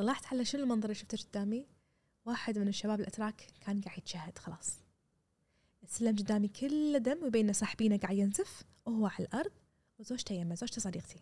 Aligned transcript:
طلعت 0.00 0.26
على 0.26 0.44
شنو 0.44 0.62
المنظر 0.62 0.84
اللي 0.84 0.94
شفته 0.94 1.18
قدامي؟ 1.18 1.66
واحد 2.24 2.58
من 2.58 2.68
الشباب 2.68 3.00
الأتراك 3.00 3.46
كان 3.60 3.80
قاعد 3.80 3.98
يتشهد 3.98 4.38
خلاص. 4.38 4.78
السلم 5.82 6.16
قدامي 6.16 6.48
كله 6.48 6.98
دم 6.98 7.24
وبين 7.24 7.52
صاحبينه 7.52 7.98
قاعد 7.98 8.16
ينزف 8.16 8.62
وهو 8.86 9.06
على 9.06 9.24
الأرض 9.26 9.52
وزوجته 9.98 10.32
يمه 10.32 10.54
زوجته 10.54 10.80
صديقتي. 10.80 11.20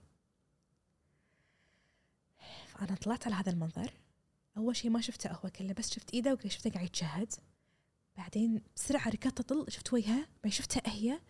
فأنا 2.66 2.94
طلعت 2.94 3.26
على 3.26 3.34
هذا 3.34 3.50
المنظر. 3.50 3.92
أول 4.56 4.76
شيء 4.76 4.90
ما 4.90 5.00
شفته 5.00 5.32
هو 5.32 5.50
كله 5.50 5.72
بس 5.72 5.94
شفت 5.94 6.14
إيده 6.14 6.38
وشفته 6.44 6.70
قاعد 6.70 6.86
يتشهد. 6.86 7.34
بعدين 8.16 8.62
بسرعة 8.76 9.08
ركضت 9.08 9.40
اطل 9.40 9.72
شفت 9.72 9.92
وجهها 9.92 10.28
بعدين 10.34 10.52
شفتها 10.52 10.92
هي 10.92 11.20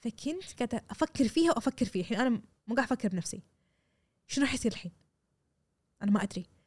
فكنت 0.00 0.52
قاعدة 0.58 0.84
أفكر 0.90 1.28
فيها 1.28 1.50
وأفكر 1.50 1.86
فيه 1.86 2.00
الحين 2.00 2.18
أنا 2.18 2.30
مو 2.66 2.74
قاعد 2.74 2.92
أفكر 2.92 3.08
بنفسي. 3.08 3.42
شنو 4.26 4.44
راح 4.44 4.54
يصير 4.54 4.72
الحين؟ 4.72 4.92
أنا 6.02 6.10
ما 6.10 6.22
أدري. 6.22 6.57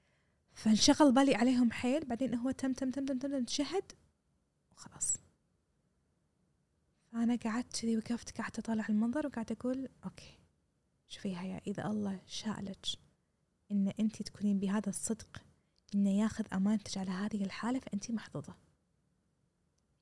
فانشغل 0.61 1.11
بالي 1.11 1.35
عليهم 1.35 1.71
حيل 1.71 2.05
بعدين 2.05 2.35
هو 2.35 2.51
تم 2.51 2.73
تم 2.73 2.91
تم 2.91 3.05
تم 3.05 3.17
تم, 3.17 3.43
تشهد 3.43 3.91
وخلاص. 4.71 5.17
فأنا 7.11 7.35
قعدت 7.35 7.81
كذي 7.81 7.97
وقفت 7.97 8.41
قعدت 8.41 8.59
أطالع 8.59 8.85
المنظر 8.89 9.27
وقعدت 9.27 9.51
أقول 9.51 9.89
أوكي 10.05 10.39
شوفي 11.07 11.37
هيا 11.37 11.61
إذا 11.67 11.87
الله 11.87 12.19
شاء 12.27 12.61
لك 12.61 12.85
إن 13.71 13.93
أنت 13.99 14.21
تكونين 14.21 14.59
بهذا 14.59 14.89
الصدق 14.89 15.41
إنه 15.95 16.09
ياخذ 16.09 16.45
أمانتك 16.53 16.97
على 16.97 17.11
هذه 17.11 17.43
الحالة 17.43 17.79
فأنت 17.79 18.11
محظوظة. 18.11 18.55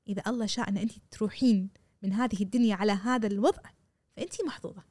إذا 0.08 0.22
الله 0.26 0.46
شاء 0.46 0.68
أن 0.68 0.76
أنت 0.76 0.92
تروحين 1.10 1.70
من 2.02 2.12
هذه 2.12 2.42
الدنيا 2.42 2.74
على 2.74 2.92
هذا 2.92 3.26
الوضع 3.26 3.62
فأنت 4.16 4.44
محظوظة. 4.44 4.82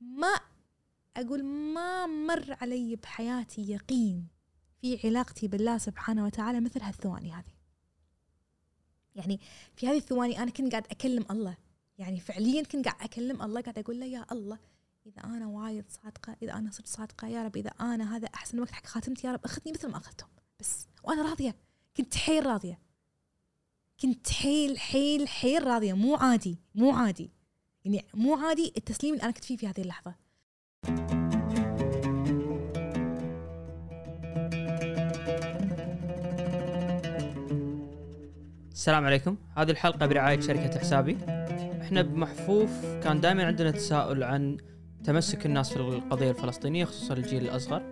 ما 0.00 0.40
أقول 1.16 1.44
ما 1.44 2.06
مر 2.06 2.56
علي 2.60 2.96
بحياتي 2.96 3.70
يقين 3.70 4.39
في 4.80 5.00
علاقتي 5.04 5.48
بالله 5.48 5.78
سبحانه 5.78 6.24
وتعالى 6.24 6.60
مثل 6.60 6.82
هالثواني 6.82 7.32
هذه. 7.32 7.52
يعني 9.14 9.40
في 9.76 9.88
هذه 9.88 9.96
الثواني 9.96 10.42
أنا 10.42 10.50
كنت 10.50 10.72
قاعد 10.72 10.86
أكلم 10.90 11.26
الله. 11.30 11.56
يعني 11.98 12.20
فعليا 12.20 12.62
كنت 12.62 12.88
قاعد 12.88 13.02
أكلم 13.02 13.42
الله 13.42 13.60
قاعد 13.60 13.78
أقول 13.78 14.00
له 14.00 14.06
يا 14.06 14.26
الله 14.32 14.58
إذا 15.06 15.24
أنا 15.24 15.46
وايد 15.46 15.84
صادقة 15.88 16.36
إذا 16.42 16.52
أنا 16.52 16.70
صرت 16.70 16.86
صادقة 16.86 17.28
يا 17.28 17.44
رب 17.44 17.56
إذا 17.56 17.70
أنا 17.70 18.16
هذا 18.16 18.28
أحسن 18.34 18.60
وقت 18.60 18.70
حق 18.70 18.86
خاتمتي 18.86 19.26
يا 19.26 19.32
رب 19.32 19.44
أخذني 19.44 19.72
مثل 19.72 19.88
ما 19.88 19.96
أخذتهم 19.96 20.28
بس 20.60 20.86
وأنا 21.04 21.22
راضية. 21.22 21.56
كنت 21.96 22.14
حيل 22.14 22.46
راضية. 22.46 22.80
كنت 24.00 24.30
حيل 24.30 24.78
حيل 24.78 25.28
حيل 25.28 25.66
راضية. 25.66 25.92
مو 25.92 26.14
عادي 26.14 26.58
مو 26.74 26.90
عادي. 26.90 27.30
يعني 27.84 28.04
مو 28.14 28.34
عادي 28.34 28.72
التسليم 28.76 29.14
اللي 29.14 29.24
أنا 29.24 29.32
كنت 29.32 29.44
فيه 29.44 29.56
في 29.56 29.68
هذه 29.68 29.80
اللحظة. 29.80 30.14
السلام 38.80 39.04
عليكم. 39.04 39.36
هذه 39.56 39.70
الحلقة 39.70 40.06
برعاية 40.06 40.40
شركة 40.40 40.78
حسابي. 40.78 41.18
إحنا 41.80 42.02
بمحفوف 42.02 42.70
كان 43.02 43.20
دائما 43.20 43.46
عندنا 43.46 43.70
تساؤل 43.70 44.22
عن 44.22 44.56
تمسك 45.04 45.46
الناس 45.46 45.72
في 45.72 45.76
القضية 45.76 46.30
الفلسطينية 46.30 46.84
خصوصا 46.84 47.14
الجيل 47.14 47.42
الأصغر 47.42 47.82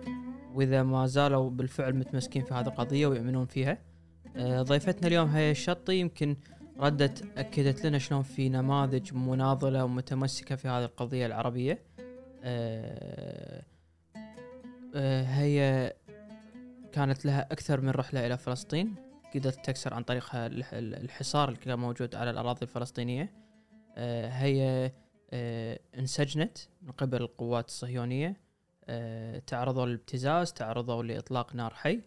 وإذا 0.53 0.83
ما 0.83 1.05
زالوا 1.05 1.49
بالفعل 1.49 1.95
متمسكين 1.95 2.43
في 2.43 2.53
هذه 2.53 2.67
القضية 2.67 3.07
ويؤمنون 3.07 3.45
فيها. 3.45 3.77
آه، 4.35 4.61
ضيفتنا 4.61 5.07
اليوم 5.07 5.29
هي 5.29 5.51
الشطي 5.51 5.95
يمكن 5.95 6.35
ردت 6.79 7.23
أكدت 7.37 7.85
لنا 7.85 7.97
شلون 7.97 8.21
في 8.21 8.49
نماذج 8.49 9.13
مناضلة 9.13 9.83
ومتمسكة 9.83 10.55
في 10.55 10.67
هذه 10.67 10.85
القضية 10.85 11.25
العربية. 11.25 11.83
آه، 12.43 13.63
آه، 14.95 15.23
هي 15.23 15.93
كانت 16.91 17.25
لها 17.25 17.47
أكثر 17.51 17.81
من 17.81 17.89
رحلة 17.89 18.25
إلى 18.25 18.37
فلسطين. 18.37 19.08
قدرت 19.35 19.65
تكسر 19.65 19.93
عن 19.93 20.03
طريقها 20.03 20.47
الحصار 20.73 21.49
اللي 21.49 21.59
كان 21.59 21.79
موجود 21.79 22.15
على 22.15 22.29
الأراضي 22.29 22.61
الفلسطينية. 22.61 23.33
آه، 23.97 24.29
هي 24.29 24.91
آه، 25.31 25.79
انسجنت 25.97 26.57
من 26.81 26.91
قبل 26.91 27.21
القوات 27.21 27.67
الصهيونية. 27.67 28.41
آه، 28.85 29.39
تعرضوا 29.39 29.85
للابتزاز 29.85 30.53
تعرضوا 30.53 31.03
لإطلاق 31.03 31.55
نار 31.55 31.73
حي. 31.73 32.01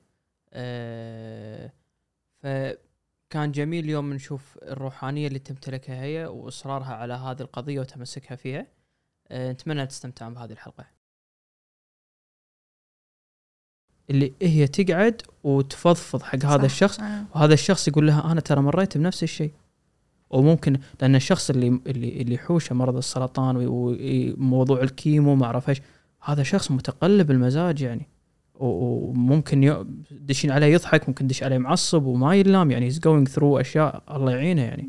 فكان 2.42 3.52
جميل 3.52 3.84
اليوم 3.84 4.12
نشوف 4.12 4.58
الروحانية 4.62 5.28
اللي 5.28 5.38
تمتلكها 5.38 6.02
هي 6.02 6.26
وإصرارها 6.26 6.94
على 6.94 7.14
هذه 7.14 7.40
القضية 7.40 7.80
وتمسكها 7.80 8.36
فيها. 8.36 8.66
نتمنى 9.32 9.86
تستمتعون 9.86 10.34
بهذه 10.34 10.52
الحلقة. 10.52 11.01
اللي 14.10 14.32
هي 14.42 14.66
تقعد 14.66 15.22
وتفضفض 15.44 16.22
حق 16.22 16.44
هذا 16.44 16.66
الشخص 16.66 17.00
آه. 17.00 17.24
وهذا 17.34 17.54
الشخص 17.54 17.88
يقول 17.88 18.06
لها 18.06 18.32
أنا 18.32 18.40
ترى 18.40 18.60
مريت 18.60 18.98
بنفس 18.98 19.22
الشيء. 19.22 19.50
وممكن 20.30 20.78
لأن 21.00 21.14
الشخص 21.14 21.50
اللي 21.50 21.80
اللي 21.86 22.22
اللي 22.22 22.34
يحوشه 22.34 22.74
مرض 22.74 22.96
السرطان 22.96 23.56
وموضوع 23.58 24.82
الكيمو 24.82 25.34
ما 25.34 25.46
اعرف 25.46 25.68
إيش 25.68 25.82
هذا 26.22 26.42
شخص 26.42 26.70
متقلب 26.70 27.30
المزاج 27.30 27.82
يعني. 27.82 28.08
وممكن 28.54 29.86
دشين 30.10 30.50
عليه 30.50 30.66
يضحك 30.66 31.08
ممكن 31.08 31.26
دش 31.26 31.42
عليه 31.42 31.58
معصب 31.58 32.04
وما 32.04 32.34
يلام 32.34 32.70
يعني 32.70 32.86
he's 32.86 32.98
going 32.98 33.28
through 33.28 33.60
أشياء 33.60 34.02
الله 34.10 34.32
يعينه 34.32 34.62
يعني. 34.62 34.88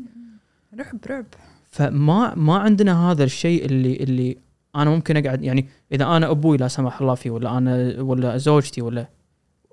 رعب 0.78 1.00
رعب. 1.10 1.26
فما 1.70 2.34
ما 2.34 2.56
عندنا 2.56 3.10
هذا 3.10 3.24
الشيء 3.24 3.64
اللي 3.64 3.96
اللي 3.96 4.36
أنا 4.76 4.90
ممكن 4.90 5.16
أقعد 5.16 5.42
يعني 5.44 5.68
إذا 5.92 6.04
أنا 6.04 6.30
أبوي 6.30 6.56
لا 6.56 6.68
سمح 6.68 7.00
الله 7.00 7.14
فيه 7.14 7.30
ولا 7.30 7.58
أنا 7.58 8.02
ولا 8.02 8.36
زوجتي 8.36 8.82
ولا 8.82 9.08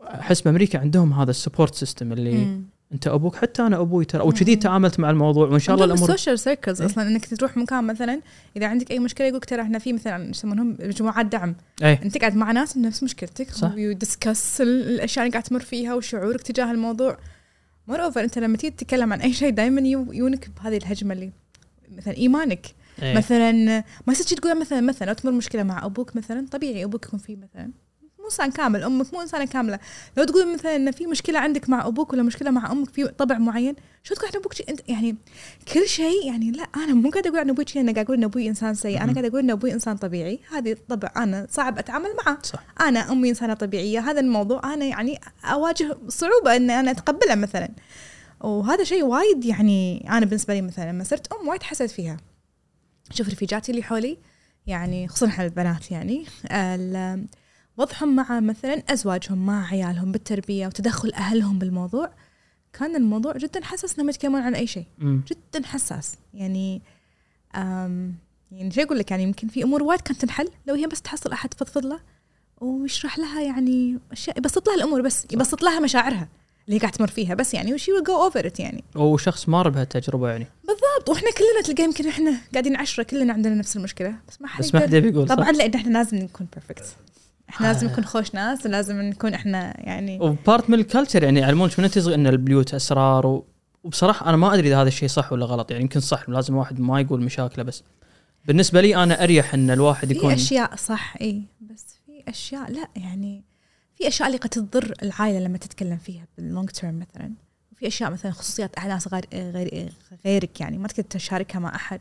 أحس 0.04 0.42
بأمريكا 0.42 0.80
عندهم 0.80 1.14
هذا 1.14 1.30
ال 1.30 1.35
support 1.36 1.76
system 1.76 2.12
اللي 2.12 2.46
مم. 2.46 2.64
أنت 2.94 3.08
أبوك 3.08 3.36
حتى 3.36 3.62
أنا 3.62 3.80
أبوي 3.80 4.06
ترى 4.06 4.24
وكذي 4.24 4.56
تعاملت 4.56 5.00
مع 5.00 5.10
الموضوع 5.10 5.48
وإن 5.48 5.60
شاء 5.60 5.76
الله 5.76 5.86
الأمور 5.86 6.10
السوشيال 6.10 6.40
circles 6.40 6.82
أصلا 6.82 7.08
إنك 7.08 7.26
تروح 7.26 7.58
مكان 7.58 7.84
مثلا 7.84 8.22
إذا 8.58 8.68
عندك 8.68 8.92
أي 8.92 9.00
مشكلة 9.00 9.28
يقولك 9.28 9.46
ترى 9.46 9.62
إحنا 9.62 9.80
في 9.80 9.94
مثلا 9.94 10.30
يسمونهم 10.30 10.78
مجموعات 10.80 11.26
دعم. 11.26 11.56
أي. 11.84 12.00
أنت 12.04 12.18
تقعد 12.18 12.36
مع 12.36 12.52
ناس 12.52 12.78
نفس 12.78 13.04
مشكلتك 13.04 13.52
صح. 13.52 13.74
وي 13.74 13.93
discuss 13.93 14.62
الأشياء 14.62 15.26
اللي 15.26 15.34
قاعد 15.34 15.44
تمر 15.44 15.60
فيها 15.60 15.94
وشعورك 15.94 16.42
تجاه 16.42 16.72
الموضوع. 16.72 17.18
moreover 17.88 18.24
أنت 18.24 18.40
لما 18.40 18.58
تيجي 18.58 18.76
تتكلم 18.76 19.14
عن 19.14 19.22
أي 19.22 19.34
شيء 19.34 19.50
دائما 19.50 19.82
يونك 20.12 20.50
بهذه 20.50 20.78
الهجمة 20.78 21.14
اللي 21.14 21.32
مثلا 21.98 22.18
إيمانك. 22.18 22.66
أيه. 23.02 23.18
مثلا 23.18 23.52
ما 24.08 24.14
يصير 24.14 24.38
تقول 24.38 24.60
مثلا 24.60 24.82
مثلا 24.82 25.08
لو 25.08 25.14
تمر 25.14 25.32
مشكلة 25.32 25.64
مع 25.64 25.86
أبوك 25.86 26.16
مثلا 26.16 26.46
طبيعي 26.52 26.84
أبوك 26.84 27.06
يكون 27.06 27.20
فيه 27.20 27.36
مثلا. 27.36 27.72
مو 28.20 28.26
إنسان 28.26 28.52
كامل 28.52 28.84
أمك 28.84 29.14
مو 29.14 29.22
إنسانة 29.22 29.46
كاملة. 29.46 29.80
لو 30.18 30.24
تقول 30.24 30.54
مثلا 30.54 30.76
إن 30.76 30.92
في 30.92 31.08
مشكلة 31.08 31.40
عندك 31.40 31.70
مع 31.70 31.88
أبوك 31.88 32.14
ولا 32.14 32.24
مشكلة 32.24 32.52
مع 32.52 32.72
أمك 32.72 32.90
في 32.90 33.08
طبع 33.08 33.38
معين 33.38 33.76
شو 34.04 34.16
تقول 34.16 34.30
عن 34.34 34.40
أبوك؟ 34.40 34.70
أنت 34.70 34.90
يعني 34.90 35.16
كل 35.74 35.88
شيء 35.88 36.28
يعني 36.28 36.52
لا 36.52 36.64
أنا 36.64 36.94
مو 36.94 37.10
قاعدة 37.10 37.30
أقول 37.30 37.40
عن 37.40 37.50
أبوي 37.50 37.66
أنا 37.76 37.92
قاعدة 37.92 38.02
أقول 38.02 38.18
إن 38.18 38.24
أبوي 38.24 38.50
إنسان 38.50 38.74
سيء. 38.74 39.04
أنا 39.04 39.14
قاعدة 39.14 39.28
أقول 39.28 39.40
إن 39.40 39.50
أبوي 39.50 39.74
إنسان 39.74 39.98
طبيعي. 39.98 40.40
هذه 40.52 40.78
طبع 40.90 41.12
أنا 41.18 41.48
صعب 41.50 41.78
أتعامل 41.78 42.10
معه. 42.26 42.38
صح. 42.44 42.64
أنا 42.82 43.12
أمي 43.12 43.30
إنسانة 43.30 43.54
طبيعية. 43.54 44.00
هذا 44.00 44.20
الموضوع 44.20 44.74
أنا 44.74 44.86
يعني 44.86 45.20
أواجه 45.44 45.98
صعوبة 46.08 46.56
إن 46.56 46.70
أنا 46.70 46.92
أتقبله 46.92 47.36
مثلا. 47.36 47.70
وهذا 48.42 48.84
شيء 48.84 49.04
وايد 49.04 49.46
يعني 49.46 50.10
أنا 50.10 50.26
بالنسبة 50.26 50.54
لي 50.54 50.62
مثلا 50.62 50.92
لما 50.92 51.04
صرت 51.04 51.34
أم 51.34 51.48
وايد 51.48 51.64
حسيت 51.64 51.92
فيها. 51.92 52.18
شوف 53.12 53.30
رفيجاتي 53.30 53.72
اللي 53.72 53.84
حولي 53.84 54.18
يعني 54.68 55.08
خصوصا 55.08 55.28
إحنا 55.28 55.46
البنات 55.46 55.92
يعني 55.92 56.26
وضعهم 57.78 58.16
مع 58.16 58.40
مثلا 58.40 58.84
أزواجهم 58.90 59.46
مع 59.46 59.68
عيالهم 59.68 60.12
بالتربية 60.12 60.68
وتدخل 60.68 61.14
أهلهم 61.14 61.60
بالموضوع 61.60 62.14
كان 62.74 62.96
الموضوع 62.96 63.38
جدا 63.38 63.64
حساس 63.64 63.96
إنهم 63.96 64.10
يتكلمون 64.10 64.42
عن 64.42 64.56
أي 64.56 64.68
شيء. 64.68 64.86
جدا 65.02 65.68
حساس. 65.68 66.16
يعني 66.34 66.82
أم 67.56 68.16
يعني 68.52 68.72
شو 68.72 68.82
أقول 68.82 69.00
لك؟ 69.00 69.12
يعني 69.12 69.24
يمكن 69.24 69.48
في 69.48 69.64
أمور 69.64 69.84
وايد 69.84 70.02
كانت 70.02 70.22
تنحل 70.22 70.50
لو 70.68 70.76
هي 70.76 70.88
بس 70.88 71.02
تحصل 71.02 71.32
أحد 71.32 71.50
تفضفض 71.50 71.86
له 71.86 72.00
ويشرح 72.62 73.20
لها 73.20 73.42
يعني 73.42 74.00
أشياء 74.12 74.38
يبسط 74.38 74.68
لها 74.68 74.76
الأمور 74.76 75.02
بس 75.02 75.28
يبسط 75.32 75.64
لها 75.64 75.80
مشاعرها. 75.80 76.30
اللي 76.68 76.80
قاعد 76.80 76.92
تمر 76.92 77.08
فيها 77.08 77.34
بس 77.34 77.54
يعني 77.54 77.74
و 77.74 77.78
she 77.78 77.92
will 77.92 78.04
go 78.04 78.24
over 78.24 78.48
it 78.48 78.60
يعني. 78.60 78.84
وشخص 78.96 79.50
مار 79.50 79.70
بهالتجربة 79.70 80.30
يعني. 80.30 80.48
بالضبط 80.64 81.10
وإحنا 81.10 81.32
كلنا 81.32 81.62
تلقى 81.64 81.84
يمكن 81.84 82.08
إحنا 82.08 82.38
قاعدين 82.54 82.76
عشرة 82.76 83.04
كلنا 83.04 83.34
عندنا 83.34 83.56
نفس 83.56 83.78
المشكلة 83.78 84.16
بس 84.28 84.42
ما 84.42 84.48
حد 84.48 84.64
بس 84.64 84.76
ما 84.76 84.82
حد 84.82 84.94
يقول 84.94 85.28
طبعا 85.28 85.52
لأن 85.52 85.74
إحنا 85.74 85.94
لازم 85.94 86.18
نكون 86.18 86.48
perfect 86.54 86.96
إحنا 87.50 87.68
لازم 87.68 87.88
نكون 87.88 88.06
خوش 88.06 88.36
ناس 88.36 88.66
ولازم 88.66 89.02
نكون 89.02 89.34
إحنا 89.34 89.74
يعني 89.88 90.20
و 90.20 90.30
part 90.30 90.70
من 90.70 90.80
ال 90.80 90.85
culture 90.85 91.24
يعني 91.24 91.40
يعلمونك 91.40 91.80
من 91.80 91.90
تصغي 91.90 92.16
إن 92.16 92.28
البيوت 92.28 92.74
أسرار 92.74 93.28
و... 93.28 93.46
وبصراحة 93.84 94.30
أنا 94.30 94.38
ما 94.38 94.54
أدري 94.54 94.68
إذا 94.68 94.82
هذا 94.82 94.88
الشيء 94.88 95.10
صح 95.10 95.34
ولا 95.34 95.46
غلط 95.46 95.72
يعني 95.72 95.84
يمكن 95.84 96.00
صح 96.00 96.30
لازم 96.30 96.56
واحد 96.56 96.80
ما 96.80 97.02
يقول 97.02 97.22
مشاكله 97.22 97.64
بس 97.64 97.84
بالنسبة 98.46 98.82
لي 98.82 98.96
أنا 98.96 99.24
أريح 99.24 99.54
إن 99.54 99.72
الواحد 99.72 100.12
يكون 100.12 100.36
في 100.36 100.42
أشياء 100.42 100.76
صح 100.76 101.16
إي 101.22 101.44
بس 101.62 101.86
في 102.06 102.24
أشياء 102.28 102.72
لا 102.72 102.88
يعني 102.96 103.44
في 104.02 104.08
أشياء 104.08 104.28
اللي 104.28 104.38
قد 104.38 104.50
تضر 104.50 104.94
العائلة 105.04 105.40
لما 105.40 105.58
تتكلم 105.58 105.98
فيها 105.98 106.28
بال 106.38 106.48
long 106.48 106.70
term 106.70 107.00
مثلا. 107.00 107.34
في 107.76 107.88
أشياء 107.88 108.12
مثلا 108.12 108.32
خصوصيات 108.32 108.80
ناس 108.80 109.08
غير 109.08 109.26
غير 109.34 109.94
غيرك 110.26 110.62
يعني 110.62 110.78
ما 110.78 110.88
تقدر 110.88 111.04
تشاركها 111.04 111.60
مع 111.60 111.76
أحد. 111.76 112.00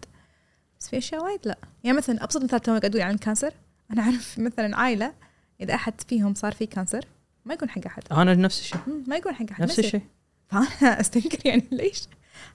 بس 0.81 0.89
في 0.89 0.99
أشياء 0.99 1.25
وايد 1.25 1.41
لا. 1.45 1.59
يعني 1.85 1.97
مثلا 1.97 2.25
أبسط 2.25 2.43
مثال 2.43 2.61
تو 2.61 2.79
قاعد 2.79 2.97
عن 2.97 3.15
ال 3.15 3.20
cancer 3.20 3.55
أنا 3.93 4.03
أعرف 4.03 4.39
مثلا 4.49 4.77
عائلة 4.77 5.13
إذا 5.61 5.75
أحد 5.75 6.01
فيهم 6.09 6.35
صار 6.35 6.53
فيه 6.53 6.65
cancer 6.65 7.05
ما 7.45 7.55
يكون 7.55 7.71
حق 7.71 7.87
أحد. 7.87 8.03
أنا 8.13 8.35
نفس 8.35 8.61
الشيء. 8.61 8.81
ما 9.07 9.17
يكون 9.17 9.35
حق 9.35 9.51
أحد. 9.51 9.63
نفس. 9.63 9.79
الشيء. 9.79 10.03
فأنا 10.49 10.67
أستنكر 11.01 11.39
يعني 11.45 11.65
ليش؟ 11.73 12.03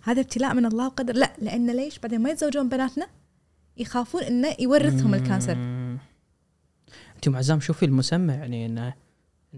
هذا 0.04 0.22
ابتلاء 0.22 0.54
من 0.54 0.66
الله 0.66 0.86
وقدر. 0.86 1.16
لا 1.16 1.34
لأن 1.42 1.72
ليش؟ 1.72 2.00
بعدين 2.00 2.22
ما 2.22 2.30
يتزوجون 2.30 2.70
بناتنا 2.70 3.08
يخافون 3.78 4.24
إنه 4.24 4.56
يورثهم 4.60 5.14
ال 5.14 5.19
cancer. 5.19 5.56
مم. 5.56 5.98
أنت 7.16 7.30
أم 7.30 7.42
عزام 7.42 7.60
شوفي 7.60 7.86
المسمى 7.86 8.34
يعني 8.34 8.66
إنه 8.66 8.94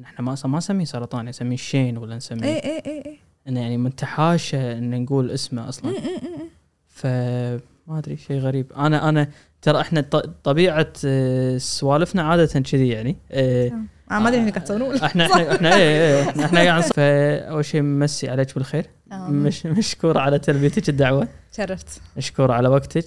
إحنا 0.04 0.26
ما 0.26 0.36
ما 0.46 0.58
نسميه 0.58 0.86
سرطان 0.86 1.26
نسميه 1.26 1.58
شين 1.58 1.98
ولا 1.98 2.16
نسميه 2.16 2.44
اي 2.44 2.60
اي 2.60 2.82
اي 2.86 3.04
اي 3.06 3.20
انه 3.48 3.60
يعني 3.62 3.78
منتحاشه 3.78 4.78
إن 4.78 5.04
نقول 5.04 5.32
اسمه 5.32 5.70
أصلا. 5.70 5.92
مم، 5.92 5.98
مم، 5.98 6.30
مم. 6.38 6.50
فما 6.88 7.60
أدري 7.98 8.18
شيء 8.18 8.40
غريب. 8.40 8.74
أنا 8.74 9.10
أنا 9.10 9.30
ترى 9.62 9.82
إحنا 9.82 10.02
طبيعة 10.44 10.94
آه، 11.06 11.58
سوالفنا 11.58 12.22
عادة 12.22 12.60
كذي 12.60 12.88
يعني 12.88 13.16
آه، 13.32 13.72
آه 14.12 14.20
ما 14.20 14.30
أدري 14.30 14.42
إيش 14.42 14.52
قاعد 14.52 14.64
تسوون 14.64 14.96
إحنا 14.96 15.26
إحنا 15.26 15.56
إحنا 15.56 15.76
إيه 15.76 16.30
إحنا 16.30 16.46
إحنا 16.46 16.60
قاعد 16.60 16.82
فاول 16.84 17.66
شيء 17.66 17.82
مسي 17.82 18.30
عليك 18.30 18.56
بالخير. 18.56 18.86
آه، 19.12 19.30
مش 19.30 19.66
مشكور 19.66 20.18
على 20.18 20.40
تلبيتك 20.40 20.90
الدعوة. 20.90 21.28
شرفت 21.58 22.02
مشكور 22.18 22.52
على 22.52 22.70
وقتك. 22.70 23.06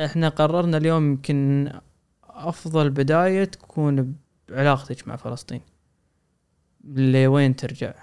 إحنا 0.00 0.28
قررنا 0.28 0.76
اليوم 0.76 1.10
يمكن 1.10 1.70
أفضل 2.24 2.90
بداية 2.90 3.44
تكون 3.44 4.14
بعلاقتك 4.48 5.08
مع 5.08 5.16
فلسطين. 5.16 5.60
لوين 6.94 7.56
ترجع؟ 7.56 7.94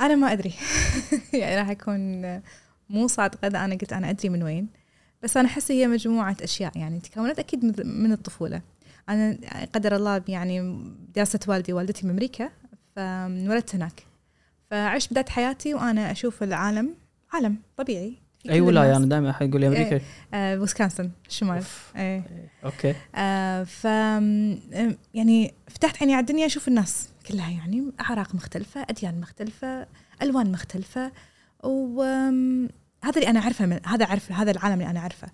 أنا 0.00 0.14
ما 0.14 0.32
أدري. 0.32 0.54
يعني 1.32 1.56
راح 1.56 1.68
أكون 1.70 2.22
مو 2.90 3.06
صادقة 3.06 3.46
إذا 3.48 3.64
أنا 3.64 3.74
قلت 3.74 3.92
أنا 3.92 4.10
أدري 4.10 4.28
من 4.28 4.42
وين. 4.42 4.68
بس 5.22 5.36
أنا 5.36 5.48
أحس 5.48 5.70
هي 5.72 5.86
مجموعة 5.86 6.36
أشياء 6.42 6.78
يعني 6.78 7.00
تكونت 7.00 7.38
أكيد 7.38 7.64
من- 7.64 8.02
من 8.02 8.12
الطفولة. 8.12 8.62
أنا 9.08 9.38
قدر 9.74 9.96
الله 9.96 10.22
يعني 10.28 10.84
دراسه 11.14 11.40
والدي 11.48 11.72
ووالدتي 11.72 12.06
بامريكا 12.06 12.50
فانولدت 12.96 13.74
هناك. 13.74 14.02
فعشت 14.70 15.10
بداية 15.10 15.24
حياتي 15.28 15.74
وأنا 15.74 16.10
أشوف 16.10 16.42
العالم 16.42 16.94
عالم 17.32 17.56
طبيعي. 17.76 18.14
اي 18.50 18.60
ولايه. 18.60 18.96
أنا 18.96 19.06
دائما 19.06 19.30
احد 19.30 19.48
يقول 19.48 19.60
لي 19.60 19.68
أمريكا. 19.68 20.00
آه 20.34 20.58
ويسكونسن 20.58 21.10
الشمال 21.28 21.56
of. 21.56 21.92
إيه. 21.96 22.22
okay. 22.64 22.94
آه 23.14 23.64
ف 23.64 23.84
يعني 25.14 25.54
فتحت 25.68 26.02
عيني 26.02 26.14
على 26.14 26.20
الدنيا 26.20 26.46
أشوف 26.46 26.68
الناس 26.68 27.08
كلها 27.28 27.50
يعني 27.50 27.92
أعراق 28.00 28.34
مختلفة 28.34 28.86
أديان 28.90 29.20
مختلفة 29.20 29.86
ألوان 30.22 30.52
مختلفة 30.52 31.12
وهذا 31.62 33.16
اللي 33.16 33.28
أنا 33.28 33.40
أعرفه 33.40 33.66
من 33.66 33.80
هذا 33.86 34.04
أعرف 34.04 34.32
هذا 34.32 34.50
العالم 34.50 34.74
اللي 34.74 34.90
أنا 34.90 35.00
أعرفه. 35.00 35.28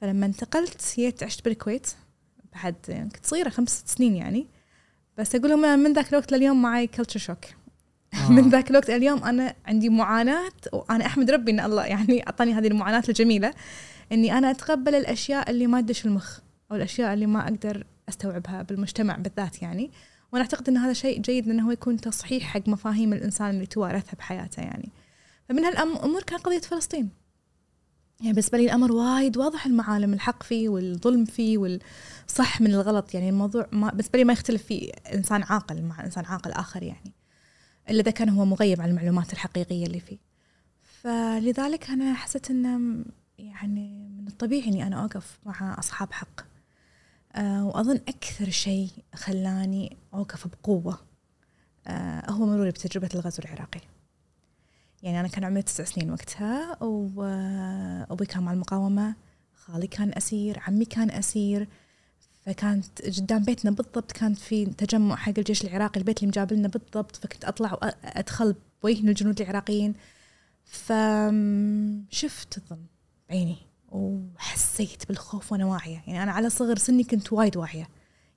فلما 0.00 0.26
انتقلت 0.26 0.94
جيت 0.96 1.22
عشت 1.22 1.44
بالكويت 1.44 1.90
بعد 2.54 2.74
يعني 2.88 3.10
كنت 3.10 3.26
صغيرة 3.26 3.48
خمس 3.48 3.84
سنين 3.86 4.16
يعني. 4.16 4.46
بس 5.18 5.34
أقول 5.34 5.50
لهم 5.50 5.78
من 5.78 5.92
ذاك 5.92 6.08
الوقت 6.08 6.32
لليوم 6.32 6.62
معي 6.62 6.86
culture 6.86 7.20
shock 7.20 7.44
آه. 8.14 8.32
من 8.32 8.48
ذاك 8.48 8.70
الوقت 8.70 8.90
اليوم 8.90 9.24
أنا 9.24 9.54
عندي 9.66 9.88
معاناة 9.88 10.52
وأنا 10.72 11.06
أحمد 11.06 11.30
ربي 11.30 11.50
إن 11.50 11.60
الله 11.60 11.84
يعني 11.84 12.26
أعطاني 12.26 12.54
هذه 12.54 12.66
المعاناة 12.66 13.02
الجميلة 13.08 13.54
إني 14.12 14.38
أنا 14.38 14.50
أتقبل 14.50 14.94
الأشياء 14.94 15.50
اللي 15.50 15.66
ما 15.66 15.80
تدش 15.80 16.06
المخ 16.06 16.38
أو 16.70 16.76
الأشياء 16.76 17.14
اللي 17.14 17.26
ما 17.26 17.44
أقدر 17.44 17.84
أستوعبها 18.08 18.62
بالمجتمع 18.62 19.16
بالذات 19.16 19.62
يعني. 19.62 19.90
وأنا 20.32 20.44
أعتقد 20.44 20.68
إن 20.68 20.76
هذا 20.76 20.92
شيء 20.92 21.20
جيد 21.20 21.48
إنه 21.48 21.66
هو 21.66 21.70
يكون 21.70 21.96
تصحيح 21.96 22.42
حق 22.42 22.68
مفاهيم 22.68 23.12
الإنسان 23.12 23.50
اللي 23.50 23.66
توارثها 23.66 24.14
بحياته 24.18 24.60
يعني. 24.60 24.92
فمن 25.48 25.64
هالأمور 25.64 26.22
كان 26.22 26.38
قضية 26.38 26.58
فلسطين. 26.58 27.08
يعني 28.20 28.32
بالنسبة 28.32 28.58
لي 28.58 28.64
الأمر 28.64 28.92
وايد 28.92 29.36
واضح 29.36 29.66
المعالم 29.66 30.12
الحق 30.12 30.42
فيه 30.42 30.68
والظلم 30.68 31.24
فيه 31.24 31.58
والصح 31.58 32.60
من 32.60 32.74
الغلط 32.74 33.14
يعني. 33.14 33.28
الموضوع 33.28 33.66
ما 33.72 33.90
بالنسبة 33.90 34.18
لي 34.18 34.24
ما 34.24 34.32
يختلف 34.32 34.62
فيه 34.62 34.92
إنسان 35.14 35.42
عاقل 35.42 35.82
مع 35.82 36.04
إنسان 36.04 36.24
عاقل 36.24 36.52
آخر 36.52 36.82
يعني. 36.82 37.17
إلا 37.90 38.00
إذا 38.00 38.10
كان 38.10 38.28
هو 38.28 38.44
مغيب 38.44 38.80
عن 38.80 38.90
المعلومات 38.90 39.32
الحقيقية 39.32 39.86
اللي 39.86 40.00
فيه. 40.00 40.18
فلذلك 40.82 41.90
أنا 41.90 42.14
حسيت 42.14 42.50
انه 42.50 43.04
يعني 43.38 44.08
من 44.20 44.26
الطبيعي 44.28 44.68
إني 44.68 44.86
أنا 44.86 45.02
أوقف 45.02 45.38
مع 45.46 45.76
أصحاب 45.78 46.12
حق. 46.12 46.40
آه 47.34 47.66
وأظن 47.66 47.96
أكثر 48.08 48.50
شيء 48.50 48.90
خلاني 49.14 49.96
أوقف 50.14 50.46
بقوة 50.46 50.98
آه 51.86 52.30
هو 52.30 52.46
مروري 52.46 52.70
بتجربة 52.70 53.08
الغزو 53.14 53.42
العراقي. 53.42 53.80
يعني 55.02 55.20
أنا 55.20 55.28
كان 55.28 55.44
عمري 55.44 55.62
تسع 55.62 55.84
سنين 55.84 56.10
وقتها 56.10 56.82
وابوي 56.82 58.26
كان 58.26 58.42
مع 58.42 58.52
المقاومة 58.52 59.14
خالي 59.54 59.86
كان 59.86 60.12
أسير 60.16 60.58
عمي 60.66 60.84
كان 60.84 61.10
أسير 61.10 61.68
فكانت 62.48 63.02
قدام 63.02 63.44
بيتنا 63.44 63.70
بالضبط 63.70 64.12
كان 64.12 64.34
في 64.34 64.66
تجمع 64.66 65.16
حق 65.16 65.32
الجيش 65.38 65.64
العراقي 65.64 66.00
البيت 66.00 66.18
اللي 66.18 66.28
مجابلنا 66.28 66.68
بالضبط 66.68 67.16
فكنت 67.16 67.44
أطلع 67.44 67.78
وادخل 67.82 68.54
بوجه 68.82 69.00
الجنود 69.00 69.40
العراقيين. 69.40 69.94
فشفت 70.64 72.58
الظلم 72.58 72.86
بعيني 73.28 73.56
وحسيت 73.88 75.08
بالخوف 75.08 75.52
وأنا 75.52 75.66
واعية. 75.66 76.02
يعني 76.06 76.22
أنا 76.22 76.32
على 76.32 76.50
صغر 76.50 76.78
سني 76.78 77.04
كنت 77.04 77.32
وايد 77.32 77.56
واعية. 77.56 77.88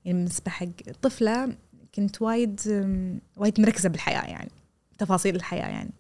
يعني 0.06 0.18
بالنسبة 0.18 0.52
حق 0.52 0.68
طفلة 1.02 1.58
كنت 1.96 2.22
وايد 2.22 2.60
وايد 3.38 3.62
مركزة 3.62 3.90
بالحياة 3.90 4.26
يعني 4.30 4.52
تفاصيل 4.98 5.36
الحياة 5.36 5.68
يعني. 5.68 5.94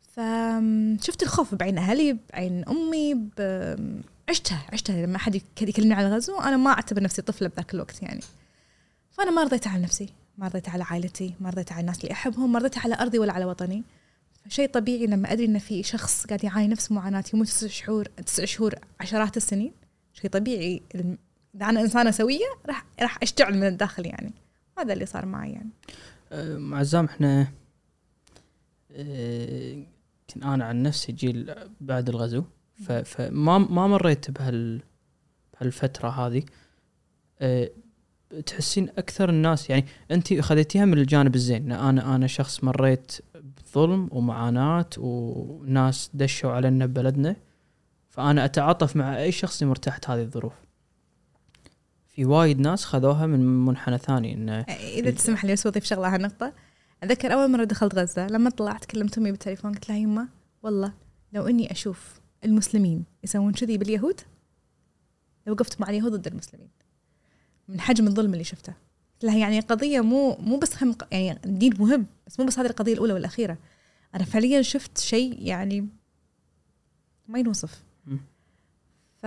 فشفت 0.00 1.22
الخوف 1.22 1.54
بعين 1.54 1.78
أهلي 1.78 2.18
بعين 2.32 2.64
أمي 2.68 3.28
عشتها 4.28 4.62
عشتها 4.72 5.06
لما 5.06 5.16
أحد 5.16 5.34
يك- 5.34 5.62
يكلمني 5.62 5.94
على 5.94 6.08
الغزو 6.08 6.40
أنا 6.40 6.56
ما 6.56 6.70
أعتبر 6.70 7.02
نفسي 7.02 7.22
طفلة 7.22 7.48
بذاك 7.48 7.74
الوقت 7.74 8.02
يعني. 8.02 8.20
فأنا 9.10 9.30
ما 9.30 9.42
رضيت 9.42 9.66
على 9.66 9.82
نفسي 9.82 10.08
ما 10.38 10.46
رضيت 10.48 10.68
على 10.68 10.84
عائلتي 10.84 11.34
ما 11.40 11.50
رضيت 11.50 11.72
على 11.72 11.80
الناس 11.80 12.00
اللي 12.00 12.12
أحبهم 12.12 12.52
ما 12.52 12.58
رضيت 12.58 12.78
على 12.78 12.94
أرضي 12.94 13.18
ولا 13.18 13.32
على 13.32 13.44
وطني. 13.44 13.82
شيء 14.48 14.68
طبيعي 14.68 15.06
لما 15.06 15.32
أدري 15.32 15.44
إن 15.44 15.58
في 15.58 15.82
شخص 15.82 16.26
قاعد 16.26 16.44
يعاني 16.44 16.68
نفس 16.68 16.92
معاناتي 16.92 17.36
يموت 17.36 17.46
تسع 17.48 17.66
شهور 17.66 18.04
تسع 18.04 18.44
شهور 18.44 18.74
عشرات 19.00 19.36
السنين 19.36 19.72
شيء 20.12 20.30
طبيعي. 20.30 20.82
إذا 20.94 21.16
أنا 21.62 21.80
إنسانة 21.80 22.10
سوية 22.10 22.46
راح 22.66 22.84
راح 23.00 23.18
أشتعل 23.22 23.54
من 23.54 23.66
الداخل 23.66 24.06
يعني. 24.06 24.32
هذا 24.78 24.92
اللي 24.92 25.06
صار 25.06 25.26
معي 25.26 25.52
يعني. 25.52 25.70
معزام 26.58 27.04
إحنا 27.04 27.48
يمكن 28.90 30.42
أنا 30.42 30.64
عن 30.64 30.82
نفسي 30.82 31.12
جيل 31.12 31.54
بعد 31.80 32.08
الغزو. 32.08 32.44
فما 32.84 33.58
ما 33.58 33.86
مريت 33.86 34.30
بهال 34.30 34.82
بهالفترة 35.54 36.08
هذه 36.08 36.42
تحسين 38.46 38.88
أكثر 38.98 39.28
الناس 39.28 39.70
يعني 39.70 39.84
انت 40.10 40.40
خذيتيها 40.40 40.84
من 40.84 40.98
الجانب 40.98 41.34
الزين 41.34 41.72
أنا 41.72 42.16
أنا 42.16 42.26
شخص 42.26 42.64
مريت 42.64 43.12
بظلم 43.34 44.08
ومعاناة 44.12 44.90
وناس 44.98 46.10
دشوا 46.14 46.50
علينا 46.50 46.86
ببلدنا 46.86 47.36
فأنا 48.08 48.44
أتعاطف 48.44 48.96
مع 48.96 49.18
أي 49.18 49.32
شخص 49.32 49.62
يمر 49.62 49.76
تحت 49.76 50.10
هذه 50.10 50.22
الظروف. 50.22 50.52
في 52.08 52.24
وايد 52.24 52.60
ناس 52.60 52.84
خذوها 52.84 53.26
من 53.26 53.64
منحنى 53.64 53.98
ثاني 53.98 54.34
انه 54.34 54.60
إذا 54.70 55.10
تسمح 55.10 55.44
لي 55.44 55.52
بس 55.52 55.66
اضيف 55.66 55.84
شغلة 55.84 56.06
على 56.06 56.14
هالنقطه 56.14 56.52
اتذكر 57.02 57.32
أول 57.32 57.50
مرة 57.50 57.64
دخلت 57.64 57.94
غزة 57.94 58.26
لما 58.26 58.50
طلعت 58.50 58.84
كلمت 58.84 59.18
امي 59.18 59.30
بالتليفون 59.30 59.72
قلت 59.72 59.88
لها 59.88 59.98
يمه 59.98 60.28
والله 60.62 60.92
لو 61.32 61.46
إني 61.48 61.72
أشوف 61.72 62.20
المسلمين 62.46 63.04
يسوون 63.24 63.52
كذي 63.52 63.78
باليهود؟ 63.78 64.20
لوقفت 65.46 65.80
مع 65.80 65.90
اليهود 65.90 66.12
ضد 66.12 66.26
المسلمين. 66.26 66.68
من 67.68 67.80
حجم 67.80 68.06
الظلم 68.06 68.32
اللي 68.32 68.44
شفته. 68.44 68.74
لها 69.22 69.36
يعني 69.36 69.60
قضية 69.60 70.00
مو 70.00 70.36
مو 70.40 70.58
بس 70.58 70.82
هم 70.82 70.96
يعني 71.12 71.38
الدين 71.44 71.74
مهم 71.78 72.06
بس 72.26 72.40
مو 72.40 72.46
بس 72.46 72.58
هذه 72.58 72.66
القضية 72.66 72.92
الأولى 72.92 73.12
والأخيرة. 73.12 73.58
أنا 74.14 74.24
فعليا 74.24 74.62
شفت 74.62 74.98
شيء 74.98 75.46
يعني 75.46 75.88
ما 77.28 77.38
ينوصف. 77.38 77.82
ف 79.16 79.22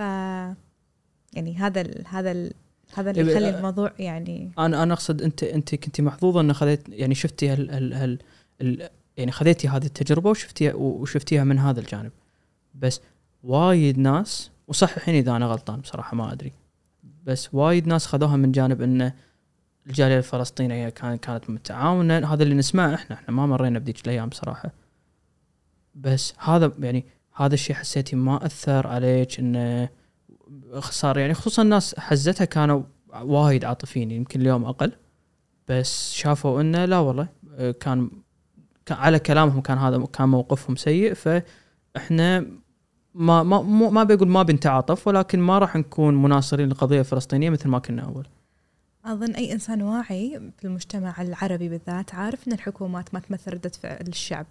يعني 1.32 1.56
هذا 1.56 1.80
ال 1.80 2.04
هذا 2.08 2.32
ال 2.32 2.52
هذا 2.94 3.10
اللي 3.10 3.32
يخلي 3.32 3.58
الموضوع 3.58 3.92
يعني 3.98 4.52
أنا 4.58 4.82
أنا 4.82 4.94
أقصد 4.94 5.22
أنت 5.22 5.42
أنت 5.42 5.74
كنت 5.74 6.00
محظوظة 6.00 6.40
أن 6.40 6.52
خذيت 6.52 6.88
يعني 6.88 7.14
شفتي 7.14 7.48
هال 7.48 7.70
هال 7.70 7.92
هال 7.92 8.18
ال 8.60 8.88
يعني 9.16 9.32
خذيتي 9.32 9.68
هذه 9.68 9.86
التجربة 9.86 10.30
وشفتيها 10.30 10.74
وشفتيها 10.74 11.44
من 11.44 11.58
هذا 11.58 11.80
الجانب. 11.80 12.12
بس 12.80 13.00
وايد 13.42 13.98
ناس 13.98 14.50
وصححيني 14.68 15.18
إذا 15.18 15.36
أنا 15.36 15.46
غلطان 15.46 15.80
بصراحة 15.80 16.16
ما 16.16 16.32
أدري 16.32 16.52
بس 17.24 17.54
وايد 17.54 17.86
ناس 17.86 18.06
خذوها 18.06 18.36
من 18.36 18.52
جانب 18.52 18.82
إنه 18.82 19.14
الجالية 19.86 20.18
الفلسطينية 20.18 20.88
كان 20.88 21.16
كانت 21.16 21.50
متعاونة. 21.50 22.32
هذا 22.34 22.42
اللي 22.42 22.54
نسمعه 22.54 22.94
إحنا 22.94 23.16
إحنا 23.16 23.34
ما 23.34 23.46
مرينا 23.46 23.78
بذيك 23.78 24.04
الأيام 24.04 24.28
بصراحه 24.28 24.72
بس 25.94 26.34
هذا 26.38 26.72
يعني 26.78 27.04
هذا 27.36 27.54
الشيء 27.54 27.76
حسيتي 27.76 28.16
ما 28.16 28.46
أثر 28.46 28.86
عليك 28.86 29.38
انه 29.38 29.88
صار 30.80 31.18
يعني 31.18 31.34
خصوصا 31.34 31.62
الناس 31.62 31.98
حزتها 31.98 32.44
كانوا 32.44 32.82
وايد 33.22 33.64
عاطفيين 33.64 34.10
يمكن 34.10 34.40
اليوم 34.40 34.64
أقل 34.64 34.92
بس 35.68 36.12
شافوا 36.12 36.60
إنه 36.60 36.84
لا 36.84 36.98
والله 36.98 37.28
كان 37.80 38.10
على 38.90 39.18
كلامهم 39.18 39.60
كان 39.60 39.78
هذا 39.78 40.06
كان 40.12 40.28
موقفهم 40.28 40.76
سيء. 40.76 41.14
فإحنا 41.14 42.46
ما 43.14 43.42
ما 43.42 43.62
مو- 43.62 43.90
ما 43.90 44.04
بقول 44.04 44.28
ما 44.28 44.42
بنتعاطف 44.42 45.06
ولكن 45.08 45.38
ما 45.40 45.58
راح 45.58 45.76
نكون 45.76 46.22
مناصرين 46.22 46.68
للقضيه 46.68 47.00
الفلسطينيه 47.00 47.50
مثل 47.50 47.68
ما 47.68 47.78
كنا 47.78 48.02
أول. 48.02 48.26
أظن 49.04 49.30
أي 49.34 49.52
إنسان 49.52 49.82
واعي 49.82 50.40
في 50.58 50.64
المجتمع 50.64 51.14
العربي 51.22 51.68
بالذات 51.68 52.14
عارف 52.14 52.48
أن 52.48 52.52
الحكومات 52.52 53.14
ما 53.14 53.20
تمثل 53.20 53.52
ردة 53.52 53.72
فعل 53.82 54.04
الشعب 54.08 54.46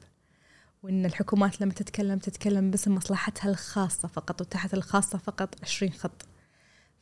وأن 0.83 1.05
الحكومات 1.05 1.61
لما 1.61 1.73
تتكلم 1.73 2.19
تتكلم 2.19 2.71
باسم 2.71 2.95
مصلحتها 2.95 3.49
الخاصة 3.49 4.07
فقط 4.07 4.41
وتحت 4.41 4.73
الخاصة 4.73 5.17
فقط 5.17 5.55
20 5.63 5.91
خط 5.91 6.25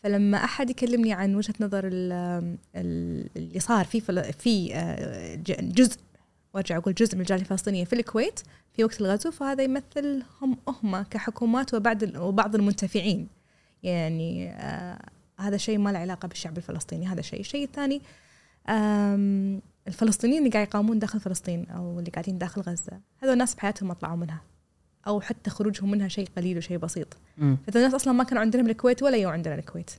فلما 0.04 0.38
أحد 0.44 0.70
يكلمني 0.70 1.14
عن 1.14 1.36
وجهة 1.36 1.54
نظر 1.60 1.82
ال- 1.88 2.58
ال- 2.76 3.30
اللي 3.38 3.60
صار 3.60 3.86
في 3.86 4.02
في 4.32 4.76
آه، 4.76 5.36
جزء 5.62 5.98
وارجع 6.54 6.78
أقول 6.78 6.94
جزء 6.94 7.16
من 7.16 7.22
الجالية 7.22 7.42
الفلسطينية 7.42 7.86
في 7.86 7.94
الكويت 7.94 8.40
في 8.74 8.84
وقت 8.84 9.02
الغزو 9.02 9.32
فهذا 9.32 9.64
يمثلهم 9.64 10.58
هم 10.68 11.02
كحكومات 11.02 11.74
وبعد 11.74 12.18
وبعض 12.18 12.56
المنتفعين. 12.56 13.28
يعني 13.84 14.50
آه 14.52 15.02
هذا 15.40 15.58
شيء 15.58 15.78
ما 15.78 15.90
له 15.90 16.00
علاقة 16.00 16.28
بالشعب 16.28 16.58
الفلسطيني 16.58 17.08
هذا 17.08 17.22
شيء. 17.22 17.40
الشيء 17.40 17.64
الثاني 17.64 18.02
الفلسطينيين 19.88 20.40
اللي 20.40 20.52
قاعد 20.52 20.68
يقاومون 20.68 21.00
داخل 21.00 21.20
فلسطين 21.20 21.66
أو 21.70 22.00
اللي 22.00 22.12
قاعدين 22.12 22.38
داخل 22.38 22.62
غزة 22.62 23.00
هذول 23.18 23.34
الناس 23.34 23.56
بحياتهم 23.56 23.88
ما 23.88 23.94
طلعوا 23.94 24.18
منها. 24.18 24.42
أو 25.08 25.22
حتى 25.22 25.50
خروجهم 25.50 25.92
منها 25.92 26.08
شيء 26.08 26.28
قليل 26.38 26.58
وشيء 26.58 26.78
بسيط. 26.78 27.18
فإذا 27.38 27.80
الناس 27.80 27.94
أصلا 27.94 28.14
ما 28.14 28.24
كانوا 28.24 28.42
عندنا 28.42 28.72
الكويت 28.72 29.04
ولا 29.04 29.18
يو 29.18 29.30
عندنا 29.30 29.56
الكويت. 29.56 29.92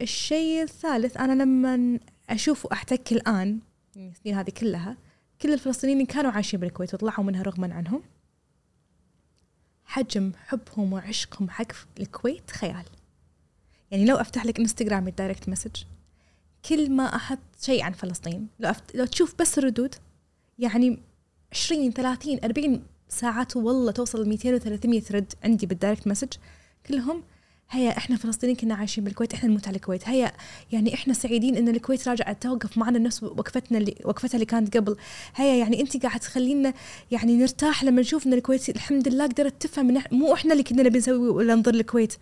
الشيء 0.00 0.62
الثالث 0.62 1.16
أنا 1.16 1.42
لما 1.42 1.98
أشوف 2.30 2.64
وأحتك 2.64 3.12
الآن 3.12 3.58
يعني 3.96 4.10
السنين 4.10 4.34
هذه 4.34 4.50
كلها 4.50 4.96
كل 5.42 5.52
الفلسطينيين 5.52 6.00
اللي 6.00 6.12
كانوا 6.12 6.30
عايشين 6.30 6.60
بالكويت 6.60 6.94
وطلعوا 6.94 7.24
منها 7.24 7.42
رغما 7.42 7.74
عنهم. 7.74 8.02
حجم 9.84 10.32
حبهم 10.46 10.92
وعشقهم 10.92 11.50
حق 11.50 11.66
الكويت 12.00 12.50
خيال. 12.50 12.84
يعني 13.90 14.04
لو 14.04 14.16
أفتح 14.16 14.46
لك 14.46 14.58
إنستغرام 14.58 15.08
ال 15.08 15.14
direct 15.14 15.48
message 15.48 15.82
كل 16.68 16.90
ما 16.90 17.16
أحط 17.16 17.38
شيء 17.60 17.82
عن 17.82 17.92
فلسطين 17.92 18.48
لو 18.60 18.70
أفت... 18.70 18.96
لو 18.96 19.04
تشوف 19.04 19.34
بس 19.40 19.58
الردود 19.58 19.94
يعني 20.58 20.98
20 21.52 21.92
30 21.92 22.38
40 22.44 22.82
ساعات 23.08 23.56
والله 23.56 23.92
توصل 23.92 24.28
200 24.28 24.58
و300 24.58 25.12
رد 25.12 25.32
عندي 25.44 25.66
بال 25.66 25.76
direct 25.76 26.06
message 26.06 26.32
كلهم 26.86 27.22
هيا 27.70 27.96
إحنا 27.98 28.16
فلسطينيين 28.16 28.56
كنا 28.56 28.74
عايشين 28.74 29.04
بالكويت 29.04 29.34
إحنا 29.34 29.48
نموت 29.48 29.68
على 29.68 29.76
الكويت. 29.76 30.08
هيا 30.08 30.32
يعني 30.72 30.94
إحنا 30.94 31.14
سعيدين 31.14 31.56
إن 31.56 31.68
الكويت 31.68 32.08
راجعت 32.08 32.42
توقف 32.42 32.78
معنا 32.78 32.98
نفس 32.98 33.22
وقفتنا 33.22 33.78
اللي 33.78 33.94
وقفتها 34.04 34.34
اللي 34.34 34.46
كانت 34.46 34.76
قبل. 34.76 34.96
هيا 35.36 35.54
يعني 35.54 35.80
انت 35.80 36.02
قاعد 36.02 36.20
تخلينا 36.20 36.74
يعني 37.10 37.36
نرتاح 37.36 37.84
لما 37.84 38.00
نشوف 38.00 38.26
إن 38.26 38.32
الكويت 38.32 38.68
الحمد 38.68 39.08
لله 39.08 39.26
قدرت 39.26 39.66
تفهم 39.66 40.02
مو 40.12 40.34
إحنا 40.34 40.52
اللي 40.52 40.62
كنا 40.62 40.82
نبي 40.82 40.98
نسوي 40.98 41.28
ولا 41.28 41.54
نضر 41.54 41.74
الكويت. 41.74 42.14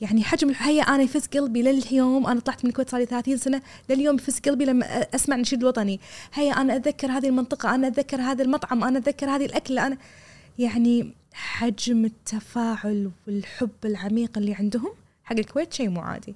يعني 0.00 0.24
حجم 0.24 0.52
هيا 0.58 0.82
أنا 0.82 1.02
يفز 1.02 1.26
قلبي 1.26 1.62
لليوم 1.62 2.26
أنا 2.26 2.40
طلعت 2.40 2.64
من 2.64 2.70
الكويت 2.70 2.90
صار 2.90 3.00
لي 3.00 3.06
30 3.06 3.36
سنة 3.36 3.62
لليوم 3.90 4.16
يفز 4.16 4.38
قلبي 4.38 4.64
لما 4.64 4.86
أسمع 5.14 5.36
النشيد 5.36 5.60
الوطني 5.60 6.00
هيا 6.34 6.52
أنا 6.52 6.76
أتذكر 6.76 7.10
هذه 7.10 7.26
المنطقة 7.26 7.74
أنا 7.74 7.86
أتذكر 7.86 8.20
هذا 8.20 8.42
المطعم 8.42 8.84
أنا 8.84 8.98
أتذكر 8.98 9.30
هذه 9.30 9.44
الأكلة 9.44 9.86
أنا 9.86 9.98
يعني 10.58 11.14
حجم 11.32 12.04
التفاعل 12.04 13.10
والحب 13.26 13.70
العميق 13.84 14.38
اللي 14.38 14.54
عندهم 14.54 14.92
حق 15.24 15.36
الكويت 15.36 15.72
شيء 15.72 15.88
مو 15.88 16.00
عادي. 16.00 16.34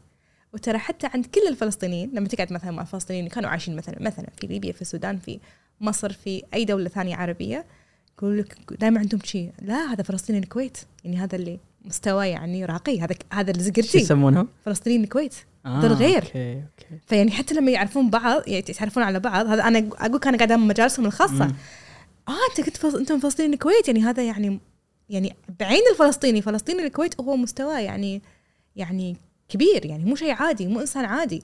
وترى 0.52 0.78
حتى 0.78 1.06
عند 1.14 1.26
كل 1.26 1.40
الفلسطينيين 1.48 2.10
لما 2.14 2.28
تقعد 2.28 2.52
مثلا 2.52 2.70
مع 2.70 2.82
الفلسطينيين 2.82 3.28
كانوا 3.28 3.50
عايشين 3.50 3.76
مثلا 3.76 4.02
مثلا 4.02 4.26
في 4.40 4.46
ليبيا 4.46 4.72
في 4.72 4.82
السودان 4.82 5.18
في 5.18 5.38
مصر 5.80 6.12
في 6.12 6.42
أي 6.54 6.64
دولة 6.64 6.88
ثانية 6.88 7.16
عربية 7.16 7.64
يقول 8.18 8.38
لك 8.38 8.56
دائما 8.80 9.00
عندهم 9.00 9.20
شيء. 9.24 9.52
لا 9.62 9.92
هذا 9.92 10.02
فلسطيني 10.02 10.38
الكويت. 10.38 10.78
يعني 11.04 11.16
هذا 11.16 11.36
اللي 11.36 11.58
مستوى 11.84 12.28
يعني 12.28 12.64
راقي. 12.64 13.00
هذا 13.00 13.14
هذا 13.32 13.50
اللي 13.50 13.62
زقرتي. 13.62 13.98
يسمونهم؟ 13.98 14.48
فلسطينيين 14.64 15.04
الكويت. 15.04 15.34
آه 15.66 15.86
الغير. 15.86 16.24
okay 16.24 16.54
okay. 16.54 17.00
فيعني 17.06 17.30
حتى 17.30 17.54
لما 17.54 17.70
يعرفون 17.70 18.10
بعض 18.10 18.42
يعني 18.46 18.58
يتعرفون 18.58 19.02
على 19.02 19.20
بعض 19.20 19.46
هذا 19.46 19.62
أنا 19.62 19.88
أقول 19.98 20.18
كان 20.18 20.36
قاعدة 20.36 20.56
مجالسهم 20.56 21.06
الخاصة. 21.06 21.46
مم. 21.46 21.54
آه 22.28 22.32
أنت 22.50 22.66
كنت 22.66 22.76
فلس... 22.76 22.94
انت 22.94 23.12
من 23.12 23.18
فلسطين 23.18 23.52
الكويت 23.52 23.88
يعني 23.88 24.02
هذا 24.02 24.22
يعني 24.22 24.60
يعني 25.08 25.36
بعين 25.60 25.82
الفلسطيني 25.92 26.42
فلسطيني 26.42 26.86
الكويت 26.86 27.20
هو 27.20 27.36
مستوى 27.36 27.82
يعني 27.82 28.22
يعني 28.76 29.16
كبير 29.48 29.86
يعني 29.86 30.04
مو 30.04 30.16
شيء 30.16 30.32
عادي 30.32 30.66
مو 30.66 30.80
إنسان 30.80 31.04
عادي 31.04 31.42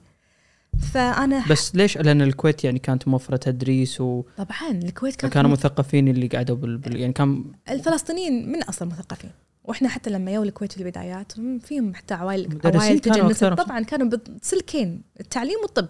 فأنا 0.93 1.45
بس 1.51 1.75
ليش؟ 1.75 1.99
لأن 1.99 2.23
الكويت 2.23 2.65
يعني 2.65 2.79
كانت 2.79 3.09
موفرة 3.09 3.37
تدريس 3.37 4.01
و 4.01 4.23
طبعا 4.37 4.71
الكويت 4.71 5.17
كانت 5.17 5.33
كانوا 5.33 5.51
مثقفين 5.51 6.09
اللي 6.09 6.27
قعدوا 6.27 6.57
بال... 6.57 6.79
بال... 6.79 6.97
يعني 6.97 7.13
كان 7.13 7.45
الفلسطينيين 7.71 8.53
من 8.53 8.63
أصل 8.63 8.87
مثقفين 8.87 9.31
وإحنا 9.65 9.89
حتى 9.89 10.11
لما 10.11 10.31
يو 10.31 10.43
الكويت 10.43 10.73
في 10.73 10.79
البدايات 10.79 11.39
هم 11.39 11.59
فيهم 11.59 11.95
حتى 11.95 12.15
عوائل 12.15 12.59
عوائل 12.65 12.99
تجنست. 12.99 13.45
طبعا 13.45 13.81
كانوا 13.81 14.11
بسلكين 14.43 15.03
التعليم 15.21 15.59
والطب. 15.63 15.89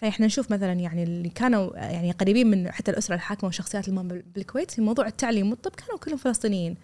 فإحنا 0.00 0.26
نشوف 0.26 0.50
مثلا 0.52 0.72
يعني 0.72 1.02
اللي 1.02 1.28
كانوا 1.28 1.76
يعني 1.76 2.10
قريبين 2.12 2.46
من 2.46 2.70
حتى 2.72 2.90
الأسرة 2.90 3.14
الحاكمه 3.14 3.44
والشخصيات 3.44 3.88
المهمه 3.88 4.08
بال- 4.08 4.22
بالكويت 4.22 4.70
في 4.70 4.80
موضوع 4.80 5.06
التعليم 5.06 5.50
والطب 5.50 5.70
كانوا 5.70 5.98
كلهم 5.98 6.16
فلسطينيين. 6.16 6.76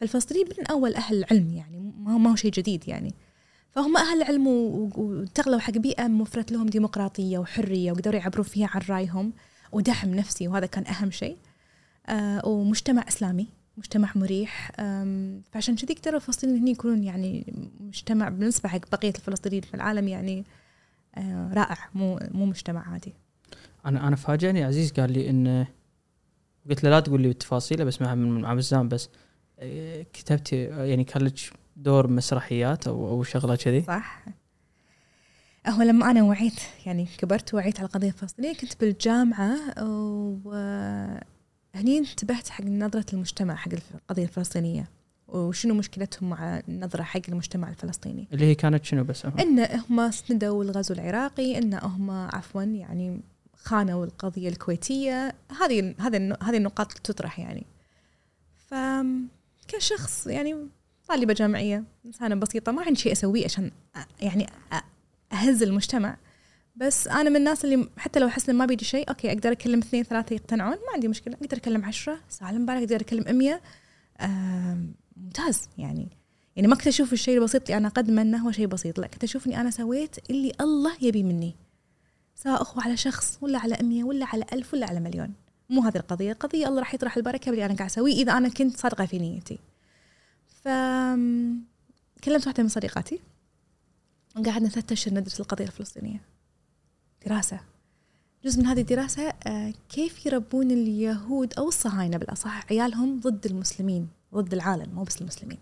فالفلسطينيين 0.00 0.46
من 0.58 0.66
أول 0.66 0.94
أهل 0.94 1.18
العلم 1.18 1.50
يعني 1.54 1.92
ما 1.98 2.30
هو 2.30 2.36
شيء 2.36 2.50
جديد 2.50 2.88
يعني. 2.88 3.14
فهم 3.70 3.96
أهل 3.96 4.22
و- 4.46 4.90
وانتقلوا 4.96 5.58
حق 5.58 5.72
بيئة 5.72 6.06
موفرت 6.06 6.52
لهم 6.52 6.66
ديمقراطية 6.66 7.38
وحرية 7.38 7.92
وقدروا 7.92 8.20
يعبروا 8.20 8.44
فيها 8.44 8.68
عن 8.74 8.80
رأيهم 8.88 9.32
ودعم 9.72 10.14
نفسي 10.14 10.48
وهذا 10.48 10.66
كان 10.66 10.86
أهم 10.86 11.10
شيء. 11.10 11.36
آه 12.06 12.46
ومجتمع 12.48 13.04
إسلامي 13.08 13.48
مجتمع 13.76 14.08
مريح. 14.14 14.70
فعشان 15.52 15.76
كذي 15.76 15.94
قدروا 15.94 16.16
الفلسطينيين 16.16 16.58
هني 16.60 16.70
يكونون 16.70 17.04
يعني 17.04 17.54
مجتمع 17.80 18.28
بالنسبة 18.28 18.68
حق 18.68 18.90
بقية 18.92 19.10
الفلسطينيين 19.16 19.62
في 19.62 19.74
العالم 19.74 20.08
يعني 20.08 20.44
رائع 21.52 21.88
مو 21.94 22.18
مو 22.30 22.46
مجتمع 22.46 22.88
عادي. 22.88 23.12
أنا 23.86 24.08
أنا 24.08 24.16
فاجأني 24.16 24.64
عزيز 24.64 24.92
قال 24.92 25.12
لي 25.12 25.30
إنه 25.30 25.66
قلت 26.70 26.84
له 26.84 26.90
لا 26.90 27.00
تقول 27.00 27.20
لي 27.22 27.28
التفاصيل 27.28 27.84
بس 27.84 28.02
مع 28.02 28.14
مع 28.14 28.54
بزام 28.54 28.88
بس 28.88 29.08
إيه، 29.58 30.02
كتبتي 30.12 30.64
يعني 30.64 31.04
كان 31.04 31.22
لك 31.22 31.34
دور 31.76 32.06
مسرحيات 32.06 32.86
أو 32.86 33.08
أو 33.08 33.22
شغلة 33.22 33.56
كذي. 33.56 33.82
صح. 33.82 34.24
هو 35.66 35.82
لما 35.82 36.10
أنا 36.10 36.22
وعيت 36.22 36.60
يعني 36.86 37.06
كبرت 37.18 37.54
وعيت 37.54 37.78
على 37.78 37.86
القضية 37.86 38.08
الفلسطينيه 38.08 38.54
كنت 38.54 38.80
بالجامعة 38.80 39.58
وهني 40.44 41.98
انتبهت 41.98 42.48
حق 42.48 42.64
نظرة 42.64 43.06
المجتمع 43.12 43.54
حق 43.54 43.72
القضية 43.94 44.22
الفلسطينية. 44.22 44.88
وشنو 45.28 45.74
مشكلتهم 45.74 46.30
مع 46.30 46.62
النظرة 46.68 47.02
حق 47.02 47.20
المجتمع 47.28 47.68
الفلسطيني؟ 47.68 48.28
اللي 48.32 48.44
هي 48.44 48.54
كانت 48.54 48.84
شنو 48.84 49.04
بس؟ 49.04 49.24
أهم؟ 49.24 49.38
إن 49.38 49.58
هم 49.90 50.10
سندوا 50.10 50.64
الغزو 50.64 50.94
العراقي 50.94 51.58
إن 51.58 51.74
هم 51.74 52.10
عفوا 52.10 52.62
يعني 52.62 53.20
خانوا 53.56 54.04
القضية 54.04 54.48
الكويتية. 54.48 55.34
هذه 55.60 55.94
هذه 56.00 56.16
الن- 56.16 56.36
هذه 56.42 56.56
النقاط 56.56 56.92
تطرح 56.92 57.38
يعني. 57.40 57.66
ف 58.68 58.74
كشخص 59.68 60.26
يعني 60.26 60.56
طالبة 61.08 61.32
جامعية 61.34 61.84
إنسانة 62.06 62.34
بسيطة 62.34 62.72
ما 62.72 62.82
عندي 62.82 62.98
شيء 63.00 63.12
أسويه 63.12 63.44
عشان 63.44 63.70
يعني 64.20 64.46
أ- 64.72 64.76
أهز 65.34 65.62
المجتمع. 65.62 66.16
بس 66.76 67.08
أنا 67.08 67.30
من 67.30 67.36
الناس 67.36 67.64
اللي 67.64 67.88
حتى 67.98 68.20
لو 68.20 68.28
إن 68.28 68.54
ما 68.54 68.66
بيدي 68.66 68.84
شيء 68.84 69.08
okay 69.08 69.32
أقدر 69.32 69.52
أكلم 69.52 69.78
اثنين 69.78 70.02
ثلاثة 70.04 70.34
يقتنعون 70.34 70.72
ما 70.72 70.92
عندي 70.94 71.08
مشكلة. 71.08 71.34
أقدر 71.42 71.56
أكلم 71.56 71.84
عشرة 71.84 72.18
شعبالك 72.28 72.78
أقدر 72.82 73.00
أكلم 73.00 73.38
100 73.38 73.60
آم، 74.20 74.94
ممتاز. 75.16 75.68
يعني 75.78 76.08
يعني 76.56 76.68
ما 76.68 76.76
كنت 76.76 76.86
أشوف 76.86 77.12
الشيء 77.12 77.38
البسيط 77.38 77.62
اللي 77.62 77.76
أنا 77.76 77.88
أقدمه 77.88 78.22
إنه 78.22 78.38
هو 78.38 78.52
شيء 78.52 78.66
بسيط 78.66 78.98
لا 78.98 79.06
كنت 79.06 79.24
أشوف 79.24 79.46
إني 79.46 79.60
أنا 79.60 79.70
سويت 79.70 80.30
اللي 80.30 80.52
الله 80.60 80.96
يبي 81.02 81.22
مني 81.22 81.54
سواء 82.34 82.62
أثره 82.62 82.84
على 82.84 82.96
شخص 82.96 83.38
ولا 83.40 83.58
على 83.58 83.74
مية 83.74 84.04
ولا 84.04 84.26
على 84.26 84.44
ألف 84.52 84.74
ولا 84.74 84.86
على 84.86 85.00
مليون. 85.00 85.34
مو 85.70 85.82
هذه 85.82 85.96
القضية 85.96 86.32
القضية 86.32 86.68
الله 86.68 86.80
راح 86.80 86.94
يطرح 86.94 87.16
البركة 87.16 87.50
باللي 87.50 87.64
أنا 87.64 87.74
قاعد 87.74 87.90
أسويه 87.90 88.14
إذا 88.14 88.32
أنا 88.32 88.48
كنت 88.48 88.76
صادقة 88.76 89.06
في 89.06 89.18
نيتي. 89.18 89.58
ف 90.46 90.68
كلمت 92.24 92.46
واحدة 92.46 92.62
من 92.62 92.68
صديقاتي 92.68 93.20
وقعدنا 94.36 94.68
ثلاثة 94.68 94.92
أشهر 94.92 95.14
ندرس 95.14 95.40
القضية 95.40 95.64
الفلسطينية. 95.64 96.20
دراسة. 97.26 97.60
جزء 98.44 98.60
من 98.60 98.66
هذه 98.66 98.80
الدراسة 98.80 99.32
آه، 99.46 99.72
كيف 99.88 100.26
يربون 100.26 100.70
اليهود 100.70 101.54
أو 101.54 101.68
الصهاينة 101.68 102.16
بالأصح 102.16 102.66
عيالهم 102.70 103.20
ضد 103.20 103.46
المسلمين؟ 103.46 104.08
ضد 104.34 104.54
العالم 104.54 104.94
مو 104.94 105.02
بس 105.02 105.20
المسلمين. 105.20 105.58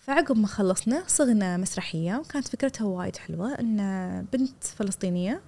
فعقب 0.00 0.36
ما 0.36 0.46
خلصنا 0.46 1.02
صغنا 1.06 1.56
مسرحية 1.56 2.16
وكانت 2.16 2.48
فكرتها 2.48 2.84
وايد 2.84 3.16
حلوة 3.16 3.54
إن 3.60 3.76
بنت 4.32 4.64
فلسطينية 4.64 5.40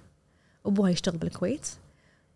أبوها 0.65 0.89
يشتغل 0.89 1.17
بالكويت 1.17 1.67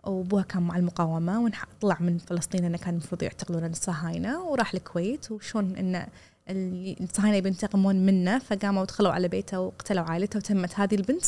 وأبوها 0.04 0.44
كان 0.44 0.64
مع 0.64 0.78
المقاومة 0.78 1.42
وطلع 1.44 1.98
من 2.00 2.18
فلسطين 2.18 2.66
إنه 2.66 2.78
كان 2.78 2.90
المفروض 2.94 3.24
يعتقلون 3.24 3.66
الصهاينة 3.66 4.42
وراح 4.44 4.74
الكويت 4.74 5.32
وشون 5.32 5.76
إن 5.76 6.08
اللي- 6.50 6.98
الصهاينة 7.02 7.40
بينتقمون 7.40 8.06
منه 8.06 8.40
فقاموا 8.40 8.82
ودخلوا 8.82 9.12
على 9.12 9.28
بيته 9.28 9.60
وقتلوا 9.60 10.04
عائلته 10.04 10.38
وتمت 10.38 10.80
هذه 10.80 10.96
البنت. 10.96 11.26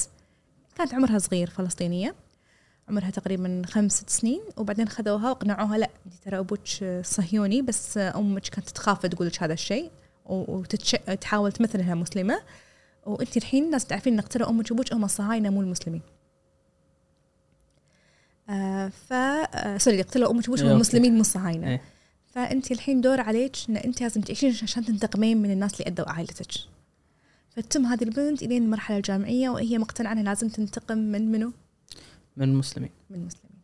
كانت 0.76 0.94
عمرها 0.94 1.20
صغير 1.20 1.50
فلسطينية. 1.50 2.16
عمرها 2.90 3.10
تقريبا 3.10 3.62
خمس 3.66 3.92
ست 3.92 4.10
سنين 4.10 4.42
وبعدين 4.58 4.90
خذوها 4.90 5.30
وقنعوها 5.30 5.78
لا 5.78 5.90
انت 6.06 6.14
ترى 6.26 6.40
أبوك 6.40 6.68
صهيوني 7.02 7.62
بس 7.62 7.98
أمك 7.98 8.42
كانت 8.42 8.70
تخاف 8.70 9.06
تقول 9.06 9.28
لك 9.28 9.44
هذا 9.44 9.54
الشيء 9.54 9.92
وتحاول 10.26 11.52
تمثل 11.52 11.80
انها 11.80 11.96
مسلمة 11.96 12.42
وأنت 13.06 13.38
الحين 13.38 13.64
الناس 13.64 13.86
تعرفين 13.86 14.14
ان 14.14 14.20
اقتلوا 14.20 14.50
أمك 14.50 14.72
وأبوك 14.72 14.94
هم 14.94 15.04
الصهاينه 15.04 15.50
مو 15.50 15.62
المسلمين 15.62 16.02
آه 18.50 18.88
ف 18.88 19.14
آه 19.14 19.78
سوري 19.78 20.02
اقتلوا 20.02 20.32
أمك 20.32 20.50
وأبوك 20.50 20.60
هم. 20.60 20.72
المسلمين 20.72 21.16
مو 21.16 21.22
الصهاينه 21.22 21.68
إيه. 21.68 21.82
فأنت 22.28 22.72
الحين 22.72 23.02
دور 23.02 23.22
عليك 23.22 23.56
إن 23.70 23.78
أنت 23.78 24.02
لازم 24.02 24.22
تعيشين 24.22 24.50
عشان 24.64 24.86
تنتقمين 24.86 25.42
من 25.42 25.52
الناس 25.52 25.82
اللي 25.82 25.92
أذوا 25.92 26.10
عائلتك 26.10 26.52
فتم 27.50 27.86
هذه 27.86 28.04
البنت 28.04 28.44
إلين 28.44 28.64
المرحلة 28.64 28.98
الجامعية 28.98 29.50
وهي 29.50 29.78
مقتنعة 29.78 30.12
إنها 30.12 30.24
لازم 30.24 30.50
تنتقم 30.50 30.98
من 30.98 31.32
منو؟ 31.32 31.54
من 32.40 32.50
المسلمين. 32.50 32.90
من 33.10 33.18
المسلمين. 33.18 33.60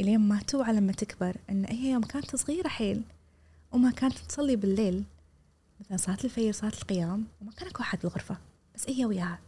الين 0.00 0.20
ما 0.20 0.42
توعى 0.42 0.72
لما 0.72 0.92
تكبر 0.92 1.36
إن 1.50 1.64
هي 1.64 1.92
يوم 1.92 2.02
كانت 2.02 2.36
صغيرة 2.36 2.68
حيل 2.68 3.02
وما 3.72 3.90
كانت 3.90 4.18
تصلي 4.18 4.56
بالليل 4.56 5.04
مثلا 5.80 5.96
صلاة 5.96 6.18
الفجر 6.24 6.52
صلاة 6.52 6.72
القيام 6.82 7.24
وما 7.40 7.52
كان 7.52 7.68
أكو 7.68 7.82
أحد 7.82 7.98
بالغرفة. 8.02 8.36
بس 8.74 8.90
هي 8.90 9.04
وياها 9.04 9.38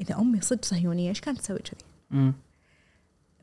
إذا 0.00 0.18
أمي 0.18 0.40
صدق 0.40 0.64
صهيونية 0.64 1.08
إيش 1.08 1.20
كانت 1.20 1.38
تسوي 1.38 1.58
كذي؟ 1.58 2.32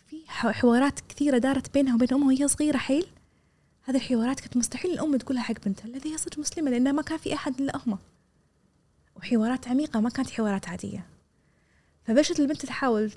في 0.08 0.24
حوارات 0.28 1.00
كثيرة 1.00 1.38
دارت 1.38 1.74
بينها 1.74 1.96
وبين 1.96 2.14
أمها 2.14 2.28
وهي 2.28 2.48
صغيرة 2.48 2.78
حيل. 2.78 3.08
هذه 3.84 3.96
الحوارات 3.96 4.40
كانت 4.40 4.58
مستحيل 4.58 4.92
الأم 4.92 5.18
تقولها 5.18 5.44
حق 5.44 5.66
بنتها 5.66 5.86
الذي 5.86 6.14
هي 6.14 6.18
صدق 6.18 6.40
مسلمة 6.40 6.72
لأنها 6.72 6.92
ما 6.92 7.02
كان 7.02 7.18
في 7.18 7.34
أحد 7.34 7.62
إلا 7.62 7.76
أمها. 7.76 8.00
وحوارات 9.16 9.68
عميقة 9.68 10.00
ما 10.00 10.10
كانت 10.10 10.30
حوارات 10.30 10.70
عادية. 10.70 11.06
فبلشت 12.06 12.40
البنت 12.40 12.66
تحاول 12.66 13.12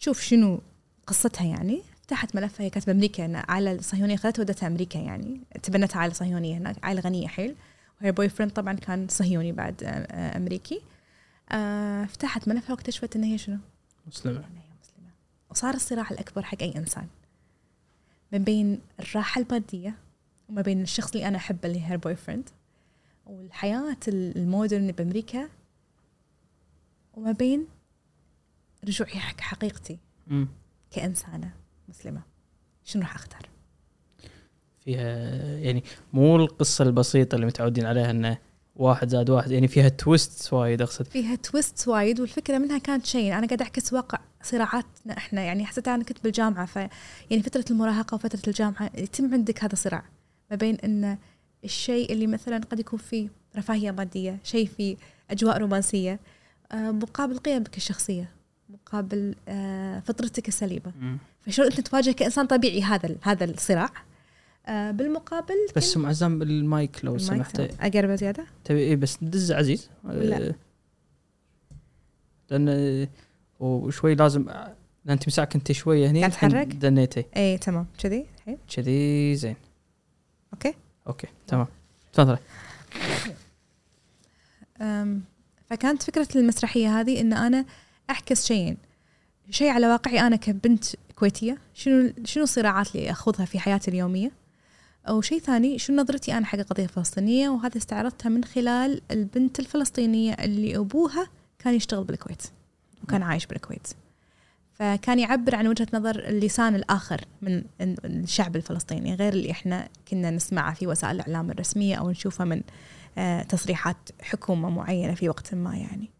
تشوف 0.00 0.20
شنو 0.20 0.60
قصتها 1.06 1.46
يعني. 1.46 1.82
فتحت 2.02 2.36
ملفها 2.36 2.66
هي 2.66 2.70
كانت 2.70 2.86
بامريكا 2.86 3.24
ان 3.24 3.36
عائله 3.36 3.80
صهيونيه 3.80 4.16
خذتها 4.16 4.42
ودتها 4.42 4.66
أمريكا 4.66 4.98
يعني. 4.98 5.40
تبنتها 5.62 5.98
عائله 5.98 6.14
صهيونيه 6.14 6.58
هناك 6.58 6.76
عائله 6.84 7.00
غنيه 7.00 7.28
حيل. 7.28 7.54
وهي 8.00 8.12
boyfriend 8.12 8.52
طبعا 8.52 8.72
كان 8.72 9.08
صهيوني 9.08 9.52
بعد 9.52 9.84
آه، 9.84 9.88
آه، 9.88 10.36
أمريكي. 10.36 10.80
آه، 11.52 12.04
فتحت 12.04 12.48
ملفها 12.48 12.70
واكتشفت 12.70 13.16
إن 13.16 13.24
هي 13.24 13.38
شنو؟ 13.38 13.58
مسلمة. 14.06 14.36
إن 14.38 14.56
هي 14.56 14.74
مسلمة 14.82 15.10
وصار 15.50 15.74
الصراع 15.74 16.10
الأكبر 16.10 16.42
حق 16.42 16.62
أي 16.62 16.76
إنسان. 16.76 17.06
ما 18.32 18.38
بين 18.38 18.80
الراحة 19.00 19.40
المادية 19.40 19.94
وما 20.48 20.62
بين 20.62 20.82
الشخص 20.82 21.10
اللي 21.12 21.28
أنا 21.28 21.36
أحبه 21.36 21.68
اللي 21.68 21.86
هي 21.90 21.96
boyfriend 21.96 22.48
والحياة 23.26 23.96
ال 24.08 24.20
modern 24.20 24.92
بأمريكا 24.92 25.48
وما 27.14 27.32
بين 27.32 27.66
رجوعي 28.84 29.20
حق 29.20 29.40
حقيقتي 29.40 29.98
مم. 30.26 30.48
كإنسانة 30.90 31.52
مسلمة 31.88 32.22
شنو 32.84 33.02
راح 33.02 33.14
أختار؟ 33.14 33.48
فيها 34.84 35.08
يعني 35.58 35.84
مو 36.12 36.36
القصة 36.36 36.84
البسيطة 36.84 37.34
اللي 37.34 37.46
متعودين 37.46 37.86
عليها 37.86 38.10
إنه 38.10 38.38
واحد 38.76 39.08
زائد 39.08 39.30
واحد 39.30 39.50
يعني 39.50 39.68
فيها 39.68 39.88
تويست 39.88 40.52
وايد 40.52 40.82
أقصد 40.82 41.06
فيها 41.06 41.34
تويست 41.34 41.88
وايد 41.88 42.20
والفكرة 42.20 42.58
منها 42.58 42.78
كانت 42.78 43.06
شيء 43.06 43.32
أنا 43.38 43.46
قاعدة 43.46 43.64
أعكس 43.64 43.92
واقع 43.92 44.18
صراعاتنا 44.42 45.16
إحنا 45.18 45.42
يعني 45.42 45.66
حسيت 45.66 45.88
أنا 45.88 46.04
كنت 46.04 46.24
بالجامعة 46.24 46.66
ف 46.66 46.76
يعني 47.30 47.42
فترة 47.42 47.64
المراهقة 47.70 48.14
وفترة 48.14 48.40
الجامعة 48.48 48.90
يتم 48.94 49.34
عندك 49.34 49.64
هذا 49.64 49.72
الصراع 49.72 50.04
ما 50.50 50.56
بين 50.56 50.74
إن 50.74 51.18
الشيء 51.64 52.12
اللي 52.12 52.26
مثلا 52.26 52.58
قد 52.58 52.80
يكون 52.80 52.98
فيه 52.98 53.28
رفاهية 53.56 53.90
مادية 53.90 54.38
شيء 54.44 54.66
فيه 54.76 54.96
أجواء 55.30 55.58
رومانسية 55.58 56.20
آه، 56.72 56.90
مقابل 56.90 57.38
قيمك 57.38 57.76
الشخصية 57.76 58.30
مقابل 58.94 59.34
آه، 59.48 60.00
فطرتك 60.00 60.48
السليمة. 60.48 61.18
فشلون 61.40 61.68
أنت 61.68 61.80
تواجه 61.80 62.10
كإنسان 62.10 62.46
طبيعي 62.46 62.82
هذا 62.82 63.16
هذا 63.22 63.44
الصراع؟ 63.44 63.90
آه، 64.66 64.90
بالمقابل 64.90 65.54
بس 65.76 65.96
أم 65.96 66.06
عزام 66.06 66.42
المايك 66.42 67.04
لو 67.04 67.18
سمحت. 67.18 67.60
أقرب 67.60 68.14
زيادة؟ 68.14 68.46
تبي 68.64 68.78
إيه 68.78 68.96
بس 68.96 69.18
دز 69.22 69.52
عزيز. 69.52 69.90
لا. 70.04 70.36
آه، 70.36 70.54
لأن 72.50 73.08
وشوي 73.60 74.14
لازم 74.14 74.44
لأن 74.44 74.74
أنت 75.08 75.28
مساك 75.28 75.52
كنت 75.52 75.72
شوية 75.72 76.10
هني 76.10 76.18
قاعد 76.18 76.32
تحرك؟ 76.32 76.66
دنيتي. 76.66 77.24
اي 77.36 77.58
تمام. 77.58 77.86
كذي؟ 77.98 78.26
الحين؟ 78.36 78.58
كذي 78.76 79.34
زين. 79.36 79.56
أوكي؟ 80.52 80.74
أوكي 81.06 81.26
تمام. 81.46 81.66
تفضلي. 82.12 82.38
فكانت 85.66 86.02
فكرة 86.02 86.28
المسرحية 86.36 87.00
هذه 87.00 87.20
إن 87.20 87.32
أنا 87.32 87.64
أعكس 88.10 88.46
شيئين. 88.46 88.76
شيء 89.50 89.68
على 89.68 89.88
واقعي 89.88 90.20
أنا 90.20 90.36
كبنت 90.36 90.84
كويتية 91.16 91.58
شنو 91.74 92.12
شنو 92.24 92.44
الصراعات 92.44 92.94
اللي 92.94 93.10
أخوضها 93.10 93.44
في 93.44 93.58
حياتي 93.58 93.90
اليومية؟ 93.90 94.30
أو 95.08 95.20
شيء 95.20 95.38
ثاني 95.38 95.78
شنو 95.78 96.02
نظرتي 96.02 96.32
أنا 96.38 96.46
حق 96.46 96.58
القضية 96.58 96.84
الفلسطينية 96.84 97.48
وهذا 97.48 97.78
استعرضتها 97.78 98.28
من 98.28 98.44
خلال 98.44 99.00
البنت 99.10 99.60
الفلسطينية 99.60 100.32
اللي 100.32 100.76
أبوها 100.76 101.28
كان 101.58 101.74
يشتغل 101.74 102.04
بالكويت 102.04 102.42
وكان 103.02 103.22
عايش 103.22 103.46
بالكويت. 103.46 103.88
فكان 104.74 105.18
يعبر 105.18 105.54
عن 105.54 105.66
وجهة 105.66 105.86
نظر 105.94 106.18
اللسان 106.18 106.74
الآخر 106.74 107.20
من 107.42 107.62
الشعب 107.80 108.56
الفلسطيني 108.56 109.14
غير 109.14 109.32
اللي 109.32 109.50
إحنا 109.50 109.88
كنا 110.08 110.30
نسمعه 110.30 110.74
في 110.74 110.86
وسائل 110.86 111.16
الإعلام 111.16 111.50
الرسمية 111.50 111.96
أو 111.96 112.10
نشوفه 112.10 112.44
من 112.44 112.62
آه، 113.18 113.42
تصريحات 113.42 113.96
حكومة 114.22 114.70
معينة 114.70 115.14
في 115.14 115.28
وقت 115.28 115.54
ما 115.54 115.76
يعني. 115.76 116.13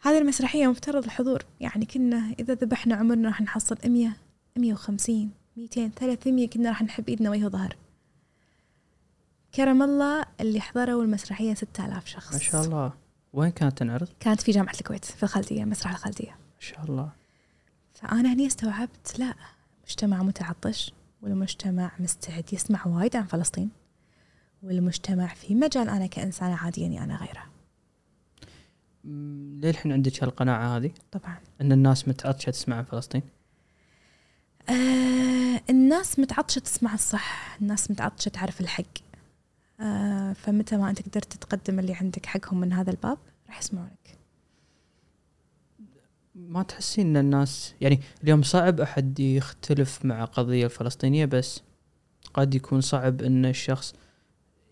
هذه 0.00 0.18
المسرحية 0.18 0.66
مفترض 0.66 1.04
الحضور. 1.04 1.42
يعني 1.60 1.86
كنا 1.86 2.34
إذا 2.38 2.54
ذبحنا 2.54 2.94
عمرنا 2.94 3.28
راح 3.28 3.40
نحصل 3.40 3.76
100 3.84 4.12
150 4.56 5.30
200 5.56 5.88
300 5.88 6.48
كنا 6.48 6.68
راح 6.68 6.82
نحب 6.82 7.08
إيدنا 7.08 7.30
وجه 7.30 7.44
وظهر 7.44 7.76
كرم 9.54 9.82
الله 9.82 10.24
اللي 10.40 10.60
حضروا 10.60 11.02
المسرحية 11.02 11.54
6000 11.54 12.06
شخص. 12.06 12.32
ما 12.32 12.38
شاء 12.38 12.64
الله. 12.64 12.92
وين 13.32 13.50
كانت 13.50 13.78
تنعرض؟ 13.78 14.08
كانت 14.20 14.40
في 14.40 14.52
جامعة 14.52 14.72
الكويت 14.72 15.04
في 15.04 15.22
الخالدية 15.22 15.64
مسرح 15.64 15.90
الخالدية 15.90 16.30
ما 16.30 16.60
شاء 16.60 16.84
الله. 16.84 17.10
فأنا 17.94 18.32
هني 18.32 18.46
استوعبت 18.46 19.18
لا 19.18 19.34
مجتمع 19.84 20.22
متعطش 20.22 20.92
والمجتمع 21.22 21.90
مستعد 21.98 22.52
يسمع 22.52 22.86
وايد 22.86 23.16
عن 23.16 23.24
فلسطين 23.24 23.70
والمجتمع 24.62 25.26
في 25.26 25.54
مجال 25.54 25.88
أنا 25.88 26.06
كإنسانة 26.06 26.56
عادية 26.56 26.86
إني 26.86 27.04
أنا 27.04 27.16
غيره. 27.16 27.57
الحين 29.04 29.92
عندك 29.92 30.22
هالقناعة 30.24 30.76
هذه؟ 30.76 30.90
طبعا. 31.12 31.38
إن 31.60 31.72
الناس 31.72 32.08
متعطشة 32.08 32.50
تسمع 32.50 32.76
عن 32.76 32.84
فلسطين؟ 32.84 33.22
آه 34.68 35.60
الناس 35.70 36.18
متعطشة 36.18 36.58
تسمع 36.58 36.94
الصح 36.94 37.56
الناس 37.60 37.90
متعطشة 37.90 38.28
تعرف 38.28 38.60
الحق. 38.60 38.84
آه 39.80 40.32
فمتى 40.32 40.76
ما 40.76 40.90
أنت 40.90 41.08
قدرت 41.08 41.32
تقدم 41.32 41.78
اللي 41.78 41.94
عندك 41.94 42.26
حقهم 42.26 42.60
من 42.60 42.72
هذا 42.72 42.90
الباب 42.90 43.18
راح 43.48 43.58
يسمعونك 43.58 44.18
ما 46.34 46.62
تحسين 46.62 47.06
إن 47.06 47.16
الناس 47.16 47.74
يعني 47.80 48.00
اليوم 48.24 48.42
صعب 48.42 48.80
أحد 48.80 49.20
يختلف 49.20 50.04
مع 50.04 50.24
قضية 50.24 50.64
الفلسطينية 50.64 51.24
بس 51.24 51.62
قد 52.34 52.54
يكون 52.54 52.80
صعب 52.80 53.22
إن 53.22 53.46
الشخص 53.46 53.94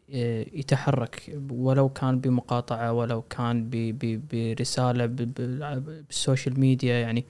يتحرك 0.09 1.39
ولو 1.51 1.89
كان 1.89 2.21
بمقاطعة 2.21 2.93
ولو 2.93 3.23
كان 3.23 3.65
ب- 3.71 3.71
ب- 4.05 4.21
برسالة 4.33 5.07
ب- 5.07 5.17
ب- 5.17 6.05
بال 6.09 6.22
social 6.22 6.61
media 6.61 6.95
يعني 7.01 7.25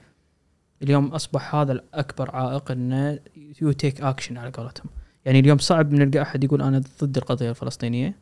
اليوم 0.83 1.07
أصبح 1.07 1.55
هذا 1.55 1.71
الأكبر 1.71 2.35
عائق 2.35 2.71
إنه 2.71 3.19
you 3.61 3.71
take 3.71 4.01
action 4.01 4.37
على 4.37 4.51
قولتهم 4.51 4.85
يعني 5.25 5.39
اليوم 5.39 5.57
صعب 5.57 5.93
نلقى 5.93 6.21
أحد 6.21 6.43
يقول 6.43 6.61
أنا 6.61 6.81
ضد 7.03 7.17
القضية 7.17 7.49
الفلسطينية 7.49 8.15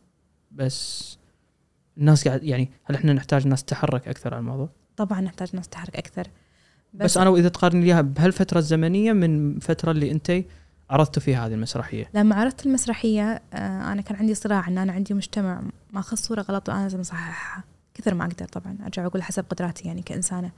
بس 0.52 1.18
الناس 1.98 2.28
قاعد 2.28 2.44
يعني 2.44 2.70
هل 2.84 2.96
إحنا 2.96 3.14
نحتاج 3.14 3.48
ناس 3.48 3.64
تتحرك 3.64 4.08
أكثر 4.08 4.34
على 4.34 4.40
الموضوع؟ 4.42 4.70
طبعا 4.98 5.22
نحتاج 5.22 5.56
ناس 5.56 5.68
تحرك 5.68 5.96
أكثر 5.96 6.28
بس, 6.94 7.06
بس 7.06 7.18
أنا 7.18 7.30
وإذا 7.30 7.50
تقارن 7.50 7.84
إياها 7.84 8.02
بهالفترة 8.02 8.58
الزمنية 8.58 9.14
من 9.14 9.56
الفترة 9.56 9.92
اللي 9.92 10.12
أنت 10.12 10.32
عرضتوا 10.90 11.22
فيها 11.22 11.48
هذه 11.48 11.54
المسرحية؟ 11.54 12.10
لما 12.14 12.36
عرضت 12.36 12.66
المسرحية 12.66 13.42
آه، 13.54 13.92
أنا 13.92 14.02
كان 14.02 14.16
عندي 14.18 14.36
صراع 14.36 14.68
إن 14.68 14.78
أنا 14.78 14.92
عندي 14.94 15.14
مجتمع 15.14 15.62
ماخذ 15.94 16.18
صورة 16.18 16.42
غلط 16.42 16.70
وأنا 16.70 16.84
لازم 16.84 17.00
أصححها. 17.00 17.64
كثر 17.94 18.14
ما 18.14 18.24
أقدر 18.26 18.46
طبعا 18.46 18.78
أرجع 18.84 19.06
أقول 19.06 19.24
حسب 19.24 19.46
قدراتي 19.50 19.88
يعني 19.88 20.02
كإنسانة. 20.02 20.52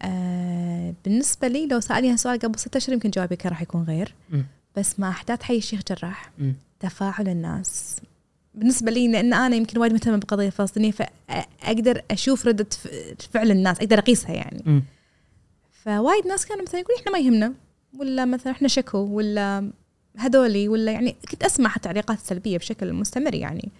آه، 0.00 0.94
بالنسبة 1.04 1.48
لي 1.48 1.66
لو 1.66 1.80
سألني 1.80 2.12
هالسؤال 2.12 2.38
قبل 2.38 2.58
ستة 2.58 2.76
أشهر 2.78 2.92
يمكن 2.94 3.10
جوابي 3.10 3.36
كان 3.36 3.50
راح 3.50 3.62
يكون 3.62 3.82
غير. 3.82 4.14
مم. 4.30 4.46
بس 4.76 5.00
مع 5.00 5.08
أحداث 5.08 5.42
حي 5.42 5.56
الشيخ 5.56 5.80
جراح. 5.88 6.30
مم. 6.38 6.54
تفاعل 6.80 7.28
الناس. 7.28 7.96
بالنسبة 8.54 8.90
لي 8.90 9.08
لأن 9.12 9.34
أنا 9.34 9.56
يمكن 9.56 9.78
وايد 9.78 9.92
مهتمة 9.92 10.16
بالقضية 10.16 10.46
الفلسطينية 10.46 10.90
فأقدر 10.90 12.02
أشوف 12.10 12.46
ردة 12.46 12.66
ف- 12.70 12.88
فعل 13.32 13.50
الناس 13.50 13.78
أقدر 13.78 13.98
أقيسها 13.98 14.32
يعني. 14.32 14.62
مم. 14.66 14.82
فوايد 15.84 16.26
ناس 16.26 16.46
كانوا 16.46 16.62
مثلا 16.62 16.80
يقول 16.80 16.96
إحنا 17.00 17.12
ما 17.12 17.18
يهمنا. 17.18 17.52
ولا 17.98 18.24
مثلا 18.24 18.52
إحنا 18.52 18.68
شكو 18.68 18.98
ولا 18.98 19.70
هذولي 20.16 20.68
ولا 20.68 20.92
يعني 20.92 21.16
كنت 21.30 21.42
أسمع 21.42 21.72
التعليقات 21.76 22.18
السلبيه 22.18 22.58
بشكل 22.58 22.92
مستمر 22.92 23.34
يعني. 23.34 23.72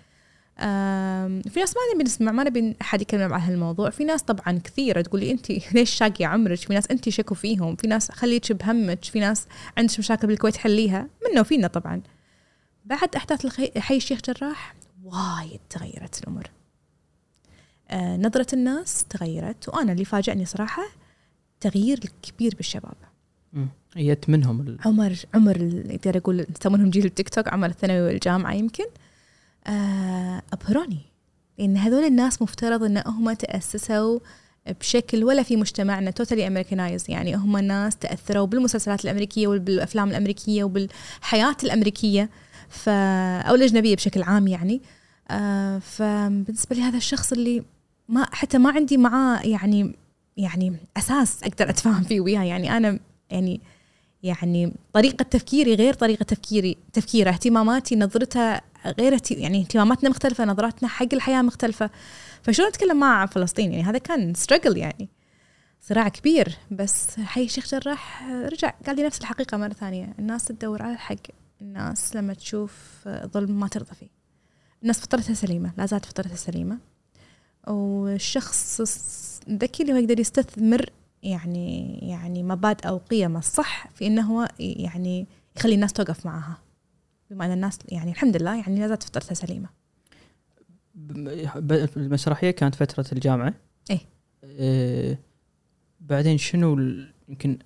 في 1.48 1.60
ناس 1.60 1.74
ما 1.76 1.80
نبي 1.94 2.04
نسمع 2.04 2.32
ما 2.32 2.44
نبي 2.44 2.76
أحد 2.82 3.02
يكلم 3.02 3.32
عن 3.32 3.40
هالموضوع. 3.40 3.90
في 3.90 4.04
ناس 4.04 4.22
طبعا 4.22 4.58
كثيرة 4.64 5.00
تقول 5.00 5.20
لي 5.20 5.30
انت 5.30 5.50
ليش 5.74 5.90
شاقيه 5.90 6.26
عمرك؟ 6.26 6.58
في 6.58 6.74
ناس 6.74 6.86
انت 6.90 7.08
شكو 7.08 7.34
فيهم. 7.34 7.76
في 7.76 7.86
ناس 7.86 8.10
خليك 8.10 8.52
بهمك. 8.52 9.04
في 9.04 9.20
ناس 9.20 9.46
عندك 9.78 9.98
مشاكل 9.98 10.26
بالكويت 10.26 10.56
حليها. 10.56 11.08
منا 11.30 11.40
وفينا 11.40 11.66
طبعا. 11.68 12.02
بعد 12.84 13.14
أحداث 13.16 13.44
الخي- 13.44 13.80
حي 13.80 13.96
الشيخ 13.96 14.20
جراح 14.20 14.74
وايد 15.04 15.60
تغيرت 15.70 16.20
الأمور. 16.22 16.44
آه 17.90 18.16
نظرة 18.16 18.46
الناس 18.52 19.04
تغيرت 19.04 19.68
وأنا 19.68 19.92
اللي 19.92 20.04
فاجأني 20.04 20.44
صراحة 20.44 20.82
تغيير 21.60 22.00
الكبير 22.04 22.54
بالشباب. 22.56 22.94
جت 23.96 24.28
منهم 24.28 24.60
ال... 24.60 24.78
عمر 24.84 25.16
عمر 25.34 25.84
أقدر 25.90 26.16
أقول 26.16 26.46
يسمونهم 26.60 26.90
جيل 26.90 27.04
التيك 27.04 27.28
توك 27.28 27.48
عمر 27.48 27.68
الثانوي 27.68 28.00
والجامعة 28.00 28.52
يمكن. 28.52 28.84
آه 29.66 30.42
أبهروني. 30.52 30.98
لأن 31.58 31.76
هذول 31.76 32.04
الناس 32.04 32.42
مفترض 32.42 32.82
إن 32.82 33.02
هم 33.06 33.32
تأسسوا 33.32 34.18
بشكل 34.80 35.24
ولا 35.24 35.42
في 35.42 35.56
مجتمعنا 35.56 36.10
totally 36.10 36.46
Americanized 36.46 37.10
يعني 37.10 37.34
هم 37.34 37.56
ناس 37.56 37.96
تأثروا 37.96 38.46
بالمسلسلات 38.46 39.04
الأمريكية 39.04 39.46
وبالأفلام 39.46 40.10
الأمريكية 40.10 40.64
وبالحياة 40.64 41.56
الأمريكية 41.64 42.30
ف 42.68 42.88
أو 43.48 43.54
الأجنبية 43.54 43.96
بشكل 43.96 44.22
عام 44.22 44.48
يعني. 44.48 44.82
آه 45.30 45.78
فبالنسبة 45.78 46.76
لي 46.76 46.82
هذا 46.82 46.96
الشخص 46.96 47.32
اللي 47.32 47.62
ما 48.08 48.26
حتى 48.32 48.58
ما 48.58 48.70
عندي 48.70 48.96
معاه 48.96 49.42
يعني 49.42 49.96
يعني 50.36 50.76
أساس 50.96 51.42
أقدر 51.42 51.70
أتفاهم 51.70 52.02
فيه 52.02 52.20
وياه. 52.20 52.42
يعني 52.42 52.76
أنا 52.76 52.98
يعني 53.30 53.60
يعني 54.24 54.74
طريقة 54.92 55.22
تفكيري 55.22 55.74
غير 55.74 55.94
طريقة 55.94 56.22
تفكيري 56.22 56.76
تفكيره 56.92 57.30
اهتماماتي 57.30 57.96
نظرتها 57.96 58.60
غير 58.98 59.18
يعني 59.30 59.60
اهتماماتنا 59.60 60.10
مختلفة 60.10 60.44
نظراتنا 60.44 60.88
حق 60.88 61.06
الحياة 61.12 61.42
مختلفة. 61.42 61.90
فشلون 62.42 62.68
أتكلم 62.68 63.04
عن 63.04 63.26
فلسطين 63.26 63.72
يعني 63.72 63.84
هذا 63.84 63.98
كان 63.98 64.34
ستراجل 64.34 64.76
يعني 64.76 65.08
صراع 65.80 66.08
كبير. 66.08 66.56
بس 66.70 67.20
حي 67.20 67.44
الشيخ 67.44 67.68
جراح 67.68 68.28
رجع 68.28 68.70
قال 68.86 68.96
لي 68.96 69.02
نفس 69.02 69.20
الحقيقة 69.20 69.56
مرة 69.56 69.72
ثانية 69.72 70.14
الناس 70.18 70.44
تدور 70.44 70.82
على 70.82 70.92
الحق 70.92 71.16
الناس 71.60 72.16
لما 72.16 72.34
تشوف 72.34 72.78
ظلم 73.08 73.60
ما 73.60 73.68
ترضى 73.68 73.94
فيه. 74.00 74.08
الناس 74.82 75.00
فطرتها 75.00 75.34
سليمة 75.34 75.72
لا 75.78 75.86
زالت 75.86 76.04
فطرتها 76.04 76.36
سليمة. 76.36 76.78
والشخص 77.66 78.80
الذكي 79.48 79.82
اللي 79.82 79.92
هو 79.92 79.96
يقدر 79.96 80.20
يستثمر 80.20 80.90
يعني 81.24 81.98
يعني 81.98 82.42
مبادئ 82.42 82.88
أو 82.88 82.98
قيم 82.98 83.36
الصح 83.36 83.86
في 83.94 84.06
إنه 84.06 84.22
هو 84.22 84.48
يعني 84.58 85.26
يخلي 85.56 85.74
الناس 85.74 85.92
توقف 85.92 86.26
معها. 86.26 86.58
بما 87.30 87.46
إن 87.46 87.52
الناس 87.52 87.78
يعني 87.88 88.10
الحمد 88.10 88.36
لله 88.36 88.56
يعني 88.56 88.80
لا 88.80 88.88
زالت 88.88 89.02
فطرتها 89.02 89.34
سليمه 89.34 89.68
المسرحية 91.96 92.50
كانت 92.50 92.74
فترة 92.74 93.06
الجامعة. 93.12 93.54
إيه. 93.90 94.00
آه 94.44 95.18
بعدين 96.00 96.38
شنو 96.38 96.78
يمكن 97.28 97.58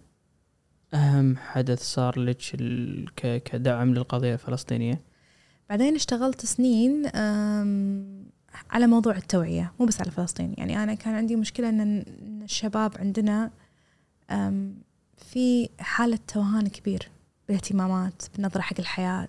أهم 0.95 1.37
حدث 1.37 1.83
صار 1.83 2.19
لك 2.19 3.43
كدعم 3.45 3.95
للقضية 3.95 4.35
الفلسطينية؟ 4.35 5.01
بعدين 5.69 5.95
اشتغلت 5.95 6.47
سنين 6.47 7.03
على 8.71 8.87
موضوع 8.87 9.17
التوعية 9.17 9.73
مو 9.81 9.87
بس 9.87 10.01
على 10.01 10.11
فلسطين. 10.11 10.55
يعني 10.59 10.83
أنا 10.83 10.95
كان 10.95 11.15
عندي 11.15 11.37
مشكلة 11.37 11.69
أن 11.69 11.81
إن 11.81 12.43
الشباب 12.43 12.99
عندنا 12.99 13.51
في 15.17 15.69
حالة 15.79 16.19
توهان 16.29 16.69
كبير 16.69 17.09
بالاهتمامات 17.49 18.23
بالنظرة 18.35 18.61
حق 18.61 18.77
الحياة. 18.79 19.29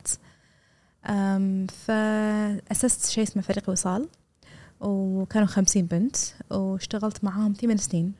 فأسست 1.67 3.05
شيء 3.05 3.23
اسمه 3.23 3.43
فريق 3.43 3.69
وصال 3.69 4.07
وكانوا 4.79 5.47
خمسين 5.47 5.85
بنت 5.85 6.15
واشتغلت 6.51 7.23
معاهم 7.23 7.53
ثمان 7.53 7.77
سنين. 7.77 8.13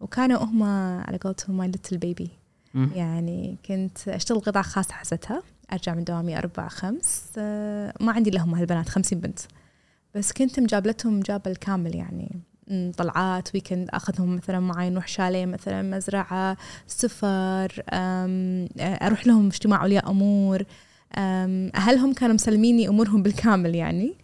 وكانوا 0.00 0.44
هم 0.44 0.62
على 1.02 1.18
قولتهم 1.18 1.56
my 1.56 1.68
little 1.68 1.98
baby. 1.98 2.30
يعني 2.94 3.58
كنت 3.66 4.08
أشتغل 4.08 4.40
قطاع 4.40 4.62
خاص 4.62 4.90
حزتها 4.90 5.42
أرجع 5.72 5.94
من 5.94 6.04
دوامي 6.04 6.38
أربعة 6.38 6.68
خمس 6.68 7.24
آه، 7.38 7.94
ما 8.00 8.12
عندي 8.12 8.30
لهم 8.30 8.54
هالبنات 8.54 8.88
خمسين 8.88 9.20
بنت. 9.20 9.38
بس 10.14 10.32
كنت 10.32 10.60
مجابلتهم 10.60 11.20
جابل 11.20 11.56
كامل 11.56 11.94
يعني. 11.94 12.40
طلعات 12.96 13.54
weekend 13.54 13.88
أخذهم 13.90 14.36
مثلا 14.36 14.60
معي 14.60 14.90
نروح 14.90 15.08
شاليه 15.08 15.46
مثلا 15.46 15.82
مزرعة 15.82 16.56
سفر 16.86 17.82
أروح 18.78 19.26
لهم 19.26 19.46
اجتماع 19.46 19.82
اولياء 19.82 20.10
أمور. 20.10 20.62
أهلهم 21.74 22.12
كانوا 22.12 22.34
مسلميني 22.34 22.88
أمورهم 22.88 23.22
بالكامل 23.22 23.74
يعني. 23.74 24.14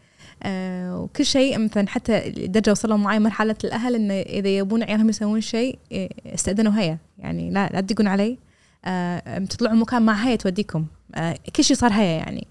آه، 0.42 1.00
وكل 1.00 1.24
شيء 1.24 1.58
مثلا 1.58 1.88
حتى 1.88 2.30
لدرجه 2.30 2.70
وصلوا 2.70 2.96
معي 2.96 3.18
مرحلة 3.18 3.56
الأهل 3.64 3.94
انه 3.94 4.14
إذا 4.14 4.48
يبون 4.48 4.82
عيالهم 4.82 5.08
يسوون 5.08 5.40
شيء 5.40 5.78
إيه، 5.92 6.10
استأذنوا 6.26 6.72
هيا. 6.72 6.98
يعني 7.18 7.50
لا 7.50 7.68
لا 7.72 7.80
تدقون 7.80 8.06
علي. 8.06 8.38
آه، 8.84 9.38
تطلعوا 9.38 9.76
مكان 9.76 10.02
مع 10.02 10.14
هيا 10.14 10.36
توديكم. 10.36 10.86
آه، 11.14 11.38
كل 11.56 11.64
شيء 11.64 11.76
صار 11.76 11.92
هيا 11.92 12.16
يعني. 12.18 12.46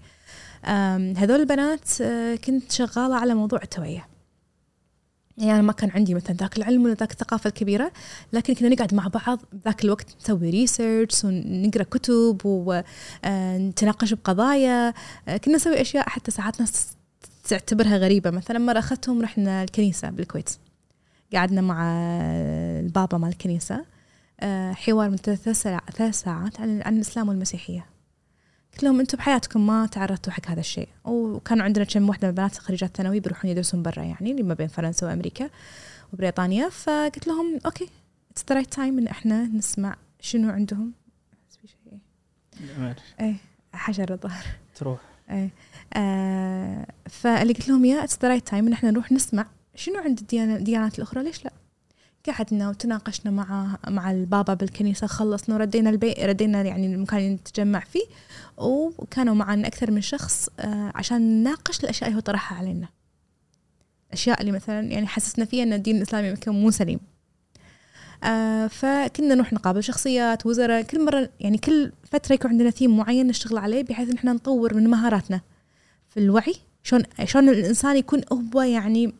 هذول 1.16 1.40
البنات 1.40 2.00
آه، 2.00 2.34
كنت 2.34 2.72
شغالة 2.72 3.16
على 3.16 3.34
موضوع 3.34 3.60
التوعية. 3.62 4.06
يعني 5.38 5.52
أنا 5.52 5.62
ما 5.62 5.72
كان 5.72 5.90
عندي 5.90 6.14
مثلا 6.14 6.36
ذاك 6.36 6.58
العلم 6.58 6.84
ولا 6.84 6.94
ذاك 6.94 7.10
الثقافة 7.12 7.48
الكبيرة 7.48 7.92
لكن 8.32 8.54
كنا 8.54 8.68
نقعد 8.68 8.94
مع 8.94 9.06
بعض 9.06 9.40
ذاك 9.64 9.84
الوقت 9.84 10.16
نسوي 10.20 10.50
ريسيرش 10.50 11.24
ونقرأ 11.24 11.82
كتب 11.82 12.40
ونتناقش 12.44 14.12
بقضايا. 14.12 14.94
آه، 15.28 15.36
كنا 15.36 15.56
نسوي 15.56 15.80
أشياء 15.80 16.08
حتى 16.08 16.30
ساعات 16.30 16.60
ناس 16.60 16.86
تعتبرها 17.48 17.96
غريبة. 17.96 18.30
مثلا 18.30 18.58
مرة 18.58 18.78
أخذتهم 18.78 19.22
رحنا 19.22 19.62
الكنيسة 19.62 20.10
بالكويت. 20.10 20.50
قعدنا 21.34 21.60
مع 21.60 21.92
البابا 22.80 23.18
مال 23.18 23.28
الكنيسة. 23.28 23.84
آه، 24.40 24.72
حوار 24.72 25.10
من 25.10 25.16
ثلاث 25.16 25.48
ساعات 26.10 26.60
عن 26.60 26.96
الإسلام 26.96 27.28
والمسيحية. 27.28 27.97
قلت 28.78 28.84
لهم 28.84 29.00
أنتم 29.00 29.18
بحياتكم 29.18 29.66
ما 29.66 29.86
تعرضتوا 29.86 30.32
حق 30.32 30.46
هذا 30.46 30.60
الشيء. 30.60 30.88
وكانوا 31.04 31.64
عندنا 31.64 31.84
كم 31.84 32.08
وحدة 32.08 32.28
من 32.28 32.30
البنات 32.30 32.58
خريجات 32.58 32.96
ثانوي 32.96 33.20
بيروحون 33.20 33.50
يدرسون 33.50 33.82
برا 33.82 34.02
يعني 34.02 34.30
اللي 34.30 34.42
ما 34.42 34.54
بين 34.54 34.68
فرنسا 34.68 35.06
وأمريكا 35.06 35.50
وبريطانيا. 36.12 36.68
فقلت 36.68 37.26
لهم 37.26 37.58
okay 37.66 37.88
it's 38.30 38.44
the 38.48 38.54
right 38.54 38.74
time 38.74 38.98
إن 38.98 39.06
إحنا 39.06 39.42
نسمع 39.42 39.96
شنو 40.20 40.50
عندهم. 40.50 40.92
في 41.62 41.68
شيء 41.68 41.98
إيه 43.20 43.36
حشر 43.72 44.12
الظهر 44.12 44.44
تروح. 44.74 45.00
إيه 45.30 45.50
آه 45.94 46.86
فاللي 47.08 47.52
قلت 47.52 47.68
لهم 47.68 47.84
يا 47.84 48.04
it's 48.04 48.18
the 48.22 48.28
right 48.28 48.48
time 48.48 48.66
إن 48.66 48.72
إحنا 48.72 48.90
نروح 48.90 49.12
نسمع 49.12 49.46
شنو 49.74 49.98
عند 49.98 50.18
الديانات 50.18 50.98
الأخرى 50.98 51.22
ليش 51.22 51.44
لا؟ 51.44 51.52
قعدنا 52.30 52.68
وتناقشنا 52.68 53.30
مع 53.30 53.76
مع 53.88 54.10
البابا 54.10 54.54
بالكنيسة. 54.54 55.06
خلصنا 55.06 55.54
وردينا 55.54 55.90
البي 55.90 56.12
ردينا 56.12 56.62
يعني 56.62 56.94
المكان 56.94 57.18
اللي 57.18 57.34
نتجمع 57.34 57.80
فيه 57.80 58.04
وكانوا 58.58 59.34
معنا 59.34 59.66
أكثر 59.66 59.90
من 59.90 60.00
شخص 60.00 60.48
آه، 60.60 60.92
عشان 60.94 61.40
نناقش 61.40 61.80
الأشياء 61.84 62.08
اللي 62.08 62.16
هو 62.16 62.20
طرحها 62.20 62.58
علينا. 62.58 62.88
الاشياء 64.08 64.40
اللي 64.40 64.52
مثلا 64.52 64.80
يعني 64.80 65.06
حسسنا 65.06 65.44
فيها 65.44 65.62
إن 65.62 65.72
الدين 65.72 65.96
الإسلامي 65.96 66.34
مو 66.46 66.70
سليم. 66.70 67.00
آه 68.24 68.66
فكنا 68.66 69.34
نروح 69.34 69.52
نقابل 69.52 69.82
شخصيات 69.82 70.46
وزراء. 70.46 70.82
كل 70.82 71.04
مرة 71.04 71.28
يعني 71.40 71.58
كل 71.58 71.92
فترة 72.04 72.34
يكون 72.34 72.50
عندنا 72.50 72.70
ثيم 72.70 72.96
معين 72.96 73.26
نشتغل 73.26 73.58
عليه 73.58 73.82
بحيث 73.82 74.08
إن 74.10 74.16
إحنا 74.16 74.32
نطور 74.32 74.74
من 74.74 74.90
مهاراتنا 74.90 75.40
في 76.08 76.20
الوعي. 76.20 76.54
شلون 76.82 77.02
شلون 77.24 77.48
الإنسان 77.48 77.96
يكون 77.96 78.20
هو 78.32 78.62
يعني 78.62 79.14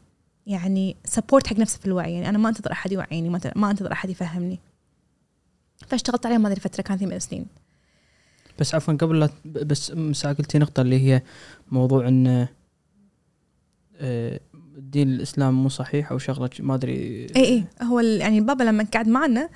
يعني 0.48 0.96
سبورت 1.04 1.46
حق 1.46 1.58
نفسه 1.58 1.78
في 1.78 1.86
الوعي. 1.86 2.12
يعني 2.12 2.28
أنا 2.28 2.38
ما 2.38 2.48
أنتظر 2.48 2.72
أحد 2.72 2.92
يوعيني 2.92 3.28
ما 3.56 3.70
أنتظر 3.70 3.92
أحد 3.92 4.10
يفهمني. 4.10 4.58
فاشتغلت 5.86 6.26
عليه 6.26 6.38
ما 6.38 6.48
أدري 6.48 6.60
فترة 6.60 6.82
كان 6.82 6.98
ثمان 6.98 7.18
سنين. 7.18 7.46
بس 8.58 8.74
عفوا 8.74 8.94
قبل 8.94 9.20
لا 9.20 9.28
بس 9.44 9.90
مساء 9.90 10.32
قلتي 10.32 10.58
نقطة 10.58 10.80
اللي 10.80 11.00
هي 11.00 11.22
موضوع 11.70 12.08
إن 12.08 12.48
آه، 13.96 14.40
الدين 14.54 15.08
الإسلام 15.08 15.54
مو 15.62 15.68
صحيح 15.68 16.12
أو 16.12 16.18
شغلة 16.18 16.50
ما 16.60 16.74
أدري. 16.74 17.26
اي 17.36 17.44
اي 17.44 17.64
هو 17.82 18.00
يعني 18.00 18.40
بابا 18.40 18.62
لما 18.62 18.86
قعد 18.94 19.08
معنا 19.08 19.48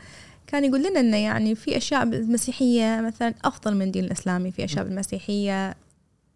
كان 0.46 0.64
يقول 0.64 0.80
لنا 0.82 1.00
إنه 1.00 1.16
يعني 1.16 1.54
في 1.54 1.76
أشياء 1.76 2.04
بالمسيحية 2.04 3.00
مثلا 3.00 3.34
أفضل 3.44 3.74
من 3.74 3.82
الدين 3.82 4.04
الإسلامي 4.04 4.50
في 4.50 4.64
أشياء 4.64 4.84
بالمسيحية 4.84 5.74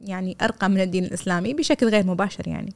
يعني 0.01 0.37
أرقى 0.42 0.69
من 0.69 0.81
الدين 0.81 1.05
الإسلامي 1.05 1.55
بشكل 1.55 1.88
غير 1.88 2.07
مباشر 2.07 2.49
يعني. 2.49 2.73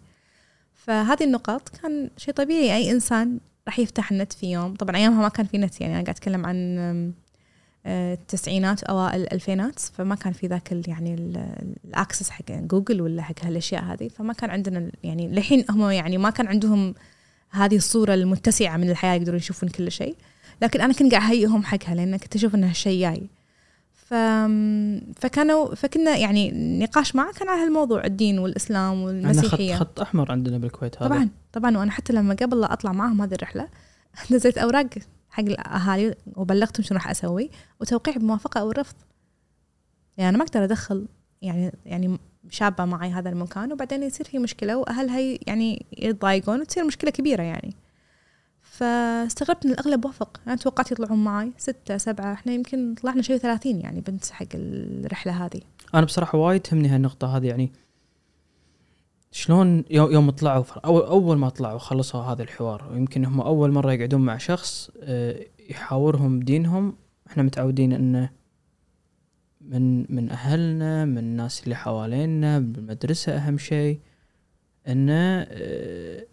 فهذه 0.84 1.24
النقاط 1.24 1.68
كان 1.68 2.10
شيء 2.16 2.34
طبيعي. 2.34 2.76
أي 2.76 2.90
إنسان 2.90 3.38
راح 3.66 3.78
يفتح 3.78 4.10
النت 4.12 4.32
في 4.32 4.52
يوم. 4.52 4.74
طبعا 4.74 4.96
أيامها 4.96 5.22
ما 5.22 5.28
كان 5.28 5.46
في 5.46 5.58
نت 5.58 5.80
يعني 5.80 5.92
أنا 5.94 6.02
قاعد 6.02 6.08
أتكلم 6.16 6.46
عن 6.46 6.76
آه، 7.86 8.14
التسعينات 8.14 8.82
أوائل 8.82 9.20
الألفينات 9.22 9.78
فما 9.78 10.14
كان 10.14 10.32
في 10.32 10.46
ذاك 10.46 10.88
يعني 10.88 11.14
ال- 11.14 11.74
ال 11.84 11.91
access 11.91 12.30
حق 12.30 12.44
جوجل 12.50 13.00
ولا 13.00 13.22
حق 13.22 13.44
هالأشياء 13.44 13.84
هذه. 13.84 14.08
فما 14.08 14.32
كان 14.32 14.50
عندنا 14.50 14.90
يعني 15.04 15.28
للحين 15.28 15.64
هم 15.70 15.90
يعني 15.90 16.18
ما 16.18 16.30
كان 16.30 16.46
عندهم 16.46 16.94
هذه 17.50 17.76
الصورة 17.76 18.14
المتسعة 18.14 18.76
من 18.76 18.90
الحياة 18.90 19.14
يقدرون 19.14 19.36
يشوفون 19.38 19.68
كل 19.68 19.92
شيء. 19.92 20.16
لكن 20.62 20.80
أنا 20.80 20.92
كنت 20.92 21.12
قاعد 21.14 21.30
أهيئهم 21.30 21.62
حقها 21.64 21.94
لأن 21.94 22.16
كنت 22.16 22.36
أشوف 22.36 22.54
إنها 22.54 22.72
شيء 22.72 23.00
جاي. 23.00 23.26
ف... 24.10 24.14
فكانوا 25.16 25.74
فكنا 25.74 26.16
يعني 26.16 26.50
نقاش 26.78 27.16
معه 27.16 27.32
كان 27.32 27.48
على 27.48 27.62
هالموضوع 27.62 28.04
الدين 28.04 28.38
والإسلام 28.38 28.92
إحنا 28.92 29.32
خط 29.32 29.38
والمسيحية. 29.38 29.74
خط 29.74 30.00
أحمر 30.00 30.32
عندنا 30.32 30.58
بالكويت 30.58 31.02
هذا. 31.02 31.08
طبعا 31.08 31.28
طبعا 31.52 31.78
وأنا 31.78 31.90
حتى 31.90 32.12
لما 32.12 32.34
قبل 32.34 32.60
لا 32.60 32.72
أطلع 32.72 32.92
معهم 32.92 33.22
هذه 33.22 33.34
الرحلة 33.34 33.68
نزلت 34.32 34.58
أوراق 34.58 34.86
حق 35.30 35.44
الأهالي 35.44 36.14
وبلغتهم 36.36 36.84
شنو 36.84 36.98
راح 36.98 37.10
أسوي 37.10 37.50
وتوقيع 37.80 38.16
بموافقة 38.16 38.60
أو 38.60 38.70
الرفض 38.70 38.96
يعني 40.16 40.28
أنا 40.28 40.38
ما 40.38 40.44
أقدر 40.44 40.64
أدخل 40.64 41.06
يعني 41.42 41.72
يعني 41.86 42.18
شابة 42.48 42.84
معي 42.84 43.10
هذا 43.10 43.30
المكان 43.30 43.72
وبعدين 43.72 44.02
يصير 44.02 44.26
في 44.26 44.38
مشكلة 44.38 44.76
واهلها 44.76 45.38
يعني 45.46 45.86
يتضايقون 45.98 46.60
وتصير 46.60 46.84
مشكلة 46.84 47.10
كبيرة 47.10 47.42
يعني. 47.42 47.74
فاستغربت 48.80 49.66
إن 49.66 49.70
الأغلب 49.70 50.04
وافق. 50.04 50.40
أنا 50.46 50.56
توقعت 50.56 50.92
يطلعون 50.92 51.24
معي 51.24 51.52
ستة 51.58 51.96
سبعة 51.96 52.32
إحنا 52.32 52.52
يمكن 52.52 52.94
طلعنا 52.94 53.22
شيء 53.22 53.36
ثلاثين 53.36 53.80
يعني 53.80 54.00
بنت 54.00 54.30
حق 54.30 54.46
الرحلة 54.54 55.44
هذه. 55.46 55.60
أنا 55.94 56.04
بصراحة 56.04 56.38
وايد 56.38 56.60
تهمني 56.60 56.88
هالنقطة 56.88 57.36
هذه 57.36 57.46
يعني 57.46 57.72
شلون 59.32 59.84
يوم 59.90 60.30
طلعوا 60.30 60.64
اول 60.84 61.02
أول 61.02 61.38
ما 61.38 61.48
طلعوا 61.48 61.78
خلصوا 61.78 62.20
هذا 62.20 62.42
الحوار. 62.42 62.88
ويمكن 62.92 63.24
هم 63.24 63.40
أول 63.40 63.72
مرة 63.72 63.92
يقعدون 63.92 64.20
مع 64.20 64.38
شخص 64.38 64.90
آه، 65.02 65.46
يحاورهم 65.70 66.40
دينهم. 66.40 66.96
إحنا 67.26 67.42
متعودين 67.42 67.92
انه 67.92 68.30
من 69.60 70.14
من 70.14 70.30
أهلنا 70.30 71.04
من 71.04 71.18
الناس 71.18 71.64
اللي 71.64 71.74
حوالينا 71.74 72.58
بالمدرسة 72.58 73.32
أهم 73.32 73.58
شيء 73.58 74.00
إنه 74.88 75.46
آه، 75.48 76.26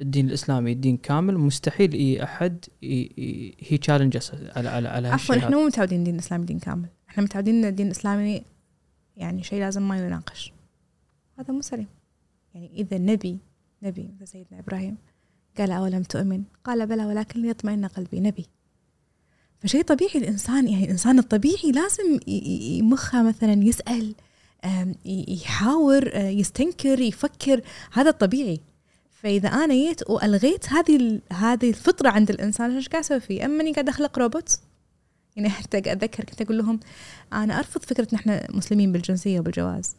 الدين 0.00 0.28
الإسلامي 0.28 0.74
دين 0.74 0.96
كامل 0.96 1.38
مستحيل 1.38 1.92
إي 1.92 2.22
أحد 2.22 2.64
هي 3.58 3.78
تشالنجز 3.80 4.32
على 4.56 4.68
على 4.68 4.88
على 4.88 5.08
عفوا 5.08 5.36
إحنا 5.36 5.56
مو 5.56 5.66
متعودين 5.66 5.98
الدين 5.98 6.14
الإسلامي 6.14 6.44
دين 6.44 6.58
كامل. 6.58 6.88
إحنا 7.08 7.22
متعودين 7.24 7.54
إن 7.54 7.64
الدين 7.64 7.86
الإسلامي 7.86 8.42
يعني 9.16 9.42
شيء 9.42 9.60
لازم 9.60 9.88
ما 9.88 9.98
يناقش. 9.98 10.52
هذا 11.38 11.54
مو 11.54 11.60
سليم. 11.60 11.86
يعني 12.54 12.70
إذا 12.74 12.98
نبي 12.98 13.38
نبي 13.82 14.08
مثل 14.20 14.28
سيدنا 14.28 14.58
إبراهيم 14.60 14.96
قال 15.58 15.70
أولم 15.70 16.02
تؤمن؟ 16.02 16.42
قال 16.64 16.86
بلى 16.86 17.04
ولكن 17.04 17.42
ليطمئن 17.42 17.86
قلبي. 17.86 18.20
نبي. 18.20 18.46
فشيء 19.58 19.82
طبيعي 19.82 20.14
الإنسان 20.14 20.68
يعني 20.68 20.84
الإنسان 20.84 21.18
الطبيعي 21.18 21.72
لازم 21.72 22.20
مخه 22.88 23.22
مثلا 23.22 23.52
يسأل 23.52 24.14
يحاور 25.04 26.10
آه، 26.12 26.28
يستنكر 26.28 27.00
يفكر. 27.00 27.60
هذا 27.92 28.10
الطبيعي 28.10 28.60
فإذا 29.22 29.48
أنا 29.48 29.74
جيت 29.74 30.10
وألغيت 30.10 30.72
هذه 30.72 31.20
هذه 31.32 31.68
الفطرة 31.70 32.08
عند 32.08 32.30
الإنسان 32.30 32.74
إيش 32.74 32.88
قاعد 32.88 33.04
أسوي 33.04 33.20
فيه؟ 33.20 33.44
أما 33.44 33.62
إني 33.62 33.72
قاعد 33.72 33.88
أخلق 33.88 34.18
روبوت 34.18 34.60
يعني 35.36 35.50
حتى 35.50 35.78
أتذكر 35.78 36.24
كنت 36.24 36.42
أقول 36.42 36.58
لهم 36.58 36.80
أنا 37.32 37.58
أرفض 37.58 37.82
فكرة 37.82 38.08
إن 38.12 38.18
إحنا 38.18 38.46
مسلمين 38.50 38.92
بالجنسية 38.92 39.40
وبالجواز. 39.40 39.96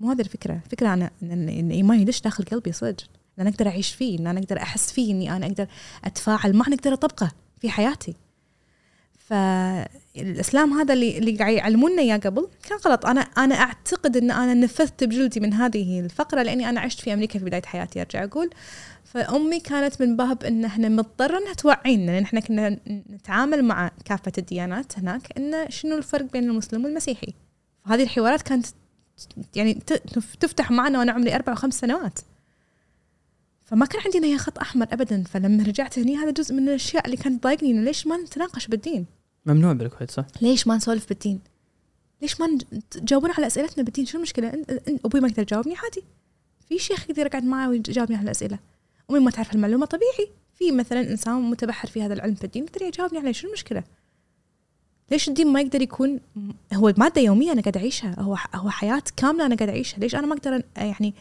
مو 0.00 0.10
هذه 0.10 0.20
الفكرة. 0.20 0.60
الفكرة 0.64 0.94
أنا 0.94 1.10
ان 1.22 1.70
إيماني 1.70 2.04
ليش 2.04 2.20
داخل 2.20 2.44
قلبي 2.44 2.72
صدق؟ 2.72 3.04
إن 3.38 3.40
أنا 3.40 3.50
أقدر 3.50 3.68
أعيش 3.68 3.94
فيه 3.94 4.18
إن 4.18 4.26
أنا 4.26 4.40
أقدر 4.40 4.56
أحس 4.56 4.92
فيه 4.92 5.12
إني 5.12 5.36
أنا 5.36 5.46
أقدر 5.46 5.66
أتفاعل 6.04 6.56
معه 6.56 6.68
أقدر 6.68 6.92
أطبقه 6.92 7.32
في 7.60 7.70
حياتي. 7.70 8.14
فالإسلام 9.32 10.72
هذا 10.72 10.94
اللي 10.94 11.18
اللي 11.18 11.36
قاعد 11.36 11.52
يعلمونا 11.52 12.02
إياه 12.02 12.16
قبل 12.16 12.48
كان 12.68 12.78
غلط. 12.78 13.06
أنا 13.06 13.20
أنا 13.20 13.54
أعتقد 13.54 14.16
إن 14.16 14.30
أنا 14.30 14.54
نفذت 14.54 15.04
بجلدي 15.04 15.40
من 15.40 15.52
هذه 15.52 16.00
الفقرة 16.00 16.42
لأني 16.42 16.68
أنا 16.68 16.80
عشت 16.80 17.00
في 17.00 17.12
أمريكا 17.12 17.38
في 17.38 17.44
بداية 17.44 17.62
حياتي 17.62 18.00
أرجع 18.00 18.24
أقول. 18.24 18.50
فأمي 19.04 19.60
كانت 19.60 20.02
من 20.02 20.16
باب 20.16 20.44
إن 20.44 20.64
إحنا 20.64 20.88
مضطرة 20.88 21.38
إنها 21.38 21.52
توعينا 21.52 22.10
لأن 22.10 22.22
إحنا 22.22 22.40
كنا 22.40 22.78
نتعامل 22.88 23.64
مع 23.64 23.90
كافة 24.04 24.32
الديانات 24.38 24.98
هناك 24.98 25.38
انه 25.38 25.68
شنو 25.68 25.96
الفرق 25.96 26.32
بين 26.32 26.44
المسلم 26.44 26.84
والمسيحي. 26.84 27.34
فهذه 27.84 28.02
الحوارات 28.02 28.42
كانت 28.42 28.66
يعني 29.56 29.74
تفتح 30.40 30.70
معنا 30.70 30.98
وأنا 30.98 31.12
عمري 31.12 31.34
أربع 31.34 31.52
وخمس 31.52 31.74
سنوات. 31.80 32.18
فما 33.64 33.86
كان 33.86 34.02
عندي 34.04 34.32
هي 34.32 34.38
خط 34.38 34.58
أحمر 34.58 34.86
ابدا. 34.92 35.24
فلما 35.24 35.64
رجعت 35.64 35.98
هني 35.98 36.16
هذا 36.16 36.30
جزء 36.30 36.54
من 36.54 36.68
الأشياء 36.68 37.06
اللي 37.06 37.16
كانت 37.16 37.42
تضايقني 37.42 37.72
ليش 37.72 38.06
ما 38.06 38.16
نتناقش 38.16 38.66
بالدين؟ 38.66 39.21
ممنوع 39.46 39.72
بالكويت 39.72 40.10
صح. 40.10 40.26
ليش 40.40 40.66
ما 40.66 40.76
نسولف 40.76 41.08
بالدين؟ 41.08 41.40
ليش 42.22 42.40
ما 42.40 42.58
تجاوبون 42.90 43.30
على 43.30 43.46
أسئلتنا 43.46 43.84
بالدين؟ 43.84 44.06
شو 44.06 44.18
المشكلة؟ 44.18 44.64
أبوي 45.04 45.20
ما 45.20 45.28
يقدر 45.28 45.42
يجاوبني 45.42 45.76
عادي. 45.76 46.04
في 46.68 46.78
شيخ 46.78 47.10
يقدر 47.10 47.26
يقعد 47.26 47.44
معي 47.44 47.68
ويجاوبني 47.68 48.16
على 48.16 48.24
الأسئلة. 48.24 48.58
أمي 49.10 49.20
ما 49.20 49.30
تعرف 49.30 49.54
المعلومة 49.54 49.86
طبيعي. 49.86 50.30
في 50.54 50.72
مثلا 50.72 51.00
إنسان 51.00 51.34
متبحر 51.34 51.88
في 51.88 52.02
هذا 52.02 52.14
العلم 52.14 52.34
في 52.34 52.44
الدين 52.44 52.64
يقدر 52.64 52.82
يجاوبني 52.82 53.18
عليه 53.18 53.32
شو 53.32 53.46
المشكلة؟ 53.48 53.84
ليش 55.10 55.28
الدين 55.28 55.46
ما 55.46 55.60
يقدر 55.60 55.82
يكون 55.82 56.20
هو 56.74 56.94
مادة 56.98 57.20
يومية 57.20 57.52
أنا 57.52 57.60
قاعد 57.60 57.76
أعيشها 57.76 58.20
هو 58.20 58.38
هو 58.54 58.70
حياة 58.70 59.02
كاملة 59.16 59.46
أنا 59.46 59.54
قاعد 59.54 59.68
أعيشها 59.68 59.98
ليش 59.98 60.14
أنا 60.14 60.26
ما 60.26 60.34
أقدر 60.34 60.62
يعني 60.76 61.14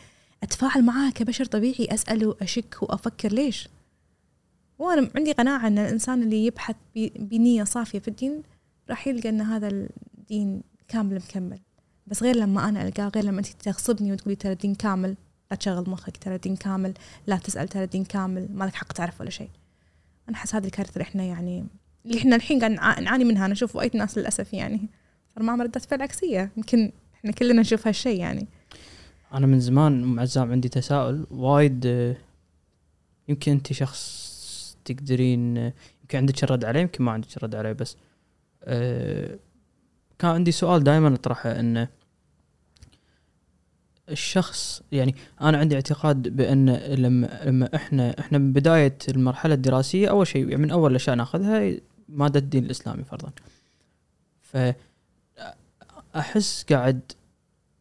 أتفاعل 0.44 0.84
معاه 0.84 1.10
كبشر 1.10 1.46
طبيعي 1.46 1.88
أسأل 1.92 2.26
وأشك 2.26 2.78
وأفكر 2.82 3.32
ليش؟ 3.32 3.68
وأنا 4.82 5.10
عندي 5.16 5.32
قناعة 5.32 5.68
إن 5.68 5.78
الإنسان 5.78 6.24
اللي 6.24 6.46
يبحث 6.46 6.76
بنية 7.16 7.64
صافية 7.64 8.00
في 8.00 8.08
الدين 8.08 8.44
راح 8.90 9.08
يلقى 9.08 9.30
إن 9.30 9.42
هذا 9.42 9.68
الدين 9.68 10.62
كامل 10.88 11.16
مكمل. 11.16 11.60
بس 12.08 12.24
غير 12.24 12.36
لما 12.36 12.70
أنا 12.70 12.88
ألقاه 12.88 13.08
غير 13.08 13.24
لما 13.24 13.40
أنت 13.40 13.48
تغصبني 13.48 14.12
وتقولي 14.12 14.36
ترى 14.36 14.52
الدين 14.52 14.76
كامل 14.76 15.16
لا 15.52 15.58
تشغل 15.58 15.90
مخك 15.90 16.18
ترى 16.18 16.36
الدين 16.36 16.56
كامل 16.56 16.94
لا 17.28 17.38
تسأل 17.38 17.68
ترى 17.68 17.84
الدين 17.84 18.04
كامل 18.04 18.48
ما 18.52 18.66
لك 18.66 18.76
حق 18.76 18.92
تعرف 18.92 19.22
ولا 19.22 19.30
شيء. 19.30 19.50
أنا 20.30 20.38
أحس 20.38 20.56
هذه 20.56 20.66
الكارثة 20.66 20.94
اللي 20.94 21.04
إحنا 21.04 21.24
يعني 21.24 21.66
اللي 22.06 22.18
إحنا 22.18 22.36
الحين 22.36 22.60
قاعد 22.60 22.72
نعاني 23.02 23.24
منها 23.24 23.46
أنا 23.46 23.54
أشوف 23.54 23.76
وايد 23.76 23.98
ناس 23.98 24.18
للأسف 24.18 24.54
يعني 24.54 24.82
صار 25.36 25.44
معهم 25.44 25.62
ردة 25.62 25.80
فعل 25.80 26.02
عكسية. 26.02 26.52
يمكن 26.58 26.92
إحنا 27.16 27.32
كلنا 27.32 27.62
نشوف 27.62 27.88
هالشيء 27.88 28.20
يعني. 28.20 28.48
أنا 29.34 29.48
من 29.48 29.60
زمان 29.60 30.04
أم 30.04 30.20
عزام 30.20 30.52
عندي 30.52 30.70
تساؤل 30.70 31.28
وايد 31.32 31.86
يمكن 33.28 33.52
أنت 33.52 33.74
شخص 33.74 34.21
تقدرين 34.86 35.58
يمكن 36.02 36.18
عندك 36.18 36.44
الرد 36.44 36.66
عليه 36.66 36.80
يمكن 36.80 37.04
ما 37.04 37.12
عندك 37.12 37.38
الرد 37.38 37.56
عليه 37.56 37.72
بس 37.72 37.98
أه 38.64 39.40
كان 40.20 40.32
عندي 40.32 40.52
سؤال 40.52 40.84
دائما 40.84 41.14
أطرحه 41.14 41.60
انه 41.60 41.88
الشخص 44.10 44.82
يعني 44.92 45.16
أنا 45.42 45.58
عندي 45.58 45.76
اعتقاد 45.76 46.28
بأن 46.28 46.70
لما 46.76 47.42
لما 47.46 47.76
إحنا 47.76 48.20
إحنا 48.20 48.38
من 48.38 48.54
بداية 48.54 48.98
المرحلة 49.10 49.54
الدراسية 49.54 50.10
أول 50.10 50.28
شيء 50.28 50.50
يعني 50.50 50.62
من 50.62 50.72
أول 50.72 50.92
الاشياء 50.92 51.16
نأخذها 51.16 51.78
مادة 52.10 52.40
الدين 52.40 52.66
الإسلامي 52.66 53.04
فرضا. 53.04 53.32
ف 54.42 54.58
أحس 56.16 56.66
قاعد 56.70 57.12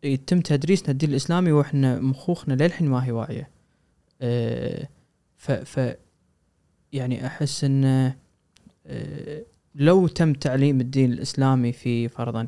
يتم 0.03 0.41
تدريسنا 0.41 0.91
الدين 0.91 1.11
الإسلامي 1.11 1.53
وإحنا 1.53 2.01
مخوخنا 2.01 2.55
للحين 2.55 2.89
ما 2.89 3.05
هي 3.05 3.13
واعية. 3.13 3.51
أه 4.23 4.89
ف 5.37 5.53
ف 5.53 5.97
يعني 6.92 7.26
أحس 7.26 7.64
انه 7.64 8.16
أه 8.87 9.42
لو 9.74 10.07
تم 10.07 10.33
تعليم 10.33 10.81
الدين 10.81 11.12
الإسلامي 11.12 11.72
في 11.72 12.09
فرضا 12.09 12.46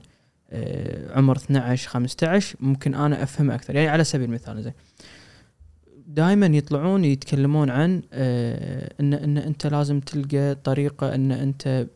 أه 0.50 1.16
عمر 1.18 1.36
12 1.36 1.88
15 1.90 2.56
ممكن 2.60 2.94
أنا 2.94 3.22
افهمه 3.22 3.54
أكثر. 3.54 3.74
يعني 3.74 3.88
على 3.88 4.04
سبيل 4.04 4.28
المثال 4.28 4.62
زين. 4.62 4.72
دائما 6.06 6.46
يطلعون 6.46 7.04
يتكلمون 7.04 7.70
عن 7.70 8.02
أه 8.12 8.94
إن 9.00 9.14
إن 9.14 9.38
أنت 9.38 9.66
لازم 9.66 10.00
تلقى 10.00 10.54
طريقة 10.54 11.14
إن 11.14 11.32
أنت 11.32 11.86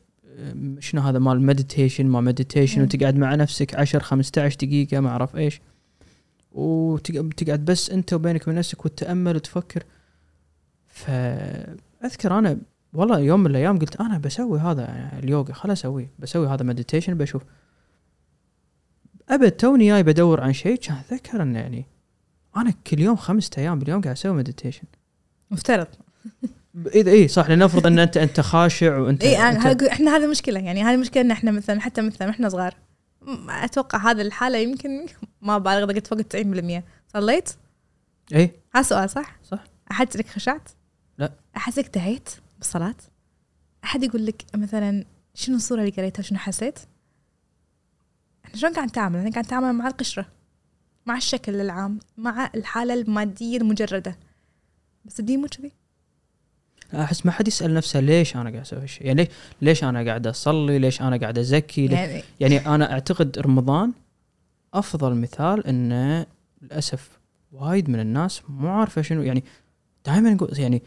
شنو 0.79 1.01
هذا 1.01 1.19
مال 1.19 1.43
meditation 1.43 2.07
ما 2.07 2.21
meditation 2.21 2.83
وتقعد 2.83 3.17
مع 3.17 3.35
نفسك 3.35 3.75
10 3.75 3.99
15 4.01 4.57
دقيقة 4.57 5.01
ما 5.01 5.09
أعرف 5.09 5.37
إيش. 5.37 5.61
وتقعد 6.53 7.65
بس 7.65 7.91
أنت 7.91 8.13
وبينك 8.13 8.43
وبين 8.43 8.55
نفسك 8.59 8.85
وتتامل 8.85 9.37
وتفكر. 9.37 9.83
فاذكر 12.01 12.39
أنا 12.39 12.59
والله 12.95 13.19
يوم 13.19 13.41
من 13.41 13.51
الأيام 13.51 13.79
قلت 13.79 14.01
أنا 14.01 14.19
بسوي 14.19 14.59
هذا 14.59 14.83
يعني 14.83 15.19
اليوغا 15.19 15.53
خل 15.53 15.71
أسويه 15.71 16.11
بسوي 16.19 16.47
هذا 16.47 16.65
meditation 16.65 17.15
بشوف. 17.15 17.43
أبد 19.29 19.51
توني 19.51 19.89
جاي 19.89 20.03
بدور 20.03 20.41
عن 20.41 20.53
شيء 20.53 20.77
كان 20.77 20.97
أتذكر 20.97 21.43
إنه 21.43 21.59
يعني 21.59 21.87
أنا 22.57 22.75
كل 22.87 23.01
يوم 23.01 23.17
خمسة 23.17 23.51
أيام 23.59 23.79
باليوم 23.79 24.01
قاعد 24.01 24.17
أسوي 24.17 24.33
meditation 24.33 24.85
مفترض. 25.51 25.87
إذا 26.95 27.11
اي 27.11 27.29
صح 27.29 27.51
لنفرض 27.51 27.87
إن 27.87 27.99
أنت 27.99 28.17
أنت 28.17 28.41
خاشع 28.41 28.99
وأنت 28.99 29.25
اي 29.25 29.39
أنت 29.39 29.83
إحنا 29.83 30.17
هذه 30.17 30.27
مشكلة 30.27 30.61
يعني 30.61 30.83
هذه 30.83 30.95
المشكلة 30.95 31.23
إن 31.23 31.31
إحنا 31.31 31.51
مثلا 31.51 31.81
حتى 31.81 32.03
مثلا 32.03 32.31
إحنا 32.31 32.49
صغار. 32.49 32.75
أتوقع 33.49 34.11
هذه 34.11 34.21
الحالة 34.21 34.59
يمكن 34.59 35.07
ما 35.43 35.59
بالغ 35.59 35.93
قلت 35.93 36.07
فوق 36.07 36.21
90% 36.21 36.83
صليت؟ 37.13 37.51
اي 38.35 38.51
هذا 38.75 38.83
سؤال 38.83 39.11
صح؟ 39.11 39.37
صح. 39.45 39.65
احد 39.91 40.17
لك 40.17 40.29
خشعت؟ 40.29 40.69
لا 41.57 41.63
احسك 41.63 41.99
دعيت 41.99 42.31
بالصلاة؟ 42.59 42.95
أحد 43.85 44.03
يقول 44.03 44.27
لك 44.27 44.45
مثلا 44.55 45.05
شنو 45.35 45.57
الصورة 45.57 45.81
اللي 45.81 45.91
قريتها 45.91 46.23
شنو 46.23 46.39
حسيت؟ 46.39 46.79
إحنا 48.45 48.57
شلون 48.57 48.73
قاعد 48.73 48.89
نتعامل؟ 48.89 49.19
إحنا 49.19 49.31
قاعد 49.31 49.45
نتعامل 49.45 49.73
مع 49.73 49.87
القشرة 49.87 50.27
مع 51.07 51.17
الشكل 51.17 51.61
العام 51.61 51.99
مع 52.17 52.51
الحالة 52.55 52.95
المادية 52.95 53.59
المجردة 53.59 54.19
بس 55.05 55.21
الدين 55.21 55.41
مو 55.41 55.47
كذي 55.47 55.73
أحس 56.95 57.27
ما 57.27 57.33
حد 57.33 57.49
يسأل 57.49 57.75
نفسه 57.75 58.01
ليش 58.01 58.37
أنا 58.37 58.51
قاعد 58.51 58.61
أسوي 58.63 58.83
هالشيء 58.83 59.07
يعني 59.07 59.29
ليش 59.63 59.85
أنا 59.85 60.05
قاعد 60.05 60.27
أصلي 60.27 60.79
ليش 60.79 61.03
أنا 61.03 61.17
قاعد 61.17 61.39
أزكي 61.39 61.87
يعني, 61.87 62.23
يعني 62.41 62.67
أنا 62.67 62.93
أعتقد 62.93 63.39
رمضان 63.39 63.93
أفضل 64.75 65.15
مثال 65.15 65.67
إنه 65.67 66.27
للأسف 66.63 67.19
وايد 67.53 67.91
من 67.91 68.01
الناس 68.01 68.43
مو 68.49 68.69
عارفة 68.69 69.03
شنو 69.03 69.23
يعني 69.23 69.45
دائما 70.07 70.31
نقول 70.31 70.49
يعني 70.59 70.83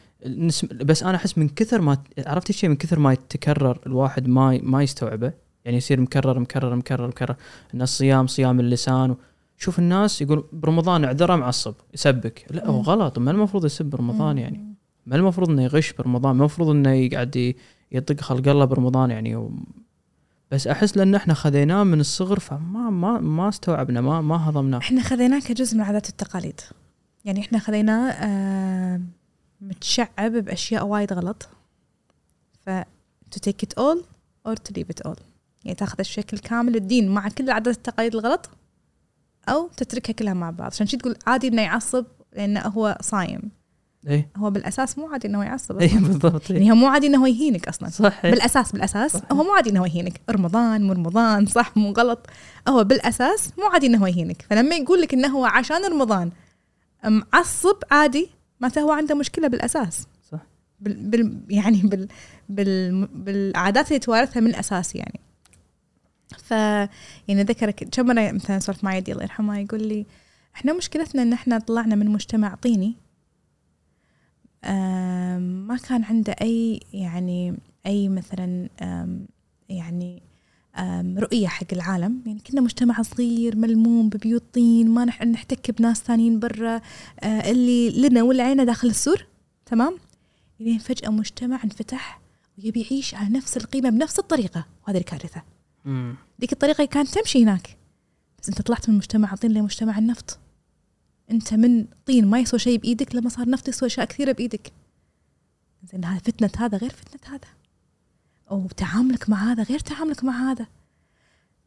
بس 0.82 1.04
أنا 1.04 1.16
أحس 1.16 1.38
من 1.38 1.50
كثر 1.50 1.82
ما 1.82 1.98
عرفت 2.18 2.50
الشيء 2.50 2.70
من 2.70 2.76
كثر 2.76 3.00
ما 3.00 3.14
يتكرر 3.14 3.80
الواحد 3.86 4.28
ما 4.28 4.60
ما 4.64 4.84
يستوعبه. 4.84 5.34
يعني 5.66 5.78
يصير 5.78 6.02
مكرر 6.02 6.40
مكرر 6.40 6.76
مكرر 6.76 7.08
مكرر. 7.08 7.36
إن 7.74 7.82
الصيام 7.82 8.28
صيام 8.28 8.60
اللسان 8.60 9.16
شوف 9.58 9.80
الناس 9.80 10.22
يقول 10.22 10.46
برمضان 10.54 11.04
اعذره 11.04 11.36
معصب 11.36 11.74
يسبك. 11.94 12.46
لا 12.52 12.68
هو. 12.68 12.82
غلط. 12.82 13.20
ما 13.20 13.32
المفروض 13.32 13.66
يسب 13.66 13.86
برمضان 13.86 14.38
يعني. 14.38 14.76
ما 15.06 15.16
المفروض 15.16 15.50
إنه 15.50 15.64
يغش 15.64 15.94
برمضان. 15.94 16.36
ما 16.36 16.40
المفروض 16.40 16.70
إنه 16.70 16.92
يقعد 16.92 17.56
يطق 17.92 18.22
خلق 18.22 18.48
الله 18.48 18.66
برمضان 18.66 19.12
يعني. 19.12 19.36
و... 19.36 19.52
بس 20.52 20.68
أحس 20.68 20.98
لأن 20.98 21.16
إحنا 21.16 21.34
خذيناه 21.34 21.84
من 21.84 22.00
الصغر 22.00 22.40
فما 22.40 22.90
ما 22.90 23.20
ما 23.20 23.50
استوعبنا 23.50 24.02
ما 24.02 24.22
ما 24.22 24.50
هضمناه. 24.50 24.78
إحنا 24.78 25.02
خذيناه 25.02 25.40
كجزء 25.40 25.76
من 25.76 25.82
العادات 25.82 26.08
والتقاليد 26.08 26.62
يعني 27.26 27.40
إحنا 27.42 27.60
خذيناه 27.60 28.10
آه، 28.10 29.02
متشعب 29.62 30.32
بأشياء 30.32 30.86
وايد 30.86 31.14
غلط. 31.14 31.50
ف 32.66 32.70
to 33.36 33.40
take 33.50 33.66
it 33.66 33.82
all 33.82 33.98
or 34.48 34.54
to 34.54 34.78
leave 34.78 34.88
it 34.96 35.10
all. 35.10 35.20
يعني 35.66 35.76
تاخذ 35.78 35.96
الشكل 36.00 36.38
كامل 36.38 36.76
الدين 36.76 37.10
مع 37.10 37.30
كل 37.30 37.44
العادات 37.44 37.76
والتقاليد 37.76 38.16
الغلط 38.16 38.50
أو 39.50 39.68
تتركها 39.78 40.14
كلها 40.14 40.34
مع 40.34 40.50
بعض. 40.50 40.72
عشان 40.72 40.88
شي 40.88 40.98
تقول 40.98 41.16
عادي 41.28 41.48
إنه 41.48 41.62
يعصب 41.62 42.06
لأنه 42.34 42.60
هو 42.60 42.98
صايم. 43.02 43.42
اي 44.08 44.28
هو 44.38 44.52
بالأساس 44.52 44.98
مو 44.98 45.08
عادي 45.08 45.28
إنه 45.28 45.44
يعصب. 45.44 45.80
اي. 45.80 45.88
بالضبط. 45.88 46.50
يعني 46.50 46.72
هو 46.72 46.76
مو 46.76 46.88
عادي 46.88 47.08
إنه 47.08 47.30
يهينك 47.30 47.68
أصلا. 47.68 47.90
صح. 47.90 48.24
بالأساس 48.24 48.72
بالأساس 48.72 49.12
صحيح. 49.12 49.32
هو 49.32 49.44
مو 49.44 49.52
عادي 49.52 49.70
إنه 49.70 49.88
يهينك. 49.88 50.22
رمضان 50.30 50.84
مو 50.84 50.94
رمضان 50.94 51.46
صح 51.46 51.78
مو 51.78 51.92
غلط. 51.92 52.28
هو 52.68 52.84
بالأساس 52.84 53.52
مو 53.58 53.66
عادي 53.66 53.88
إنه 53.88 53.98
هو 53.98 54.08
يهينك. 54.08 54.46
فلما 54.50 54.76
يقول 54.76 55.02
لك 55.02 55.14
إنه 55.14 55.28
هو 55.28 55.46
عشان 55.46 55.86
رمضان 55.86 56.32
معصب 57.06 57.76
عادي 57.92 58.30
معناته 58.60 58.82
هو 58.82 58.92
عنده 58.92 59.16
مشكلة 59.16 59.48
بالأساس 59.48 60.08
صح. 60.32 60.40
بال, 60.80 61.10
بال 61.10 61.42
يعني 61.50 61.82
بال, 61.82 62.08
بال 62.50 63.08
بالعادات 63.08 63.88
اللي 63.88 64.00
توارثها 64.00 64.40
من 64.40 64.48
الأساس 64.48 64.96
يعني 64.96 65.20
ف 66.38 66.52
يعني 67.28 67.44
ذكرك 67.44 67.88
كم 67.92 68.06
مرة 68.06 68.32
مثلا 68.32 68.60
سولف 68.60 68.84
مع 68.84 68.96
يدي 68.96 69.12
الله 69.12 69.24
يرحمه 69.24 69.60
يقول 69.60 69.84
لي 69.88 70.06
إحنا 70.56 70.74
مشكلتنا 70.74 71.22
إن 71.22 71.34
إحنا 71.34 71.60
طلعنا 71.60 71.96
من 71.96 72.08
مجتمع 72.08 72.56
طيني 72.56 72.96
ما 75.38 75.78
كان 75.88 76.04
عنده 76.04 76.36
أي 76.42 76.80
يعني 76.94 77.58
أي 77.86 78.10
مثلا 78.10 78.70
يعني 79.70 80.22
رؤية 81.18 81.48
حق 81.48 81.66
العالم. 81.74 82.22
يعني 82.26 82.40
كنا 82.40 82.62
مجتمع 82.62 83.02
صغير 83.02 83.56
ملموم 83.56 84.10
ببيوت 84.10 84.44
طين 84.54 84.90
ما 84.90 85.06
نح- 85.06 85.22
نحتك 85.24 85.72
بناس 85.72 85.98
ثانيين 86.02 86.40
برا 86.40 86.82
آه، 87.20 87.52
اللي 87.52 87.90
لنا 87.90 88.24
واللي 88.24 88.44
علينا 88.44 88.64
داخل 88.64 88.88
السور. 88.88 89.26
تمام؟ 89.66 89.98
لين 90.60 90.78
فجأة 90.78 91.10
مجتمع 91.10 91.64
انفتح 91.64 92.22
ويبي 92.58 92.82
يعيش 92.82 93.16
على 93.16 93.30
نفس 93.30 93.58
القيمة 93.58 93.90
بنفس 93.90 94.20
الطريقة. 94.20 94.66
وهذه 94.88 94.98
الكارثة. 94.98 95.42
ذيك 96.42 96.54
الطريقة 96.54 96.86
كانت 96.86 97.10
تمشي 97.10 97.44
هناك. 97.44 97.78
بس 98.42 98.50
أنت 98.50 98.62
طلعت 98.62 98.90
من 98.90 98.96
مجتمع 98.96 99.36
طين 99.36 99.52
لمجتمع 99.52 99.98
النفط. 99.98 100.40
أنت 101.32 101.54
من 101.54 101.86
طين 102.06 102.28
ما 102.28 102.40
يسوى 102.40 102.60
شيء 102.60 102.78
بإيدك 102.78 103.16
لما 103.16 103.30
صار 103.30 103.50
نفط 103.50 103.68
يسوى 103.68 103.88
أشياء 103.88 104.06
كثيرة 104.06 104.32
بإيدك. 104.32 104.72
زين 105.92 106.06
هذا 106.06 106.20
فتنة 106.20 106.50
هذا 106.58 106.78
غير 106.78 106.90
فتنة 106.90 107.36
هذا. 107.36 107.48
أو 108.52 108.68
تعاملك 108.68 109.30
مع 109.30 109.52
هذا 109.52 109.64
غير 109.64 109.80
تعاملك 109.80 110.24
مع 110.24 110.52
هذا. 110.52 110.68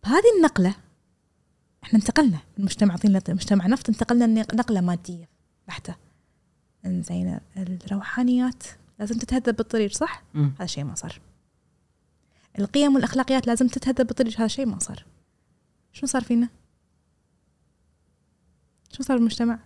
بهذه 0.04 0.36
النقلة 0.36 0.74
إحنا 1.84 1.98
انتقلنا 1.98 2.38
من 2.58 2.64
مجتمع 2.64 2.96
طين 2.96 3.20
لمجتمع 3.28 3.66
نفط 3.66 3.88
انتقلنا 3.88 4.26
نقلة 4.26 4.80
مادية 4.80 5.28
بحتة. 5.68 5.96
إنزين 6.86 7.40
الروحانيات 7.56 8.62
لازم 8.98 9.18
تتهذب 9.18 9.56
بالطريق 9.56 9.92
صح؟ 9.92 10.22
مم. 10.34 10.52
هذا 10.58 10.66
شيء 10.66 10.84
ما 10.84 10.94
صار. 10.94 11.20
القيم 12.58 12.94
والأخلاقيات 12.94 13.46
لازم 13.46 13.68
تتهذب 13.68 14.06
بالطريق 14.06 14.38
هذا 14.38 14.46
شيء 14.46 14.66
ما 14.66 14.78
صار. 14.78 15.04
شنو 15.92 16.08
صار 16.08 16.22
فينا؟ 16.22 16.48
شنو 18.92 19.06
صار 19.06 19.16
بالمجتمع؟ 19.16 19.58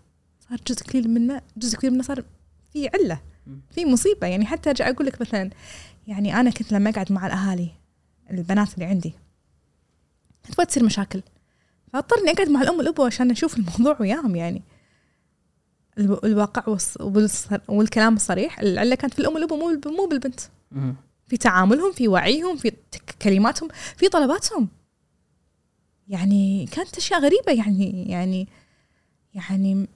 صار 0.49 0.61
جزء 0.67 0.85
كبير 0.85 1.09
منه 1.09 1.43
جزء 1.57 1.79
كبير 1.79 1.91
منه 1.91 2.03
صار 2.03 2.25
في 2.73 2.89
علة 2.89 3.21
مم. 3.47 3.61
في 3.71 3.85
مصيبة. 3.85 4.27
يعني 4.27 4.47
حتى 4.47 4.71
أرجع 4.71 4.91
أقول 4.91 5.07
لك 5.07 5.21
مثلا 5.21 5.51
يعني 6.07 6.41
أنا 6.41 6.51
كنت 6.51 6.73
لما 6.73 6.91
أقعد 6.91 7.13
مع 7.13 7.27
الأهالي 7.27 7.71
البنات 8.31 8.75
اللي 8.75 8.85
عندي 8.85 9.15
كنت 10.57 10.69
تصير 10.71 10.85
مشاكل. 10.85 11.23
فاضطرني 11.93 12.31
أقعد 12.31 12.49
مع 12.49 12.63
الأم 12.63 12.77
والأبو 12.79 13.05
عشان 13.05 13.31
أشوف 13.31 13.57
الموضوع 13.57 13.97
وياهم 14.01 14.37
يعني. 14.37 14.63
الو- 15.99 16.21
الواقع 16.25 16.77
والكلام 17.69 18.15
الصريح 18.17 18.61
العلة 18.61 18.95
كانت 18.95 19.15
في 19.15 19.19
الأم 19.21 19.35
والأبو 19.35 19.57
مو 19.57 19.81
مو 19.87 20.07
بالبنت. 20.07 20.41
في 21.27 21.37
تعاملهم 21.37 21.93
في 21.93 22.09
وعيهم 22.09 22.57
في 22.57 22.73
كلماتهم 23.23 23.69
في 23.97 24.09
طلباتهم. 24.09 24.69
يعني 26.09 26.67
كانت 26.67 26.97
أشياء 26.97 27.21
غريبة 27.21 27.53
يعني 27.53 28.11
يعني 28.11 28.49
يعني 29.35 29.87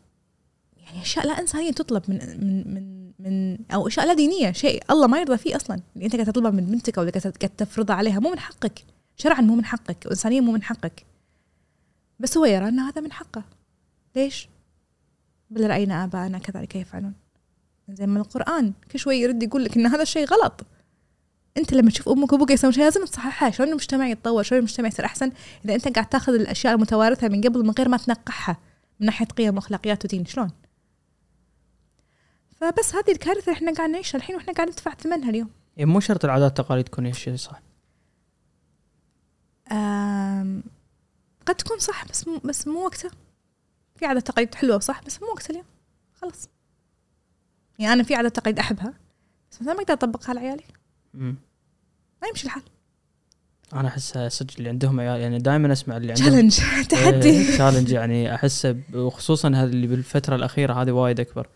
يعني 0.76 1.02
أشياء 1.02 1.26
لا 1.26 1.38
إنسانية 1.40 1.70
تطلب 1.70 2.02
من 2.08 2.18
من 2.40 2.74
من 2.74 2.99
من 3.20 3.59
أو 3.74 3.88
اشياء 3.88 4.06
لا 4.06 4.14
دينية 4.14 4.52
شيء 4.52 4.83
الله 4.90 5.06
ما 5.06 5.20
يرضى 5.20 5.37
فيه 5.37 5.56
أصلا. 5.56 5.80
اللي 5.94 6.06
أنت 6.06 6.14
قاعد 6.14 6.26
تطلبها 6.26 6.50
من 6.50 6.66
بنتك 6.66 6.98
أو 6.98 7.04
اللي 7.04 7.12
قاعد 7.12 7.33
تفرضها 7.56 7.96
عليها 7.96 8.18
مو 8.18 8.30
من 8.30 8.38
حقك. 8.38 8.85
شرعا 9.16 9.40
مو 9.40 9.54
من 9.54 9.64
حقك 9.64 10.06
وانسانيا 10.06 10.40
مو 10.40 10.52
من 10.52 10.62
حقك. 10.62 11.04
بس 12.18 12.37
هو 12.37 12.44
يرى 12.44 12.68
ان 12.68 12.78
هذا 12.78 13.00
من 13.00 13.12
حقه. 13.12 13.44
ليش؟ 14.16 14.48
بل 15.50 15.70
رأينا 15.70 16.04
آباءنا 16.04 16.38
كذلك 16.38 16.76
يفعلون. 16.76 17.12
زي 17.88 18.06
ما 18.06 18.20
القرآن 18.20 18.72
كل 18.92 18.98
شوي 18.98 19.16
يرد 19.16 19.42
يقول 19.42 19.64
لك 19.64 19.76
إن 19.76 19.87
هذا 19.87 20.02
الشيء 20.02 20.26
غلط. 20.26 20.66
أنت 21.56 21.72
لما 21.72 21.90
تشوف 21.90 22.09
أمك 22.09 22.33
وأبوك 22.33 22.50
يسوون 22.50 22.72
شيء 22.72 22.85
لازم 22.85 23.04
تصححها. 23.04 23.50
شلون 23.50 23.68
المجتمع 23.68 24.09
يتطور؟ 24.09 24.42
شلون 24.42 24.59
المجتمع 24.59 24.88
يصير 24.88 25.04
أحسن؟ 25.04 25.33
إذا 25.64 25.74
أنت 25.74 25.88
قاعد 25.88 26.09
تاخذ 26.09 26.35
الأشياء 26.35 26.74
المتوارثة 26.74 27.28
من 27.28 27.40
قبل 27.40 27.64
من 27.64 27.70
غير 27.70 27.88
ما 27.88 27.96
تنقحها 27.96 28.56
من 29.00 29.06
ناحية 29.06 29.26
قيم 29.26 29.54
وأخلاقيات 29.54 30.04
ودين 30.04 30.24
شلون؟ 30.26 30.50
فبس 32.60 32.94
هذه 32.94 33.12
الكارثة 33.12 33.52
إحنا 33.52 33.74
قاعد 33.74 33.90
نعيشها 33.90 34.18
الحين 34.18 34.36
وإحنا 34.36 34.52
قاعد 34.52 34.68
ندفع 34.68 34.94
ثمنها 34.94 35.30
اليوم. 35.30 35.50
يعني 35.76 35.90
مو 35.90 36.00
شرط 36.00 36.24
العادات 36.24 36.58
والتقاليد 36.58 36.84
تكون 36.84 37.04
هي 37.04 37.10
الشيء 37.10 37.36
صح. 37.36 37.62
قد 41.46 41.54
تكون 41.58 41.78
صح 41.78 42.04
بس 42.08 42.28
مو 42.28 42.40
بس 42.44 42.68
مو 42.68 42.84
وقتها. 42.84 43.10
في 43.96 44.06
عادات 44.06 44.26
تقاليد 44.26 44.54
حلوة 44.54 44.76
وصح 44.76 45.02
بس 45.02 45.22
مو 45.22 45.28
وقتها 45.28 45.50
اليوم. 45.50 45.64
خلاص. 46.20 46.48
يعني 47.78 47.92
أنا 47.92 48.02
في 48.02 48.14
عادات 48.14 48.36
تقاليد 48.36 48.58
أحبها 48.58 48.94
بس 49.50 49.62
مثلا 49.62 49.74
ما 49.74 49.80
أقدر 49.80 49.94
أطبقها 49.94 50.30
على 50.30 50.40
عيالي. 50.40 50.64
مم. 51.14 51.36
ما 52.22 52.28
يمشي 52.28 52.44
الحال. 52.46 52.62
أنا 53.72 53.88
أحس 53.88 54.18
صدق 54.18 54.54
اللي 54.58 54.68
عندهم 54.68 55.00
عيال 55.00 55.20
يعني 55.20 55.38
دائما 55.38 55.72
أسمع 55.72 55.96
اللي 55.96 56.12
عندهم 56.12 56.48
challenge 56.48 56.86
تحدي 56.88 57.52
challenge 57.52 57.90
يعني 57.90 58.34
احسه 58.34 58.80
وخصوصا 58.94 59.48
هذا 59.48 59.70
اللي 59.70 59.86
بالفترة 59.86 60.36
الأخيرة 60.36 60.82
هذه 60.82 60.90
وايد 60.90 61.20
أكبر. 61.20 61.48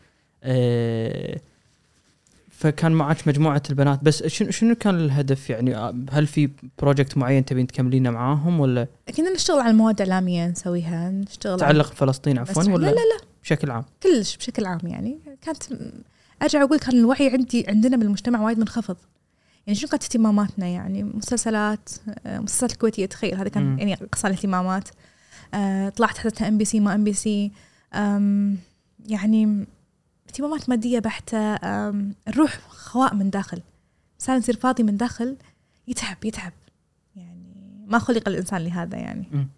فكان 2.50 2.92
معك 2.92 3.28
مجموعة 3.28 3.62
البنات. 3.70 4.04
بس 4.04 4.26
شنو 4.26 4.50
شنو 4.50 4.74
كان 4.74 4.94
الهدف؟ 4.94 5.50
يعني 5.50 5.76
آه، 5.76 5.94
هل 6.10 6.26
في 6.26 6.50
project 6.78 7.16
معين 7.16 7.44
تبين 7.44 7.66
تكملينه 7.66 8.10
معاهم 8.10 8.60
ولا؟ 8.60 8.86
كنا 9.16 9.30
نشتغل 9.30 9.60
على 9.60 9.70
المواد 9.70 10.00
الإعلامية 10.00 10.46
نسويها 10.46 11.10
نشتغل 11.10 11.60
تعلق 11.60 11.90
بفلسطين 11.90 12.38
عفوا 12.38 12.62
ولا 12.62 12.86
لا 12.86 12.90
لا 12.90 12.94
لا. 12.94 13.26
بشكل 13.42 13.70
عام. 13.70 13.84
كلش 14.02 14.36
بشكل 14.36 14.66
عام 14.66 14.78
يعني. 14.84 15.18
كانت 15.42 15.62
أرجع 16.42 16.62
أقول 16.62 16.78
كان 16.78 16.98
الوعي 16.98 17.30
عندي 17.30 17.64
عندنا 17.68 17.96
بالمجتمع 17.96 18.40
وايد 18.40 18.58
منخفض. 18.58 18.96
يعني 19.66 19.78
شنو 19.78 19.88
كانت 19.88 20.02
اهتماماتنا؟ 20.02 20.66
يعني 20.66 21.02
مسلسلات 21.02 21.88
آه، 22.26 22.38
مسلسلات 22.38 22.72
الكويتية 22.72 23.06
تخيل. 23.06 23.34
هذا 23.34 23.48
كان 23.48 23.62
مم. 23.62 23.78
يعني 23.78 23.94
قصة 23.94 24.26
الاهتمامات. 24.28 24.88
آه، 25.54 25.88
طلعت 25.88 26.18
حدثها 26.18 26.48
ام 26.48 26.58
بي 26.58 26.64
سي 26.64 26.80
ما 26.80 26.94
ام 26.94 27.04
بي 27.04 27.12
سي. 27.12 27.52
يعني 29.06 29.66
اهتمامات 30.34 30.68
مادية 30.68 30.98
بحتة 30.98 31.38
الروح 32.28 32.58
خواء 32.68 33.14
من 33.14 33.30
داخل. 33.30 33.62
الإنسان 34.10 34.38
يصير 34.38 34.56
فاضي 34.56 34.82
من 34.82 34.96
داخل 34.96 35.36
يتعب 35.88 36.24
يتعب. 36.24 36.52
يعني 37.16 37.84
ما 37.86 37.98
خلق 37.98 38.28
الإنسان 38.28 38.60
لهذا 38.60 38.96
يعني. 38.96 39.48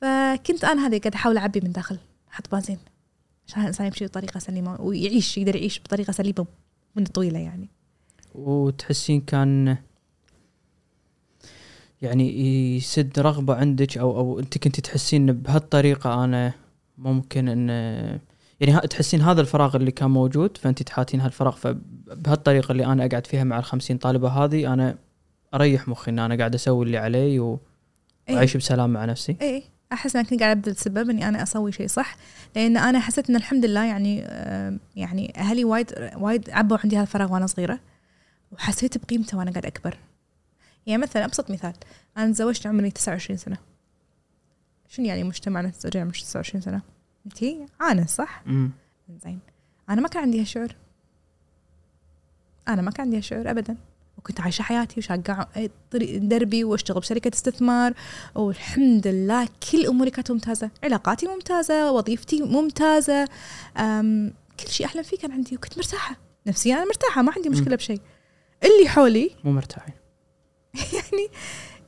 فكنت 0.00 0.64
أنا 0.64 0.86
هذه 0.86 0.98
قاعدة 0.98 1.16
أحاول 1.16 1.38
أعبي 1.38 1.60
من 1.60 1.72
داخل 1.72 1.98
أحط 2.32 2.52
بنزين. 2.52 2.78
عشان 3.48 3.62
الإنسان 3.62 3.86
يمشي 3.86 4.06
بطريقة 4.06 4.38
سليمة 4.38 4.80
ويعيش 4.80 5.38
يقدر 5.38 5.56
يعيش 5.56 5.80
بطريقة 5.80 6.12
سليمة 6.12 6.46
من 6.96 7.04
طويلة 7.04 7.38
يعني. 7.38 7.68
وتحسين 8.34 9.20
كان 9.20 9.76
يعني 12.02 12.76
يسد 12.76 13.18
رغبة 13.18 13.54
عندك 13.54 13.98
أو 13.98 14.18
أو 14.18 14.40
أنت 14.40 14.58
كنت 14.58 14.80
تحسين 14.80 15.32
بهالطريقة 15.32 16.24
أنا 16.24 16.52
ممكن 16.98 17.48
إن 17.48 18.20
يعني 18.64 18.76
ها- 18.76 18.86
تحسين 18.86 19.20
هذا 19.22 19.40
الفراغ 19.40 19.76
اللي 19.76 19.90
كان 19.90 20.10
موجود 20.10 20.56
فانت 20.56 20.82
تحاتين 20.82 21.20
هالفراغ 21.20 21.56
فبهالطريقة 21.56 22.72
اللي 22.72 22.86
أنا 22.86 23.06
اقعد 23.06 23.26
فيها 23.26 23.44
مع 23.44 23.58
الخمسين 23.58 23.98
طالبة 23.98 24.28
هذه 24.28 24.72
أنا 24.72 24.98
أريح 25.54 25.88
مخي 25.88 26.10
إن 26.10 26.18
أنا 26.18 26.36
قاعد 26.36 26.54
أسوي 26.54 26.84
اللي 26.86 26.98
علي 26.98 27.38
و- 27.40 27.60
إيه. 28.28 28.34
وأعيش 28.34 28.56
بسلام 28.56 28.90
مع 28.92 29.04
نفسي. 29.04 29.36
إيه 29.42 29.62
أحس 29.92 30.16
اني 30.16 30.24
كنت 30.24 30.40
قاعدة 30.42 30.60
أبذل 30.60 30.76
سبب 30.76 31.10
إني 31.10 31.28
أنا 31.28 31.42
أسوي 31.42 31.72
شيء 31.72 31.86
صح 31.86 32.16
لأن 32.56 32.76
أنا 32.76 33.00
حسيت 33.00 33.30
إن 33.30 33.36
الحمد 33.36 33.64
لله 33.64 33.84
يعني 33.84 34.22
آه، 34.26 34.78
يعني 34.96 35.32
أهلي 35.36 35.64
وايد 35.64 36.10
وايد 36.16 36.50
عبوا 36.50 36.78
عندي 36.84 36.96
هذا 36.96 37.02
الفراغ 37.02 37.32
وأنا 37.32 37.46
صغيرة 37.46 37.80
وحسيت 38.52 38.98
بقيمته 38.98 39.38
وأنا 39.38 39.50
قاعدة 39.50 39.68
أكبر. 39.68 39.96
يعني 40.86 41.02
مثلا 41.02 41.24
أبسط 41.24 41.50
مثال 41.50 41.72
أنا 42.18 42.32
تزوجت 42.32 42.66
عمري 42.66 42.90
29 42.90 43.36
سنة. 43.36 43.56
شنو 44.88 45.06
يعني 45.06 45.24
مجتمعنا 45.24 45.68
تزوجين 45.68 46.02
عمرك 46.02 46.16
29 46.16 46.60
سنة؟ 46.60 46.80
انتي 47.26 47.66
عانس 47.80 48.14
صح؟ 48.16 48.42
مم. 48.46 48.70
زين. 49.24 49.38
أنا 49.90 50.00
ما 50.00 50.08
كان 50.08 50.22
عندي 50.22 50.40
هالشعور. 50.40 50.68
أنا 52.68 52.82
ما 52.82 52.90
كان 52.90 53.04
عندي 53.04 53.16
هالشعور 53.16 53.50
ابدا. 53.50 53.76
وكنت 54.18 54.40
عايشة 54.40 54.62
حياتي 54.62 55.00
وشاقع 55.00 55.46
طريق 55.90 56.18
دربي 56.22 56.64
وأشتغل 56.64 57.00
بشركة 57.00 57.30
استثمار. 57.34 57.94
والحمد 58.34 59.06
لله 59.06 59.48
كل 59.72 59.86
أموري 59.86 60.10
كانت 60.10 60.30
ممتازة. 60.30 60.70
علاقاتي 60.82 61.26
ممتازة 61.26 61.92
وظيفتي 61.92 62.42
ممتازة. 62.42 63.28
أم 63.76 64.32
كل 64.60 64.68
شيء 64.68 64.86
احلم 64.86 65.02
فيه 65.02 65.18
كان 65.18 65.32
عندي 65.32 65.56
وكنت 65.56 65.78
مرتاحة. 65.78 66.16
نفسيا 66.46 66.74
أنا 66.74 66.84
مرتاحة 66.84 67.22
ما 67.22 67.32
عندي 67.36 67.48
مشكلة 67.48 67.76
بشيء. 67.76 68.00
اللي 68.64 68.88
حولي 68.88 69.30
مو 69.44 69.52
مرتاحين. 69.52 69.94
يعني 70.74 71.28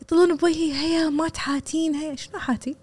يطلون 0.02 0.36
بوجهي 0.36 0.72
هيا 0.72 1.08
ما 1.08 1.28
تحاتين 1.28 1.94
هيا. 1.94 2.14
شنو 2.14 2.38
حاتي؟ 2.38 2.76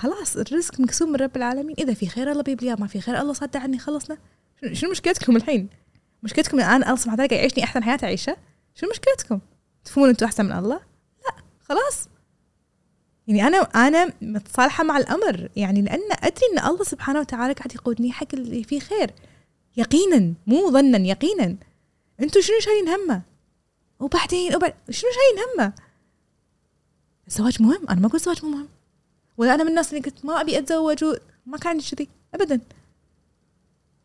خلاص 0.00 0.36
الرزق 0.36 0.80
مقسوم 0.80 1.08
من 1.08 1.16
رب 1.16 1.36
العالمين. 1.36 1.76
إذا 1.78 1.94
في 1.94 2.06
خير 2.06 2.30
الله 2.32 2.42
بيبليه 2.42 2.74
ما 2.74 2.86
في 2.86 3.00
خير 3.00 3.20
الله 3.20 3.32
صد 3.32 3.56
عني 3.56 3.78
خلصنا. 3.78 4.18
شنو- 4.72 4.90
مشكلتكم 4.90 5.36
الحين؟ 5.36 5.68
مشكلتكم 6.22 6.60
إن 6.60 6.64
أنا 6.66 6.84
الله 6.86 6.96
سبحانه 6.96 7.14
وتعالى 7.22 7.36
يعيشني 7.36 7.64
أحسن 7.64 7.82
حياة 7.84 7.98
أعيشها؟ 8.02 8.36
شنو 8.74 8.90
مشكلتكم؟ 8.90 9.40
تفهمون 9.84 10.08
أنتم 10.08 10.26
أحسن 10.26 10.44
من 10.44 10.52
الله؟ 10.52 10.80
لا 11.24 11.42
خلاص. 11.60 12.08
يعني 13.28 13.46
أنا 13.46 13.58
أنا 13.58 14.12
متصالحة 14.22 14.84
مع 14.84 14.98
الأمر. 14.98 15.48
يعني 15.56 15.82
لأن 15.82 16.00
أدري 16.12 16.46
إن 16.52 16.66
الله 16.66 16.84
سبحانه 16.84 17.20
وتعالى 17.20 17.52
قاعد 17.52 17.74
يقودني 17.74 18.12
حق 18.12 18.34
اللي 18.34 18.64
فيه 18.64 18.80
خير. 18.80 19.10
يقينا 19.76 20.34
مو 20.46 20.70
ظنا 20.70 20.98
يقينا. 20.98 21.56
أنتم 22.20 22.40
شنو 22.40 22.60
شايلين 22.60 22.88
همه؟ 22.88 23.22
وبعدين 24.00 24.56
وبعد 24.56 24.74
شنو 24.90 25.10
شايلين 25.10 25.44
همه؟ 25.58 25.72
الزواج 27.28 27.62
مهم؟ 27.62 27.86
أنا 27.90 28.00
ما 28.00 28.06
أقول 28.06 28.16
الزواج 28.16 28.44
مو 28.44 28.50
مهم. 28.50 28.68
ولا 29.40 29.54
أنا 29.54 29.62
من 29.62 29.70
الناس 29.70 29.94
اللي 29.94 30.04
قلت 30.04 30.24
ما 30.24 30.40
أبي 30.40 30.58
أتزوج 30.58 31.04
ما 31.46 31.58
كان 31.58 31.70
عندي 31.72 31.90
كذي 31.90 32.08
ابدا. 32.34 32.60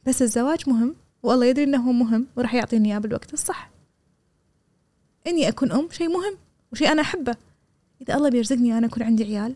بس 0.07 0.21
الزواج 0.21 0.69
مهم 0.69 0.95
والله 1.23 1.45
يدري 1.45 1.63
إنه 1.63 1.87
هو 1.87 1.91
مهم 1.91 2.27
وراح 2.35 2.53
يعطيني 2.53 2.91
إياه 2.91 2.99
بالوقت 2.99 3.33
الصح. 3.33 3.69
إني 5.27 5.47
أكون 5.47 5.71
أم 5.71 5.89
شيء 5.91 6.07
مهم 6.07 6.37
وشيء 6.71 6.91
أنا 6.91 7.01
أحبه. 7.01 7.35
إذا 8.01 8.15
الله 8.15 8.29
بيرزقني 8.29 8.77
أنا 8.77 8.87
أكون 8.87 9.03
عندي 9.03 9.23
عيال 9.23 9.55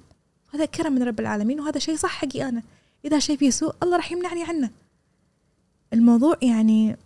هذا 0.53 0.65
كرم 0.65 0.93
من 0.93 1.03
رب 1.03 1.19
العالمين 1.19 1.59
وهذا 1.59 1.79
شيء 1.79 1.95
صح 1.95 2.09
حقي 2.09 2.49
أنا. 2.49 2.63
إذا 3.05 3.19
شيء 3.19 3.37
فيه 3.37 3.49
سوء 3.49 3.75
الله 3.83 3.97
راح 3.97 4.11
يمنعني 4.11 4.43
عنه. 4.43 4.69
الموضوع 5.93 6.37
يعني 6.41 6.97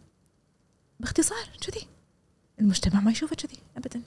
باختصار 0.99 1.49
كذي. 1.61 1.87
المجتمع 2.59 2.99
ما 2.99 3.11
يشوفه 3.11 3.35
كذي 3.35 3.57
ابدا. 3.77 4.01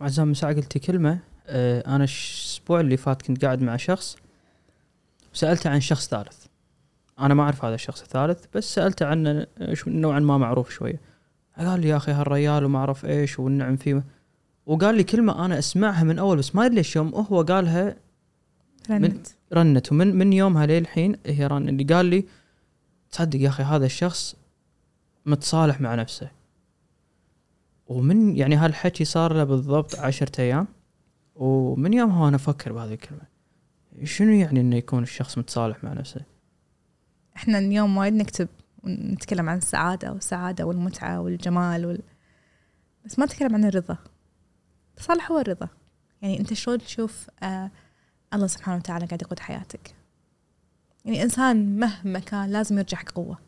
وعزام 0.00 0.28
من 0.28 0.34
ساعه 0.34 0.54
قلتي؟ 0.54 0.78
كلمة؟ 0.78 1.29
أنا 1.46 2.04
الش- 2.04 2.50
الأسبوع 2.60 2.80
اللي 2.80 2.96
فات 2.96 3.22
كنت 3.22 3.44
قاعد 3.44 3.62
مع 3.62 3.76
شخص 3.76 4.16
وسالته 5.34 5.70
عن 5.70 5.80
شخص 5.80 6.08
ثالث. 6.08 6.44
أنا 7.20 7.34
ما 7.34 7.42
أعرف 7.42 7.64
هذا 7.64 7.74
الشخص 7.74 8.02
الثالث 8.02 8.44
بس 8.54 8.74
سألته 8.74 9.06
عنه 9.06 9.46
آه، 9.58 9.76
نوعا 9.86 10.18
ما 10.20 10.38
معروف 10.38 10.70
شوية. 10.70 11.00
قال 11.58 11.80
لي 11.80 11.88
يا 11.88 11.96
أخي 11.96 12.12
هالريال 12.12 12.64
وما 12.64 12.78
أعرف 12.78 13.04
إيش 13.04 13.38
والنعم 13.38 13.76
فيه. 13.76 14.04
وقال 14.66 14.94
لي 14.94 15.04
كلمة 15.04 15.44
أنا 15.44 15.58
أسمعها 15.58 16.04
من 16.04 16.18
أول 16.18 16.36
بس 16.38 16.54
ما 16.54 16.64
أدري 16.66 16.76
ليش 16.76 16.96
يوم 16.96 17.14
هو 17.14 17.42
قالها 17.42 17.96
رنت. 18.90 19.26
رنت. 19.52 19.92
ومن 19.92 20.16
من 20.16 20.32
يومها 20.32 20.66
للحين 20.66 21.16
هي 21.26 21.46
رن 21.46 21.68
اللي 21.68 21.84
قال 21.84 22.06
لي 22.06 22.24
تصدق 23.10 23.40
يا 23.40 23.48
أخي 23.48 23.62
هذا 23.62 23.86
الشخص 23.86 24.36
متصالح 25.26 25.80
مع 25.80 25.94
نفسه. 25.94 26.30
ومن 27.86 28.36
يعني 28.36 28.56
هالحكي 28.56 29.04
صار 29.04 29.32
له 29.34 29.44
بالضبط 29.44 29.96
عشرة 29.96 30.40
أيام. 30.40 30.66
ومن 31.40 31.92
يومها 31.92 32.24
وأنا 32.24 32.36
أفكر 32.36 32.72
بهذه 32.72 32.92
الكلمة. 32.92 33.22
شنو 34.04 34.32
يعني 34.32 34.60
إنه 34.60 34.76
يكون 34.76 35.02
الشخص 35.02 35.38
متصالح 35.38 35.84
مع 35.84 35.92
نفسه؟ 35.92 36.20
إحنا 37.36 37.58
اليوم 37.58 37.96
وايد 37.96 38.14
نكتب 38.14 38.48
ونتكلم 38.82 39.48
عن 39.48 39.58
السعادة 39.58 40.12
والسعادة 40.12 40.64
والمتعة 40.64 41.20
والجمال 41.20 41.86
وال... 41.86 42.02
بس 43.04 43.18
ما 43.18 43.24
نتكلم 43.24 43.54
عن 43.54 43.64
الرضا. 43.64 43.96
التصالح 44.90 45.30
هو 45.30 45.38
الرضا. 45.38 45.68
يعني 46.22 46.40
أنت 46.40 46.52
شلون 46.52 46.78
تشوف 46.78 47.26
آه 47.42 47.70
الله 48.34 48.46
سبحانه 48.46 48.76
وتعالى 48.76 49.06
قاعد 49.06 49.22
يقود 49.22 49.38
حياتك؟ 49.38 49.94
يعني 51.04 51.22
إنسان 51.22 51.78
مهما 51.78 52.18
كان 52.18 52.50
لازم 52.50 52.78
يرجع 52.78 52.98
قوة. 53.14 53.38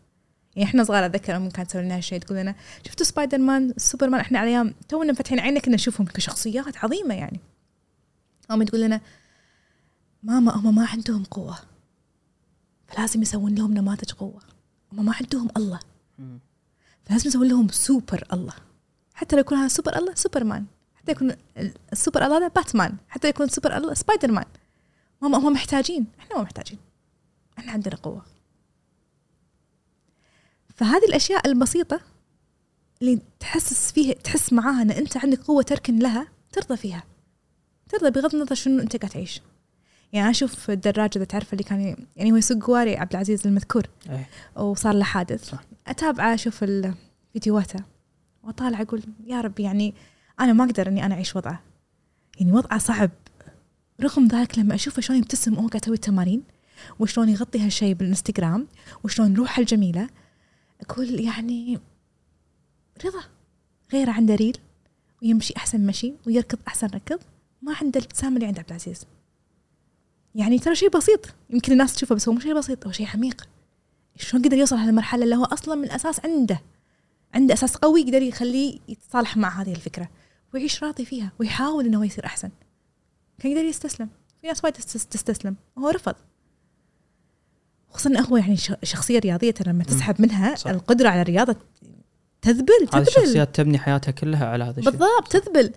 يعني 0.56 0.68
إحنا 0.68 0.84
صغار 0.84 1.06
أتذكر 1.06 1.36
امي 1.36 1.50
كانت 1.50 1.70
تسوي 1.70 1.82
لنا 1.82 1.96
هالشيء 1.96 2.18
تقول 2.18 2.38
لنا 2.38 2.54
شفتوا 2.86 3.06
Spider-Man 3.06 3.74
Superman 3.76 4.20
إحنا 4.20 4.38
على 4.38 4.50
أيام 4.50 4.74
تونا 4.88 5.12
مفتحين 5.12 5.40
عيننا 5.40 5.60
كنا 5.60 5.74
نشوفهم 5.74 6.06
كشخصيات 6.06 6.84
عظيمة 6.84 7.14
يعني. 7.14 7.40
امي 8.54 8.64
تقول 8.64 8.80
لنا 8.80 9.00
ماما 10.22 10.56
هم 10.56 10.74
ما 10.74 10.86
عندهم 10.86 11.24
قوة. 11.24 11.58
فلازم 12.88 13.22
يسوون 13.22 13.54
لهم 13.54 13.74
نماذج 13.74 14.12
قوة. 14.12 14.42
هم 14.92 15.04
ما 15.04 15.14
عندهم 15.20 15.48
الله. 15.56 15.80
فلازم 17.04 17.28
يسوون 17.28 17.48
لهم 17.48 17.68
سوبر 17.68 18.24
الله. 18.32 18.54
حتى 19.14 19.36
لو 19.36 19.40
يكون 19.40 19.58
هذا 19.58 19.68
سوبر 19.68 19.98
الله 19.98 20.14
سوبرمان. 20.14 20.66
حتى 20.94 21.12
يكون 21.12 21.36
السوبر 21.92 22.24
الله 22.24 22.36
هذا 22.36 22.48
باتمان. 22.48 22.96
حتى 23.08 23.28
يكون 23.28 23.48
سوبر 23.48 23.76
الله 23.76 23.94
سبايدر 23.94 24.32
مان 24.32 24.44
هم 25.22 25.34
هم 25.34 25.52
محتاجين. 25.52 26.06
إحنا 26.18 26.36
ما 26.36 26.42
محتاجين. 26.42 26.78
إحنا 27.58 27.72
عندنا 27.72 27.96
قوة. 27.96 28.24
فهذه 30.74 31.04
الأشياء 31.04 31.46
البسيطة 31.46 32.00
اللي 33.02 33.20
تحسس 33.40 33.92
فيها 33.92 34.14
تحس 34.14 34.52
معاها 34.52 34.82
إن 34.82 34.90
أنت 34.90 35.16
عندك 35.16 35.42
قوة 35.42 35.62
تركن 35.62 35.98
لها 35.98 36.28
ترضى 36.52 36.76
فيها. 36.76 37.02
ترضى 37.92 38.10
بغض 38.10 38.34
النظر 38.34 38.54
شنو 38.54 38.82
انت 38.82 38.96
قاعد 38.96 39.12
تعيش. 39.12 39.40
يعني 40.12 40.30
أشوف 40.30 40.70
الدراجة 40.70 41.10
إذا 41.16 41.24
تعرف 41.24 41.52
اللي 41.52 41.64
كان 41.64 41.96
يعني 42.16 42.32
هو 42.32 42.36
يسوق 42.36 42.64
قواري 42.64 42.96
عبد 42.96 43.12
العزيز 43.12 43.46
المذكور. 43.46 43.82
إيه. 44.10 44.28
وصار 44.62 44.94
له 44.94 45.04
حادث. 45.04 45.50
صح. 45.50 45.64
أتابعه 45.86 46.34
أشوف 46.34 46.64
فيديوهاته 47.32 47.84
واطالع 48.42 48.80
أقول 48.80 49.02
يا 49.26 49.40
رب 49.40 49.60
يعني 49.60 49.94
أنا 50.40 50.52
ما 50.52 50.64
أقدر 50.64 50.88
إني 50.88 51.06
أنا 51.06 51.14
أعيش 51.14 51.36
وضعه. 51.36 51.62
يعني 52.40 52.52
وضعه 52.52 52.78
صعب. 52.78 53.10
رغم 54.00 54.26
ذلك 54.26 54.58
لما 54.58 54.74
أشوفه 54.74 55.02
شلون 55.02 55.18
يبتسم 55.18 55.52
وهو 55.58 55.66
قاعد 55.66 55.82
يسوي 55.82 55.94
التمارين 55.94 56.42
وشلون 56.98 57.28
يغطي 57.28 57.60
هالشيء 57.60 57.94
بالإنستغرام. 57.94 58.68
وشلون 59.04 59.34
روحه 59.34 59.60
الجميلة. 59.60 60.08
أقول 60.80 61.20
يعني 61.20 61.78
رضا. 63.04 63.22
غيره 63.92 64.10
عنده 64.10 64.34
ريل. 64.34 64.58
ويمشي 65.22 65.54
أحسن 65.56 65.86
مشي 65.86 66.14
ويركض 66.26 66.58
أحسن 66.68 66.86
ركض. 66.86 67.18
ما 67.62 67.74
عنده 67.80 68.00
الابتسامة 68.00 68.34
اللي 68.34 68.46
عند 68.46 68.58
عبد 68.58 68.68
العزيز. 68.68 69.06
يعني 70.34 70.58
ترى 70.58 70.74
شيء 70.74 70.88
بسيط. 70.90 71.26
يمكن 71.50 71.72
الناس 71.72 71.94
تشوفه 71.94 72.14
بس 72.14 72.28
هو 72.28 72.34
مو 72.34 72.40
شيء 72.40 72.54
بسيط 72.54 72.86
هو 72.86 72.92
شيء 72.92 73.06
عميق. 73.14 73.48
شلون 74.16 74.44
قدر 74.44 74.56
يوصل 74.56 74.76
هالمرحله 74.76 75.24
اللي 75.24 75.36
هو 75.36 75.44
أصلا 75.44 75.74
من 75.74 75.84
الاساس 75.84 76.20
عنده؟ 76.24 76.60
عنده 77.34 77.54
أساس 77.54 77.76
قوي 77.76 78.00
يقدر 78.00 78.22
يخليه 78.22 78.78
يتصالح 78.88 79.36
مع 79.36 79.62
هذه 79.62 79.72
الفكرة 79.72 80.08
ويعيش 80.54 80.84
راضي 80.84 81.04
فيها 81.04 81.32
ويحاول 81.38 81.86
إنه 81.86 81.98
هو 81.98 82.02
يصير 82.02 82.26
أحسن. 82.26 82.50
كان 83.38 83.52
يقدر 83.52 83.64
يستسلم. 83.64 84.08
في 84.40 84.46
ناس 84.46 84.64
وايد 84.64 84.76
تستس- 84.76 85.06
تستسلم. 85.06 85.56
وهو 85.76 85.88
رفض. 85.88 86.14
خصوصا 87.90 88.10
إنه 88.10 88.20
هو 88.20 88.36
يعني 88.36 88.56
شخصية 88.82 89.18
رياضية 89.18 89.50
ترى 89.50 89.72
لما 89.72 89.84
تسحب 89.84 90.20
منها 90.20 90.54
صح. 90.54 90.70
القدرة 90.70 91.08
على 91.08 91.22
الرياضة 91.22 91.56
تذبل 92.42 92.72
هذه 92.80 92.88
تذبل. 92.90 93.08
الشخصيات 93.08 93.54
تبني 93.56 93.78
حياتها 93.78 94.12
كلها 94.12 94.46
على 94.46 94.64
هذا 94.64 94.78
الشيء. 94.78 94.90
بالضبط 94.92 95.28
تذبل. 95.32 95.72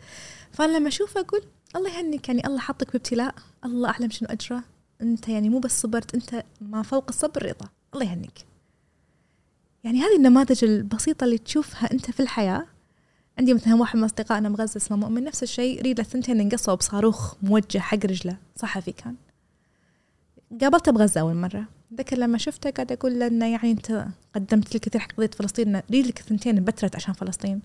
فأنا 0.52 0.78
لما 0.78 0.88
أشوفه 0.88 1.22
أقول 1.22 1.42
الله 1.76 1.98
يهنيك 1.98 2.30
يعني 2.30 2.48
الله 2.48 2.60
حطك 2.60 2.92
بابتلاء. 2.94 3.36
الله 3.66 3.90
أعلم 3.90 4.10
شنو 4.10 4.30
أجره. 4.30 4.64
أنت 5.02 5.28
يعني 5.30 5.50
مو 5.50 5.60
بس 5.60 5.82
صبرت 5.82 6.16
أنت 6.16 6.44
ما 6.62 6.82
فوق 6.82 7.06
الصبر 7.10 7.46
رضا. 7.46 7.70
الله 7.94 8.06
يهنيك. 8.06 8.46
يعني 9.84 10.02
هذه 10.02 10.16
النماذج 10.16 10.64
البسيطة 10.64 11.24
اللي 11.24 11.38
تشوفها 11.38 11.92
أنت 11.92 12.12
في 12.12 12.20
الحياة. 12.20 12.66
عندي 13.40 13.54
مثلا 13.54 13.76
واحد 13.76 13.98
من 13.98 14.04
أصدقائنا 14.04 14.50
مغزة 14.50 14.78
اسمه 14.78 14.98
مؤمن 14.98 15.24
نفس 15.24 15.44
الشيء 15.44 15.82
ريله 15.82 16.02
الثنتين 16.02 16.40
انقصوا 16.40 16.76
بصاروخ 16.76 17.36
موجه 17.42 17.78
حق 17.80 18.06
رجله. 18.06 18.38
صحفي 18.56 18.92
كان. 18.92 19.16
قابلته 20.62 20.92
بغزة 20.92 21.22
أول 21.22 21.36
مرة. 21.36 21.66
ذكر 21.94 22.18
لما 22.18 22.38
شفته 22.38 22.70
قاعد 22.70 22.92
أقول 22.92 23.20
له 23.20 23.28
إنه 23.28 23.52
يعني 23.52 23.72
أنت 23.72 24.08
قدمت 24.36 24.76
الكثير 24.76 25.02
حق 25.02 25.12
قضية 25.12 25.28
فلسطين. 25.28 25.76
إن 25.76 25.82
ريلك 25.92 26.20
الثنتين 26.20 26.58
انبترت 26.58 26.96
عشان 26.96 27.14
فلسطين. 27.14 27.62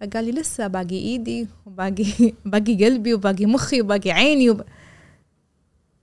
فقال 0.00 0.24
لي 0.24 0.30
لسه 0.30 0.66
باقي 0.66 0.96
إيدي 0.96 1.48
وباقي 1.66 2.32
باقي 2.44 2.84
قلبي 2.84 3.14
وباقي 3.14 3.46
مخي 3.46 3.80
وباقي 3.80 4.10
عيني 4.10 4.50
وب... 4.50 4.62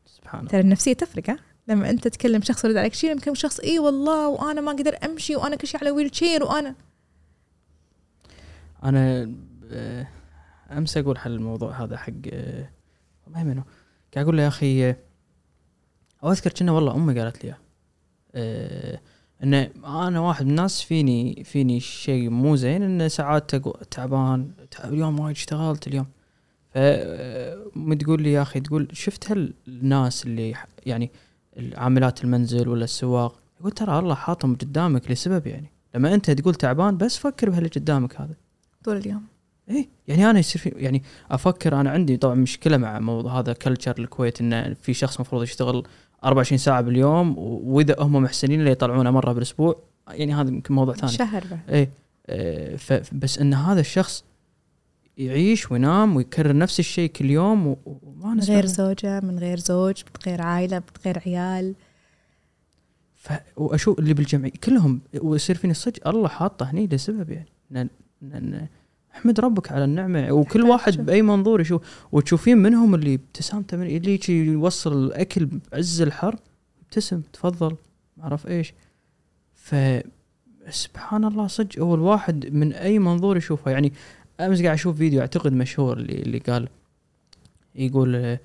سبحان 0.06 0.48
ترى 0.48 0.62
النفسية 0.62 0.93
تفرق 0.93 1.30
ها 1.30 1.38
لما 1.68 1.89
أنت 1.89 2.08
تكلم 2.08 2.41
شخص 2.41 2.66
يرد 2.66 2.76
عليك 2.76 2.93
شيء 2.93 3.12
لما 3.12 3.20
تكلم 3.20 3.36
شخص 3.36 3.60
اي 3.60 3.80
والله 3.80 4.28
وأنا 4.28 4.62
ما 4.62 4.72
أقدر 4.72 4.98
أمشي 5.06 5.36
وأنا 5.36 5.56
كل 5.56 5.68
شيء 5.68 5.80
على 5.82 5.91
ويل 5.91 6.10
تشير 6.10 6.43
وأنا 6.43 6.76
أنا 8.84 9.32
آه، 9.72 10.08
أمس 10.72 10.98
أقول 10.98 11.18
حل 11.18 11.32
الموضوع 11.32 11.84
هذا 11.84 11.98
حق 11.98 12.14
آه، 12.34 12.70
ما 13.28 13.43
منه 13.43 13.64
قاعد 14.14 14.26
أقول 14.26 14.38
له 14.38 14.43
يا 14.43 14.48
أخي 14.48 14.89
آه، 14.89 14.98
أو 16.24 16.32
أذكر 16.32 16.52
كنا 16.52 16.72
والله 16.72 16.96
أمي 16.96 17.20
قالت 17.20 17.46
لي 17.46 17.56
إياه. 18.36 19.00
آه 19.42 19.44
إن 19.44 19.54
أنا 19.86 20.20
واحد 20.20 20.46
من 20.46 20.52
الناس 20.52 20.82
فيني 20.82 21.44
فيني 21.44 21.80
شيء 21.80 22.30
مو 22.30 22.56
زين 22.56 22.84
إن 22.84 23.10
ساعات 23.10 23.56
تعبان 23.92 24.52
تعب 24.72 24.94
اليوم 24.94 25.20
وايد 25.20 25.36
اشتغلت 25.36 25.88
اليوم. 25.88 26.06
ف 26.70 26.78
أمي 26.78 27.96
تقول 27.96 28.22
لي 28.22 28.32
يا 28.32 28.42
أخي 28.42 28.60
تقول 28.60 28.88
شفت 28.94 29.32
هالناس 29.32 30.26
اللي 30.26 30.56
يعني 30.86 31.12
عاملات 31.76 32.24
المنزل 32.24 32.70
ولا 32.70 32.84
السواق؟ 32.84 33.40
يقول 33.60 33.72
ترى 33.72 34.00
الله 34.00 34.16
حاطهم 34.16 34.56
قدامك 34.56 35.12
لسبب 35.12 35.48
يعني. 35.48 35.72
لما 35.96 36.14
أنت 36.14 36.32
تقول 36.32 36.56
تعبان 36.56 36.98
بس 36.98 37.18
فكر 37.18 37.50
بهاللي 37.50 37.70
قدامك 37.70 38.22
هذا. 38.22 38.36
طول 38.84 38.98
اليوم. 38.98 39.24
إيه 39.70 39.90
يعني 40.08 40.30
أنا 40.30 40.40
يصير 40.40 40.62
في 40.62 40.70
يعني 40.70 41.04
أفكر 41.32 41.80
أنا 41.82 41.90
عندي 41.90 42.18
طبعا 42.18 42.36
مشكلة 42.36 42.78
مع 42.78 43.00
موضوع 43.00 43.40
هذا 43.40 43.54
كلتشر 43.54 43.96
الكويت 44.00 44.42
انه 44.42 44.74
في 44.74 44.94
شخص 44.94 45.16
المفروض 45.16 45.44
يشتغل 45.44 45.84
24 46.26 46.58
ساعة 46.58 46.82
باليوم 46.82 47.36
وإذا 47.38 47.96
هم 48.00 48.14
محسنين 48.24 48.60
اللي 48.60 48.72
يطلعونه 48.72 49.12
مرة 49.12 49.34
بالأسبوع. 49.34 49.76
يعني 50.10 50.34
هذا 50.34 50.50
يمكن 50.50 50.74
موضوع 50.74 50.94
ثاني. 50.96 51.12
شهر 51.12 51.44
بعد 51.52 51.60
إيه 51.70 51.90
آه، 52.28 52.76
ف- 52.76 53.14
بس 53.14 53.40
إن 53.40 53.54
هذا 53.54 53.80
الشخص 53.80 54.24
يعيش 55.18 55.72
وينام 55.72 56.16
ويكرر 56.16 56.58
نفس 56.58 56.80
الشيء 56.80 57.10
كل 57.10 57.30
يوم 57.30 57.68
وما 57.86 58.34
من 58.34 58.40
غير 58.40 58.62
له. 58.64 58.70
زوجة 58.70 59.20
من 59.20 59.40
غير 59.40 59.60
زوج 59.60 59.98
من 60.04 60.22
غير 60.32 60.42
عائلة 60.42 60.78
من 60.78 60.84
غير 61.06 61.20
عيال. 61.26 61.74
ف... 63.16 63.32
وأشوف 63.58 64.00
اللي 64.00 64.14
بالجمعيه 64.14 64.52
كلهم 64.64 65.02
ويصير 65.22 65.56
فيني 65.58 65.74
صدق 65.74 66.08
الله 66.08 66.28
حاطه 66.28 66.72
هني 66.72 66.88
لسبب 66.88 67.30
يعني. 67.30 67.50
ن... 67.72 67.78
ن... 67.80 67.88
ن... 68.22 68.68
احمد 69.16 69.39
ربك 69.39 69.72
على 69.72 69.84
النعمة. 69.84 70.32
وكل 70.32 70.63
واحد. 70.63 71.05
بأي 71.05 71.22
منظور 71.22 71.61
يشوف. 71.61 71.82
وتشوفين 72.11 72.57
منهم 72.57 72.95
اللي 72.95 73.13
ابتسامته 73.13 73.78
من 73.78 73.86
اللي 73.86 74.20
يوصل 74.30 75.05
الأكل 75.05 75.45
بعز 75.45 76.01
الحر 76.01 76.36
ابتسم 76.84 77.22
تفضل 77.34 77.76
ما 78.18 78.24
أعرف 78.24 78.47
إيش. 78.47 78.74
ف 79.53 79.76
سبحان 80.70 81.26
الله 81.26 81.47
صدق 81.47 81.80
هو 81.80 81.95
الواحد 81.95 82.53
من 82.53 82.74
أي 82.74 82.99
منظور 82.99 83.38
يشوفه. 83.38 83.72
يعني 83.72 83.93
أمس 84.39 84.61
قاعد 84.61 84.74
أشوف 84.74 84.97
فيديو 84.97 85.22
أعتقد 85.22 85.53
مشهور 85.53 85.97
اللي, 85.97 86.13
اللي 86.13 86.38
قال 86.38 86.68
يقول 87.76 88.38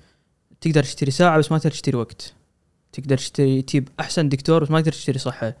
تقدر 0.61 0.83
تشتري 0.83 1.11
ساعة 1.11 1.37
بس 1.37 1.51
ما 1.51 1.57
تقدر 1.57 1.71
تشتري 1.71 1.97
وقت. 1.97 2.33
تقدر 2.91 3.17
تشتري 3.17 3.61
تجيب 3.61 3.89
أحسن 3.99 4.29
دكتور 4.29 4.63
بس 4.63 4.71
ما 4.71 4.79
تقدر 4.79 4.91
تشتري 4.91 5.19
صحة. 5.19 5.55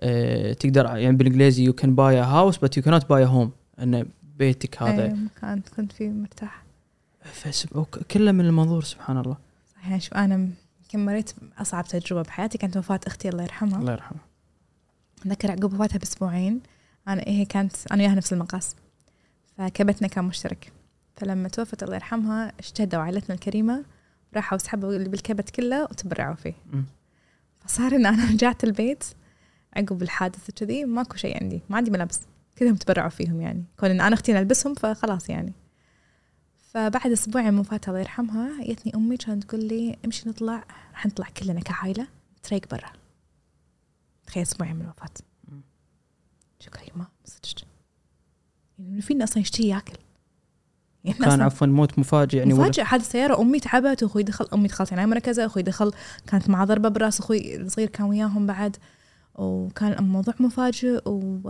أه 0.00 0.52
تقدر 0.52 0.84
يعني 0.84 1.16
بالإنجليزي 1.16 1.64
you 1.64 1.72
can 1.72 1.94
buy 1.94 2.16
house 2.16 2.58
بس 2.58 2.76
يو 2.76 2.82
كانت 2.82 3.08
باي 3.08 3.24
هوم 3.24 3.50
ان 3.82 4.06
بيتك 4.38 4.82
هذا؟ 4.82 5.04
أي 5.04 5.12
مكان 5.12 5.60
كنت 5.76 5.92
فيه 5.92 6.08
مرتاح. 6.08 6.62
فسب... 7.22 7.84
كله 8.10 8.32
من 8.32 8.44
المنظور 8.44 8.84
سبحان 8.84 9.18
الله. 9.18 9.36
صح 9.74 9.88
يعني 9.88 10.00
شوف 10.00 10.14
أنا 10.14 10.50
يمكن 10.82 11.06
مريت 11.06 11.30
أصعب 11.58 11.84
تجربة 11.84 12.22
بحياتي 12.22 12.58
كانت 12.58 12.76
وفاة 12.76 13.00
أختي 13.06 13.28
الله 13.28 13.42
يرحمها. 13.42 13.80
الله 13.80 13.92
يرحمه 13.92 14.18
أتذكر 15.18 15.50
عقب 15.50 15.74
وفاتها 15.74 15.98
بأسبوعين 15.98 16.60
أنا 17.08 17.22
هي 17.26 17.44
كانت 17.44 17.72
أنا 17.92 18.02
وياها 18.02 18.14
نفس 18.14 18.32
المقاس. 18.32 18.76
فكبتنا 19.58 20.08
كان 20.08 20.24
مشترك. 20.24 20.72
فلما 21.16 21.48
توفت 21.48 21.82
الله 21.82 21.94
يرحمها 21.94 22.52
اجتهدوا 22.58 23.00
عائلتنا 23.00 23.34
الكريمة 23.34 23.84
راحوا 24.34 24.58
سحبوا 24.58 24.92
اللي 24.96 25.08
بالكبت 25.08 25.50
كله 25.50 25.82
وتبرعوا 25.82 26.34
فيه. 26.34 26.54
مم. 26.72 26.84
فصار 27.60 27.96
إن 27.96 28.06
أنا 28.06 28.30
رجعت 28.30 28.64
البيت 28.64 29.04
عقب 29.76 30.02
الحادث 30.02 30.50
كذي 30.50 30.84
ماكو 30.84 31.16
شيء 31.16 31.42
عندي 31.42 31.62
ما 31.68 31.76
عندي 31.76 31.90
ملابس. 31.90 32.20
كلهم 32.58 32.76
تبرعوا 32.76 33.08
فيهم 33.08 33.40
يعني. 33.40 33.64
كون 33.80 33.90
إن 33.90 34.00
أنا 34.00 34.14
أختي 34.14 34.38
البسهم 34.38 34.74
فخلاص 34.74 35.30
يعني. 35.30 35.52
فبعد 36.72 37.06
أسبوعين 37.12 37.54
من 37.54 37.58
وفاتها 37.58 37.88
الله 37.88 38.00
يرحمها 38.00 38.64
جتني 38.64 38.92
أمي 38.94 39.16
كانت 39.16 39.44
تقول 39.44 39.64
لي 39.64 39.96
امشي 40.04 40.28
نطلع 40.28 40.64
راح 40.92 41.06
نطلع 41.06 41.26
كلنا 41.36 41.60
كعائلة 41.60 42.06
تريق 42.42 42.70
برا. 42.70 42.90
تخيل 44.26 44.42
أسبوعين 44.42 44.76
من 44.76 44.82
الوفاه 44.82 45.08
مم. 45.48 45.60
شكرا 46.60 46.82
يما 46.94 47.06
صدق. 47.24 47.68
يعني 48.78 49.00
فينا 49.00 49.24
أصلا 49.24 49.38
يشتهي 49.38 49.68
ياكل. 49.68 49.98
يعني 51.04 51.18
كان 51.18 51.28
أصلاً 51.28 51.44
عفوا 51.44 51.66
موت 51.66 51.98
مفاجئ 51.98 52.38
يعني 52.38 52.54
مفاجأة 52.54 52.84
حادث 52.84 53.10
سيارة 53.10 53.40
أمي 53.40 53.60
تعبت 53.60 54.02
وأخوي 54.02 54.22
دخل 54.22 54.48
أمي 54.54 54.68
دخلت 54.68 54.92
عناية 54.92 55.06
مركزة 55.06 55.46
أخوي 55.46 55.62
دخل 55.62 55.92
كانت 56.26 56.50
معاه 56.50 56.64
ضربة 56.64 56.88
براس 56.88 57.20
أخوي 57.20 57.56
الصغير 57.56 57.88
كان 57.88 58.06
وياهم 58.06 58.46
بعد. 58.46 58.76
وكان 59.38 59.92
الموضوع 59.92 60.34
مفاجئ 60.40 61.08
و 61.08 61.40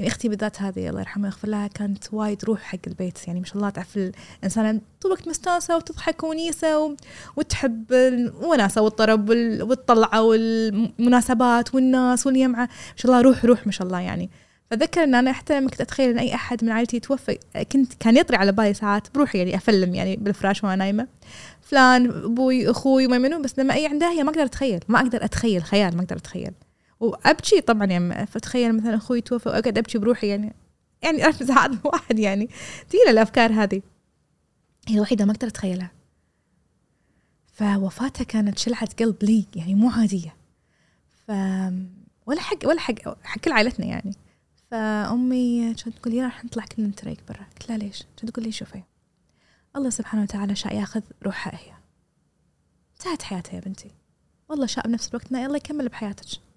يعني 0.00 0.14
بالذات 0.24 0.62
هذه 0.62 0.88
الله 0.88 1.00
يرحمها 1.00 1.30
ويغفر 1.30 1.48
لها 1.48 1.66
كانت 1.66 2.04
وايد 2.12 2.44
روح 2.44 2.60
حق 2.60 2.78
البيت. 2.86 3.28
يعني 3.28 3.40
ما 3.40 3.46
شاء 3.46 3.56
الله 3.56 3.70
تعرف 3.70 3.96
الانسانه 3.96 4.80
طول 5.00 5.12
الوقت 5.12 5.28
مستانسة 5.28 5.76
وتضحك 5.76 6.22
ونيسة 6.22 6.78
و... 6.78 6.96
وتحب 7.36 7.92
الوناسه 7.92 8.82
والطرب 8.82 9.28
وال... 9.28 9.62
والطلعة 9.62 10.22
والمناسبات 10.22 11.74
والناس 11.74 12.26
واليمعة. 12.26 12.64
ما 12.64 12.96
شاء 12.96 13.12
الله 13.12 13.22
روح 13.22 13.44
روح 13.44 13.66
ما 13.66 13.72
شاء 13.72 13.86
الله 13.86 14.00
يعني. 14.00 14.30
فذكر 14.70 15.04
إن 15.04 15.14
أنا 15.14 15.32
حتى 15.32 15.60
لما 15.60 15.70
كنت 15.70 15.80
أتخيل 15.80 16.10
إن 16.10 16.18
أي 16.18 16.34
أحد 16.34 16.64
من 16.64 16.70
عائلتي 16.70 16.96
يتوفى 16.96 17.38
كنت 17.72 17.94
كان 17.94 18.16
يطري 18.16 18.36
على 18.36 18.52
بالي 18.52 18.74
ساعات 18.74 19.14
بروحي 19.14 19.38
يعني 19.38 19.56
أفلم 19.56 19.94
يعني 19.94 20.16
بالفراش 20.16 20.64
وأنا 20.64 20.76
نايمة. 20.76 21.06
فلان 21.62 22.10
أبوي 22.10 22.70
أخوي 22.70 23.06
ما 23.06 23.18
منو 23.18 23.42
بس 23.42 23.58
لما 23.58 23.74
أي 23.74 23.86
عندها 23.86 24.10
هي 24.10 24.22
ما 24.22 24.30
أقدر 24.30 24.44
أتخيل 24.44 24.80
ما 24.88 25.00
أقدر 25.00 25.24
أتخيل 25.24 25.62
خيال 25.62 25.96
ما 25.96 26.02
أقدر 26.02 26.16
أتخيل. 26.16 26.52
وأبكي 27.00 27.60
طبعا 27.60 27.86
يعني 27.86 28.26
فتخيل 28.26 28.76
مثلا 28.76 28.96
أخوي 28.96 29.20
توفى 29.20 29.48
وأقعد 29.48 29.78
أبكي 29.78 29.98
بروحي 29.98 30.28
يعني 30.28 30.54
يعني 31.02 31.24
أعرف 31.24 31.46
ساعات 31.46 31.70
الواحد 31.70 32.18
يعني 32.28 32.48
تجيله 32.88 33.10
الأفكار 33.10 33.52
هذه. 33.52 33.82
هي 34.88 34.94
الوحيدة 34.94 35.24
ما 35.24 35.32
أقدر 35.32 35.48
أتخيلها. 35.48 35.90
فوفاتها 37.52 38.24
كانت 38.24 38.58
شلعة 38.58 38.88
قلب 38.98 39.16
لي 39.22 39.46
يعني 39.56 39.74
مو 39.74 39.90
عادية. 39.90 40.36
ف 41.26 41.32
ولا 42.26 42.40
حق 42.40 42.58
ولا 42.64 42.80
حق 42.80 43.24
حق 43.24 43.38
كل 43.40 43.52
عائلتنا 43.52 43.86
يعني. 43.86 44.14
فأمي 44.70 45.74
كانت 45.74 45.98
تقول 45.98 46.14
لي 46.14 46.22
راح 46.22 46.44
نطلع 46.44 46.64
كلنا 46.64 46.88
نتريق 46.88 47.18
برا. 47.28 47.46
قلت 47.52 47.68
لها 47.68 47.78
ليش؟ 47.78 48.04
كانت 48.16 48.32
تقول 48.32 48.44
لي 48.44 48.52
شوفي 48.52 48.82
الله 49.76 49.90
سبحانه 49.90 50.22
وتعالى 50.22 50.54
شاء 50.54 50.74
ياخذ 50.74 51.02
روحها 51.22 51.58
هي. 51.58 51.72
انتهت 52.94 53.22
حياتها 53.22 53.54
يا 53.54 53.60
بنتي. 53.60 53.90
والله 54.48 54.66
شاء 54.66 54.86
بنفس 54.86 55.08
الوقت 55.08 55.32
الله 55.32 55.56
يكمل 55.56 55.88
بحياتك. 55.88 56.49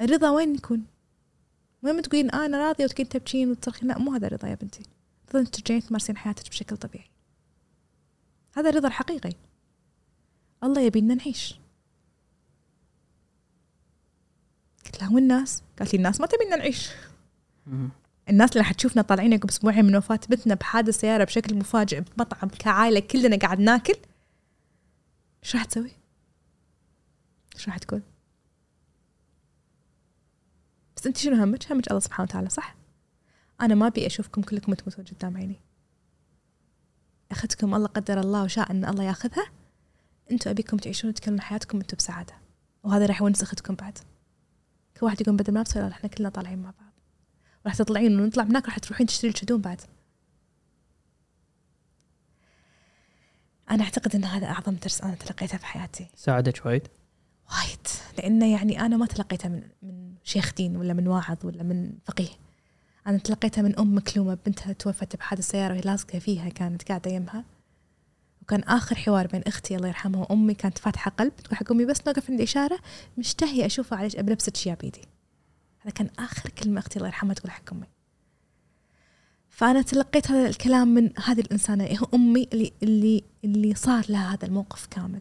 الرضا 0.00 0.30
وين 0.30 0.54
يكون؟ 0.54 0.84
وين 1.82 1.94
ما 1.94 2.02
تقولين 2.02 2.34
آه 2.34 2.46
أنا 2.46 2.58
راضية 2.58 2.84
وتقولين 2.84 3.08
تبكين 3.08 3.50
وتصرخين 3.50 3.88
لا 3.88 3.98
مو 3.98 4.12
هذا 4.12 4.26
الرضا 4.26 4.48
يا 4.48 4.54
بنتي 4.54 4.82
الرضا 5.28 5.40
انك 5.40 5.48
ترجعين 5.48 5.82
تمارسين 5.82 6.16
حياتك 6.16 6.48
بشكل 6.48 6.76
طبيعي 6.76 7.10
هذا 8.56 8.70
الرضا 8.70 8.88
الحقيقي 8.88 9.32
الله 10.64 10.80
يبينا 10.80 11.14
نعيش 11.14 11.58
قلت 14.84 15.00
لها 15.00 15.10
والناس؟ 15.14 15.62
قالت 15.78 15.92
لي 15.92 15.96
الناس 15.96 16.20
ما 16.20 16.26
تبينا 16.26 16.56
نعيش. 16.56 16.90
الناس 18.28 18.52
اللي 18.52 18.64
حتشوفنا 18.64 19.02
طالعين 19.02 19.34
عقب 19.34 19.48
أسبوعين 19.48 19.84
من 19.84 19.96
وفاة 19.96 20.20
بنتنا 20.28 20.54
بحادث 20.54 21.00
سياره 21.00 21.24
بشكل 21.24 21.54
مفاجئ 21.54 22.00
بمطعم 22.00 22.48
كعائلة 22.48 23.00
كلنا 23.00 23.36
قاعد 23.36 23.60
ناكل 23.60 23.94
إيش 25.44 25.56
راح 25.56 25.64
تسوي؟ 25.64 25.90
إيش 27.54 27.68
راح 27.68 27.78
تقول؟ 27.78 28.02
بس 30.98 31.06
انت 31.06 31.16
شنو 31.16 31.42
همك؟ 31.42 31.72
همك 31.72 31.88
الله 31.88 32.00
سبحانه 32.00 32.28
وتعالى 32.30 32.48
صح؟ 32.48 32.76
أنا 33.60 33.74
ما 33.74 33.86
أبي 33.86 34.06
أشوفكم 34.06 34.42
كلكم 34.42 34.74
تموتون 34.74 35.04
قدام 35.04 35.36
عيني. 35.36 35.60
اخذتكم 37.30 37.74
الله 37.74 37.86
قدر 37.86 38.20
الله 38.20 38.42
وشاء 38.42 38.70
أن 38.70 38.84
الله 38.84 39.04
يأخذها. 39.04 39.50
أنتم 40.30 40.50
أبيكم 40.50 40.76
تعيشون 40.76 41.10
وتكملون 41.10 41.40
حياتكم 41.40 41.78
أنتم 41.78 41.96
بسعادة. 41.96 42.34
وهذا 42.82 43.06
راح 43.06 43.20
يونس 43.20 43.42
أختكم 43.42 43.74
بعد. 43.74 43.98
كل 44.96 45.06
واحد 45.06 45.20
يقوم 45.20 45.36
بدل 45.36 45.52
ما 45.54 45.64
يلا 45.76 45.88
إحنا 45.88 46.08
كلنا 46.08 46.28
طالعين 46.28 46.58
مع 46.58 46.70
بعض. 46.70 46.92
راح 47.66 47.74
تطلعين 47.74 48.20
ونطلع 48.20 48.44
هناك 48.44 48.64
راح 48.64 48.78
تروحين 48.78 49.06
تشتري 49.06 49.30
لك 49.30 49.44
هدوم 49.44 49.60
بعد. 49.60 49.80
أنا 53.70 53.84
أعتقد 53.84 54.16
إن 54.16 54.24
هذا 54.24 54.46
أعظم 54.46 54.74
درس 54.74 55.00
أنا 55.00 55.14
تلقيته 55.14 55.58
في 55.58 55.66
حياتي. 55.66 56.08
ساعدك 56.14 56.66
وايد. 56.66 56.88
وايد. 57.52 57.86
لأنه 58.18 58.52
يعني 58.52 58.80
أنا 58.80 58.96
ما 58.96 59.06
تلقيته 59.06 59.48
من 59.48 59.62
من 59.82 60.07
شيخ 60.28 60.54
دين 60.54 60.76
ولا 60.76 60.92
من 60.92 61.08
واعظ 61.08 61.36
ولا 61.44 61.62
من 61.62 61.92
فقيه. 62.04 62.28
أنا 63.06 63.18
تلقيته 63.18 63.62
من 63.62 63.78
أم 63.78 63.96
مكلومة 63.96 64.38
بنتها 64.46 64.72
توفت 64.72 65.16
بحادث 65.16 65.48
سيارة 65.48 65.72
وهي 65.72 65.80
لازقه 65.80 66.18
فيها 66.18 66.48
كانت 66.48 66.88
قاعدة 66.88 67.10
يمها. 67.10 67.44
وكان 68.42 68.60
آخر 68.60 68.96
حوار 68.96 69.26
بين 69.26 69.42
أختي 69.46 69.76
الله 69.76 69.88
يرحمها 69.88 70.20
وأمي 70.20 70.54
كانت 70.54 70.78
فاتحة 70.78 71.10
قلب 71.10 71.36
تقول 71.36 71.56
حق 71.56 71.72
أمي 71.72 71.84
بس 71.84 72.06
نوقف 72.06 72.30
عند 72.30 72.40
إشارة 72.40 72.78
مشتهية 73.18 73.66
أشوفها 73.66 73.98
عليك 73.98 74.20
بلبسه 74.20 74.52
اشياء 74.54 74.76
بايدي 74.76 75.00
هذا 75.78 75.90
كان 75.90 76.10
آخر 76.18 76.50
كلمة 76.50 76.78
أختي 76.78 76.96
الله 76.96 77.08
يرحمها 77.08 77.34
تقول 77.34 77.50
حق 77.50 77.72
أمي. 77.72 77.86
فأنا 79.48 79.82
تلقيت 79.82 80.30
هذا 80.30 80.48
الكلام 80.48 80.88
من 80.88 81.10
هذه 81.24 81.40
الإنسانة 81.40 81.84
هي 81.84 81.98
أمي 82.14 82.48
اللي 82.52 82.72
اللي 82.82 83.24
اللي 83.44 83.74
صار 83.74 84.04
لها 84.08 84.34
هذا 84.34 84.46
الموقف 84.46 84.86
كامل. 84.86 85.20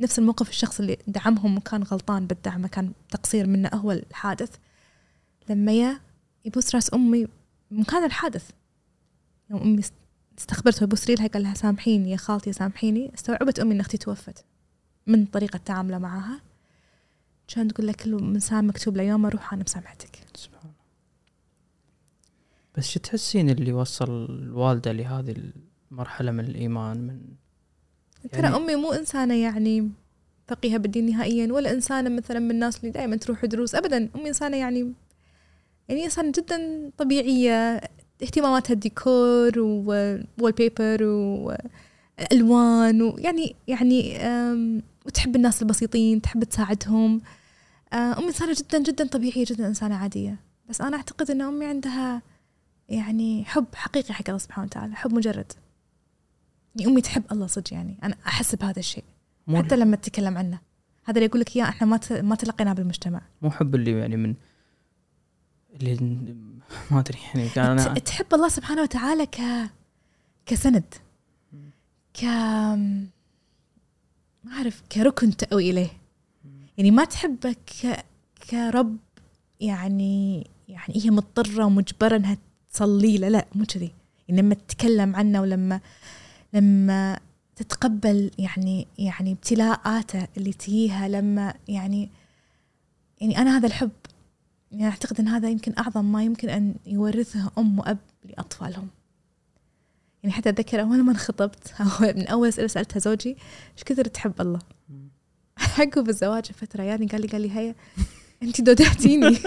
نفس 0.00 0.18
الموقف 0.18 0.48
الشخص 0.48 0.80
اللي 0.80 0.98
دعمهم 1.06 1.56
وكان 1.56 1.82
غلطان 1.82 2.26
بالدعم 2.26 2.66
كان 2.66 2.92
تقصير 3.10 3.46
منه 3.46 3.68
هو 3.68 3.92
الحادث. 3.92 4.56
لما 5.50 5.72
يا 5.72 6.00
يبوس 6.44 6.74
راس 6.74 6.94
أمي 6.94 7.26
مكان 7.70 8.04
الحادث. 8.04 8.50
يوم 9.50 9.60
أمي 9.62 9.82
استخبرته 10.38 10.84
يبوس 10.84 11.06
ريلها 11.06 11.26
قال 11.26 11.42
لها 11.42 11.54
سامحيني 11.54 12.10
يا 12.10 12.16
خالتي 12.16 12.52
سامحيني. 12.52 13.14
استوعبت 13.14 13.58
أمي 13.58 13.74
إن 13.74 13.80
أختي 13.80 13.96
توفت 13.96 14.44
من 15.06 15.26
طريقة 15.26 15.56
تعامله 15.56 15.98
معها. 15.98 16.40
كان 17.48 17.68
تقول 17.68 17.86
لك 17.86 17.96
كل 17.96 18.14
مسام 18.14 18.68
مكتوب 18.68 18.96
له 18.96 19.02
يوم 19.02 19.26
أروح 19.26 19.52
أنا 19.52 19.62
مسامحتك 19.62 20.18
سبحان 20.34 20.60
الله. 20.62 20.74
بس 22.76 22.88
شو 22.90 23.00
تحسين 23.00 23.50
اللي 23.50 23.72
وصل 23.72 24.24
الوالدة 24.24 24.92
لهذه 24.92 25.52
مرحله 25.90 26.30
من 26.30 26.44
الإيمان 26.44 26.96
من 26.96 27.20
ترى 28.32 28.42
يعني- 28.42 28.56
أمي 28.56 28.76
مو 28.76 28.92
إنسانة 28.92 29.34
يعني 29.34 29.90
فقيهة 30.48 30.76
بالدين 30.76 31.06
نهائيا 31.06 31.52
ولا 31.52 31.70
إنسانة 31.72 32.10
مثلا 32.10 32.38
من 32.38 32.50
الناس 32.50 32.76
اللي 32.80 32.90
دائما 32.90 33.16
تروح 33.16 33.44
دروس 33.44 33.74
ابدا. 33.74 34.08
أمي 34.16 34.28
إنسانة 34.28 34.56
يعني 34.56 34.92
يعني 35.88 36.04
إنسانة 36.04 36.32
جدا 36.36 36.90
طبيعية. 36.98 37.80
اهتماماتها 38.22 38.74
الديكور 38.74 39.58
wallpaper 39.58 41.02
والوان 42.30 43.02
ويعني 43.02 43.56
يعني 43.68 44.16
أم، 44.16 44.82
وتحب 45.06 45.36
الناس 45.36 45.62
البسيطين 45.62 46.22
تحب 46.22 46.44
تساعدهم. 46.44 47.20
آه، 47.92 48.18
أمي 48.18 48.26
إنسانة 48.28 48.54
جدا 48.58 48.78
جدا 48.82 49.06
طبيعية 49.06 49.44
جدا 49.48 49.66
إنسانة 49.66 49.94
عادية. 49.96 50.36
بس 50.68 50.80
أنا 50.80 50.96
أعتقد 50.96 51.30
إن 51.30 51.40
أمي 51.42 51.64
عندها 51.66 52.22
يعني 52.88 53.44
حب 53.44 53.64
حقيقي 53.74 54.14
حق 54.14 54.24
الله 54.28 54.38
سبحانه 54.38 54.66
وتعالى 54.66 54.94
حب 54.96 55.14
مجرد. 55.14 55.52
يعني 56.76 56.90
أمي 56.92 57.00
تحب 57.00 57.22
الله 57.32 57.46
صدق 57.46 57.72
يعني. 57.74 57.96
أنا 58.02 58.16
أحس 58.26 58.54
بهذا 58.54 58.78
الشيء. 58.78 59.04
مو 59.46 59.62
حتى 59.62 59.76
لما 59.76 59.96
تتكلم 59.96 60.38
عنه. 60.38 60.58
هذا 61.04 61.16
اللي 61.16 61.26
يقول 61.26 61.40
لك 61.40 61.56
إياه 61.56 61.64
إحنا 61.64 61.86
ما 61.86 62.00
ما 62.10 62.34
تلقيناه 62.36 62.72
بالمجتمع. 62.72 63.22
مو 63.42 63.50
حب 63.50 63.74
اللي 63.74 63.98
يعني 63.98 64.16
من 64.16 64.34
اللي 65.74 65.94
ما 66.90 67.00
أدري 67.00 67.18
يعني 67.34 67.48
كان 67.48 67.64
أنا 67.78 67.94
ت- 67.94 67.98
تحب 68.06 68.26
الله 68.34 68.48
سبحانه 68.48 68.82
وتعالى 68.82 69.26
ك 69.26 69.40
كسند. 70.46 70.94
ك 72.14 72.24
ما 72.24 73.06
أعرف 74.52 74.82
كركن 74.92 75.36
تأوي 75.36 75.70
إليه. 75.70 75.90
يعني 76.78 76.90
ما 76.90 77.04
تحبه 77.04 77.52
ك... 77.52 78.04
كرب 78.50 78.96
يعني 79.60 80.46
يعني 80.68 80.94
هي 81.04 81.10
مضطرة 81.10 81.64
ومجبرة 81.64 82.16
إنها 82.16 82.36
تصلي 82.72 83.18
له. 83.18 83.28
لا 83.28 83.46
مو 83.54 83.64
كذي. 83.64 83.90
يعني 84.28 84.42
لما 84.42 84.54
تتكلم 84.54 85.16
عنه 85.16 85.40
ولما 85.40 85.80
لما 86.54 87.20
تتقبل 87.56 88.30
يعني 88.38 88.86
يعني 88.98 89.32
ابتلاءاته 89.32 90.28
اللي 90.36 90.52
تجيها 90.52 91.08
لما 91.08 91.54
يعني 91.68 92.10
يعني 93.20 93.38
أنا 93.38 93.56
هذا 93.56 93.66
الحب. 93.66 93.90
يعني 94.72 94.86
أعتقد 94.86 95.20
إن 95.20 95.28
هذا 95.28 95.48
يمكن 95.48 95.74
أعظم 95.78 96.12
ما 96.12 96.24
يمكن 96.24 96.48
أن 96.48 96.74
يورثه 96.86 97.50
أم 97.58 97.78
وأب 97.78 97.98
لأطفالهم. 98.24 98.88
يعني 100.22 100.34
حتى 100.34 100.48
أتذكر 100.48 100.80
أول 100.80 101.02
ما 101.02 101.12
انخطبت 101.12 101.74
من 102.16 102.26
أول 102.26 102.48
اسئله 102.48 102.66
سألتها 102.66 103.00
زوجي 103.00 103.36
إيش 103.76 103.84
كثر 103.84 104.04
تحب 104.04 104.40
الله؟ 104.40 104.58
عقب 105.78 106.08
الزواج 106.08 106.44
فتره 106.52 106.82
يعني 106.82 107.06
قال 107.06 107.20
لي 107.20 107.26
قال 107.26 107.40
لي 107.40 107.50
هيا 107.50 107.74
أنت 108.42 108.60
دودعتيني. 108.60 109.26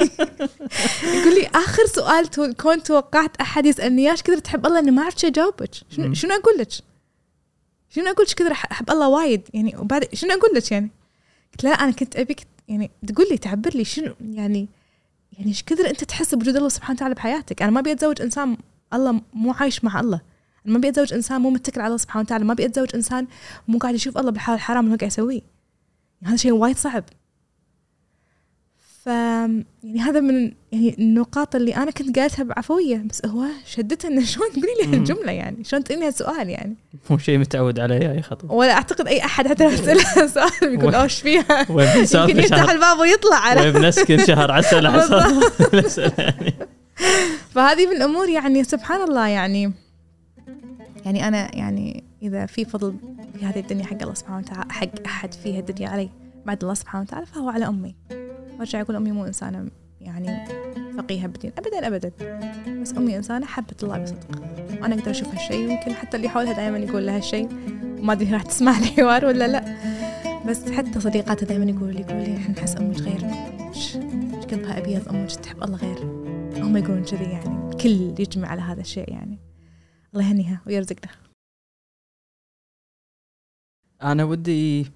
يقول 1.15 1.35
لي 1.35 1.47
آخر 1.55 1.85
سؤال 1.85 2.29
كنت 2.53 2.87
توقعت 2.87 3.37
أحد 3.41 3.65
يسألني 3.65 4.07
إياش 4.07 4.21
كثر 4.21 4.37
تحب 4.37 4.65
الله؟ 4.65 4.79
إني 4.79 4.91
ما 4.91 5.03
عرفت 5.03 5.19
شو 5.19 5.27
أجاوبك. 5.27 5.73
شنو 6.13 6.33
أقول 6.33 6.57
لك؟ 6.57 6.69
شنو 7.89 8.11
أقول 8.11 8.27
أح- 8.27 8.71
أحب 8.71 8.89
الله 8.91 9.07
وايد. 9.07 9.41
يعني 9.53 9.77
وبعد 9.77 10.15
شنو 10.15 10.31
أقول 10.31 10.49
لك 10.55 10.71
يعني؟ 10.71 10.89
قلت 11.51 11.63
لا 11.63 11.69
أنا 11.69 11.91
كنت 11.91 12.15
ابيك 12.15 12.47
يعني 12.67 12.91
تقول 13.07 13.27
لي 13.31 13.37
تعبر 13.37 13.71
لي 13.75 13.83
شنو 13.83 14.13
يعني 14.21 14.67
يعني 15.33 15.49
إيش 15.49 15.63
كثر 15.63 15.89
أنت 15.89 16.03
تحس 16.03 16.35
بوجود 16.35 16.55
الله 16.55 16.69
سبحانه 16.69 16.95
وتعالى 16.97 17.15
بحياتك؟ 17.15 17.61
أنا 17.61 17.71
ما 17.71 17.79
أبي 17.79 17.91
أتزوج 17.91 18.21
إنسان 18.21 18.57
الله 18.93 19.21
مو 19.33 19.51
عايش 19.51 19.83
مع 19.83 19.99
الله. 19.99 20.21
أنا 20.65 20.73
ما 20.73 20.79
أبي 20.79 20.89
أتزوج 20.89 21.13
إنسان 21.13 21.41
مو 21.41 21.49
متكل 21.49 21.81
على 21.81 21.87
الله 21.87 21.97
سبحانه 21.97 22.23
وتعالى. 22.25 22.45
ما 22.45 22.53
أبي 22.53 22.65
أتزوج 22.65 22.95
إنسان 22.95 23.27
مو 23.67 23.77
قاعد 23.77 23.95
يشوف 23.95 24.17
الله 24.17 24.31
بالحال 24.31 24.55
الحرام 24.55 24.79
اللي 24.83 24.93
هو 24.93 24.97
قاعد 24.97 25.11
يسويه. 25.11 25.41
يعني 26.21 26.33
هذا 26.33 26.35
شيء 26.35 26.51
وايد 26.51 26.77
صعب. 26.77 27.03
ف 29.07 29.09
يعني 29.09 29.99
هذا 29.99 30.19
من 30.19 30.51
يعني 30.71 30.95
النقاط 30.99 31.55
اللي 31.55 31.75
أنا 31.75 31.91
كنت 31.91 32.19
قالتها 32.19 32.43
بعفوية 32.43 33.03
بس 33.09 33.25
هو 33.25 33.45
شدتها 33.65 34.07
إنه 34.09 34.23
شلون 34.25 34.49
تقولي 34.51 34.67
لي. 34.83 34.97
هالجملة 34.97 35.31
يعني؟ 35.31 35.63
شلون 35.63 35.83
تقولي 35.83 36.01
لي 36.01 36.07
هالسؤال 36.07 36.49
يعني؟ 36.49 36.75
مو 37.09 37.17
شيء 37.17 37.37
متعود 37.37 37.79
عليه 37.79 37.95
يا 37.95 38.21
خطب 38.21 38.51
ولا 38.51 38.71
أعتقد 38.73 39.07
أي 39.07 39.25
أحد 39.25 39.47
حتى 39.47 39.63
لو 39.63 39.75
سأله 39.85 40.27
سؤال 40.27 40.49
بيقول 40.77 40.85
و- 40.93 40.97
اوه 40.97 41.03
إيش 41.03 41.21
فيها 41.21 41.65
يمكن 42.21 42.39
يفتح 42.39 42.57
شهر؟ 42.57 42.71
الباب 42.71 42.99
ويطلع 42.99 43.35
على 43.37 43.61
وين 43.61 43.71
بنسكن 43.73 44.25
شهر 44.25 44.51
عسل 44.51 44.85
عسل 44.87 46.11
يعني. 46.17 46.53
فهذه 47.55 47.85
من 47.87 47.95
الأمور 47.95 48.29
يعني 48.29 48.63
سبحان 48.63 49.01
الله 49.01 49.27
يعني. 49.27 49.73
يعني 51.05 51.27
أنا 51.27 51.55
يعني 51.55 52.03
إذا 52.21 52.45
في 52.45 52.65
فضل 52.65 52.95
في 53.39 53.45
هذه 53.45 53.59
الدنيا 53.59 53.85
حق 53.85 54.01
الله 54.01 54.13
سبحانه 54.13 54.37
وتعالى 54.37 54.73
حق 54.73 54.89
أحد 55.05 55.33
فيها 55.33 55.59
الدنيا 55.59 55.89
علي 55.89 56.09
بعد 56.45 56.61
الله 56.61 56.73
سبحانه 56.73 57.03
وتعالى 57.03 57.25
فهو 57.25 57.49
على 57.49 57.67
أمي. 57.67 57.95
وارجع 58.57 58.81
أقول 58.81 58.95
أمي 58.95 59.11
مو 59.11 59.25
إنسانة 59.25 59.71
يعني 60.01 60.45
فقيهة 60.97 61.27
بالدين 61.27 61.51
ابدا 61.57 61.87
ابدا. 61.87 62.11
بس 62.81 62.93
أمي 62.97 63.17
إنسانة 63.17 63.45
حبت 63.45 63.83
الله 63.83 64.03
بصدق. 64.03 64.41
وأنا 64.81 64.95
أقدر 64.95 65.11
أشوف 65.11 65.27
هالشيء 65.27 65.67
ويمكن 65.67 65.93
حتى 65.93 66.17
اللي 66.17 66.29
حولها 66.29 66.53
دائما 66.53 66.77
يقول 66.77 67.05
لها 67.05 67.17
هالشيء 67.17 67.49
وما 67.99 68.13
أدري 68.13 68.33
راح 68.33 68.43
تسمع 68.43 68.77
الحوار 68.77 69.25
ولا 69.25 69.47
لا. 69.47 69.77
بس 70.47 70.71
حتى 70.71 70.99
صديقاتها 70.99 71.47
دائما 71.47 71.65
يقولوا 71.65 71.91
لي 71.91 72.01
يقولوا 72.01 72.23
لي 72.23 72.37
إحنا 72.37 72.55
نحس 72.55 72.77
أمك 72.77 72.99
غير. 72.99 73.25
إيش؟ 73.67 73.97
قلبها 74.47 74.77
أبيض؟ 74.77 75.09
أمك 75.09 75.31
تحب 75.31 75.63
الله 75.63 75.77
غير. 75.77 76.03
هم 76.63 76.77
يقولون 76.77 77.03
كذي 77.03 77.23
يعني. 77.23 77.69
الكل 77.71 78.21
يجمع 78.21 78.47
على 78.47 78.61
هذا 78.61 78.81
الشيء 78.81 79.11
يعني. 79.11 79.39
الله 80.13 80.29
يهنيها 80.29 80.61
ويرزقنا. 80.67 81.11
أنا 84.01 84.23
ودي 84.23 84.91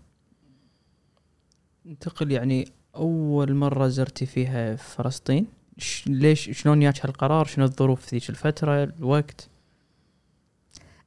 انتقل 1.85 2.31
يعني 2.31 2.65
أول 2.95 3.53
مرة 3.53 3.87
زرتي 3.87 4.25
فيها 4.25 4.75
فلسطين. 4.75 5.47
ش- 5.77 6.07
ليش 6.07 6.49
شلون 6.61 6.79
جاك 6.79 7.05
هالقرار؟ 7.05 7.45
شنو 7.45 7.65
الظروف 7.65 8.01
في 8.05 8.15
ذيك 8.15 8.29
الفترة؟ 8.29 8.83
الوقت؟ 8.83 9.49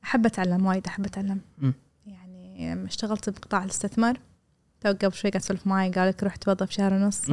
أحب 0.04 0.26
أتعلم 0.26 0.66
وايد 0.66 0.86
أحب 0.86 1.06
أتعلم. 1.06 1.40
مم. 1.58 1.74
يعني 2.06 2.84
اشتغلت 2.86 3.30
بقطاع 3.30 3.64
الاستثمار. 3.64 4.20
تو 4.80 4.88
قبل 4.88 5.12
شوي 5.14 5.30
قاعد 5.30 5.42
اسولف 5.42 5.66
معي 5.66 5.90
قال 5.90 6.08
لك 6.08 6.24
رحت 6.24 6.42
توظف 6.42 6.70
شهر 6.70 6.92
ونص. 6.94 7.30
و... 7.30 7.32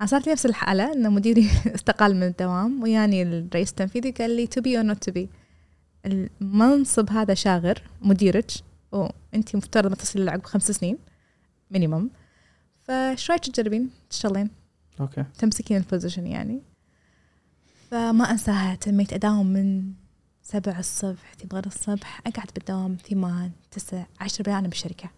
أنا 0.00 0.06
صارت 0.06 0.26
لي 0.26 0.32
نفس 0.32 0.46
الحالة 0.46 0.92
إن 0.92 1.12
مديري 1.12 1.48
استقال 1.74 2.16
من 2.16 2.22
الدوام 2.22 2.82
وياني 2.82 3.22
الرئيس 3.22 3.70
التنفيذي 3.70 4.10
قال 4.10 4.36
لي 4.36 4.46
to 4.46 4.60
be 4.60 4.76
or 4.76 4.84
not 4.84 5.04
to 5.04 5.12
be 5.12 5.28
المنصب 6.06 7.10
هذا 7.10 7.34
شاغر 7.34 7.82
مديرك 8.02 8.50
وانت 8.92 9.56
مفترض 9.56 9.90
ما 9.90 9.96
تصل 9.96 10.28
عقب 10.28 10.44
خمس 10.44 10.70
سنين 10.70 10.98
minimum 11.70 12.10
فايش 12.90 13.30
رايك 13.30 13.44
تجربين 13.44 13.90
تشتغلين. 14.10 14.50
okay. 15.00 15.24
تمسكين 15.38 15.76
ال 15.76 15.82
position 15.82 16.26
يعني. 16.26 16.62
فما 17.90 18.30
أنساها 18.30 18.74
تميت 18.74 19.12
أداوم 19.12 19.46
من 19.46 19.92
سبع 20.42 20.78
الصبح 20.78 21.34
تبغى 21.34 21.62
الصبح 21.66 22.20
أقعد 22.26 22.48
بالدوام 22.54 22.96
ثمان 23.10 23.50
تسع 23.70 24.04
عشر 24.20 24.44
بالليل 24.44 24.58
أنا 24.58 24.68
بالشركة 24.68 25.10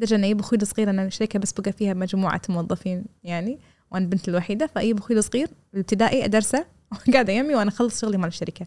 لدرجه 0.00 0.14
انه 0.14 0.26
يجيب 0.26 0.40
أخوي 0.40 0.58
الصغير 0.62 0.90
أنا 0.90 1.04
الشركة 1.04 1.38
بس 1.38 1.52
بقى 1.52 1.72
فيها 1.72 1.94
مجموعة 1.94 2.40
موظفين 2.48 3.04
يعني 3.24 3.58
وأنا 3.90 4.04
البنت 4.04 4.28
الوحيدة. 4.28 4.66
فاجيب 4.66 4.98
أخوي 4.98 5.18
الصغير 5.18 5.48
الابتدائي 5.74 6.24
أدرسه 6.24 6.66
قاعدة 7.12 7.32
يمي 7.32 7.54
وأنا 7.54 7.70
أخلص 7.70 8.00
شغلي 8.00 8.18
مال 8.18 8.28
الشركة. 8.28 8.66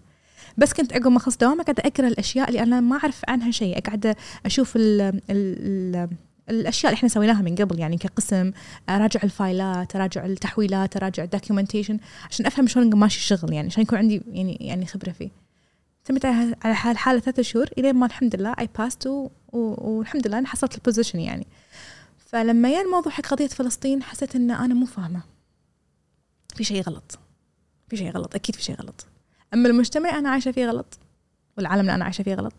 بس 0.58 0.74
كنت 0.74 0.94
عقب 0.94 1.08
ما 1.08 1.18
أخلص 1.18 1.38
دوامي 1.38 1.64
قاعدة 1.64 1.84
أقرأ 1.86 2.08
الأشياء 2.08 2.50
اللي 2.50 2.64
أنا 2.64 2.80
ما 2.80 2.98
أعرف 2.98 3.22
عنها 3.28 3.52
شيء. 3.52 3.80
قاعدة 3.80 4.16
أشوف 4.46 4.76
ال 4.76 5.02
ال 5.02 5.22
ال 5.30 6.10
الأشياء 6.50 6.92
اللي 6.92 6.98
إحنا 6.98 7.10
سويناها 7.10 7.42
من 7.42 7.56
قبل 7.56 7.80
يعني 7.80 7.98
كقسم 7.98 8.52
اراجع 8.90 9.20
ال 9.24 9.36
files 9.36 9.96
اراجع 9.96 10.26
التحويلات 10.26 10.98
اراجع 10.98 11.24
ال 11.24 11.29
documentation 11.29 12.00
عشان 12.30 12.46
أفهم 12.46 12.68
شلون 12.68 12.96
ماشي 12.96 13.18
الشغل 13.18 13.54
يعني 13.54 13.68
عشان 13.68 13.84
يكون 13.84 13.98
عندي 13.98 14.22
يعني 14.28 14.58
يعني 14.62 14.86
خبرة 14.86 15.12
فيه. 15.12 15.30
تمت 16.06 16.26
على 16.26 16.76
حال 16.76 16.98
حالة 16.98 17.20
ثلاثة 17.20 17.42
شهور 17.44 17.70
إلين 17.78 17.96
ما 17.96 18.06
الحمد 18.06 18.36
لله 18.36 18.56
I 18.60 18.70
passed 18.78 19.30
والحمد 19.54 20.28
لله 20.28 20.38
أنا 20.38 20.48
حصلت 20.48 20.76
ال 20.76 20.81
position 20.81 21.20
يعني. 21.20 21.48
فلما 22.18 22.70
جاء 22.70 22.82
الموضوع 22.82 23.12
حق 23.12 23.26
قضية 23.26 23.48
فلسطين 23.48 24.04
حسيت 24.04 24.36
إن 24.36 24.52
أنا 24.52 24.74
مو 24.74 24.86
فاهمة. 24.86 25.22
في 26.56 26.64
شيء 26.64 26.82
غلط. 26.82 27.20
في 27.90 27.98
شيء 27.98 28.12
غلط. 28.12 28.36
أكيد 28.36 28.56
في 28.56 28.64
شيء 28.64 28.76
غلط. 28.76 29.06
أما 29.54 29.70
المجتمع 29.70 30.20
أنا 30.20 30.30
عايشة 30.30 30.52
فيه 30.52 30.68
غلط 30.68 31.00
والعالم 31.58 31.82
اللي 31.82 31.96
أنا 31.96 32.04
عايشة 32.04 32.24
فيه 32.24 32.34
غلط. 32.36 32.54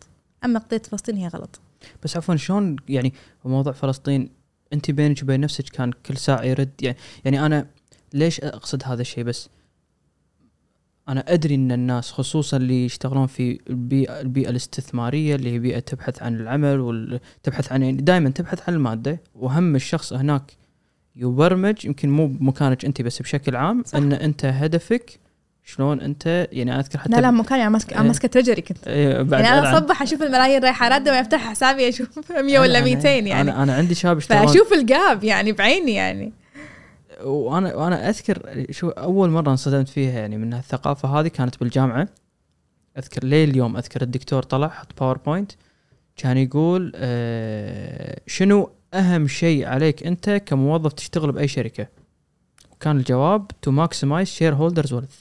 أما 0.45 0.59
قضية 0.59 0.81
فلسطين 0.81 1.15
هي 1.17 1.27
غلط. 1.27 1.59
بس 2.03 2.17
عفوا 2.17 2.35
شلون 2.35 2.75
يعني 2.89 3.13
موضوع 3.45 3.73
فلسطين 3.73 4.29
أنت 4.73 4.91
بينك 4.91 5.23
وبين 5.23 5.39
نفسك 5.39 5.69
كان 5.69 5.91
كل 5.91 6.17
ساعة 6.17 6.43
يرد 6.43 6.71
يعني 6.81 6.97
يعني 7.25 7.45
أنا 7.45 7.67
ليش 8.13 8.41
أقصد 8.41 8.83
هذا 8.85 9.01
الشيء 9.01 9.23
بس 9.23 9.49
أنا 11.09 11.33
أدري 11.33 11.55
إن 11.55 11.71
الناس 11.71 12.11
خصوصا 12.11 12.57
اللي 12.57 12.85
يشتغلون 12.85 13.27
في 13.27 13.59
البيئه 13.69 14.21
البيئة 14.21 14.49
الاستثمارية 14.49 15.35
اللي 15.35 15.51
هي 15.51 15.59
بيئة 15.59 15.79
تبحث 15.79 16.23
عن 16.23 16.35
العمل 16.35 16.79
وتبحث 16.79 17.71
عن 17.71 17.83
يعني 17.83 18.01
دائما 18.01 18.29
تبحث 18.29 18.69
عن 18.69 18.75
المادة 18.75 19.21
وهم 19.35 19.75
الشخص 19.75 20.13
هناك 20.13 20.57
يبرمج 21.15 21.85
يمكن 21.85 22.09
مو 22.09 22.27
بمكانك 22.27 22.85
أنت 22.85 23.01
بس 23.01 23.21
بشكل 23.21 23.55
عام 23.55 23.83
صح. 23.85 23.97
إن 23.97 24.13
أنت 24.13 24.45
هدفك 24.45 25.19
شلون 25.63 26.01
أنت؟ 26.01 26.47
يعني 26.51 26.71
أنا 26.71 26.79
أذكر 26.79 26.97
حتى 26.99 27.09
لا 27.11 27.21
لا 27.21 27.31
مكاني 27.31 27.61
أنا 27.61 27.69
ماسكه 27.69 27.93
أنا 27.93 28.01
إيه. 28.01 28.07
ماسكة 28.07 28.27
تريجري 28.27 28.61
كنت. 28.61 28.87
إيه، 28.87 29.21
بعد 29.21 29.43
يعني 29.43 29.59
أنا 29.59 29.69
ألعن. 29.69 29.75
أصبح 29.83 30.01
أشوف 30.01 30.21
الملايين 30.23 30.63
رايحة 30.63 30.87
راده 30.87 31.11
ويفتح 31.11 31.39
حسابي 31.49 31.89
أشوف 31.89 32.31
100 32.31 32.59
ولا 32.59 32.79
أنا- 32.79 32.83
200 32.83 33.09
يعني. 33.09 33.41
أنا 33.41 33.63
أنا 33.63 33.73
عندي 33.75 33.95
شباب 33.95 34.17
يشتغلون. 34.17 34.47
فأشوف 34.47 34.73
الجاب 34.73 35.23
يعني 35.23 35.51
بعيني 35.51 35.93
يعني. 35.93 36.33
وأنا 37.23 37.75
وأنا 37.75 38.09
أذكر 38.09 38.65
شو 38.71 38.89
أول 38.89 39.29
مرة 39.29 39.51
انصدمت 39.51 39.89
فيها 39.89 40.19
يعني 40.19 40.37
من 40.37 40.53
الثقافه 40.53 41.19
هذه 41.19 41.27
كانت 41.27 41.59
بالجامعة. 41.59 42.07
أذكر 42.97 43.23
ليه 43.23 43.43
اليوم 43.45 43.77
أذكر 43.77 44.01
الدكتور 44.01 44.43
طلع 44.43 44.67
حط 44.67 44.99
باوربوينت 44.99 45.51
كان 46.17 46.37
يقول 46.37 46.91
آه 46.95 48.19
شنو 48.27 48.69
أهم 48.93 49.27
شيء 49.27 49.67
عليك 49.67 50.03
أنت 50.07 50.29
كموظف 50.45 50.93
تشتغل 50.93 51.31
بأي 51.31 51.47
شركة؟ 51.47 51.87
وكان 52.71 52.97
الجواب 52.97 53.47
to 53.61 53.71
maximize 53.71 54.27
shareholders' 54.27 54.93
worth 54.93 55.19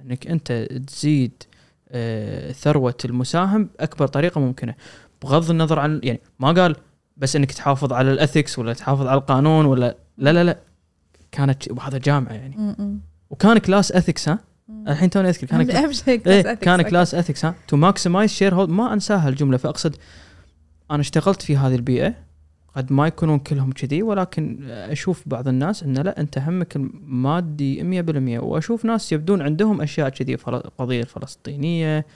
إنك 0.00 0.26
أنت 0.26 0.52
تزيد 0.86 1.42
آه 1.90 2.52
ثروة 2.52 2.94
المساهم 3.04 3.68
باكبر 3.78 4.06
طريقة 4.06 4.40
ممكنة 4.40 4.74
بغض 5.22 5.50
النظر 5.50 5.78
عن 5.78 6.00
يعني 6.02 6.20
ما 6.38 6.52
قال 6.52 6.76
بس 7.16 7.36
إنك 7.36 7.52
تحافظ 7.52 7.92
على 7.92 8.12
ال 8.12 8.19
ethics 8.19 8.58
ولا 8.58 8.72
تحافظ 8.72 9.06
على 9.06 9.18
القانون 9.18 9.64
ولا 9.66 9.96
لا 10.18 10.32
لا 10.32 10.44
لا 10.44 10.58
كانت 11.32 11.70
وهذا 11.70 11.98
جامعة 11.98 12.32
يعني 12.32 12.56
م-م. 12.56 13.00
وكان 13.30 13.58
class 13.58 13.92
ethics 13.92 14.28
ها. 14.28 14.38
الحين 14.88 15.10
توني 15.10 15.28
اذكر 15.28 15.46
كان 15.46 15.70
أهم 15.76 15.92
شيء 15.92 16.28
إيه 16.28 16.42
class 16.42 16.46
ethics. 16.46 16.58
كان. 16.60 16.82
class 16.82 17.14
ethics 17.14 17.44
ها 17.44 17.54
to 17.68 17.76
maximize 17.76 18.30
sharehold 18.30 18.70
ما 18.70 18.92
أنساها 18.92 19.28
الجملة 19.28 19.56
فأقصد 19.56 19.96
أنا 20.90 21.00
اشتغلت 21.00 21.42
في 21.42 21.56
هذه 21.56 21.74
البيئة 21.74 22.14
قد 22.76 22.92
ما 22.92 23.06
يكونون 23.06 23.38
كلهم 23.38 23.72
كذي 23.72 24.02
ولكن 24.02 24.70
أشوف 24.70 25.22
بعض 25.26 25.48
الناس 25.48 25.82
انه 25.82 26.02
لا 26.02 26.20
أنت 26.20 26.38
همك 26.38 26.76
المادي 26.76 28.02
100% 28.02 28.42
وأشوف 28.42 28.84
ناس 28.84 29.12
يبدون 29.12 29.42
عندهم 29.42 29.80
أشياء 29.80 30.08
كذي 30.08 30.34
قضية 30.78 31.00
الفلسطينيه 31.00 32.06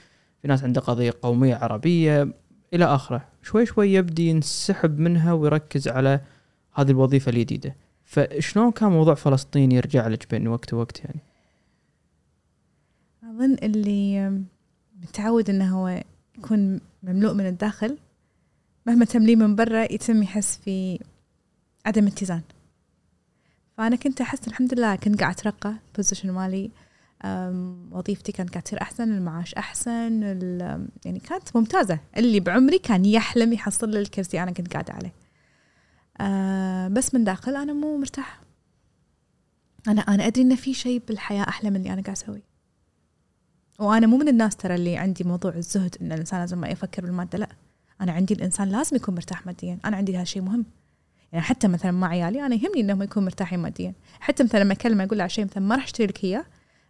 في 0.43 0.49
ناس 0.49 0.65
عنده 0.65 0.81
قضية 0.81 1.15
قومية 1.23 1.55
عربية 1.55 2.29
إلى 2.75 2.85
آخره. 2.85 3.25
شوي 3.43 3.67
شوي 3.67 3.93
يبدي 3.93 4.29
ينسحب 4.29 4.99
منها 4.99 5.33
ويركز 5.33 5.89
على 5.89 6.21
هذه 6.75 6.91
الوظيفة 6.91 7.31
الجديده 7.31 7.77
فشلون 8.05 8.71
كان 8.71 8.91
موضوع 8.91 9.15
فلسطين 9.15 9.73
يرجع 9.73 10.07
لك 10.07 10.31
بين 10.31 10.49
وقت 10.49 10.75
ووقت 10.75 11.05
يعني؟ 11.05 11.21
أظن 13.23 13.57
اللي 13.63 14.31
متعود 15.03 15.51
إنه 15.51 15.79
هو 15.79 16.03
يكون 16.39 16.81
مملوء 17.03 17.35
من 17.35 17.47
الداخل 17.47 17.99
مهما 18.87 19.05
تمليه 19.05 19.37
من 19.37 19.57
برا 19.57 19.93
يتم 19.93 20.23
يحس 20.23 20.57
في 20.57 20.99
عدم 21.87 22.07
اتزان. 22.07 22.43
فأنا 23.77 23.97
كنت 23.97 24.21
أحس 24.21 24.49
الحمد 24.49 24.75
لله 24.75 24.97
كنت 24.97 25.21
قاعد 25.21 25.35
أترقى 25.35 25.75
بوزيشن 25.97 26.31
مالي. 26.31 26.71
وظيفتي 27.91 28.33
كانت 28.33 28.51
قاعد 28.51 28.63
تصير 28.63 28.83
أحسن 28.83 29.13
المعاش 29.13 29.55
أحسن 29.55 30.23
ال- 30.23 30.89
يعني 31.05 31.19
كانت 31.19 31.57
ممتازة. 31.57 31.99
اللي 32.17 32.41
بعمري 32.41 32.79
كان 32.79 33.05
يحلم 33.05 33.53
يحصل 33.53 33.91
لي 33.91 34.01
الكرسي 34.01 34.43
أنا 34.43 34.51
كنت 34.51 34.73
قاعدة 34.73 34.93
عليه. 34.95 35.13
أه 36.21 36.89
بس 36.89 37.15
من 37.15 37.25
داخل 37.25 37.57
أنا 37.57 37.73
مو 37.73 37.97
مرتاحة. 37.99 38.41
أنا 39.89 40.01
أنا 40.01 40.27
أدري 40.27 40.43
إن 40.43 40.57
في 40.57 40.75
شيء 40.75 41.03
بالحياة 41.09 41.43
أحلى 41.49 41.71
من 41.71 41.77
اللي 41.77 41.93
أنا 41.93 42.03
قاعد 42.03 42.17
أسويه. 42.17 42.43
وأنا 43.79 44.07
مو 44.07 44.17
من 44.17 44.29
الناس 44.29 44.57
ترى 44.57 44.75
اللي 44.75 44.97
عندي 44.97 45.25
موضوع 45.25 45.55
الزهد 45.55 45.97
إن 46.03 46.13
الإنسان 46.13 46.41
لازم 46.41 46.59
ما 46.59 46.69
يفكر 46.69 47.03
بالمادة 47.03 47.39
لا. 47.39 47.49
أنا 48.03 48.13
عندي 48.13 48.35
الإنسان 48.35 48.69
لازم 48.69 48.97
يكون 48.97 49.15
مرتاح 49.15 49.47
ماديا. 49.47 49.79
أنا 49.85 49.97
عندي 49.97 50.17
هذا 50.17 50.25
شيء 50.25 50.43
مهم. 50.43 50.65
يعني 51.33 51.45
حتى 51.45 51.69
مثلا 51.69 51.91
مع 51.91 52.09
عيالي 52.09 52.47
أنا 52.47 52.55
يهمني 52.55 52.81
إنهم 52.81 53.03
يكونوا 53.03 53.27
مرتاحين 53.29 53.59
ماديا. 53.59 53.95
حتى 54.21 54.45
مثلا 54.45 54.61
لما 54.61 54.73
اكلمه 54.73 55.05
أقول 55.05 55.19
له 55.19 55.23
على 55.23 55.31
شيء 55.31 55.45
مثلا 55.45 55.63
ما 55.63 55.75
راح 55.75 55.85
أشتري 55.85 56.07
لك 56.07 56.25
إياه؟ 56.25 56.45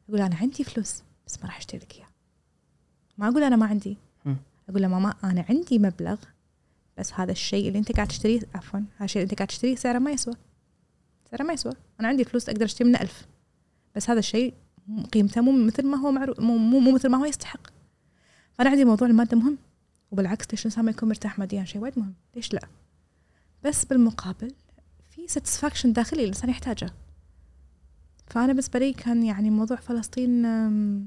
أقول 0.08 0.20
أنا 0.20 0.36
عندي 0.36 0.64
فلوس 0.64 1.02
بس 1.26 1.38
ما 1.38 1.46
راح 1.46 1.58
أشتري 1.58 1.80
لك 1.80 1.96
إياه. 1.96 2.06
ما 3.18 3.28
أقول 3.28 3.42
أنا 3.42 3.56
ما 3.56 3.66
عندي. 3.66 3.96
أقول 4.68 4.82
له 4.82 4.88
ماما 4.88 5.14
أنا 5.24 5.44
عندي 5.48 5.78
مبلغ 5.78 6.16
بس 6.98 7.12
هذا 7.12 7.32
الشيء 7.32 7.68
اللي 7.68 7.78
أنت 7.78 7.92
قاعد 7.92 8.08
تشتريه 8.08 8.40
عفوا 8.54 8.80
هذا 8.80 9.04
الشيء 9.04 9.22
اللي 9.22 9.30
أنت 9.30 9.38
قاعد 9.38 9.48
تشتريه 9.48 9.76
سعره 9.76 9.98
ما 9.98 10.10
يسوى. 10.10 10.34
سعره 11.30 11.42
ما 11.42 11.52
يسوى. 11.52 11.72
أنا 12.00 12.08
عندي 12.08 12.24
فلوس 12.24 12.48
أقدر 12.48 12.64
أشتري 12.64 12.88
منه 12.88 13.00
ألف. 13.00 13.26
بس 13.94 14.10
هذا 14.10 14.18
الشيء 14.18 14.54
قيمته 15.12 15.40
مو 15.40 15.52
مثل 15.66 15.86
ما 15.86 15.96
هو 15.96 16.12
معروف 16.12 16.40
مو, 16.40 16.56
مو, 16.56 16.78
مو 16.78 16.92
مثل 16.92 17.08
ما 17.08 17.18
هو 17.18 17.24
يستحق. 17.24 17.66
فأنا 18.58 18.70
عندي 18.70 18.84
موضوع 18.84 19.08
المادة 19.08 19.36
مهم. 19.36 19.58
وبالعكس 20.12 20.46
ليش 20.50 20.60
الإنسان 20.60 20.84
ما 20.84 20.90
يكون 20.90 21.08
مرتاح 21.08 21.38
ماديا؟ 21.38 21.64
شيء 21.64 21.80
وايد 21.82 21.98
مهم. 21.98 22.14
ليش 22.36 22.52
لا؟ 22.54 22.60
بس 23.64 23.84
بالمقابل 23.84 24.54
في 25.10 25.28
satisfaction 25.28 25.92
داخلي 25.92 26.22
الإنسان 26.22 26.50
يحتاجه. 26.50 26.90
فأنا 28.26 28.46
بالنسبة 28.46 28.78
لي 28.78 28.92
كان 28.92 29.22
يعني 29.24 29.50
موضوع 29.50 29.76
فلسطين 29.76 30.44
أم، 30.46 31.06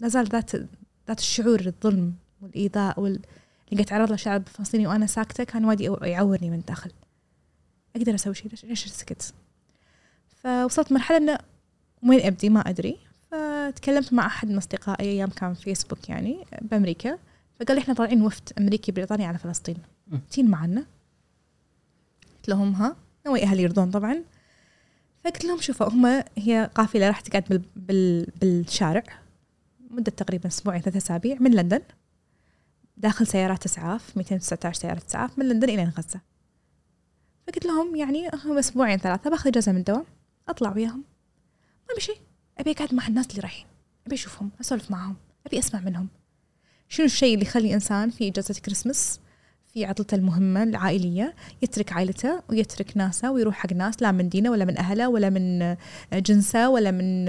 لا 0.00 0.08
زال 0.08 0.26
ذات 0.26 0.56
ذات 1.08 1.18
الشعور 1.18 1.60
الظلم 1.66 2.14
والإيذاء 2.42 3.00
وال 3.00 3.20
اللي 3.72 3.82
قاعد 3.82 3.86
اتعرض 3.86 4.08
له 4.08 4.14
الشعب 4.14 4.40
الفلسطيني 4.46 4.86
وأنا 4.86 5.06
ساكتة 5.06 5.44
كان 5.44 5.64
وايد 5.64 5.80
يعو- 5.80 6.04
يعورني 6.04 6.50
من 6.50 6.58
الداخل. 6.58 6.90
أقدر 7.96 8.14
أسوي 8.14 8.34
شيء 8.34 8.50
ليش- 8.64 8.84
اسكت 8.86 9.34
فوصلت 10.42 10.92
مرحلة 10.92 11.16
إنه 11.16 11.38
وين 12.02 12.20
أبدي؟ 12.20 12.48
ما 12.48 12.60
أدري. 12.60 12.96
فتكلمت 13.30 14.12
مع 14.12 14.26
أحد 14.26 14.48
من 14.48 14.56
أصدقائي 14.56 15.08
أيام 15.10 15.28
كان 15.30 15.54
فيسبوك 15.54 16.08
يعني 16.08 16.44
بأمريكا. 16.62 17.18
فقال 17.60 17.76
لي 17.76 17.82
إحنا 17.82 17.94
طالعين 17.94 18.22
وفد 18.22 18.52
أمريكي 18.58 18.92
بريطاني 18.92 19.24
على 19.24 19.38
فلسطين. 19.38 19.76
تين 20.30 20.50
معنا. 20.50 20.86
قلت 22.36 22.48
لهم 22.48 22.72
ها؟ 22.72 22.96
نوي 23.26 23.42
أهلي 23.42 23.62
يرضون 23.62 23.90
طبعا. 23.90 24.24
فقلت 25.24 25.44
لهم 25.44 25.60
شوفوا 25.60 25.88
هم 25.88 26.24
هي 26.36 26.70
قافلة 26.74 27.06
راح 27.08 27.20
تقعد 27.20 27.44
بال 27.48 27.62
بال 27.76 28.26
بالشارع 28.40 29.02
مدة 29.90 30.10
تقريبا 30.10 30.46
أسبوعين 30.46 30.80
ثلاثة 30.80 30.98
أسابيع 30.98 31.36
من 31.40 31.50
لندن. 31.50 31.82
داخل 32.96 33.26
سيارات 33.26 33.64
أسعاف 33.64 34.16
219 34.16 34.80
سيارة 34.80 35.02
أسعاف 35.08 35.38
من 35.38 35.48
لندن 35.48 35.68
إلى 35.68 35.84
غزة. 35.84 36.20
فقلت 37.46 37.66
لهم 37.66 37.96
يعني 37.96 38.30
هم 38.44 38.58
أسبوعين 38.58 38.98
ثلاثة 38.98 39.30
باخذ 39.30 39.48
إجازة 39.48 39.72
من 39.72 39.78
الدوام 39.78 40.04
أطلع 40.48 40.72
وياهم. 40.72 41.04
ما 41.88 41.92
ابي 41.92 42.00
شيء 42.00 42.18
أبي 42.58 42.70
أقعد 42.70 42.94
مع 42.94 43.06
الناس 43.06 43.30
اللي 43.30 43.40
رايحين. 43.40 43.66
أبي 44.06 44.14
أشوفهم 44.14 44.50
أسولف 44.60 44.90
معهم 44.90 45.16
أبي 45.46 45.58
أسمع 45.58 45.80
منهم. 45.80 46.08
شنو 46.88 47.06
الشيء 47.06 47.34
اللي 47.34 47.46
يخلي 47.46 47.74
إنسان 47.74 48.10
في 48.10 48.28
إجازة 48.28 48.54
كريسمس 48.54 49.20
في 49.72 49.84
عطلته 49.84 50.14
المهمة 50.14 50.62
العائلية؟ 50.62 51.34
يترك 51.62 51.92
عائلته 51.92 52.42
ويترك 52.48 52.96
ناسه 52.96 53.32
ويروح 53.32 53.54
حق 53.54 53.72
ناس 53.72 54.02
لا 54.02 54.12
من 54.12 54.28
دينه 54.28 54.50
ولا 54.50 54.64
من 54.64 54.78
أهله 54.78 55.08
ولا 55.08 55.30
من 55.30 55.76
جنسه 56.12 56.68
ولا 56.68 56.90
من 56.90 57.28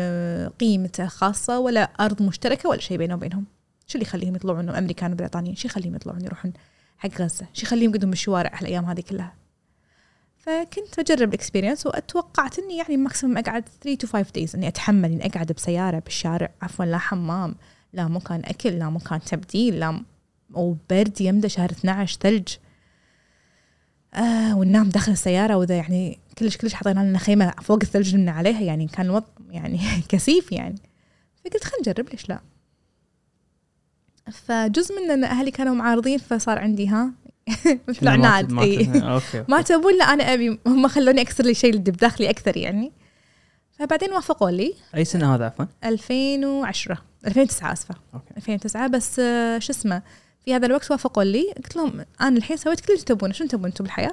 قيمته 0.50 1.08
خاصة 1.08 1.60
ولا 1.60 1.82
أرض 1.82 2.22
مشتركة 2.22 2.70
ولا 2.70 2.80
شيء 2.80 2.98
بينه 2.98 3.16
وبينهم. 3.16 3.46
شو 3.88 3.98
اللي 3.98 4.08
يخليهم 4.08 4.36
يطلعون؟ 4.36 4.70
أمريكان 4.70 5.14
وبريطانيين. 5.14 5.56
شو 5.56 5.68
يخليهم 5.68 5.96
يطلعون؟ 5.96 6.22
يروحون 6.26 6.54
حق 6.98 7.22
غزة. 7.22 7.48
شو 7.54 7.66
يخليهم 7.66 7.90
يقعدون 7.90 8.10
بالشوارع 8.10 8.60
الأيام 8.62 8.86
هذه 8.86 9.02
كلها؟ 9.02 9.34
فكنت 10.38 11.00
بجرب 11.00 11.30
ال 11.30 11.35
experience 11.35 11.86
وأتوقعت 11.86 12.60
إني 12.60 12.78
يعني 12.78 12.98
maximum 12.98 13.38
أقعد 13.38 13.64
3 13.84 14.08
to 14.08 14.10
5 14.12 14.32
days 14.32 14.56
إني 14.56 14.68
أتحمل 14.68 15.12
إني 15.12 15.26
أقعد 15.26 15.52
بسيارة 15.52 16.00
بالشارع 16.00 16.50
عفوا 16.62 16.86
لا 16.86 16.98
حمام. 16.98 17.56
لا 17.98 18.08
مكان 18.08 18.42
أكل 18.46 18.70
لا 18.70 18.90
مكان 18.90 19.22
تبديل 19.22 19.80
لا 19.80 20.02
وبرد 20.54 21.22
يمدي 21.22 21.50
شهر 21.50 21.72
12 21.72 22.18
ثلج. 22.22 22.48
آه 24.14 24.58
وننام 24.58 24.90
داخل 24.90 25.12
السيارة 25.12 25.56
وإذا 25.56 25.76
يعني 25.76 26.20
كلش 26.38 26.58
كلش 26.58 26.74
حطينا 26.74 27.00
لنا 27.00 27.18
خيمة 27.18 27.54
فوق 27.62 27.80
الثلج 27.82 28.16
نمنا 28.16 28.32
عليها 28.32 28.62
يعني 28.62 28.88
كان 28.88 29.06
الوضع 29.06 29.26
يعني 29.58 29.80
كثيف 30.10 30.52
يعني. 30.52 30.82
فقلت 31.44 31.64
خلينا 31.64 31.80
نجرب 31.82 32.10
ليش 32.10 32.30
لا؟ 32.30 32.40
فجزء 34.32 34.96
من 34.96 35.12
إن 35.12 35.24
أهلي 35.24 35.52
كانوا 35.52 35.76
معارضين 35.76 36.18
فصار 36.18 36.60
عندي 36.60 36.88
ها؟ 36.88 37.12
مثل 37.88 38.08
عناد 38.08 38.52
ما-. 38.52 38.62
okay 39.14 39.44
ما 39.48 39.62
تبون 39.62 39.98
لا 39.98 40.04
أنا 40.04 40.34
أبي 40.34 40.60
هم 40.68 40.88
خلوني 40.88 41.22
أكسر 41.22 41.44
لي 41.44 41.54
شيء 41.54 41.70
اللي 41.70 41.92
بداخلي 41.92 42.30
أكثر 42.30 42.58
يعني. 42.58 42.92
فبعدين 43.72 44.14
وافقوا 44.14 44.52
لي. 44.52 44.74
أي 44.96 45.06
سنة 45.06 45.36
هذا 45.36 45.46
عفوا؟ 45.46 45.66
2010 45.84 47.07
2009 47.26 47.72
آسفة. 47.74 47.96
okay. 48.14 48.34
2009 48.38 48.88
بس 48.88 49.20
آه، 49.20 49.60
شو 49.60 49.72
اسمه 49.74 50.02
في 50.46 50.56
هذا 50.56 50.66
الوقت 50.66 50.92
وافقوا 50.92 51.24
لي. 51.24 51.52
قلت 51.58 51.76
لهم 51.76 52.06
أنا 52.22 52.38
الحين 52.38 52.58
سويت 52.58 52.80
كل 52.80 52.94
اللي 52.94 53.04
تبونه. 53.06 53.34
شنو 53.34 53.48
تبون؟ 53.48 53.66
أنتم 53.66 53.84
بالحياة؟ 53.84 54.12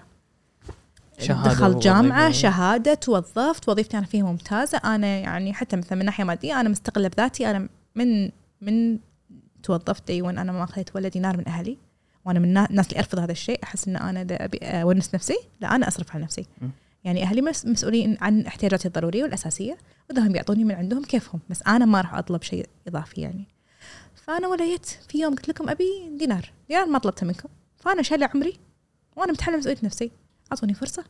شهادة 1.18 1.50
دخلت 1.50 1.76
جامعة 1.82 2.22
ووظيفة. 2.26 2.40
شهادة 2.40 2.94
توظفت 2.94 3.68
وظيفتي 3.68 3.98
أنا 3.98 4.06
فيها 4.06 4.24
ممتازة. 4.24 4.78
أنا 4.84 5.06
يعني 5.06 5.54
حتى 5.54 5.76
مثلا 5.76 5.98
من 5.98 6.04
ناحية 6.04 6.24
مادية 6.24 6.60
أنا 6.60 6.68
مستقلة 6.68 7.08
بذاتي. 7.08 7.50
أنا 7.50 7.68
من 7.94 8.30
من 8.60 8.98
توظفت 9.62 10.10
وين 10.10 10.38
أنا 10.38 10.52
ما 10.52 10.64
أخذت 10.64 10.96
ولا 10.96 11.08
دينار 11.08 11.36
من 11.36 11.48
أهلي. 11.48 11.78
وأنا 12.24 12.38
من 12.38 12.44
النا- 12.48 12.70
الناس 12.70 12.86
اللي 12.88 12.98
ارفض 12.98 13.18
هذا 13.18 13.32
الشيء. 13.32 13.60
أحس 13.64 13.88
إن 13.88 13.96
أنا 13.96 14.22
إذا 14.22 14.44
أبي 14.44 14.58
أونس 14.62 15.14
نفسي 15.14 15.36
لا 15.60 15.74
أنا 15.74 15.88
أصرف 15.88 16.14
على 16.14 16.24
نفسي. 16.24 16.46
م. 16.62 16.66
يعني 17.04 17.22
أهلي 17.22 17.42
مس- 17.42 17.66
مسؤولين 17.66 18.16
عن 18.20 18.40
احتياجاتي 18.46 18.88
الضرورية 18.88 19.22
والأساسية 19.22 19.78
وإذا 20.10 20.26
هم 20.26 20.36
يعطوني 20.36 20.64
من 20.64 20.74
عندهم 20.74 21.04
كيفهم 21.04 21.40
بس 21.50 21.62
أنا 21.62 21.84
ما 21.84 22.00
راح 22.00 22.14
أطلب 22.14 22.42
شيء 22.42 22.66
إضافي 22.88 23.20
يعني. 23.20 23.44
فأنا 24.14 24.48
وليت 24.48 24.86
في 24.86 25.18
يوم 25.20 25.34
قلت 25.34 25.48
لكم 25.48 25.68
أبي 25.68 25.84
دينار 26.18 26.52
دينار 26.68 26.86
ما 26.86 26.98
طلبته 26.98 27.26
منكم. 27.26 27.48
فأنا 27.76 28.02
شايله 28.02 28.30
عمري 28.34 28.56
وأنا 29.16 29.32
متحمله 29.32 29.58
مسؤوليه 29.58 29.78
نفسي. 29.82 30.10
أعطوني 30.52 30.74
فرصة. 30.74 31.04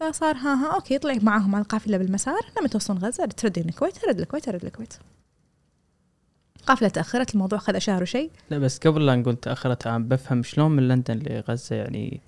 فصار 0.00 0.36
ها 0.36 0.54
ها 0.54 0.74
okay 0.74 0.98
طلعت 0.98 1.24
معاهم 1.24 1.54
على 1.54 1.62
القافلة 1.62 1.98
بالمسار. 1.98 2.40
لما 2.58 2.68
توصلون 2.68 2.98
غزة 2.98 3.24
تردين 3.26 3.68
الكويت 3.68 4.04
ارد 4.04 4.20
الكويت 4.20 4.48
ارد 4.48 4.64
الكويت. 4.64 4.94
قافلة 6.66 6.88
تأخرت 6.88 7.34
الموضوع 7.34 7.58
خذ 7.58 7.78
شهر 7.78 8.02
وشيء 8.02 8.30
لا 8.50 8.58
بس 8.58 8.78
قبل 8.78 9.06
لا 9.06 9.16
نقول 9.16 9.36
تأخرت 9.36 9.86
عام 9.86 10.08
بفهم 10.08 10.42
شلون 10.42 10.70
من 10.70 10.88
لندن 10.88 11.18
لغزة 11.18 11.76
يعني 11.76 12.20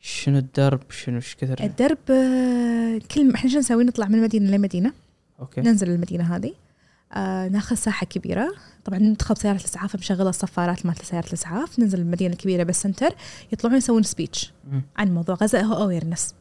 شنو 0.00 0.38
الدرب؟ 0.38 0.80
شنو 0.90 1.16
إيش 1.16 1.36
كثر؟ 1.36 1.64
الدرب 1.64 1.98
آه، 2.10 3.00
كل 3.14 3.34
إحنا 3.34 3.50
شو 3.50 3.58
نسوي؟ 3.58 3.84
نطلع 3.84 4.06
من 4.06 4.22
مدينة 4.22 4.50
لمدينة. 4.50 4.92
okay. 5.40 5.60
ننزل 5.60 5.90
المدينة 5.90 6.36
هذه. 6.36 6.54
آه 7.12 7.48
ناخذ 7.48 7.76
ساحة 7.76 8.06
كبيرة. 8.06 8.54
طبعا 8.84 8.98
ندخل 8.98 9.34
بسيارة 9.34 9.56
الإسعاف 9.56 9.96
مشغله 9.96 10.28
الصفارات 10.28 10.86
مالت 10.86 11.02
سيارة 11.02 11.26
الإسعاف. 11.26 11.78
ننزل 11.78 12.00
المدينة 12.00 12.32
الكبيرة 12.32 12.62
بال 12.62 12.75
center 12.75 13.14
يطلعون 13.52 13.76
يسوون 13.76 14.02
speech. 14.02 14.52
عن 14.96 15.14
موضوع 15.14 15.34
غزة. 15.34 15.60
هو 15.60 15.82
awareness 15.82 16.34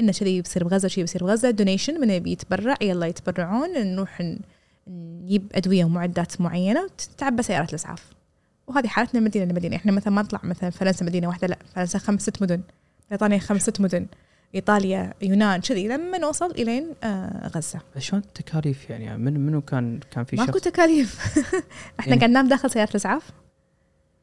إنه 0.00 0.12
كذي 0.12 0.42
بيصير 0.42 0.64
بغزة 0.64 0.88
شيء 0.88 1.04
بيصير 1.04 1.24
بغزة. 1.24 1.50
donation 1.50 2.00
من 2.00 2.10
يبي 2.10 2.32
يتبرع؟ 2.32 2.74
يلا 2.82 3.06
يتبرعون. 3.06 3.68
نروح 3.72 4.36
نجيب 4.88 5.46
أدوية 5.54 5.84
ومعدات 5.84 6.40
معينة 6.40 6.84
وتتعبى 6.84 7.42
سيارة 7.42 7.68
الإسعاف. 7.68 8.04
وهذه 8.66 8.86
حالتنا 8.86 9.20
من 9.20 9.26
مدينة 9.26 9.44
لمدينة. 9.44 9.76
إحنا 9.76 9.92
مثلا 9.92 10.12
ما 10.12 10.22
نطلع 10.22 10.40
مثلا 10.42 10.70
فرنسا 10.70 11.04
مدينة 11.04 11.28
واحدة 11.28 11.46
لا. 11.46 11.58
فرنسا 11.74 11.98
خمس 11.98 12.22
ست 12.22 12.42
مدن. 12.42 12.60
بريطانيا 13.10 13.38
خمس 13.38 13.62
ست 13.62 13.80
مدن 13.80 14.06
إيطاليا 14.54 15.14
يونان 15.22 15.60
كذي 15.60 15.88
لما 15.88 16.18
نوصل 16.18 16.50
إلين 16.50 16.86
آه 17.04 17.48
غزة. 17.56 17.80
شلون 17.98 18.22
التكاليف 18.22 18.90
يعني؟ 18.90 19.18
من 19.18 19.46
منو 19.46 19.60
كان 19.60 20.00
كان 20.10 20.24
في 20.24 20.36
ماكو 20.36 20.58
تكاليف. 20.58 21.38
إحنا 22.00 22.16
يعني- 22.16 22.48
داخل 22.48 22.70
سيارة 22.70 22.90
الإسعاف. 22.90 23.30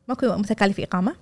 ماكو 0.08 0.42
تكاليف 0.42 0.80
إقامة. 0.80 1.16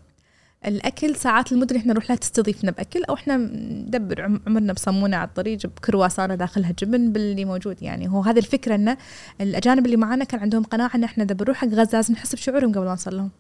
الأكل 0.66 1.16
ساعات 1.16 1.52
المدن 1.52 1.76
إحنا 1.76 1.94
نروح 1.94 2.10
لها 2.10 2.18
تستضيفنا 2.18 2.72
بأكل 2.72 3.04
أو 3.04 3.14
إحنا 3.14 3.38
ندبر 3.38 4.22
عم- 4.22 4.42
عمرنا 4.48 4.74
بصمونه 4.74 5.18
على 5.18 5.28
الطريق 5.28 5.66
بكرواسانه 5.66 6.36
داخلها 6.36 6.72
جبن 6.80 7.12
باللي 7.12 7.46
موجود. 7.46 7.82
يعني 7.84 8.10
هو 8.10 8.22
هذه 8.22 8.38
الفكرة 8.38 8.76
إن 8.76 8.98
الأجانب 9.42 9.86
اللي 9.86 9.98
معانا 9.98 10.24
كان 10.26 10.40
عندهم 10.40 10.64
قناعة 10.64 10.92
إن 10.96 11.04
إحنا 11.04 11.24
اذا 11.24 11.34
بنروح 11.34 11.58
حق 11.58 11.68
غزة 11.68 11.90
لازم 11.98 12.14
نحس 12.14 12.36
بشعورهم 12.36 12.72
قبل 12.72 12.80
ما 12.84 12.90
نوصل 12.90 13.18
لهم. 13.18 13.32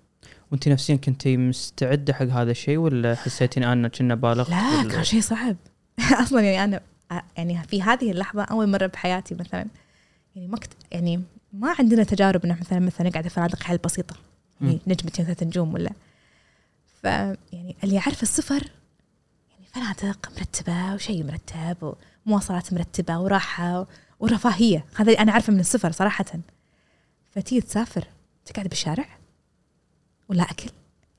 وانت 0.56 0.68
نفسيا 0.68 0.95
كنتي 0.95 1.38
مستعدة 1.38 2.14
حق 2.14 2.26
هذا 2.26 2.51
الشيء 2.51 2.78
ولا 2.78 3.16
حسيتي 3.16 3.60
إن 3.60 3.64
أنا 3.64 3.88
كنا 3.88 4.16
بالغت 4.16 4.49
لا 4.49 4.88
كان 4.91 5.03
شيء 5.03 5.22
صعب. 5.22 5.56
أصلا 6.24 6.41
يعني 6.41 6.64
أنا 6.64 6.82
يعني 7.38 7.64
في 7.64 7.82
هذه 7.82 8.12
اللحظة 8.12 8.43
أول 8.43 8.70
مرة 8.70 8.88
بحياتي 8.88 9.36
مثلا 9.36 9.66
يعني 10.36 10.47
ما 10.47 10.58
كنت 10.58 10.74
يعني 10.91 11.24
ما 11.53 11.76
عندنا 11.80 12.03
تجارب 12.03 12.45
إنه 12.45 12.58
مثلا 12.62 12.80
مثلا 12.80 13.10
نقعد 13.10 13.24
في 13.24 13.30
فنادق 13.30 13.64
حيل 13.64 13.78
بسيطة 13.78 14.16
يعني. 14.62 14.80
نجمتين 14.88 15.26
ثلاث 15.26 15.43
نجوم 15.43 15.74
ولا. 15.74 15.91
ف 17.01 17.03
يعني 17.03 17.76
اللي 17.84 17.95
يعرف 17.95 18.24
السفر 18.24 18.72
يعني 19.51 19.66
فنادق 19.74 20.32
مرتبة 20.38 20.93
وشيء 20.93 21.24
مرتب 21.24 21.93
ومواصلات 22.26 22.74
مرتبة 22.74 23.20
وراحة 23.20 23.88
ورفاهية. 24.20 24.86
هذا 24.95 25.12
اللي 25.12 25.20
أنا 25.20 25.32
عارفه 25.32 25.53
من 25.53 25.60
السفر 25.60 25.91
صراحة. 25.91 26.26
فتيجي 27.32 27.62
تسافر 27.62 28.08
تقعد 28.45 28.68
بالشارع 28.68 29.06
ولا 30.30 30.44
أكل 30.44 30.70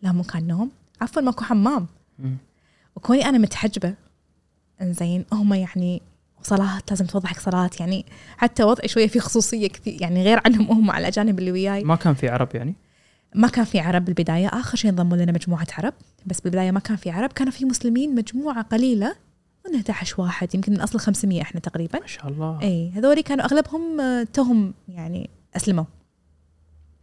لا 0.02 0.12
مكان 0.12 0.46
نوم. 0.46 0.70
عفوا 1.00 1.22
ماكو 1.22 1.44
حمام. 1.44 1.86
وكوني 2.96 3.24
أنا 3.24 3.38
متحجبة. 3.38 3.94
إنزين 4.82 5.24
هم 5.32 5.54
يعني 5.54 6.02
صلاة 6.42 6.82
لازم 6.90 7.06
توضح 7.06 7.30
حق 7.30 7.40
صلاة 7.40 7.70
يعني 7.80 8.04
حتى 8.36 8.62
وضعي 8.62 8.88
شوية 8.88 9.06
في 9.06 9.20
خصوصية 9.20 9.68
كثير 9.68 10.02
يعني 10.02 10.22
غير 10.22 10.40
عنهم 10.44 10.70
هم 10.70 10.90
على 10.90 11.00
الأجانب 11.00 11.38
اللي 11.38 11.52
وياي. 11.52 11.84
ما 11.84 11.96
كان 11.96 12.14
في 12.14 12.28
عرب 12.28 12.48
يعني؟ 12.54 12.74
ما 13.34 13.48
كان 13.48 13.64
في 13.64 13.80
عرب 13.80 14.04
بالبداية. 14.04 14.46
آخر 14.48 14.76
شيء 14.76 14.90
انضموا 14.90 15.16
لنا 15.16 15.32
مجموعة 15.32 15.66
عرب. 15.78 15.94
بس 16.26 16.40
بالبداية 16.40 16.70
ما 16.70 16.80
كان 16.80 16.96
في 16.96 17.10
عرب. 17.10 17.32
كانوا 17.32 17.52
في 17.52 17.64
مسلمين 17.64 18.14
مجموعة 18.14 18.62
قليلة. 18.62 19.16
أظن 19.66 19.74
11 19.76 20.20
واحد. 20.22 20.54
يمكن 20.54 20.72
من 20.72 20.80
أصل 20.80 20.98
500 20.98 21.42
إحنا 21.42 21.60
تقريبا. 21.60 22.00
ما 22.00 22.06
شاء 22.06 22.28
الله. 22.28 22.62
اي 22.62 22.90
هذولي 22.94 23.22
كانوا 23.22 23.44
أغلبهم 23.44 24.00
آه، 24.00 24.22
توهم 24.32 24.74
يعني 24.88 25.30
أسلموا. 25.56 25.84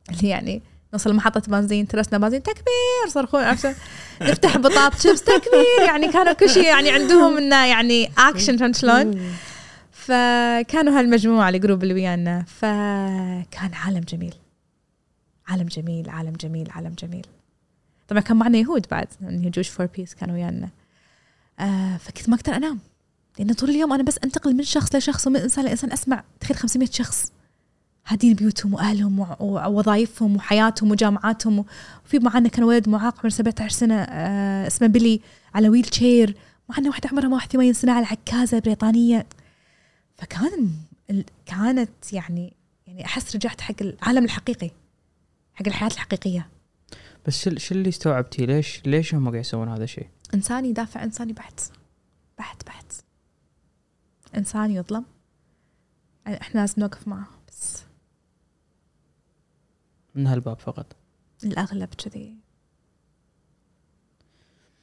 اللي 0.10 0.30
يعني 0.36 0.62
نوصل 0.93 1.13
محطة 1.13 1.41
بنزين 1.47 1.87
ترسنا 1.87 2.17
بنزين 2.17 2.43
تكبير 2.43 3.09
صرخون 3.09 3.43
عشان 3.43 3.75
نفتح 4.21 4.57
بطاط 4.57 4.95
شيبس 5.01 5.23
تكبير 5.23 5.85
يعني 5.85 6.11
كانوا 6.11 6.33
كل 6.33 6.49
شيء 6.49 6.63
يعني 6.63 6.91
عندهم 6.91 7.37
إنه 7.37 7.65
يعني 7.65 8.11
اكشن 8.17 8.57
فهمت 8.57 8.75
شلون؟ 8.75 9.33
فكانوا 9.91 10.99
هالمجموعة 10.99 11.49
ال 11.49 11.55
group 11.55 11.84
اللي 11.83 11.93
ويانا. 11.93 12.43
فكان 12.47 13.73
عالم 13.73 13.99
جميل. 13.99 14.33
عالم 15.47 15.67
جميل 15.67 16.09
عالم 16.09 16.33
جميل 16.33 16.71
عالم 16.71 16.95
جميل. 16.99 17.25
طبعا 18.07 18.21
كان 18.21 18.37
معنا 18.37 18.57
يهود 18.57 18.85
بعد 18.91 19.07
يعني 19.21 19.49
Jews 19.49 19.69
for 19.69 19.86
peace 19.86 20.13
كانوا 20.13 20.35
ويانا. 20.35 20.69
آه 21.59 21.97
فكنت 21.97 22.29
ما 22.29 22.35
أقدر 22.35 22.55
أنام. 22.55 22.79
لأن 23.39 23.53
طول 23.53 23.69
اليوم 23.69 23.93
أنا 23.93 24.03
بس 24.03 24.19
أنتقل 24.23 24.55
من 24.55 24.63
شخص 24.63 24.95
لشخص 24.95 25.27
ومن 25.27 25.39
إنسان 25.39 25.65
لإنسان 25.65 25.91
أسمع. 25.91 26.23
تخيل 26.39 26.57
500 26.57 26.89
شخص. 26.91 27.31
هادين 28.08 28.34
بيوتهم 28.34 28.74
وأهلهم 28.74 29.20
ووظائفهم 29.39 30.36
وحياتهم 30.36 30.91
وجامعاتهم. 30.91 31.66
وفي 32.06 32.20
معنا 32.20 32.49
كان 32.49 32.64
ولد 32.64 32.89
معاق 32.89 33.18
عمره 33.20 33.30
17 33.30 33.70
سنة 33.76 33.95
آه 33.95 34.68
اسمه 34.68 34.88
بيلي 34.88 35.22
على 35.56 35.70
wheelchair. 35.69 36.36
معنا 36.70 36.89
واحدة 36.89 37.10
عمرها 37.10 37.30
81 37.30 37.74
سنة 37.74 37.91
على 37.91 38.06
عكازة 38.06 38.60
بريطانية. 38.60 39.26
فكان 40.18 40.70
ال- 41.10 41.26
كانت 41.45 42.14
يعني 42.14 42.54
يعني 42.88 43.06
أحس 43.06 43.36
رجعت 43.36 43.62
حق 43.62 43.76
العالم 43.82 44.24
الحقيقي 44.26 44.72
حق 45.54 45.68
الحياة 45.68 45.89
الحقيقية. 45.89 46.47
بس 47.28 47.49
شو 47.49 47.76
اللي 47.76 47.89
استوعبتي؟ 47.89 48.45
ليش 48.45 48.82
ليش 48.86 49.16
هم 49.16 49.30
قاعد 49.30 49.39
يسوون 49.39 49.70
هذا 49.70 49.84
الشيء؟ 49.84 50.08
إنسان 50.34 50.66
يدافع 50.66 51.04
انساني 51.04 51.34
بحت 51.34 51.60
بحت 52.38 52.66
بحت 52.66 52.86
إنسان 54.38 54.72
يظلم. 54.72 55.06
إحنا 56.28 56.60
لازم 56.60 56.74
نوقف 56.82 57.08
معه. 57.08 57.26
من 60.16 60.28
هالباب 60.28 60.59
فقط. 60.59 60.95
الأغلب 61.43 61.89
كذي. 61.93 62.36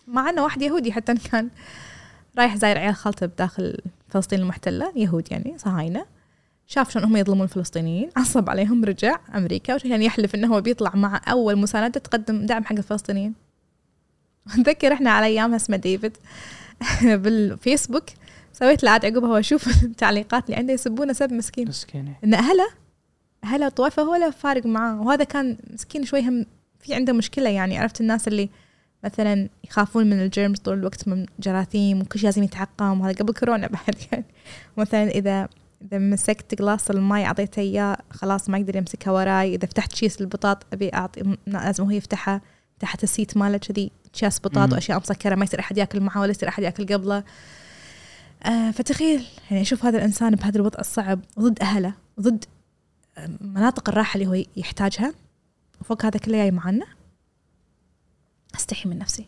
مع 0.06 0.30
إنه 0.30 0.42
واحد 0.44 0.62
يهودي 0.62 0.92
حتى 0.92 1.14
كان 1.14 1.50
رايح 2.38 2.56
زاير 2.56 2.78
عيال 2.78 2.94
خالته 2.94 3.26
بداخل 3.26 3.78
فلسطين 4.08 4.40
المحتلة 4.40 4.92
يهود 4.96 5.32
يعني 5.32 5.58
صهاينة. 5.58 6.06
شاف 6.66 6.90
شلون 6.90 7.04
هم 7.04 7.16
يظلمون 7.16 7.42
الفلسطينيين 7.42 8.10
عصب 8.16 8.50
عليهم 8.50 8.84
رجع 8.84 9.20
أمريكا 9.34 9.74
وكان 9.74 10.02
يحلف 10.02 10.34
إنه 10.34 10.54
هو 10.54 10.60
بيطلع 10.60 10.96
مع 10.96 11.20
أول 11.28 11.56
مساندة 11.56 12.00
تقدم 12.00 12.46
دعم 12.46 12.64
حق 12.64 12.72
الفلسطينيين. 12.72 13.34
أتذكر 14.46 14.92
إحنا 14.92 15.10
على 15.10 15.26
أيامها 15.26 15.56
اسمه 15.56 15.76
ديفيد. 15.76 16.16
بالفيسبوك 17.22 18.04
سويت 18.52 18.82
له 18.82 18.90
عاد 18.90 19.04
عقبها 19.04 19.30
واشوف 19.30 19.68
التعليقات 19.84 20.44
اللي 20.44 20.56
عنده 20.56 20.72
يسبونه 20.72 21.12
سب 21.12 21.32
مسكين. 21.32 21.68
مسكينه 21.68 22.14
إن 22.24 22.34
أهله 22.34 22.68
اهله 23.44 23.68
طويفه 23.68 24.02
هو 24.02 24.14
لا 24.14 24.30
فارق 24.30 24.66
معاه؟ 24.66 25.00
وهذا 25.00 25.24
كان 25.24 25.56
مسكين 25.70 26.04
شوي 26.04 26.28
هم 26.28 26.46
في 26.80 26.94
عنده 26.94 27.12
مشكلة 27.12 27.50
يعني 27.50 27.78
عرفت 27.78 28.00
الناس 28.00 28.28
اللي 28.28 28.50
مثلا 29.04 29.48
يخافون 29.64 30.06
من 30.06 30.22
ال 30.22 30.28
germs 30.28 30.58
طول 30.58 30.78
الوقت 30.78 31.08
من 31.08 31.26
جراثيم 31.40 32.00
وكل 32.00 32.18
شيء 32.18 32.28
لازم 32.28 32.42
يتعقم 32.42 33.00
وهذا 33.00 33.18
قبل 33.18 33.32
كورونا 33.32 33.66
بعد 33.66 33.94
يعني. 34.12 34.24
مثلا 34.76 35.08
إذا 35.08 35.48
إذا 35.82 35.98
مسكت 35.98 36.54
جلاس 36.54 36.90
الماي 36.90 37.24
أعطيته 37.24 37.60
إياه 37.60 37.96
خلاص 38.10 38.48
ما 38.48 38.58
يقدر 38.58 38.76
يمسكها 38.76 39.10
وراي. 39.10 39.54
إذا 39.54 39.66
فتحت 39.66 39.92
كيس 39.92 40.20
البطاط 40.20 40.66
أبي 40.72 40.94
أعطي 40.94 41.36
لازم 41.46 41.84
هو 41.84 41.90
يفتحها. 41.90 42.40
تحت 42.80 43.04
ال 43.04 43.11
seat 43.11 43.36
ماله 43.36 43.58
كذي 43.58 43.90
كيس 44.12 44.38
بطاط 44.38 44.68
مم. 44.68 44.72
وأشياء 44.72 44.98
مسكرة 44.98 45.34
ما 45.34 45.44
يصير 45.44 45.60
أحد 45.60 45.78
يأكل 45.78 46.00
معه 46.00 46.20
ولا 46.20 46.30
يصير 46.30 46.48
أحد 46.48 46.62
يأكل 46.62 46.86
قبله. 46.86 47.24
آه 48.42 48.70
فتخيل 48.70 49.26
يعني 49.50 49.62
أشوف 49.62 49.84
هذا 49.84 49.98
الإنسان 49.98 50.34
بهذا 50.34 50.56
الوضع 50.56 50.78
الصعب 50.80 51.20
ضد 51.38 51.60
أهله 51.62 51.94
ضد 52.20 52.44
مناطق 53.40 53.88
الراحة 53.88 54.14
اللي 54.14 54.26
هو 54.26 54.44
يحتاجها. 54.56 55.14
وفوق 55.80 56.04
هذا 56.04 56.18
كله 56.18 56.38
جاي 56.38 56.50
معنا 56.50 56.86
استحي 58.54 58.88
من 58.88 58.98
نفسي. 58.98 59.26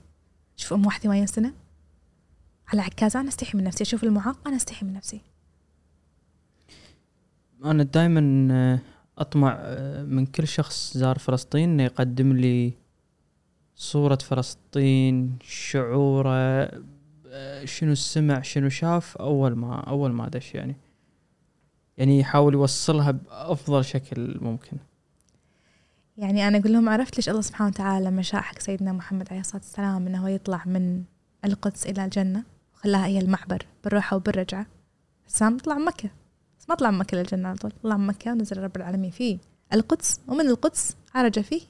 أشوف 0.59 0.73
أم 0.73 0.87
81 0.87 1.27
سنة. 1.27 1.53
على 2.69 2.83
عكازه 2.83 3.21
أنا 3.21 3.29
استحي 3.29 3.59
من 3.59 3.65
نفسي. 3.65 3.85
أشوف 3.85 4.05
المعاق 4.05 4.49
أنا 4.49 4.57
استحي 4.57 4.87
من 4.87 4.93
نفسي. 4.93 5.21
أنا 7.65 7.83
دائما 7.83 8.81
أطمع 9.19 9.57
آه، 9.61 10.03
من 10.03 10.27
كل 10.27 10.49
شخص 10.49 10.97
زار 10.97 11.19
فلسطين 11.19 11.71
إنه 11.71 11.83
يقدم 11.83 12.33
لي 12.33 12.73
صورة 13.77 14.17
فلسطين 14.17 15.39
شعوره 15.43 16.71
آه، 17.27 17.65
شنو 17.65 17.95
سمع 17.95 18.43
شنو 18.43 18.69
شاف 18.69 19.17
أول 19.17 19.57
ما 19.57 19.81
أول 19.81 20.13
ما 20.13 20.29
دش 20.29 20.55
يعني. 20.55 20.77
يعني 21.99 22.21
يحاول 22.21 22.55
يوصلها 22.55 23.11
بأفضل 23.11 23.85
شكل 23.85 24.39
ممكن. 24.41 24.77
يعني 26.17 26.49
أنا 26.49 26.59
أقول 26.59 26.73
لهم 26.73 26.89
عرفت 26.89 27.17
ليش 27.17 27.29
الله 27.29 27.41
سبحانه 27.41 27.71
وتعالى 27.71 28.07
لما 28.07 28.23
شاء 28.23 28.41
حق 28.41 28.59
سيدنا 28.59 28.93
محمد 28.93 29.29
عليه 29.31 29.41
الصلاة 29.41 29.63
والسلام 29.63 30.07
إنه 30.07 30.23
هو 30.23 30.27
يطلع 30.27 30.63
من 30.67 31.03
القدس 31.45 31.87
إلى 31.87 32.05
الجنة 32.05 32.43
وخلاها 32.75 33.07
هي 33.07 33.19
المعبر 33.19 33.67
بالروحة 33.85 34.17
وبالرجعة. 34.17 34.67
سام 35.27 35.59
طلع 35.59 35.79
من 35.79 35.85
مكة. 35.85 36.11
بس 36.59 36.69
ما 36.69 36.75
طلع 36.75 36.91
من 36.91 36.99
مكة 36.99 37.17
للجنه 37.17 37.49
على 37.49 37.59
طول. 37.59 37.73
طلع 37.83 37.97
من 37.97 38.07
مكة 38.07 38.33
ونزل 38.33 38.59
رب 38.59 38.77
العالمين 38.77 39.11
فيه 39.11 39.39
القدس 39.73 40.21
ومن 40.29 40.47
القدس 40.49 40.97
عرج 41.15 41.41
فيه 41.41 41.63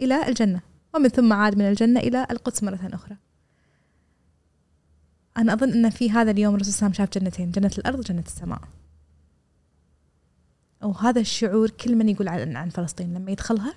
إلى 0.00 0.28
الجنة 0.28 0.60
ومن 0.94 1.08
ثم 1.08 1.32
عاد 1.32 1.58
من 1.58 1.68
الجنة 1.68 2.00
إلى 2.00 2.26
القدس 2.30 2.62
مرة 2.62 2.90
أخرى. 2.92 3.16
أنا 5.36 5.52
أظن 5.52 5.72
إن 5.72 5.90
في 5.90 6.10
هذا 6.10 6.30
اليوم 6.30 6.54
الرسول 6.54 6.72
صلى 6.72 6.86
الله 6.86 6.96
عليه 6.98 7.08
وسلم 7.10 7.22
شاف 7.22 7.24
جنتين 7.24 7.50
جنة 7.50 7.72
الأرض 7.78 7.98
وجنة 7.98 8.24
السماء. 8.26 8.60
وهذا 10.82 11.20
الشعور 11.20 11.70
كل 11.70 11.96
من 11.96 12.08
يقول 12.08 12.28
عن, 12.28 12.56
عن 12.56 12.68
فلسطين 12.68 13.14
لما 13.14 13.30
يدخلها 13.30 13.74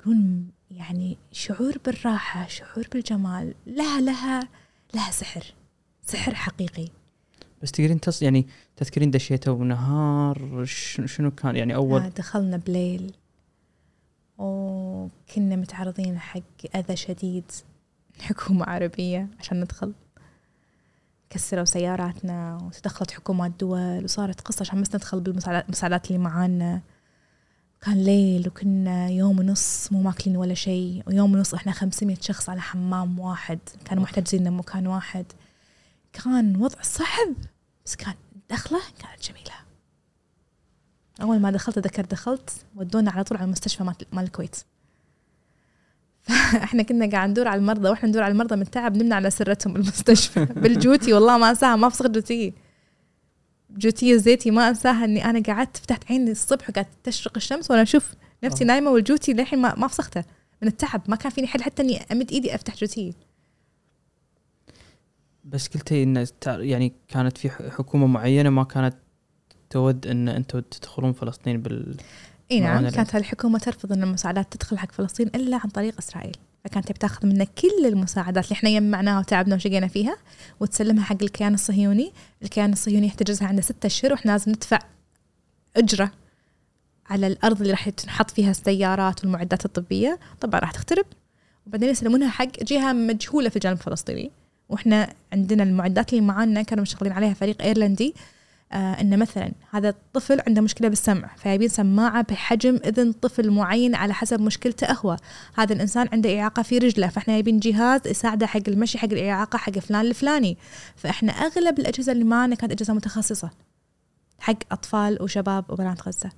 يقولون 0.00 0.50
يعني 0.70 1.18
شعور 1.32 1.78
بالراحة 1.86 2.46
شعور 2.46 2.88
بالجمال 2.92 3.54
لها 3.66 4.00
لها 4.00 4.48
لها 4.94 5.10
سحر 5.10 5.54
سحر 6.02 6.34
حقيقي. 6.34 6.88
بس 7.62 7.72
تقدرين 7.72 8.00
تص 8.00 8.22
يعني 8.22 8.46
تذكرين 8.76 9.10
دشيتوا 9.10 9.54
بنهار 9.54 10.64
شنو 11.06 11.30
كان؟ 11.30 11.56
يعني 11.56 11.74
أول 11.74 12.00
آه 12.00 12.08
دخلنا 12.08 12.56
بليل. 12.56 13.12
وكنا 14.38 15.56
متعرضين 15.56 16.18
حق 16.18 16.76
أذى 16.76 16.96
شديد 16.96 17.44
حكومة 18.20 18.64
عربية 18.64 19.28
عشان 19.38 19.60
ندخل. 19.60 19.92
كسروا 21.30 21.64
سياراتنا 21.64 22.58
وتدخلت 22.62 23.10
حكومات 23.10 23.52
دول 23.60 24.04
وصارت 24.04 24.40
قصة 24.40 24.60
عشان 24.60 24.82
بس 24.82 24.94
ندخل 24.94 25.20
بالمساعدات 25.20 26.06
اللي 26.06 26.18
معانا. 26.18 26.80
كان 27.80 28.04
ليل 28.04 28.48
وكنا 28.48 29.08
يوم 29.08 29.38
ونص 29.38 29.92
مو 29.92 30.02
ماكلين 30.02 30.36
ولا 30.36 30.54
شيء 30.54 31.02
ويوم 31.06 31.34
ونص 31.34 31.54
إحنا 31.54 31.72
500 31.72 32.16
شخص 32.20 32.48
على 32.48 32.60
حمام 32.60 33.18
واحد. 33.18 33.58
كانوا 33.84 34.02
محتجزين 34.02 34.50
مكان 34.50 34.86
واحد. 34.86 35.26
كان 36.12 36.56
وضع 36.56 36.82
صعب 36.82 37.34
بس 37.86 37.96
كان 37.96 38.14
دخلة 38.50 38.80
كانت 38.98 39.22
جميلة. 39.30 39.54
أول 41.22 41.40
ما 41.40 41.50
دخلت 41.50 41.78
أتذكر 41.78 42.04
دخلت 42.04 42.50
ودونا 42.76 43.10
على 43.10 43.24
طول 43.24 43.38
على 43.38 43.44
المستشفى 43.44 43.84
مال 44.12 44.24
الكويت. 44.24 44.56
فاحنا 46.52 46.82
كنا 46.82 47.10
قاعد 47.10 47.30
ندور 47.30 47.48
على 47.48 47.58
المرضى 47.58 47.88
وإحنا 47.88 48.08
ندور 48.08 48.22
على 48.22 48.32
المرضى 48.32 48.56
من 48.56 48.62
التعب 48.62 48.96
نمنا 48.96 49.14
على 49.14 49.30
سرتهم 49.30 49.72
بالمستشفى. 49.72 50.44
بالجوتي 50.62 51.12
والله 51.12 51.38
ما 51.38 51.50
أنساها 51.50 51.76
ما 51.76 51.86
أفسخ 51.86 52.06
جوتي. 52.06 52.52
جوتي 53.70 54.12
الزيتي 54.12 54.50
ما 54.50 54.68
أنساها 54.68 55.04
إني 55.04 55.24
أنا 55.24 55.42
قعدت 55.42 55.76
فتحت 55.76 56.10
عيني 56.10 56.30
الصبح 56.30 56.70
وقعدت 56.70 56.88
تشرق 57.04 57.32
الشمس 57.36 57.70
وأنا 57.70 57.82
أشوف 57.82 58.14
نفسي 58.44 58.64
آه. 58.64 58.66
نايمة 58.66 58.90
والجوتي 58.90 59.32
للحين 59.32 59.58
ما 59.58 59.74
ما 59.74 59.88
فسختها 59.88 60.24
من 60.62 60.68
التعب 60.68 61.02
ما 61.08 61.16
كان 61.16 61.32
فيني 61.32 61.46
حل 61.46 61.62
حتى 61.62 61.82
إني 61.82 62.00
أمد 62.12 62.32
إيدي 62.32 62.54
أفتح 62.54 62.76
جوتي. 62.76 63.14
بس 65.44 65.68
قلتي 65.68 66.02
إن 66.02 66.26
يعني 66.46 66.92
كانت 67.08 67.38
في 67.38 67.50
حكومة 67.50 68.06
معينة 68.06 68.50
ما 68.50 68.64
كانت 68.64 68.94
تود 69.70 70.06
إن 70.06 70.28
أنتم 70.28 70.60
تدخلون 70.60 71.12
فلسطين 71.12 71.62
بال 71.62 71.96
إي 72.52 72.60
نعم 72.60 72.88
كانت 72.88 73.16
الحكومة 73.16 73.58
ترفض 73.58 73.92
إن 73.92 74.02
المساعدات 74.02 74.52
تدخل 74.52 74.78
حق 74.78 74.92
فلسطين 74.92 75.26
إلا 75.26 75.56
عن 75.56 75.70
طريق 75.70 75.94
إسرائيل. 75.98 76.36
فكانت 76.64 76.88
تبي 76.88 76.98
تاخذ 76.98 77.26
منا 77.26 77.44
كل 77.44 77.86
المساعدات 77.86 78.44
اللي 78.44 78.54
إحنا 78.54 78.70
جمعناها 78.70 79.18
وتعبنا 79.18 79.54
وشقينا 79.54 79.88
فيها 79.88 80.16
وتسلمها 80.60 81.04
حق 81.04 81.22
الكيان 81.22 81.54
الصهيوني. 81.54 82.12
الكيان 82.42 82.72
الصهيوني 82.72 83.06
يحتجزها 83.06 83.48
عنده 83.48 83.62
ستة 83.62 83.86
اشهر 83.86 84.12
وإحنا 84.12 84.30
لازم 84.30 84.52
ندفع 84.52 84.78
أجرة 85.76 86.10
على 87.06 87.26
الأرض 87.26 87.60
اللي 87.60 87.70
راح 87.70 87.88
تنحط 87.88 88.30
فيها 88.30 88.50
السيارات 88.50 89.24
والمعدات 89.24 89.64
الطبية. 89.64 90.18
طبعا 90.40 90.60
راح 90.60 90.70
تخترب. 90.70 91.04
وبعدين 91.66 91.88
يسلمونها 91.88 92.28
حق 92.28 92.64
جهة 92.64 92.92
مجهولة 92.92 93.48
في 93.48 93.56
الجانب 93.56 93.76
الفلسطيني. 93.78 94.30
وإحنا 94.68 95.12
عندنا 95.32 95.62
المعدات 95.62 96.12
اللي 96.12 96.24
معانا 96.24 96.62
كانوا 96.62 96.82
مشغلين 96.82 97.12
عليها 97.12 97.34
فريق 97.34 97.62
إيرلندي. 97.62 98.14
آه 98.72 99.00
ان 99.00 99.18
مثلا 99.18 99.52
هذا 99.70 99.88
الطفل 99.88 100.40
عنده 100.46 100.60
مشكلة 100.60 100.88
بالسمع 100.88 101.30
فيبين 101.36 101.68
سماعة 101.68 102.22
بحجم 102.22 102.78
إذن 102.84 103.12
طفل 103.12 103.50
معين 103.50 103.94
على 103.94 104.14
حسب 104.14 104.40
مشكلته 104.40 104.92
هو. 104.92 105.16
هذا 105.54 105.72
الإنسان 105.72 106.08
عنده 106.12 106.40
إعاقة 106.40 106.62
في 106.62 106.78
رجله 106.78 107.08
فإحنا 107.08 107.36
يبين 107.36 107.58
جهاز 107.58 108.00
يساعده 108.06 108.46
حق 108.46 108.60
المشي 108.68 108.98
حق 108.98 109.08
الإعاقة 109.12 109.56
حق 109.56 109.78
فلان 109.78 110.06
الفلاني. 110.06 110.58
فإحنا 110.96 111.32
أغلب 111.32 111.78
الأجهزة 111.78 112.12
اللي 112.12 112.24
معنا 112.24 112.54
كانت 112.54 112.72
أجهزة 112.72 112.94
متخصصة 112.94 113.50
حق 114.38 114.58
أطفال 114.72 115.22
وشباب 115.22 115.70
وبنات 115.70 116.08
غزه 116.08 116.30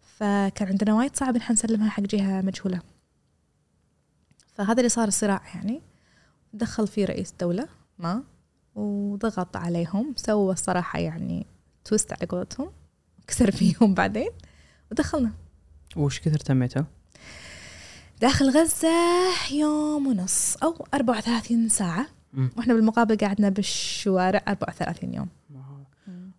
فكان 0.00 0.68
عندنا 0.68 0.94
وايد 0.94 1.16
صعب 1.16 1.36
إحنا 1.36 1.52
نسلمها 1.52 1.90
حق 1.90 2.02
جهة 2.02 2.40
مجهولة. 2.40 2.80
فهذا 4.54 4.78
اللي 4.78 4.88
صار 4.88 5.08
الصراع 5.08 5.42
يعني. 5.54 5.82
دخل 6.52 6.86
فيه 6.86 7.04
رئيس 7.04 7.34
دولة 7.40 7.68
ما 7.98 8.22
وضغط 8.74 9.56
عليهم 9.56 10.14
سوى 10.16 10.52
الصراحة 10.52 10.98
يعني 10.98 11.46
تويست 11.86 12.12
على 12.12 12.26
قولتهم 12.28 12.70
كسر 13.26 13.50
فيهم 13.50 13.94
بعدين 13.94 14.28
ودخلنا 14.90 15.30
وش 15.96 16.20
كثر 16.20 16.38
تميتوا؟ 16.38 16.82
داخل 18.20 18.50
غزة 18.50 18.88
يوم 19.52 20.06
ونص 20.06 20.56
أو 20.62 20.86
34 20.94 21.68
ساعة 21.68 22.06
مم. 22.32 22.50
وإحنا 22.56 22.74
بالمقابل 22.74 23.16
قعدنا 23.16 23.48
بالشوارع 23.48 24.42
34 24.48 25.14
يوم 25.14 25.28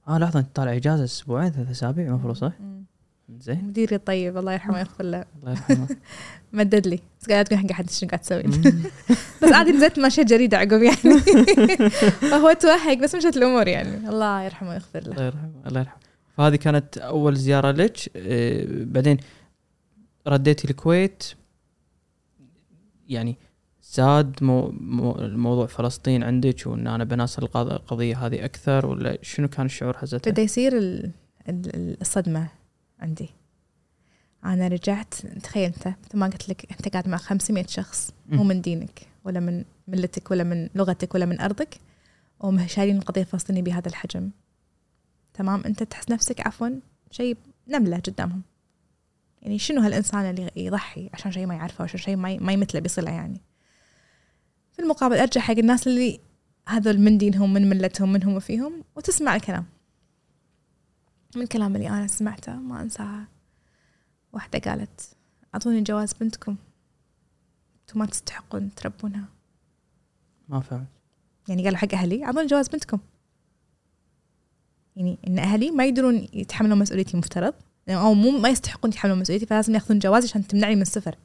آه 0.08 0.18
لحظة 0.18 0.40
أنت 0.40 0.56
طالع 0.56 0.76
إجازة 0.76 1.04
أسبوعين 1.04 1.52
ثلاث 1.52 1.70
أسابيع 1.70 2.08
المفروض 2.08 2.36
صح؟ 2.36 2.52
مم. 2.60 2.77
زين. 3.30 3.66
مديري 3.68 3.96
الطيب 3.96 4.38
الله 4.38 4.54
يرحمه 4.54 4.74
ويغفر 4.76 5.04
له. 5.04 5.26
الله 5.40 5.52
يرحمه. 5.52 5.88
مدد 6.54 6.88
لي. 6.88 7.00
بس 7.22 7.30
قاعد 7.30 7.46
تقول 7.46 7.60
حق 7.60 7.72
حد 7.72 7.90
شنو 7.90 8.10
قاعد 8.10 8.20
تسوي. 8.22 8.44
بس 9.44 9.52
عادي 9.54 9.72
نزلت 9.72 10.00
ماشية 10.00 10.24
جريدة 10.24 10.58
عقب 10.58 10.82
يعني. 10.84 11.20
فهو 12.32 12.54
توهق 12.54 12.98
بس 12.98 13.16
مشت 13.16 13.38
الأمور 13.38 13.68
يعني. 13.68 14.10
الله 14.10 14.42
يرحمه 14.44 14.70
ويغفر 14.70 15.00
له. 15.00 15.12
الله 15.12 15.26
يرحمه 15.26 15.52
الله 15.68 15.80
يرحمه. 15.80 15.98
فهذه 16.38 16.56
كانت 16.56 16.98
أول 16.98 17.36
زيارة 17.36 17.72
لك. 17.72 17.98
آه، 18.16 18.66
بعدين 18.70 19.18
رديتي 20.28 20.70
الكويت. 20.70 21.24
يعني 23.10 23.38
زاد 23.84 24.36
مو 24.44 24.68
مو 24.80 25.14
موضوع 25.20 25.66
فلسطين 25.66 26.24
عندك 26.24 26.56
وإن 26.66 26.88
أنا 26.88 27.04
بناصر 27.04 27.42
القض- 27.44 27.72
القضية 27.72 28.26
هذه 28.26 28.46
أكثر 28.46 28.86
ولا 28.86 29.18
شنو 29.22 29.48
كان 29.48 29.66
الشعور 29.66 29.98
حزتها؟ 29.98 30.32
بدأ 30.32 30.42
يصير 30.42 30.78
ال- 30.78 31.12
ال- 31.50 31.98
الصدمة. 32.02 32.48
عندي. 33.00 33.30
أنا 34.46 34.68
رجعت 34.68 35.14
تخيل 35.16 35.64
أنت 35.66 35.88
مثل 35.88 36.18
ما 36.18 36.26
قلت 36.26 36.50
لك 36.50 36.72
أنت 36.72 36.88
قاعد 36.90 37.08
مع 37.08 37.18
500 37.18 37.66
شخص 37.68 38.12
مو. 38.30 38.44
من 38.44 38.62
دينك 38.62 39.08
ولا 39.24 39.40
من 39.40 39.66
ملتك 39.88 40.32
ولا 40.32 40.44
من 40.44 40.70
لغتك 40.76 41.16
ولا 41.16 41.26
من 41.26 41.42
أرضك 41.42 41.78
ومشارين 42.40 42.98
القضية 42.98 43.22
الفلسطينية 43.22 43.62
بهذا 43.62 43.88
الحجم. 43.88 44.30
تمام؟ 45.34 45.64
أنت 45.66 45.84
تحس 45.84 46.10
نفسك 46.10 46.48
عفوا 46.48 46.70
شيء 47.12 47.38
نملة 47.68 47.98
قدامهم. 47.98 48.42
يعني 49.42 49.60
شنو 49.60 49.82
هالإنسان 49.82 50.30
اللي 50.30 50.52
يضحي 50.56 51.10
عشان 51.14 51.32
شيء 51.32 51.46
ما 51.46 51.56
يعرفه 51.56 51.84
عشان 51.84 52.00
شيء 52.00 52.16
ما 52.16 52.52
يمثله 52.54 52.82
بصلة 52.82 53.12
يعني؟ 53.12 53.42
في 54.74 54.80
المقابل 54.82 55.18
أرجع 55.18 55.42
حق 55.42 55.58
الناس 55.58 55.88
اللي 55.88 56.20
هذول 56.68 57.00
من 57.00 57.18
دينهم 57.18 57.54
من 57.54 57.70
ملتهم 57.70 58.12
منهم 58.14 58.34
وفيهم 58.34 58.84
وتسمع 58.96 59.36
الكلام. 59.36 59.66
من 61.38 61.44
الكلام 61.44 61.76
اللي 61.76 61.90
أنا 61.90 62.08
سمعته 62.08 62.56
ما 62.56 62.82
أنساها. 62.82 63.28
واحدة 64.34 64.60
قالت 64.60 65.02
أعطوني 65.56 65.82
جواز 65.82 66.14
بنتكم 66.14 66.56
أنتم 67.82 68.00
ما 68.00 68.06
تستحقون 68.06 68.76
تربونها. 68.76 69.26
ما 70.50 70.60
فهمت. 70.60 70.88
يعني 71.48 71.64
قالوا 71.64 71.78
حق 71.78 71.94
أهلي 71.94 72.26
أعطوني 72.26 72.48
جواز 72.48 72.68
بنتكم. 72.68 73.00
يعني 74.96 75.18
إن 75.28 75.40
أهلي 75.40 75.72
ما 75.72 75.86
يقدرون 75.86 76.28
يتحملون 76.34 76.80
مسؤوليتي 76.80 77.18
مفترض 77.18 77.54
أو 77.90 78.14
مو 78.14 78.32
ما 78.32 78.50
يستحقون 78.50 78.92
يتحملون 78.92 79.20
مسؤوليتي 79.20 79.46
فلازم 79.46 79.74
يأخذون 79.74 80.00
جوازي 80.00 80.28
عشان 80.28 80.48
تمنعني 80.48 80.76
من 80.76 80.82
السفر. 80.82 81.16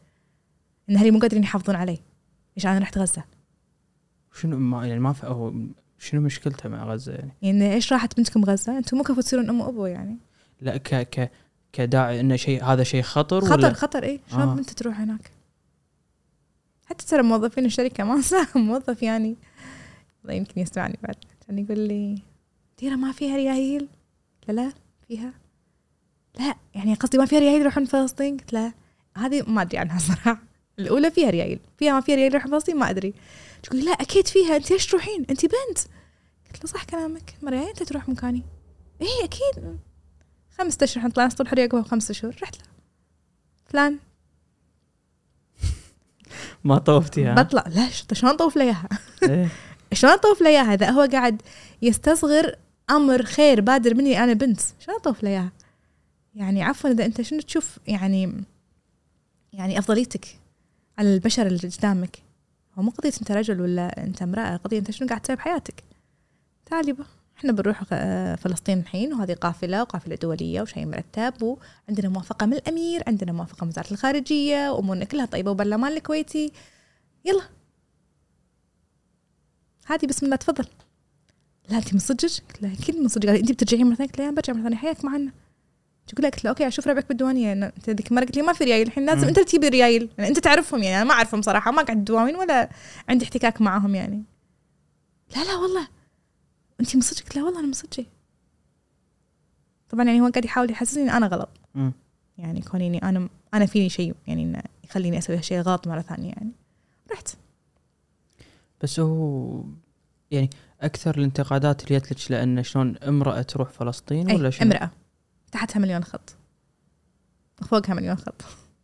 إن 0.91 0.97
أهلي 0.97 1.11
مو 1.11 1.19
قادرين 1.19 1.43
يحافظون 1.43 1.77
علي 1.77 1.99
ليش 2.57 2.67
أنا 2.67 2.79
رحت 2.79 2.99
غزة. 2.99 3.25
شنو 4.33 4.59
ما 4.59 4.87
يعني 4.87 5.01
ما. 5.01 5.15
هو 5.25 5.53
شنو 6.03 6.21
مشكلته 6.21 6.69
مع 6.69 6.85
غزة 6.85 7.13
يعني؟ 7.13 7.33
يعني 7.43 7.75
إيش 7.75 7.93
راحت 7.93 8.17
بنتكم 8.17 8.45
غزة؟ 8.45 8.79
أنتم 8.79 8.97
مو 8.97 9.03
كفو 9.03 9.21
تصيرون 9.21 9.49
أم 9.49 9.61
وأبو 9.61 9.87
يعني. 9.87 10.17
لا 10.61 10.77
ك 10.77 10.95
ك 10.95 11.31
كداعي 11.73 12.21
إنه 12.21 12.37
شيء 12.37 12.65
هذا 12.65 12.83
شيء 12.83 13.03
خطر 13.03 13.41
خطر 13.41 13.53
ولا؟ 13.53 13.73
خطر 13.73 14.03
إيه. 14.03 14.21
شلون 14.31 14.49
آه. 14.49 14.59
انت 14.59 14.71
تروح 14.71 15.01
هناك؟ 15.01 15.31
حتى 16.87 17.07
ترى 17.07 17.23
موظفين 17.23 17.65
الشركة 17.65 18.05
ما 18.05 18.15
انساهم 18.23 18.67
موظف 18.67 19.03
يعني. 19.03 19.37
الله 20.23 20.35
يمكن 20.35 20.61
يسمعني 20.61 20.99
بعد. 21.03 21.17
كان 21.47 21.59
يقول 21.59 21.79
لي 21.79 22.23
ديره 22.79 22.95
ما 22.95 23.13
فيها 23.13 23.37
ريايل 23.37 23.89
لا 24.49 24.53
لا 24.53 24.73
فيها. 25.09 25.33
لا 26.39 26.55
يعني 26.75 26.95
قصدي 26.95 27.19
ما 27.19 27.27
فيها 27.27 27.39
ريايل 27.39 27.61
يروحون 27.61 27.85
فلسطين؟ 27.85 28.37
قلت 28.37 28.53
لا 28.53 28.73
هذه 29.17 29.43
ما 29.43 29.63
أدري 29.63 29.79
عنها 29.79 29.99
صراحة. 29.99 30.39
الأولى 30.79 31.11
فيها 31.11 31.31
ريايل 31.31 31.59
فيها 31.79 31.93
ما 31.93 32.01
فيها 32.01 32.15
ريايل 32.15 32.33
يروحون 32.33 32.51
فلسطين 32.51 32.77
ما 32.77 32.91
أدري. 32.91 33.15
تقول 33.63 33.79
لي 33.81 33.85
لا 33.87 33.93
أكيد 33.93 34.27
فيها 34.27 34.57
انت 34.57 34.71
ليش 34.71 34.87
تروحين؟ 34.87 35.27
انت 35.31 35.43
بنت. 35.45 35.79
قلت 36.53 36.65
له 36.65 36.71
صح 36.71 36.85
كلامك. 36.85 37.35
ما 37.43 37.51
ريايل 37.51 37.69
أنت 37.69 37.83
تروح 37.83 38.09
مكاني. 38.09 38.43
إيه 39.01 39.25
أكيد. 39.25 39.79
خمسة 40.59 40.79
أشهر 40.85 40.99
إحنا 40.99 41.11
طلعنا 41.11 41.33
الصبح 41.33 41.51
عقبها 41.55 41.81
بخمسة 41.81 42.13
أشهر. 42.13 42.37
رحت 42.43 42.57
له. 42.57 42.63
فلان. 43.67 43.99
ما 46.65 46.79
طوفتي 46.79 47.25
ها؟ 47.25 47.35
بطلع. 47.35 47.65
لا 47.69 47.89
ش- 47.91 48.05
شلون 48.13 48.37
طوف 48.37 48.57
له 48.57 48.65
إياها؟ 48.65 48.89
إيه. 49.23 49.49
شلون 49.93 50.17
طوف 50.17 50.41
له 50.41 50.49
إياها؟ 50.49 50.75
إذا 50.75 50.91
هو 50.91 51.09
قاعد 51.13 51.43
يستصغر 51.83 52.57
أمر 52.91 53.23
خير 53.23 53.61
بادر 53.61 53.95
مني 53.95 54.25
أنا 54.25 54.33
بنت. 54.33 54.61
شلون 54.81 54.99
طوف 54.99 55.23
له 55.23 55.31
إياها؟ 55.31 55.53
يعني 56.35 56.63
عفوا 56.63 56.91
إذا 56.91 57.05
أنت 57.05 57.23
شنو 57.23 57.41
تشوف 57.41 57.79
يعني 57.87 58.45
يعني 59.53 59.79
أفضليتك 59.79 60.27
على 60.99 61.15
البشر 61.15 61.47
اللي 61.47 61.59
قدامك؟ 61.79 62.19
هو 62.79 62.83
مو 62.83 62.91
قضية 62.91 63.13
أنت 63.21 63.33
رجل 63.33 63.61
ولا 63.61 64.05
أنت 64.05 64.23
امرأة 64.23 64.57
قضية 64.57 64.79
أنت 64.79 64.91
شنو 64.91 65.09
قاعد 65.09 65.21
تسوي 65.21 65.37
بحياتك؟ 65.37 65.85
تعالي 66.67 66.93
بقى 66.93 67.07
إحنا 67.39 67.53
بنروح 67.53 67.83
آه، 67.93 68.35
فلسطين 68.35 68.79
الحين 68.79 69.13
وهذه 69.15 69.33
قافلة 69.35 69.81
وقافلة 69.83 70.15
دولية 70.17 70.63
وشيء 70.63 70.87
مرتب 70.87 71.43
وعندنا 71.43 72.09
موافقة 72.09 72.47
من 72.47 72.53
الأمير 72.53 73.03
عندنا 73.07 73.33
موافقة 73.33 73.65
من 73.65 73.69
وزارة 73.71 73.91
الخارجية 73.93 74.71
وأمورنا 74.73 75.05
كلها 75.05 75.27
طيبة 75.27 75.51
وبرلمان 75.51 75.93
الكويتي. 75.93 76.53
يلا. 77.25 77.43
هاتي 79.87 80.07
بسم 80.07 80.27
الله 80.27 80.37
تفضل. 80.37 80.65
لا 81.69 81.79
أنت 81.79 81.95
من 81.95 82.01
صدقك؟ 82.01 82.43
قلت 82.49 82.63
له 82.63 82.73
أكيد 82.73 82.97
من 82.97 83.09
صدق 83.09 83.27
قال 83.29 83.39
أنت 83.39 83.53
بترجعين 83.53 83.87
مرة 83.87 83.95
ثانية؟ 83.95 84.09
قلت 84.11 84.19
له 84.21 84.25
"أنا 84.29 84.35
برجع 84.35 84.53
مرة 84.53 84.63
ثانية. 84.63 84.77
حياك 84.77 85.05
معنا. 85.05 85.33
تقول 86.07 86.27
قلت 86.27 86.45
له 86.45 86.51
okay 86.51 86.69
أشوف 86.69 86.89
ربعك 86.89 87.09
بالديوانيه 87.09 87.53
أنت 87.53 87.91
ذيك 87.91 88.11
المره 88.11 88.25
قلت 88.25 88.37
لي 88.37 88.43
ما 88.43 88.53
في 88.53 88.65
ريايل؟ 88.65 88.87
الحين 88.87 89.07
لازم. 89.07 89.29
أنت 89.29 89.39
تجيب 89.39 89.65
الريايل. 89.65 90.11
يعني 90.19 90.31
أنت 90.31 90.39
تعرفهم 90.39 90.83
يعني 90.83 90.97
أنا 90.97 91.05
ما 91.05 91.15
أعرفهم 91.15 91.43
صراحة 91.43 91.71
ما 91.71 91.83
قاعد 91.83 92.05
دواوين 92.05 92.37
ولا 92.37 92.71
عندي 93.09 93.25
احتكاك 93.25 93.61
معاهم 93.61 93.95
يعني. 93.95 94.23
لا 95.37 95.45
لا 95.45 95.57
والله. 95.57 95.89
أنت 96.81 96.97
من 96.97 97.03
صدقك؟ 97.03 97.23
قلت 97.25 97.37
له 97.37 97.45
والله 97.45 97.59
أنا 97.59 97.67
من 97.67 97.73
صدقي 97.73 98.07
طبعا 99.89 100.05
يعني 100.05 100.21
هو 100.21 100.29
قاعد 100.29 100.45
يحاول 100.45 100.71
يحسسني 100.71 101.03
إن 101.03 101.11
أنا 101.11 101.27
غلط. 101.27 101.51
مم. 101.75 101.93
يعني 102.39 102.61
كونيني 102.61 103.03
أنا 103.03 103.29
أنا 103.55 103.67
فيني 103.67 103.89
شيء 103.89 104.15
يعني 104.27 104.43
إنه 104.43 104.63
يخليني 104.85 105.19
أسوي 105.19 105.37
هالشيء 105.37 105.61
غلط 105.61 105.89
مرة 105.89 106.01
ثانية 106.01 106.29
يعني. 106.29 106.51
رحت. 107.13 107.29
بس 108.83 109.01
هو 109.01 109.63
يعني 110.31 110.51
أكثر 110.81 111.19
الانتقادات 111.19 111.85
اللي 111.85 111.99
جت 111.99 112.13
لك 112.13 112.31
لأن 112.31 112.63
شلون 112.63 112.97
امرأة 112.97 113.43
تروح 113.43 113.71
فلسطين 113.71 114.33
ولا 114.33 114.47
اي 114.47 114.53
شنو؟ 114.53 114.67
امرأة. 114.73 114.91
تحتها 115.53 115.81
مليون 115.81 116.05
خط. 116.05 116.37
فوقها 117.63 117.95
مليون 117.95 118.17
خط. 118.17 118.43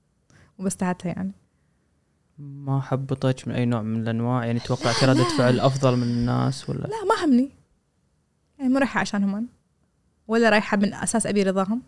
وبس 0.58 0.76
تحتها 0.76 1.08
يعني. 1.08 1.32
ما 2.38 2.80
حبطك 2.80 3.48
من 3.48 3.54
أي 3.54 3.64
نوع 3.64 3.82
من 3.82 4.00
الأنواع. 4.02 4.44
يعني 4.44 4.58
توقعت 4.58 5.04
ردة 5.04 5.24
فعل 5.38 5.60
أفضل 5.60 5.96
من 5.96 6.02
الناس 6.02 6.70
ولا؟ 6.70 6.78
لا 6.78 7.04
ما 7.04 7.24
همني. 7.24 7.50
يعني 8.58 8.72
مو 8.72 8.78
رايحة 8.78 9.00
عشانهم 9.00 9.34
أنا. 9.34 9.46
ولا 10.28 10.50
رايحة 10.50 10.76
من 10.76 10.94
أساس 10.94 11.26
أبي 11.26 11.42
رضاهم. 11.42 11.82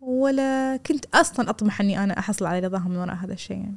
ولا 0.00 0.76
كنت 0.76 1.04
أصلا 1.14 1.50
أطمح 1.50 1.80
إني 1.80 2.04
أنا 2.04 2.18
أحصل 2.18 2.46
على 2.46 2.66
رضاهم 2.66 2.90
من 2.90 2.96
وراء 2.96 3.14
هذا 3.14 3.32
الشيء 3.32 3.56
يعني. 3.56 3.76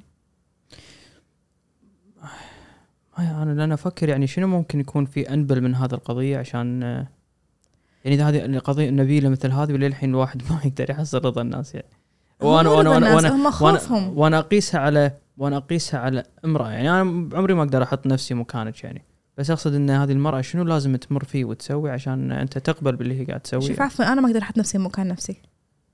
هاي 3.16 3.43
أنا 3.43 3.51
لأن 3.51 3.72
أفكر 3.72 4.09
يعني 4.09 4.28
شنو 4.28 4.47
ممكن 4.47 4.80
يكون 4.80 5.05
في 5.05 5.34
أنبل 5.34 5.61
من 5.61 5.76
هذا 5.76 5.95
القضية 5.95 6.38
عشان 6.38 6.84
آه، 6.84 7.07
يعني 8.05 8.23
هذه 8.23 8.45
القضية 8.45 8.89
نبيله 8.89 9.29
مثل 9.29 9.51
هذه 9.51 9.73
وللحين 9.73 10.09
الواحد 10.09 10.41
ما 10.49 10.59
يقدر 10.65 10.89
يحصل 10.89 11.17
رضا 11.17 11.41
الناس 11.41 11.75
يعني. 11.75 11.87
وأنا 12.41 12.69
وأنا 12.69 12.89
وأنا 12.89 13.15
وأنا 13.15 13.51
وأنا, 13.61 14.11
وأنا 14.15 14.39
أقيسها 14.39 14.79
على 14.79 15.11
وأنا 15.37 15.57
أقيسها 15.57 15.99
على 15.99 16.23
امرأة 16.45 16.69
يعني. 16.69 16.89
أنا 16.89 16.99
عمري 17.37 17.53
ما 17.53 17.63
أقدر 17.63 17.83
أحط 17.83 18.07
نفسي 18.07 18.33
مكانك 18.33 18.83
يعني. 18.83 19.05
بس 19.37 19.51
أقصد 19.51 19.73
إن 19.73 19.89
هذه 19.89 20.11
المرأة 20.11 20.41
شنو 20.41 20.63
لازم 20.63 20.95
تمر 20.95 21.23
فيه 21.23 21.45
وتسوي 21.45 21.91
عشان 21.91 22.31
أنت 22.31 22.57
تقبل 22.57 22.95
باللي 22.95 23.19
هي 23.19 23.25
قاعد 23.25 23.47
شوف 23.47 23.63
تسويه 23.63 23.81
عفوا 23.81 24.05
أنا 24.05 24.21
ما 24.21 24.27
أقدر 24.27 24.41
أحط 24.41 24.57
نفسي 24.57 24.77
مكان 24.77 25.07
نفسي. 25.07 25.37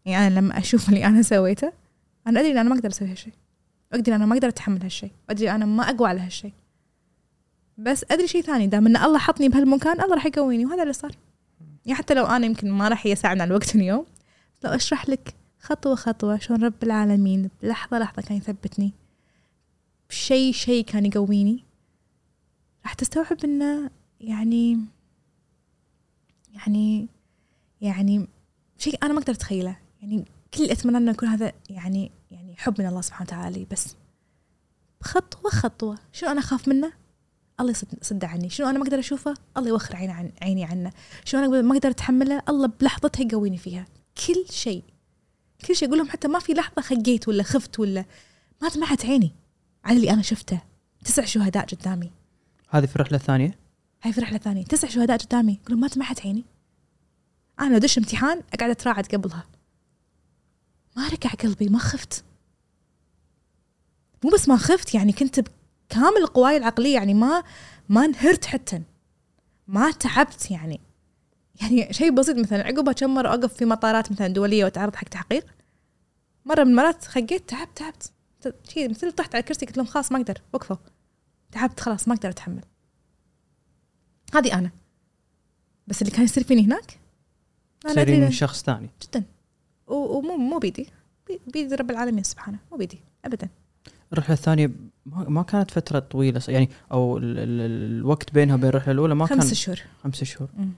يعني 0.05 0.27
أنا 0.27 0.39
لما 0.39 0.57
أشوف 0.57 0.89
اللي 0.89 1.05
أنا 1.05 1.21
سويته 1.21 1.71
أنا 2.27 2.39
أدري 2.39 2.51
إن 2.51 2.57
أنا 2.57 2.69
ما 2.69 2.75
أقدر 2.75 2.89
أسوي 2.89 3.07
هالشيء 3.07 3.33
ادري 3.93 4.15
أنا 4.15 4.25
ما 4.25 4.33
أقدر 4.33 4.47
أتحمل 4.47 4.83
هالشيء 4.83 5.11
أدري 5.29 5.51
أنا 5.51 5.65
ما 5.65 5.83
أقوى 5.83 6.09
على 6.09 6.19
هالشيء 6.19 6.53
بس 7.77 8.05
أدري 8.11 8.27
شيء 8.27 8.41
ثاني 8.41 8.67
دام 8.67 8.87
إن 8.87 8.97
الله 8.97 9.17
حطني 9.17 9.49
بهالمكان 9.49 10.01
الله 10.01 10.15
راح 10.15 10.25
يقويني 10.25 10.65
وهذا 10.65 10.81
اللي 10.81 10.93
صار. 10.93 11.11
يعني 11.85 11.97
حتى 11.97 12.13
لو 12.13 12.25
أنا 12.25 12.45
يمكن 12.45 12.71
ما 12.71 12.87
راح 12.87 13.05
يساعدنا 13.05 13.43
على 13.43 13.49
الوقت 13.49 13.75
اليوم 13.75 14.05
لو 14.63 14.69
أشرح 14.71 15.09
لك 15.09 15.35
خطوة 15.59 15.95
خطوة 15.95 16.39
شلون 16.39 16.63
رب 16.63 16.83
العالمين 16.83 17.49
بلحظة 17.61 17.99
لحظة 17.99 18.21
كان 18.21 18.37
يثبتني 18.37 18.93
بشيء 20.09 20.53
شيء 20.53 20.85
كان 20.85 21.05
يقويني 21.05 21.63
راح 22.83 22.93
تستوعب 22.93 23.37
إنه 23.43 23.89
يعني 24.21 24.79
يعني 26.53 27.07
يعني 27.81 28.27
شيء 28.77 28.97
أنا 29.03 29.13
ما 29.13 29.19
أقدر 29.19 29.33
أتخيله. 29.33 29.77
يعني 30.01 30.25
كل 30.53 30.63
أتمنى 30.63 30.97
إنه 30.97 31.11
يكون 31.11 31.29
هذا 31.29 31.53
يعني 31.69 32.11
يعني 32.31 32.55
حب 32.57 32.81
من 32.81 32.87
الله 32.87 33.01
سبحانه 33.01 33.27
وتعالى 33.27 33.65
بس 33.71 33.95
خطوة 35.01 35.51
خطوة 35.51 35.97
شنو 36.11 36.31
أنا 36.31 36.39
أخاف 36.39 36.67
منه؟ 36.67 36.93
الله 37.61 37.71
يصد 37.71 37.87
صد 38.01 38.25
عني. 38.25 38.49
شنو 38.49 38.69
أنا 38.69 38.79
ما 38.79 38.83
أقدر 38.83 38.99
أشوفه؟ 38.99 39.33
الله 39.57 39.69
يوخر 39.69 39.95
عيني 39.95 40.13
عن 40.13 40.31
عيني 40.41 40.65
عنه. 40.65 40.91
شنو 41.25 41.45
أنا 41.45 41.61
ما 41.61 41.77
أقدر 41.77 41.89
أتحمله؟ 41.89 42.41
الله 42.49 42.67
بلحظتها 42.67 43.23
يقويني 43.23 43.57
فيها. 43.57 43.85
كل 44.27 44.45
شيء. 44.49 44.83
كل 45.67 45.75
شيء. 45.75 45.87
أقول 45.87 45.97
لهم 45.97 46.09
حتى 46.09 46.27
ما 46.27 46.39
في 46.39 46.53
لحظة 46.53 46.81
خقيت 46.81 47.27
ولا 47.27 47.43
خفت 47.43 47.79
ولا 47.79 48.05
ما 48.61 48.69
دمعت 48.69 49.05
عيني 49.05 49.31
على 49.85 49.97
اللي 49.97 50.11
أنا 50.11 50.21
شفته. 50.21 50.61
تسع 51.05 51.25
شهداء 51.25 51.65
قدامي. 51.65 52.11
هذه 52.69 52.85
في 52.85 52.95
الرحله 52.95 53.17
الثانية 53.17 53.59
هاي 54.03 54.13
في 54.13 54.21
رحلة 54.21 54.37
ثانية. 54.37 54.63
تسع 54.63 54.87
شهداء 54.87 55.17
قدامي. 55.17 55.59
أقول 55.65 55.79
ما 55.79 55.87
دمعت 55.87 56.21
عيني. 56.21 56.45
أنا 57.59 57.75
ادش 57.75 57.97
امتحان 57.97 58.43
أقعد 58.53 58.69
أتراعد 58.69 59.05
قبلها. 59.05 59.43
ما 60.97 61.07
ركع 61.07 61.29
قلبي 61.29 61.69
ما 61.69 61.79
خفت. 61.79 62.23
مو 64.23 64.29
بس 64.29 64.49
ما 64.49 64.57
خفت 64.57 64.93
يعني 64.93 65.13
كنت 65.13 65.39
بكامل 65.91 66.25
قواي 66.25 66.57
العقلية 66.57 66.93
يعني 66.93 67.13
ما 67.13 67.43
ما 67.89 68.05
انهرت 68.05 68.45
حتى. 68.45 68.81
ما 69.67 69.91
تعبت 69.91 70.51
يعني. 70.51 70.79
يعني 71.61 71.93
شيء 71.93 72.11
بسيط 72.11 72.37
مثلا 72.37 72.63
عقبها 72.67 72.93
كم 72.93 73.13
مرة 73.13 73.27
اوقف 73.29 73.53
في 73.53 73.65
مطارات 73.65 74.11
مثلا 74.11 74.27
دولية 74.27 74.63
وأتعرض 74.63 74.95
حق 74.95 75.07
تحقيق. 75.07 75.45
مرة 76.45 76.63
من 76.63 76.69
المرات 76.71 77.05
خقيت 77.05 77.49
تعبت 77.49 77.77
تعبت. 77.77 78.13
شيء 78.69 78.89
مثل 78.89 79.11
طحت 79.11 79.35
على 79.35 79.41
الكرسي 79.41 79.65
قلت 79.65 79.77
لهم 79.77 79.85
خلاص 79.85 80.11
ما 80.11 80.17
أقدر 80.21 80.41
وقفوا. 80.53 80.75
تعبت 81.51 81.79
خلاص 81.79 82.07
ما 82.07 82.13
أقدر 82.13 82.29
أتحمل. 82.29 82.61
هذه 84.33 84.53
أنا. 84.59 84.71
بس 85.87 86.01
اللي 86.01 86.11
كان 86.13 86.23
يصير 86.23 86.43
فيني 86.43 86.65
هناك؟ 86.65 86.99
أنا 87.85 88.01
أدري 88.01 88.19
من 88.19 88.31
شخص 88.31 88.63
ثاني. 88.63 88.89
جدا. 89.03 89.23
ومو 89.87 90.37
مو 90.37 90.59
بيدي. 90.59 90.87
بي- 91.27 91.39
بيد 91.47 91.73
رب 91.73 91.91
العالمين 91.91 92.23
سبحانه. 92.23 92.59
مو 92.71 92.77
بيدي. 92.77 92.99
ابدا. 93.25 93.49
الرحلة 94.13 94.33
الثانية 94.35 94.71
ما 95.05 95.29
ما 95.29 95.41
كانت 95.43 95.71
فترة 95.71 95.99
طويلة 95.99 96.39
ص- 96.39 96.49
يعني 96.49 96.69
أو 96.91 97.17
ال 97.17 97.23
ال 97.39 97.61
ال 97.61 97.97
الوقت 97.99 98.33
بينها 98.33 98.55
وبين 98.55 98.69
الرحلة 98.69 98.91
الأولى 98.91 99.15
ما 99.15 99.25
خمس 99.25 99.65
كان 99.65 99.75
خمس 100.03 100.23
شهور. 100.23 100.49
مم. 100.57 100.69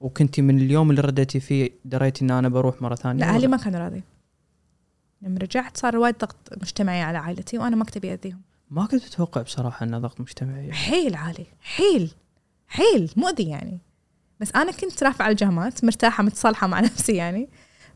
وكنتي 0.00 0.42
من 0.42 0.58
اليوم 0.58 0.90
اللي 0.90 1.00
رديتي 1.02 1.40
فيه 1.40 1.70
دريتي 1.84 2.24
إن 2.24 2.30
أنا 2.30 2.48
بروح 2.48 2.82
مرة 2.82 2.94
ثانية 2.94 3.20
لا؟ 3.24 3.30
أهلي 3.30 3.46
ما 3.46 3.56
كانوا 3.56 3.80
راضيين 3.80 4.02
لما 5.22 5.38
رجعت 5.38 5.76
صار 5.76 5.96
وايد 5.96 6.18
ضغط 6.18 6.36
مجتمعي 6.62 7.02
على 7.02 7.18
عائلتي 7.18 7.58
وأنا 7.58 7.76
ما 7.76 7.84
كنت 7.84 7.96
أبي 7.96 8.12
أذيهم. 8.14 8.40
ما 8.70 8.86
كنت 8.86 9.04
أتوقع 9.06 9.42
بصراحة 9.42 9.84
إنه 9.86 9.98
ضغط 9.98 10.20
مجتمعي. 10.20 10.60
يعني. 10.60 10.72
حيل 10.72 11.14
عالي 11.14 11.46
حيل 11.60 12.10
حيل 12.66 13.10
مؤذي 13.16 13.48
يعني. 13.48 13.78
بس 14.40 14.52
أنا 14.52 14.72
كنت 14.72 15.02
رافعة 15.04 15.28
الجامات 15.28 15.84
مرتاحة 15.84 16.22
متصالحة 16.24 16.66
مع 16.66 16.80
نفسي 16.90 17.12
يعني. 17.16 17.48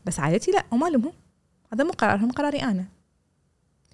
بس 0.05 0.19
عائلتي 0.19 0.51
لا 0.51 0.63
وما 0.71 0.87
لهم. 0.89 1.11
هذا 1.73 1.83
مو 1.83 1.91
قرارهم 1.91 2.31
قراري 2.31 2.57
أنا. 2.63 2.85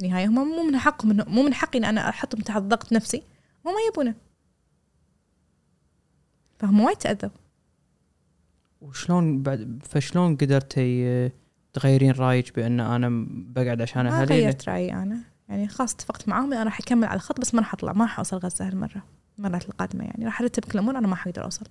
النهايه 0.02 0.28
هم 0.28 0.34
مو 0.34 0.64
من 0.64 0.78
حقهم 0.78 1.24
مو 1.28 1.44
من 1.44 1.54
حقي 1.54 1.80
إن 1.80 1.86
أنا 1.86 2.10
أحطهم 2.10 2.42
تحت 2.42 2.62
ضغط 2.62 2.94
نفسي. 2.94 3.24
هم 3.66 3.74
ما 3.74 3.80
يبونه. 3.92 4.16
فهم 6.60 6.82
وايد 6.82 6.98
تأذوا. 6.98 7.32
وشلون 8.82 9.44
بعد 9.44 9.84
فشلون 9.90 10.36
قدرتي 10.36 11.32
تغيرين 11.74 12.12
رأيك 12.12 12.56
بأن 12.56 12.80
أنا 12.80 13.26
بقعد 13.30 13.82
عشان 13.82 14.04
ما 14.04 14.22
أهلي؟ 14.22 14.36
غيرت 14.36 14.70
رأيي 14.70 14.94
أنا. 14.94 15.20
يعني 15.50 15.68
خلاص 15.68 15.94
اتفقت 15.94 16.30
معاهم 16.30 16.54
أنا 16.54 16.64
راح 16.64 16.80
أكمل 16.80 17.08
على 17.08 17.16
الخط 17.16 17.40
بس 17.40 17.54
ما 17.54 17.60
راح 17.60 17.74
أطلع. 17.74 17.94
ما 17.94 18.06
راح 18.06 18.20
أوصل 18.20 18.38
غزة 18.38 18.68
هالمرة. 18.68 19.04
المرات 19.40 19.66
القادمة 19.66 20.04
يعني. 20.04 20.26
راح 20.26 20.42
أرتب 20.42 20.66
كل 20.66 20.72
الأمور 20.74 20.98
أنا 20.98 21.08
ما 21.08 21.16
حقدر 21.16 21.44
أوصل. 21.44 21.66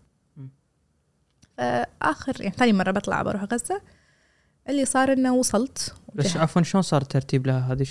اخر 2.03 2.41
يعني 2.41 2.55
ثاني 2.57 2.73
مرة 2.73 2.91
بطلع 2.91 3.23
بروح 3.23 3.43
غزة. 3.43 3.81
اللي 4.69 4.85
صار 4.85 5.13
إنه 5.13 5.35
وصلت. 5.35 5.95
بس. 6.15 6.37
عفوا 6.37 6.63
شلون 6.63 6.83
صار 6.83 7.03
الترتيب 7.03 7.47
لها 7.47 7.73
هذه 7.73 7.87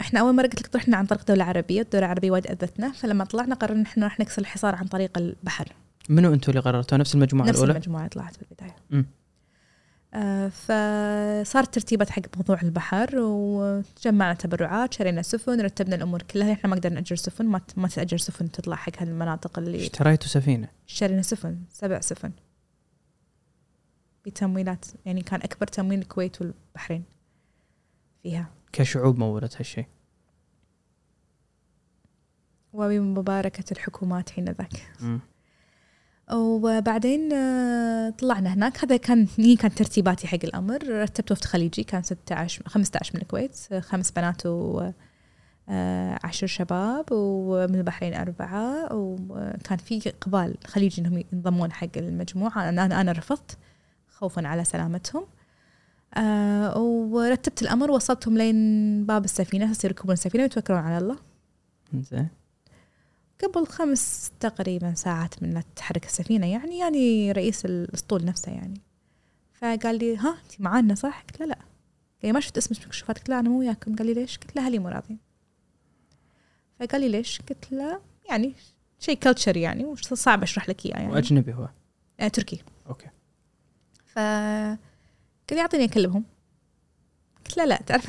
إحنا 0.00 0.20
أول 0.20 0.34
مرة 0.34 0.46
قلت 0.46 0.62
لك 0.62 0.76
رحنا 0.76 0.96
عن 0.96 1.06
طريق 1.06 1.26
دوله 1.28 1.44
عربيه 1.44 1.80
الدولة 1.80 2.04
العربية 2.06 2.30
وايد 2.30 2.46
أذتنا. 2.46 2.92
فلما 2.92 3.24
طلعنا 3.24 3.54
قررنا 3.54 3.82
إحنا 3.82 4.04
راح 4.04 4.20
نكسر 4.20 4.42
الحصار 4.42 4.74
عن 4.74 4.86
طريق 4.86 5.18
البحر. 5.18 5.68
منو 6.08 6.32
أنتم 6.32 6.50
اللي 6.50 6.60
قررتوا 6.60 6.98
نفس 6.98 7.14
المجموعة 7.14 7.46
نفس 7.46 7.58
الأولى؟ 7.58 7.72
المجموعة 7.72 8.00
اللي 8.00 8.10
طلعت 8.10 8.36
بالبدايه 8.38 8.76
مم. 8.90 9.06
آه 10.14 10.48
فصارت 10.48 11.74
ترتيبات 11.74 12.10
حق 12.10 12.22
موضوع 12.36 12.62
البحر 12.62 13.10
وجمعنا 13.14 14.34
تبرعات 14.34 14.94
شرينا 14.94 15.22
سفن 15.22 15.60
رتبنا 15.60 15.96
الأمور 15.96 16.22
كلها. 16.22 16.52
إحنا 16.52 16.70
ما 16.70 16.76
قدرنا 16.76 16.94
نأجر 16.94 17.16
سفن 17.16 17.44
ما 17.46 17.60
ما 17.76 17.88
تأجر 17.88 18.16
سفن 18.16 18.50
تطلع 18.50 18.76
حق 18.76 18.92
هالمناطق 19.02 19.58
اللي 19.58 19.82
اشتريتوا 19.82 20.28
سفينة؟ 20.28 20.68
شرينا 20.86 21.22
سفن 21.22 21.58
سبع 21.70 22.00
سفن. 22.00 22.30
بتمويلات 24.26 24.84
يعني 25.04 25.22
كان 25.22 25.40
أكبر 25.42 25.66
تمويل 25.66 25.98
الكويت 25.98 26.40
والبحرين 26.40 27.04
فيها. 28.22 28.50
كشعوب 28.72 29.18
مولت 29.18 29.56
هالشيء 29.56 29.86
وبمباركة 32.72 33.72
الحكومات 33.72 34.30
حين 34.30 34.44
ذاك. 34.44 34.92
مم. 35.00 35.20
وبعدين 36.32 37.32
آه، 37.32 38.10
طلعنا 38.10 38.54
هناك. 38.54 38.84
هذا 38.84 38.96
كان 38.96 39.26
هي 39.38 39.56
كانت 39.56 39.78
ترتيباتي 39.78 40.26
حق 40.26 40.38
الأمر. 40.44 40.88
رتبت 40.88 41.32
وفد 41.32 41.44
خليجي 41.44 41.84
كان 41.84 42.02
16 42.02 42.68
15 42.68 43.10
من 43.14 43.22
الكويت 43.22 43.58
آه، 43.72 43.80
خمس 43.80 44.10
بنات 44.10 44.46
و 44.46 44.90
آه، 45.68 46.18
عشر 46.24 46.46
شباب 46.46 47.04
ومن 47.12 47.74
البحرين 47.74 48.14
أربعة. 48.14 48.88
وكان 48.92 49.78
في 49.78 50.08
إقبال 50.08 50.56
خليجي 50.66 51.02
إنهم 51.02 51.24
ينضمون 51.32 51.72
حق 51.72 51.96
المجموعة. 51.96 52.68
أنا, 52.68 53.00
أنا 53.00 53.12
رفضت. 53.12 53.58
خوفا 54.16 54.46
على 54.46 54.64
سلامتهم. 54.64 55.26
آه 56.14 56.78
ورتبت 56.78 57.62
الأمر 57.62 57.90
وصلتهم 57.90 58.38
لين 58.38 59.06
باب 59.06 59.24
السفينة 59.24 59.70
يصير 59.70 59.90
يركبون 59.90 60.12
السفينة 60.12 60.42
ويتوكلون 60.42 60.80
على 60.80 60.98
الله. 60.98 61.16
زين 61.94 62.28
قبل 63.42 63.66
خمس 63.66 64.32
تقريبا 64.40 64.94
ساعات 64.94 65.42
من 65.42 65.50
لا 65.50 65.60
تتحرك 65.74 66.04
السفينة 66.04 66.46
يعني 66.46 66.78
يعني 66.78 67.32
رئيس 67.32 67.64
الأسطول 67.64 68.24
نفسه 68.24 68.52
يعني. 68.52 68.80
فقال 69.54 69.98
لي 69.98 70.16
ها 70.16 70.38
انت 70.44 70.60
معانا 70.60 70.94
صح؟ 70.94 71.22
قلت 71.22 71.40
له 71.40 71.46
لا. 71.46 71.54
قال 71.54 72.24
لي 72.24 72.32
ما 72.32 72.40
شفت 72.40 72.56
اسم 72.56 72.74
المكشوفات 72.80 73.18
قلت 73.18 73.28
له 73.28 73.40
أنا 73.40 73.48
مو 73.48 73.58
وياكم. 73.58 73.96
قال 73.96 74.06
لي 74.06 74.14
ليش؟ 74.14 74.38
قلت 74.38 74.56
له 74.56 74.66
أهلي 74.66 74.78
مو 74.78 74.88
راضين 74.88 75.18
فقال 76.80 77.00
لي 77.00 77.08
ليش؟ 77.08 77.40
قلت 77.48 77.72
له 77.72 78.00
يعني 78.28 78.52
شيء 78.98 79.16
culture 79.18 79.56
يعني 79.56 79.84
وصعب 79.84 80.42
أشرح 80.42 80.68
لك 80.68 80.86
إياه 80.86 80.96
يعني. 80.96 81.12
وأجنبي 81.12 81.54
هو؟ 81.54 81.68
آه 82.20 82.28
تركي. 82.28 82.62
okay. 82.88 83.06
ف 84.16 84.18
قال 84.18 84.78
لي 85.52 85.60
اعطيني 85.60 85.84
اكلمهم 85.84 86.24
قلت 87.46 87.56
له 87.56 87.64
لا 87.64 87.76
تعرف. 87.76 88.08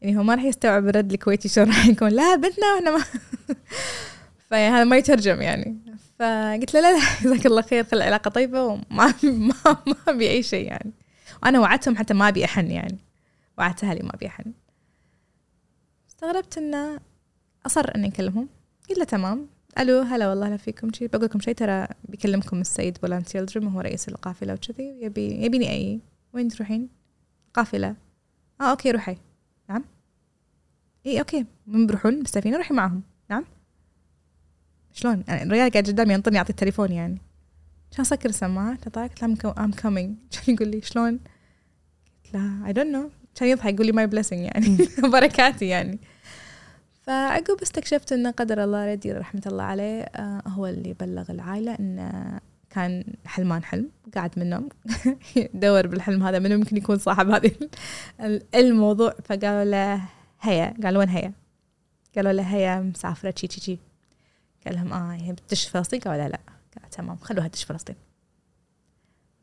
يعني 0.00 0.18
هو 0.18 0.22
ما 0.22 0.34
راح 0.34 0.44
يستوعب 0.44 0.88
الرد 0.88 1.12
الكويتي 1.12 1.48
شلون 1.48 1.68
راح 1.68 1.86
يكون. 1.86 2.08
لا 2.08 2.36
بنتنا 2.36 2.66
إحنا 2.78 2.90
ما. 2.90 3.04
فهذا 4.50 4.84
ما 4.84 4.96
يترجم 4.96 5.42
يعني. 5.42 5.78
فقلت 6.18 6.74
له 6.74 6.80
لا 6.80 6.98
لا 6.98 7.00
جزاك 7.22 7.46
الله 7.46 7.62
خير 7.62 7.84
خلي 7.84 7.98
العلاقة 7.98 8.28
طيبة 8.28 8.62
وما 8.62 9.14
ما 9.22 9.54
ما 9.64 9.96
أبي 10.08 10.30
أي 10.30 10.42
شيء 10.42 10.66
يعني. 10.66 10.92
وأنا 11.42 11.60
وعدتهم 11.60 11.96
حتى 11.96 12.14
ما 12.14 12.28
أبي 12.28 12.44
أحن 12.44 12.70
يعني. 12.70 12.98
وعدت 13.58 13.84
أهلي 13.84 14.02
ما 14.02 14.14
أبي 14.14 14.26
أحن. 14.26 14.52
استغربت 16.10 16.58
إنه 16.58 17.00
أصر 17.66 17.94
إني 17.94 18.08
اكلمهم 18.08 18.48
قلت 18.88 18.98
له 18.98 19.04
تمام. 19.04 19.48
ألو 19.78 20.00
هلا 20.00 20.28
والله 20.28 20.56
فيكم. 20.56 20.92
شيء 20.92 21.08
بقول 21.08 21.24
لكم 21.24 21.40
شيء 21.40 21.54
ترى 21.54 21.86
بيكلمكم 22.08 22.60
السيد 22.60 22.98
بولان 23.02 23.24
تيلدرم 23.24 23.68
هو 23.68 23.80
رئيس 23.80 24.08
القافلة 24.08 24.54
وكذي 24.54 24.98
يبي 25.00 25.44
يبيني 25.44 25.70
اي 25.70 26.00
وين 26.32 26.48
تروحين؟ 26.48 26.88
قافلة. 27.54 27.96
آه 28.60 28.70
okay 28.70 28.90
روحي. 28.90 29.16
نعم. 29.68 29.84
إي 31.06 31.18
okay. 31.18 31.46
من 31.66 31.86
بروحون 31.86 32.22
بالسفينه 32.22 32.56
روحي 32.56 32.74
معهم. 32.74 33.02
نعم. 33.30 33.44
شلون؟ 34.92 35.24
يعني 35.28 35.42
الرجال 35.42 35.70
قاعد 35.70 35.86
قدامي 35.86 36.14
ينطرني 36.14 36.36
يعطي 36.36 36.50
التليفون 36.50 36.92
يعني. 36.92 37.18
كان 37.96 38.04
سكر 38.04 38.28
السماعات 38.28 38.98
قلت 38.98 39.22
له 39.44 39.54
I'm 39.58 39.70
coming 39.70 40.16
كان 40.30 40.54
يقول 40.54 40.68
لي 40.68 40.80
شلون؟ 40.80 41.20
قلت 42.24 42.34
له 42.34 42.66
I 42.66 42.72
don't 42.72 42.88
know 42.88 43.10
كان 43.34 43.48
يضحك 43.48 43.74
يقول 43.74 43.86
لي 43.86 43.92
my 43.92 44.06
blessing 44.06 44.40
يعني. 44.40 44.76
بركاتي 45.12 45.66
يعني. 45.66 45.98
فعقب 47.06 47.60
استكشفت 47.62 48.12
انه 48.12 48.30
قدر 48.30 48.64
الله 48.64 48.92
ردي 48.92 49.12
رحمة 49.12 49.42
الله 49.46 49.62
عليه 49.62 50.02
آه 50.02 50.42
هو 50.46 50.66
اللي 50.66 50.92
بلغ 50.92 51.30
العائلة 51.30 51.74
انه 51.80 52.40
كان 52.70 53.04
حلمان 53.24 53.64
حلم 53.64 53.90
قاعد 54.14 54.30
من 54.36 54.42
النوم 54.42 54.68
دور 55.62 55.86
بالحلم 55.86 56.22
هذا 56.22 56.38
منو 56.38 56.58
ممكن 56.58 56.76
يكون 56.76 56.98
صاحب 56.98 57.30
هذه 57.30 57.50
الموضوع. 58.54 59.14
فقالوا 59.24 59.64
له 59.64 60.02
هيا 60.40 60.74
قالوا 60.82 60.98
وين 60.98 61.08
هيا؟ 61.08 61.32
قالوا 62.16 62.32
له 62.32 62.42
هيا 62.42 62.80
مسافرة 62.80 63.30
تشي 63.30 63.46
تشي 63.46 63.78
قال 64.66 64.74
لهم 64.74 64.92
آه 64.92 65.14
هي 65.14 65.32
بتدش 65.32 65.68
فلسطين؟ 65.68 66.00
قالوا 66.00 66.24
لا 66.24 66.28
لا. 66.28 66.40
قال 66.80 66.90
تمام 66.90 67.16
خلوها 67.16 67.48
تدش 67.48 67.64
فلسطين. 67.64 67.96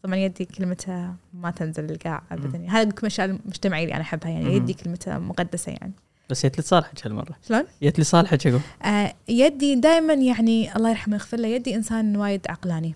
طبعا 0.04 0.16
يدي 0.16 0.46
كلمتها 0.46 1.16
ما 1.34 1.52
تنزل 1.52 1.92
القاع 1.92 2.24
ابدا. 2.32 2.66
هذا 2.70 2.78
أقول 2.78 2.90
لكم 2.90 3.00
الاشياء 3.00 3.30
المجتمعيه 3.30 3.84
اللي 3.84 3.96
أنا 3.96 4.02
أحبها 4.02 4.32
يعني 4.32 4.56
يدي 4.56 4.74
كلمتها 4.74 5.20
مقدسة 5.20 5.72
يعني. 5.72 5.94
بس 6.30 6.46
جت 6.46 6.58
لي 6.58 6.64
صالحك 6.64 7.06
هالمرة. 7.06 7.36
شلون؟ 7.48 7.64
جت 7.84 7.98
لي 7.98 8.04
صالحك 8.04 8.48
أقول 8.48 8.62
آه 8.84 9.14
يدي 9.28 9.76
دائما 9.76 10.14
يعني 10.14 10.76
الله 10.76 10.90
يرحمه 10.90 11.14
ويغفر 11.14 11.38
له 11.38 11.48
يدي 11.48 11.76
إنسان 11.76 12.18
وايد 12.18 12.48
عقلاني. 12.50 12.96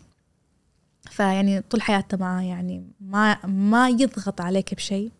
فيعني 1.11 1.61
طول 1.61 1.81
حياته 1.81 2.17
معاه 2.17 2.41
يعني 2.41 2.83
ما 3.01 3.45
ما 3.45 3.89
يضغط 3.89 4.41
عليك 4.41 4.73
بشيء 4.73 5.11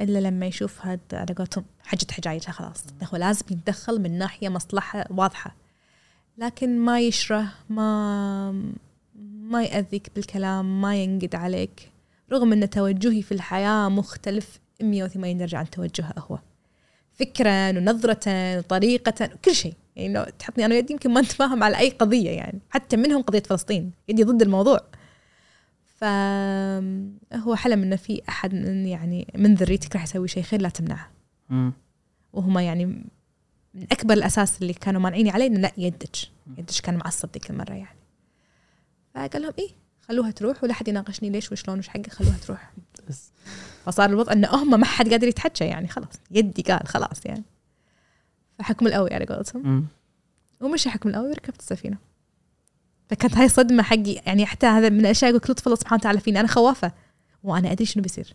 إلا 0.00 0.18
لما 0.18 0.46
يشوف 0.46 0.86
هاد 0.86 1.00
على 1.12 1.34
قولتهم 1.34 1.64
حجة 1.82 2.12
حجايجها 2.12 2.52
خلاص. 2.52 2.84
هو 3.02 3.16
لازم 3.16 3.44
يتدخل 3.50 4.00
من 4.00 4.18
ناحية 4.18 4.48
مصلحة 4.48 5.04
واضحة. 5.10 5.54
لكن 6.38 6.78
ما 6.78 7.00
يشره 7.00 7.52
ما 7.68 8.70
ما 9.40 9.62
يأذيك 9.62 10.10
بالكلام 10.14 10.80
ما 10.80 10.96
ينقد 10.96 11.34
عليك. 11.34 11.92
رغم 12.32 12.52
ان 12.52 12.70
توجهي 12.70 13.22
في 13.22 13.32
الحياة 13.32 13.88
مختلف 13.88 14.60
180 14.82 15.38
درجة 15.38 15.58
عن 15.58 15.70
توجهه 15.70 16.14
هو. 16.18 16.38
فكرا 17.16 17.68
ونظرة 17.68 18.58
وطريقة 18.58 19.26
كل 19.44 19.54
شيء. 19.54 19.74
يعني 19.96 20.12
لو 20.12 20.24
تحطني 20.38 20.64
أنا 20.64 20.74
يدي 20.74 20.92
يمكن 20.92 21.10
ما 21.10 21.20
نتفاهم 21.20 21.62
على 21.62 21.78
أي 21.78 21.90
قضية 21.90 22.30
يعني. 22.30 22.60
حتى 22.70 22.96
منهم 22.96 23.22
قضية 23.22 23.42
فلسطين. 23.42 23.92
يدي 24.08 24.24
ضد 24.24 24.42
الموضوع. 24.42 24.80
فهو 25.84 27.54
حلم 27.54 27.82
إنه 27.82 27.96
في 27.96 28.22
أحد 28.28 28.54
من 28.54 28.86
يعني 28.86 29.26
من 29.34 29.54
ذريتك 29.54 29.94
راح 29.94 30.02
يسوي 30.02 30.28
شيء 30.28 30.42
خير 30.42 30.62
لا 30.62 30.68
تمنعه. 30.68 31.10
وهما 32.32 32.62
يعني 32.62 32.86
من 33.74 33.86
أكبر 33.92 34.14
الأساس 34.14 34.62
اللي 34.62 34.72
كانوا 34.72 35.00
مانعيني 35.00 35.30
عليه 35.30 35.46
إنه 35.46 35.60
لا 35.60 35.72
يدج. 35.76 36.24
يدج 36.58 36.80
كان 36.80 36.96
معصب 36.96 37.28
ذيك 37.32 37.50
المرة 37.50 37.72
يعني. 37.72 37.98
فقال 39.14 39.42
لهم 39.42 39.52
إيه؟ 39.58 39.70
خلوها 40.08 40.30
تروح 40.30 40.64
ولا 40.64 40.72
حد 40.74 40.88
يناقشني 40.88 41.30
ليش 41.30 41.52
وشلون 41.52 41.78
وش 41.78 41.88
حقي 41.88 42.10
خلوها 42.10 42.36
تروح. 42.46 42.72
فصار 43.84 44.10
الوضع 44.10 44.32
إنه 44.32 44.48
هم 44.48 44.80
ما 44.80 44.86
حد 44.86 45.08
قادر 45.08 45.28
يتحكى 45.28 45.64
يعني 45.64 45.88
خلاص 45.88 46.12
يدي 46.30 46.62
قال 46.62 46.88
خلاص 46.88 47.26
يعني. 47.26 47.42
فحكم 48.58 48.86
القوي 48.86 49.14
على 49.14 49.24
قولتهم. 49.24 49.86
ومشي 50.60 50.90
حكم 50.90 51.08
القوي 51.08 51.28
وركبت 51.28 51.60
السفينة. 51.60 51.96
فكانت 53.10 53.36
هاي 53.36 53.48
صدمة 53.48 53.82
حقي 53.82 54.12
يعني 54.12 54.46
حتى 54.46 54.66
هذا 54.66 54.88
من 54.88 55.00
الأشياء 55.00 55.30
يقول 55.30 55.42
لطف 55.48 55.66
الله 55.66 55.76
سبحانه 55.76 56.00
وتعالى 56.00 56.20
فيني 56.20 56.40
أنا 56.40 56.48
خوافة 56.48 56.92
وأنا 57.42 57.72
أدري 57.72 57.84
شنو 57.84 58.02
بيصير. 58.02 58.34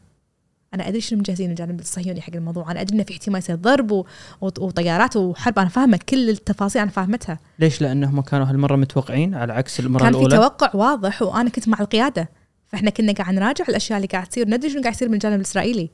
أنا 0.73 0.87
أدري 0.87 1.01
شنو 1.01 1.19
مجهزين 1.19 1.49
الجانب 1.49 1.79
الصهيوني 1.79 2.21
حق 2.21 2.35
الموضوع. 2.35 2.71
أنا 2.71 2.81
أدري 2.81 2.95
إنه 2.95 3.03
في 3.03 3.13
احتمال 3.13 3.39
يصير 3.39 3.55
ضرب. 3.55 4.05
وطيارات 4.41 5.17
وحرب. 5.17 5.59
أنا 5.59 5.69
فاهمة 5.69 5.99
كل 6.09 6.29
التفاصيل 6.29 6.81
أنا 6.81 6.91
فاهمتها. 6.91 7.39
ليش؟ 7.59 7.81
لأنهم 7.81 8.21
كانوا 8.21 8.45
هالمرة 8.45 8.75
متوقعين 8.75 9.35
على 9.35 9.53
عكس 9.53 9.79
المرة 9.79 9.99
كان 10.01 10.09
الأولى. 10.09 10.29
كان 10.29 10.41
في 10.41 10.49
توقع 10.49 10.71
واضح 10.75 11.21
وأنا 11.21 11.49
كنت 11.49 11.67
مع 11.67 11.79
القيادة. 11.79 12.29
فإحنا 12.67 12.89
كنا 12.89 13.13
قاعد 13.13 13.33
نراجع 13.33 13.65
الأشياء 13.69 13.97
اللي 13.97 14.07
قاعد 14.07 14.27
تصير. 14.27 14.47
ندري 14.49 14.69
شنو 14.69 14.81
قاعد 14.81 14.95
يصير 14.95 15.07
من 15.09 15.13
الجانب 15.13 15.35
الإسرائيلي. 15.35 15.89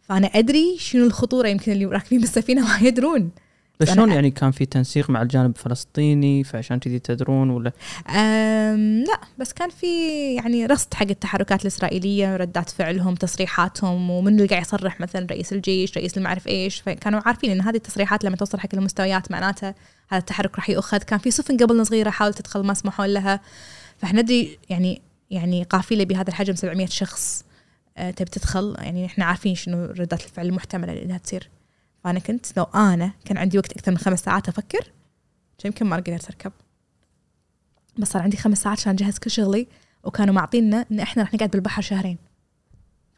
فأنا 0.00 0.26
أدري 0.26 0.76
شنو 0.78 1.06
الخطورة 1.06 1.48
يمكن 1.48 1.72
اللي 1.72 1.84
راكبين 1.84 2.20
بالسفينة 2.20 2.62
ما 2.68 2.88
يدرون. 2.88 3.30
بس 3.82 3.94
شلون 3.94 4.12
يعني 4.12 4.30
كان 4.30 4.50
في 4.50 4.66
تنسيق 4.66 5.10
مع 5.10 5.22
الجانب 5.22 5.50
الفلسطيني 5.50 6.44
فعشان 6.44 6.78
كذي 6.78 6.98
تدرون 6.98 7.50
ولا؟ 7.50 7.72
لا 9.06 9.20
بس 9.38 9.52
كان 9.52 9.70
في 9.70 9.86
يعني 10.34 10.66
رصد 10.66 10.94
حق 10.94 11.06
التحركات 11.10 11.62
الإسرائيلية 11.62 12.36
ردات 12.36 12.70
فعلهم 12.70 13.14
تصريحاتهم 13.14 14.10
ومن 14.10 14.36
اللي 14.36 14.46
قاعد 14.46 14.62
يصرح 14.62 15.00
مثلا 15.00 15.26
رئيس 15.30 15.52
الجيش 15.52 15.96
رئيس 15.98 16.18
المعرف 16.18 16.48
إيش 16.48 16.80
فكانوا 16.80 17.20
عارفين 17.26 17.50
إن 17.50 17.60
هذه 17.60 17.76
التصريحات 17.76 18.24
لما 18.24 18.36
توصل 18.36 18.60
حق 18.60 18.68
المستويات 18.74 19.30
معناته 19.30 19.74
هذا 20.08 20.20
التحرك 20.20 20.56
راح 20.56 20.70
يؤخذ. 20.70 20.98
كان 20.98 21.18
في 21.18 21.30
سفن 21.30 21.56
قبلنا 21.56 21.84
صغيرة 21.84 22.10
حاولت 22.10 22.38
تدخل 22.38 22.62
ما 22.62 22.74
سمحوا 22.74 23.06
لها. 23.06 23.40
فإحنا 23.98 24.22
ندري 24.22 24.58
يعني 24.70 25.02
يعني 25.30 25.62
قافلة 25.62 26.04
بهذا 26.04 26.28
الحجم 26.28 26.54
700 26.54 26.86
شخص 26.86 27.44
آه، 27.96 28.10
تبي 28.10 28.30
تدخل؟ 28.30 28.76
يعني 28.78 29.06
إحنا 29.06 29.24
عارفين 29.24 29.54
شنو 29.54 29.84
ردات 29.84 30.24
الفعل 30.24 30.46
المحتملة 30.46 31.02
إنها 31.02 31.18
تصير. 31.18 31.50
فانا 32.04 32.18
كنت 32.18 32.56
لو 32.56 32.64
أنا 32.64 33.12
كان 33.24 33.36
عندي 33.38 33.58
وقت 33.58 33.72
أكثر 33.72 33.90
من 33.90 33.98
خمس 33.98 34.20
ساعات 34.20 34.48
أفكر 34.48 34.92
يمكن 35.64 35.86
ما 35.86 35.96
قدرت 35.96 36.26
أركب. 36.28 36.52
بس 37.98 38.08
صار 38.08 38.22
عندي 38.22 38.36
خمس 38.36 38.62
ساعات 38.62 38.78
عشان 38.78 38.92
أجهز 38.92 39.18
كل 39.18 39.30
شغلي 39.30 39.66
وكانوا 40.04 40.34
معطينا 40.34 40.86
إن 40.92 41.00
إحنا 41.00 41.22
راح 41.22 41.34
نقعد 41.34 41.50
بالبحر 41.50 41.82
شهرين. 41.82 42.18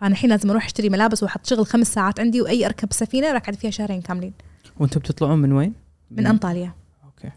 فأنا 0.00 0.12
الحين 0.12 0.30
لازم 0.30 0.50
أروح 0.50 0.64
أشتري 0.64 0.88
ملابس 0.88 1.22
وأحط 1.22 1.46
شغل 1.46 1.66
خمس 1.66 1.94
ساعات 1.94 2.20
عندي 2.20 2.40
وأي 2.40 2.66
أركب 2.66 2.92
سفينة 2.92 3.32
راح 3.32 3.42
اقعد 3.42 3.54
فيها 3.54 3.70
شهرين 3.70 4.02
كاملين. 4.02 4.32
وأنتم 4.76 5.00
بتطلعون 5.00 5.38
من 5.38 5.52
وين؟ 5.52 5.74
من 6.10 6.26
أنطاليا. 6.26 6.72
okay. 7.04 7.30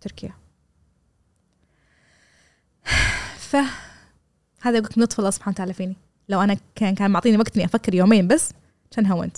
تركيا. 0.00 0.32
ف 3.50 3.56
هذا 4.62 4.76
يقول 4.76 4.90
لك 4.96 5.18
الله 5.18 5.30
سبحانه 5.30 5.54
وتعالى 5.54 5.72
فيني. 5.72 5.96
لو 6.28 6.40
أنا 6.40 6.56
كان 6.74 6.94
كان 6.94 7.10
معطيني 7.10 7.36
وقت 7.36 7.56
إني 7.56 7.64
أفكر 7.64 7.94
يومين 7.94 8.28
بس 8.28 8.52
كان 8.90 9.06
هونت 9.06 9.36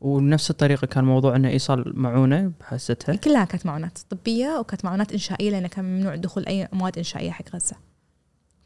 ونفس 0.00 0.50
الطريقة 0.50 0.86
كان 0.86 1.04
موضوع 1.04 1.36
إنه 1.36 1.48
ايصال 1.48 1.92
معونة 2.00 2.52
بحستها 2.60 3.16
كلها 3.16 3.44
كانت 3.44 3.66
معونات 3.66 3.98
طبية 4.10 4.58
وكانت 4.58 4.84
معونات 4.84 5.12
إنشائية 5.12 5.50
لأنه 5.50 5.68
كان 5.68 5.84
ممنوع 5.84 6.16
دخول 6.16 6.46
أي 6.46 6.68
مواد 6.72 6.98
إنشائية 6.98 7.30
حق 7.30 7.44
غزة 7.54 7.76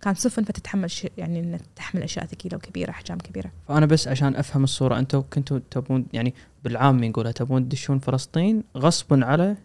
كان 0.01 0.15
سفن 0.15 0.45
فتتحمل 0.45 0.91
شيء 0.91 1.13
يعني 1.19 1.59
تحمل 1.77 2.03
أشياء 2.03 2.27
ثقيلة 2.27 2.57
وكبيرة 2.57 2.91
أحجام 2.91 3.19
كبيرة. 3.19 3.51
فأنا 3.69 3.87
بس 3.87 4.09
عشان 4.09 4.37
أفهم 4.37 4.65
الصورة 4.65 4.99
أنتم 4.99 5.23
كنتوا 5.31 5.61
تبون 5.71 6.07
يعني 6.13 6.35
بالعام 6.65 7.05
نقولها 7.05 7.33
تبون 7.33 7.69
تدشون 7.69 7.99
فلسطين 7.99 8.65
غصبا 8.77 9.25
على 9.25 9.57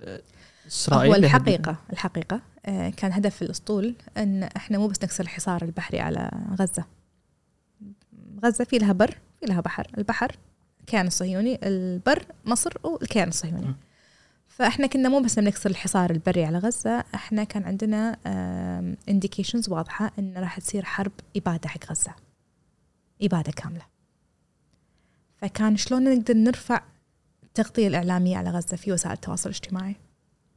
آه، 0.00 0.20
إسرائيل 0.66 1.10
هو 1.10 1.14
الحقيقة 1.16 1.76
الحقيقة 1.92 2.40
آه، 2.66 2.90
كان 2.90 3.12
هدف 3.12 3.42
الأسطول 3.42 3.94
إن 4.16 4.42
إحنا 4.42 4.78
مو 4.78 4.86
بس 4.86 5.02
نكسر 5.02 5.24
الحصار 5.24 5.62
البحري 5.62 6.00
على 6.00 6.30
غزة. 6.60 6.84
غزة 8.44 8.64
في 8.64 8.78
لها 8.78 8.92
بر 8.92 9.18
في 9.40 9.46
لها 9.46 9.60
بحر، 9.60 9.86
البحر 9.98 10.36
الكيان 10.80 11.06
الصهيوني 11.06 11.58
البر 11.62 12.26
مصر 12.44 12.72
والكيان 12.84 13.28
الصهيوني. 13.28 13.74
فإحنا 14.48 14.86
كنا 14.86 15.08
مو 15.08 15.20
بس 15.20 15.38
بنكسر 15.38 15.70
الحصار 15.70 16.10
البري 16.10 16.44
على 16.44 16.58
غزة 16.58 17.04
إحنا 17.14 17.44
كان 17.44 17.64
عندنا 17.64 18.16
indications 19.08 19.68
واضحة 19.68 20.12
إن 20.18 20.34
راح 20.36 20.60
تصير 20.60 20.84
حرب 20.84 21.12
إبادة 21.36 21.68
حق 21.68 21.90
غزة. 21.90 22.14
إبادة 23.22 23.52
كاملة. 23.52 23.86
فكان 25.36 25.76
شلون 25.76 26.14
نقدر 26.14 26.34
نرفع 26.34 26.82
التغطيه 27.42 27.88
الإعلامية 27.88 28.36
على 28.36 28.50
غزة 28.50 28.76
في 28.76 28.92
وسائل 28.92 29.14
التواصل 29.14 29.50
الاجتماعي؟ 29.50 29.96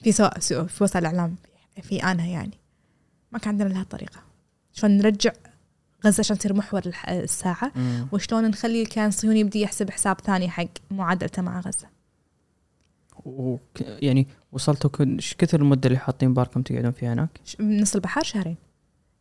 في 0.03 0.11
سواء 0.11 0.39
في 0.39 0.83
وسائل 0.83 1.05
الإعلام 1.05 1.35
في 1.81 2.03
آنها 2.03 2.27
يعني. 2.27 2.57
ما 3.31 3.39
كان 3.39 3.49
عندنا 3.49 3.69
لها 3.69 3.83
طريقه 3.83 4.23
شلون 4.73 4.97
نرجع 4.97 5.31
غزة 6.05 6.19
عشان 6.19 6.37
تصير 6.37 6.53
محور 6.53 6.81
الساعة. 7.09 7.71
مم. 7.75 8.07
وشلون 8.11 8.49
نخلي 8.49 8.81
الكيان 8.81 9.07
الصهيوني 9.07 9.39
يبدي 9.39 9.61
يحسب 9.61 9.89
حساب 9.89 10.21
ثاني 10.21 10.49
حق 10.49 10.65
معادلته 10.91 11.41
مع 11.41 11.59
غزة. 11.59 11.87
وك 13.25 13.61
يعني 13.81 14.27
وصلتوا 14.51 14.89
كن- 14.89 15.15
إيش 15.15 15.35
كثر 15.37 15.59
المدة 15.61 15.87
اللي 15.87 15.99
حاطين 15.99 16.33
بالكم 16.33 16.61
تقعدون 16.61 16.91
فيها 16.91 17.13
هناك؟ 17.13 17.29
نص 17.59 17.95
البحر 17.95 18.23
شهرين. 18.23 18.55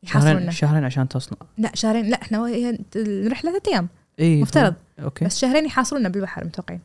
شهرين 0.04 0.50
شهرين 0.50 0.84
عشان 0.84 1.08
تصنع. 1.08 1.38
لا 1.58 1.70
شهرين 1.74 2.10
لا 2.10 2.22
إحنا 2.22 2.46
هي 2.46 2.78
الرحله 2.96 3.50
ثلاث 3.50 3.68
أيام. 3.68 3.88
اي 4.20 4.42
مفترض. 4.42 4.74
أوكي. 5.02 5.24
بس 5.24 5.38
شهرين 5.38 5.66
يحاصرونا 5.66 6.08
بالبحر 6.08 6.44
متوقعين. 6.44 6.80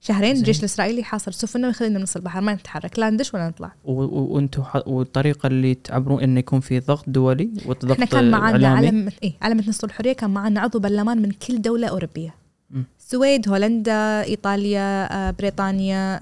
شهرين. 0.00 0.36
الجيش 0.36 0.58
الإسرائيلي 0.60 1.00
يحاصر 1.00 1.32
سفننا 1.32 1.66
ويخلينا 1.66 1.98
بنص 1.98 2.16
البحر 2.16 2.40
ما 2.40 2.54
نتحرك 2.54 2.98
لا 2.98 3.10
ندش 3.10 3.34
ولا 3.34 3.48
نطلع 3.48 3.72
وأنتم 3.84 4.62
ح... 4.62 4.88
والطريقة 4.88 5.46
اللي 5.46 5.74
تعبرون 5.74 6.22
انه 6.22 6.38
يكون 6.40 6.60
في 6.60 6.80
ضغط 6.80 7.10
دولي 7.10 7.50
وضغط 7.66 7.90
إحنا 7.90 8.04
كان 8.04 8.34
إعلامي؟ 8.34 8.86
علم 8.86 9.10
إيه 9.22 9.32
علامة 9.42 9.64
نصر 9.68 9.86
الحرية 9.86 10.12
كان 10.12 10.30
معانا 10.30 10.60
عضو 10.60 10.78
برلمان 10.78 11.22
من 11.22 11.30
كل 11.30 11.62
دولة 11.62 11.88
أوروبية 11.88 12.34
مم. 12.70 12.84
السويد 12.98 13.48
هولندا 13.48 14.22
إيطاليا 14.22 15.12
آه، 15.12 15.30
بريطانيا 15.30 16.18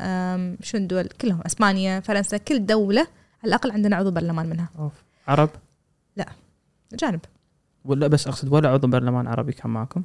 شو 0.63 0.77
الدول 0.77 1.05
كلهم 1.05 1.41
إسبانيا 1.47 2.01
فرنسا 2.01 2.37
كل 2.37 2.67
دولة 2.67 3.01
على 3.43 3.49
الأقل 3.49 3.71
عندنا 3.71 3.97
عضو 3.97 4.11
برلمان 4.11 4.47
منها 4.47 4.69
أوف. 4.79 4.93
عرب 5.29 5.51
جانب 6.95 7.21
ولا 7.85 8.07
بس 8.07 8.27
أقصد 8.27 8.53
ولا 8.53 8.69
عضو 8.69 8.87
برلمان 8.87 9.27
عربي 9.27 9.53
كان 9.53 9.71
معكم؟ 9.71 10.03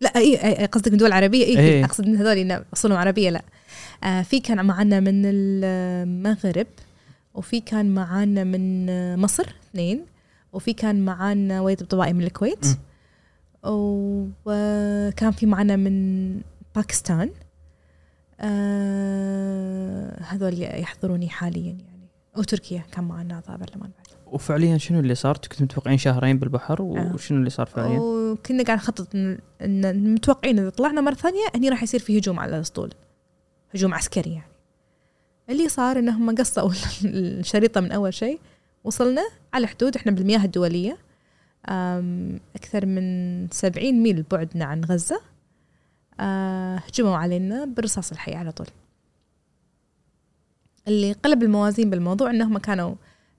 لا 0.00 0.08
اي 0.16 0.38
أي- 0.38 0.58
أي 0.60 0.66
قصدك 0.66 0.92
من 0.92 0.98
دول 0.98 1.12
عربية؟ 1.12 1.44
اي 1.44 1.58
إيه. 1.58 1.84
أقصد 1.84 2.04
إن 2.06 2.16
هذول 2.16 2.36
إن 2.38 2.64
أصولهم 2.74 2.98
عربية 2.98 3.30
لا. 3.30 3.42
آه 4.04 4.22
في 4.22 4.40
كان 4.40 4.64
معانا 4.66 5.00
من 5.00 5.22
المغرب 5.24 6.66
وفي 7.34 7.60
كان 7.60 7.94
معانا 7.94 8.44
من 8.44 8.86
مصر 9.20 9.54
اثنين. 9.70 10.04
وفي 10.52 10.72
كان 10.72 11.04
معانا 11.04 11.60
وليد 11.60 11.80
الطبائي 11.80 12.12
من 12.12 12.24
الكويت. 12.24 12.66
وكان 13.64 15.30
في 15.30 15.46
معانا 15.46 15.76
من 15.76 16.40
باكستان. 16.76 17.30
آه 18.40 20.22
هذول 20.22 20.62
يحضروني 20.62 21.28
حاليا 21.28 21.62
يعني. 21.72 22.08
وتركيا 22.36 22.82
كان 22.92 23.04
معنا 23.04 23.34
اعضاء 23.34 23.56
برلمان 23.56 23.90
بعد 23.98 24.06
وفعليا 24.32 24.78
شنو 24.78 25.00
اللي 25.00 25.14
صار؟ 25.14 25.36
كنتوا 25.36 25.64
متوقعين 25.64 25.98
شهرين 25.98 26.38
بالبحر 26.38 26.80
آه. 26.80 27.12
وشنو 27.14 27.38
اللي 27.38 27.50
صار 27.50 27.66
فعليا؟ 27.66 27.98
وكنا 27.98 28.62
قاعد 28.62 28.78
نخطط 28.78 29.14
ان 29.14 29.38
إن 29.62 30.14
متوقعين 30.14 30.58
إذا 30.58 30.70
طلعنا 30.70 31.00
مرة 31.00 31.14
ثانية 31.14 31.46
هني 31.54 31.68
راح 31.68 31.82
يصير 31.82 32.00
في 32.00 32.18
هجوم 32.18 32.40
على 32.40 32.56
الأسطول 32.56 32.92
هجوم 33.74 33.94
عسكري 33.94 34.32
يعني 34.32 34.52
اللي 35.50 35.68
صار 35.68 35.98
انهم 35.98 36.34
قصوا 36.34 36.70
الشريطة 37.04 37.80
من 37.80 37.92
أول 37.92 38.14
شيء 38.14 38.40
وصلنا 38.84 39.22
على 39.54 39.66
حدود 39.66 39.96
إحنا 39.96 40.12
بالمياه 40.12 40.44
الدولية 40.44 40.98
أكثر 42.56 42.86
من 42.86 43.48
70 43.50 43.92
ميل 43.92 44.24
بعدنا 44.30 44.64
عن 44.64 44.84
غزة 44.84 45.20
أه، 46.20 46.76
هجموا 46.76 47.16
علينا 47.16 47.64
بالرصاص 47.64 48.12
الحي 48.12 48.34
على 48.34 48.52
طول 48.52 48.66
اللي 50.88 51.12
قلب 51.12 51.42
الموازين 51.42 51.90
بالموضوع 51.90 52.30
إنهم 52.30 52.58
كانوا 52.58 52.94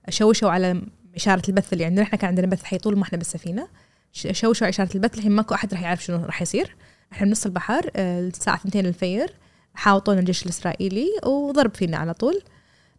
شوشوا 0.08 0.50
على 0.50 0.82
إشارة 1.16 1.42
البث 1.48 1.72
اللي 1.72 1.84
عندنا. 1.84 2.02
إحنا 2.02 2.18
كان 2.18 2.28
عندنا 2.28 2.46
بث 2.46 2.62
حي 2.62 2.78
طول 2.78 2.96
ما 2.96 3.02
إحنا 3.02 3.18
بالسفينة. 3.18 3.68
شوشوا 4.12 4.68
إشارة 4.68 4.90
البث 4.94 5.14
الحين 5.18 5.32
ماكو 5.32 5.54
أحد 5.54 5.74
راح 5.74 5.82
يعرف 5.82 6.04
شنو 6.04 6.24
راح 6.24 6.42
يصير. 6.42 6.76
إحنا 7.12 7.26
بنص 7.26 7.46
البحر 7.46 7.90
آه، 7.96 8.20
الساعة 8.20 8.60
2 8.66 8.86
الفير 8.86 9.34
حاوطونا 9.74 10.20
الجيش 10.20 10.42
الإسرائيلي 10.42 11.06
وضرب 11.26 11.74
فينا 11.74 11.96
على 11.96 12.14
طول. 12.14 12.42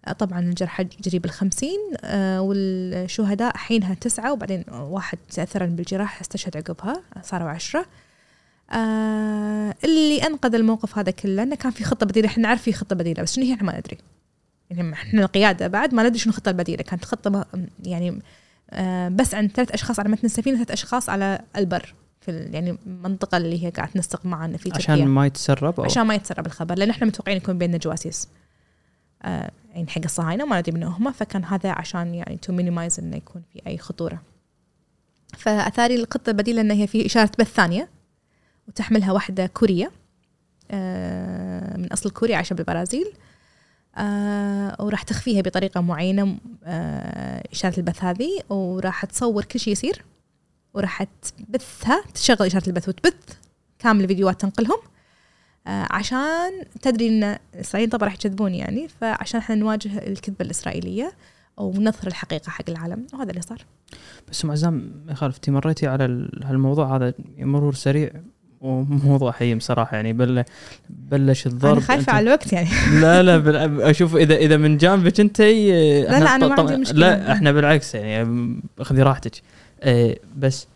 آه، 0.08 0.12
طبعا 0.12 0.40
الجرحى 0.40 0.88
قريب 1.06 1.26
الخمسين 1.26 1.80
آه، 2.04 2.42
والشهداء 2.42 3.58
حينها 3.58 3.94
تسعة 3.94 4.34
وبعدين 4.34 4.64
واحد 4.72 5.18
تأثرا 5.30 5.66
بالجراح 5.66 6.22
استشهد 6.22 6.58
عقبها 6.58 7.02
صاروا 7.24 7.50
عشرة. 7.50 7.86
آه، 8.72 9.76
اللي 9.84 10.18
أنقذ 10.28 10.56
الموقف 10.56 10.98
هذا 10.98 11.12
كله 11.12 11.44
أنه 11.44 11.56
كان 11.56 11.72
في 11.72 11.84
خطة 11.84 12.06
بديلة. 12.06 12.28
إحنا 12.28 12.44
نعرف 12.44 12.62
في 12.62 12.74
خطة 12.74 12.96
بديلة 12.96 13.24
بس 13.24 13.36
شنو 13.36 13.46
هي 13.46 13.54
إحنا 13.54 13.64
ما 13.64 13.80
ندري. 13.80 13.98
يعني 14.72 14.94
إحنا 14.94 15.22
القيادة 15.22 15.68
بعد 15.68 15.94
ما 15.94 16.04
ندري 16.04 16.20
شنو 16.20 16.32
الخطة 16.32 16.50
البديلة. 16.50 16.84
كانت 16.84 17.06
خطة 17.06 17.30
م- 17.30 17.66
يعني 17.84 18.22
آه، 18.72 19.10
بس 19.10 19.36
عند 19.36 19.52
ثلاث 19.52 19.72
أشخاص 19.72 20.00
على 20.00 20.10
متن 20.10 20.26
السفينة 20.26 20.58
ثلاث 20.58 20.72
أشخاص 20.72 21.10
على 21.10 21.40
البر 21.56 21.94
في 22.22 22.32
يعني 22.32 22.78
المنطقة 22.88 23.38
اللي 23.38 23.66
هي 23.66 23.70
قاعد 23.70 23.90
تنسق 23.90 24.26
معنا 24.26 24.58
في 24.58 24.70
تركيا. 24.70 24.94
عشان 24.94 25.08
ما 25.08 25.26
يتسرب 25.26 25.80
أو؟ 25.80 25.86
عشان 25.86 26.04
ما 26.04 26.16
يتسرب 26.16 26.46
الخبر 26.46 26.76
لأن 26.76 26.90
إحنا 26.90 27.08
متوقعين 27.08 27.38
يكون 27.38 27.58
بيننا 27.58 27.78
جواسيس. 27.78 28.28
آه 29.24 29.52
يعني 29.74 29.88
حق 29.88 30.02
الصهاينة 30.06 30.44
وما 30.44 30.60
ندري 30.60 30.72
منهم 30.76 30.94
هم 31.08 31.12
فكان 31.12 31.46
هذا 31.46 31.70
عشان 31.72 32.16
يعني 32.16 32.38
to 32.38 32.54
minimize 32.54 33.00
إنه 33.00 33.18
يكون 33.18 33.42
في 33.54 33.62
أي 33.68 33.78
خطورة. 33.78 34.22
فأثاري 35.38 35.96
الخطة 35.96 36.30
البديلة 36.30 36.62
ان 36.62 36.72
هي 36.72 36.88
في 36.88 37.06
إشارة 37.06 37.32
بث 37.40 37.54
ثانية 37.54 37.90
وتحملها 38.68 39.12
واحدة 39.12 39.46
كورية 39.48 39.92
آه 40.72 41.78
من 41.78 41.92
أصل 41.92 42.10
كوري 42.10 42.36
عايشة 42.36 42.54
بالبرازيل. 42.54 43.14
آه 43.98 44.76
وراح 44.80 45.04
تخفيها 45.04 45.42
بطريقة 45.42 45.82
معينة 45.82 46.38
آه 46.64 47.44
إشارة 47.52 47.78
البث 47.78 48.04
هذه 48.04 48.30
وراح 48.50 49.06
تصور 49.06 49.46
كل 49.46 49.60
شيء 49.60 49.74
يصير 49.74 50.06
وراح 50.74 51.04
تبثها 51.04 52.04
تشغل 52.14 52.46
إشارة 52.48 52.68
البث 52.68 52.90
وتبث 52.90 53.14
كامل 53.80 54.02
الفيديوهات 54.04 54.42
تنقلهم 54.42 54.78
آه، 55.68 55.88
عشان 55.92 56.52
تدري 56.82 57.08
إن 57.08 57.38
الاسرائيليين 57.56 57.90
طبعا 57.90 58.10
راح 58.10 58.14
يكذبون 58.16 58.54
يعني 58.56 58.88
فعشان 58.88 59.40
إحنا 59.40 59.56
نواجه 59.56 60.08
الكذبة 60.08 60.38
الإسرائيلية 60.46 61.12
ونظهر 61.58 62.08
الحقيقة 62.08 62.50
حق 62.50 62.70
العالم 62.70 63.08
وهذا 63.14 63.30
اللي 63.30 63.42
صار. 63.42 63.66
بس 64.30 64.46
ام 64.46 64.52
عزام 64.52 64.74
ما 65.06 65.12
يخالف 65.12 65.36
أنت 65.36 65.50
مريتي 65.50 65.88
على 65.88 66.06
ال- 66.06 66.42
هالموضوع 66.46 66.96
هذا 66.96 67.14
مرور 67.38 67.74
سريع. 67.74 68.10
وموضوع 68.62 69.32
حيم 69.32 69.60
صراحة 69.60 69.96
يعني 69.96 70.14
بل 70.14 70.44
بلش 70.90 71.48
الضرب 71.48 71.72
أنا 71.72 71.82
خايفة 71.82 72.14
على 72.14 72.24
الوقت 72.24 72.54
يعني. 72.54 72.70
لا 73.02 73.24
لا 73.24 73.90
أشوف 73.90 74.16
إذا 74.16 74.36
إذا 74.36 74.58
من 74.58 74.78
جانبك 74.78 75.20
أنت 75.20 75.42
لا 75.42 76.02
لا، 76.20 76.36
أنا 76.36 76.48
ما 76.48 76.56
عندي 76.60 76.78
مشكلة. 76.78 77.00
لا 77.00 77.32
إحنا 77.32 77.52
بالعكس 77.52 77.96
يعني 77.96 78.62
خذي 78.82 79.02
راحتك. 79.02 79.42
آه، 79.82 80.18
بس 80.38 80.68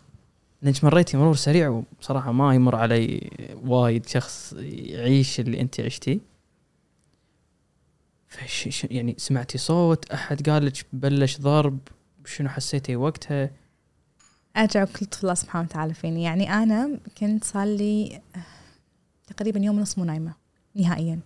انك 0.64 0.84
مريتي 0.84 1.16
مرور 1.16 1.34
سريع 1.34 1.68
وبصراحه 1.68 2.32
ما 2.32 2.54
يمر 2.54 2.76
علي 2.76 3.30
وايد 3.64 4.06
شخص 4.06 4.54
يعيش 4.62 5.40
اللي 5.40 5.60
أنت 5.60 5.80
عشتيه. 5.80 6.18
فش 8.28 8.86
يعني 8.90 9.14
سمعتي 9.18 9.58
صوت 9.58 10.10
أحد 10.10 10.48
قال 10.48 10.66
لك 10.66 10.72
بلش 10.92 11.38
ضرب 11.40 11.78
شنو 12.24 12.48
حسيتي 12.48 12.96
وقتها؟ 12.96 13.50
ارجع 14.56 14.84
كل 14.84 15.06
طفل 15.06 15.22
الله 15.22 15.34
سبحانه 15.34 15.64
وتعالى 15.64 15.94
فيني. 15.94 16.22
يعني 16.22 16.52
أنا 16.54 16.98
كنت 17.18 17.44
صار 17.44 17.66
لي 17.66 18.20
تقريبا 19.26 19.60
يوم 19.60 19.78
ونص 19.78 19.98
مو 19.98 20.04
نايمة 20.04 20.32
نهائيا. 20.74 21.18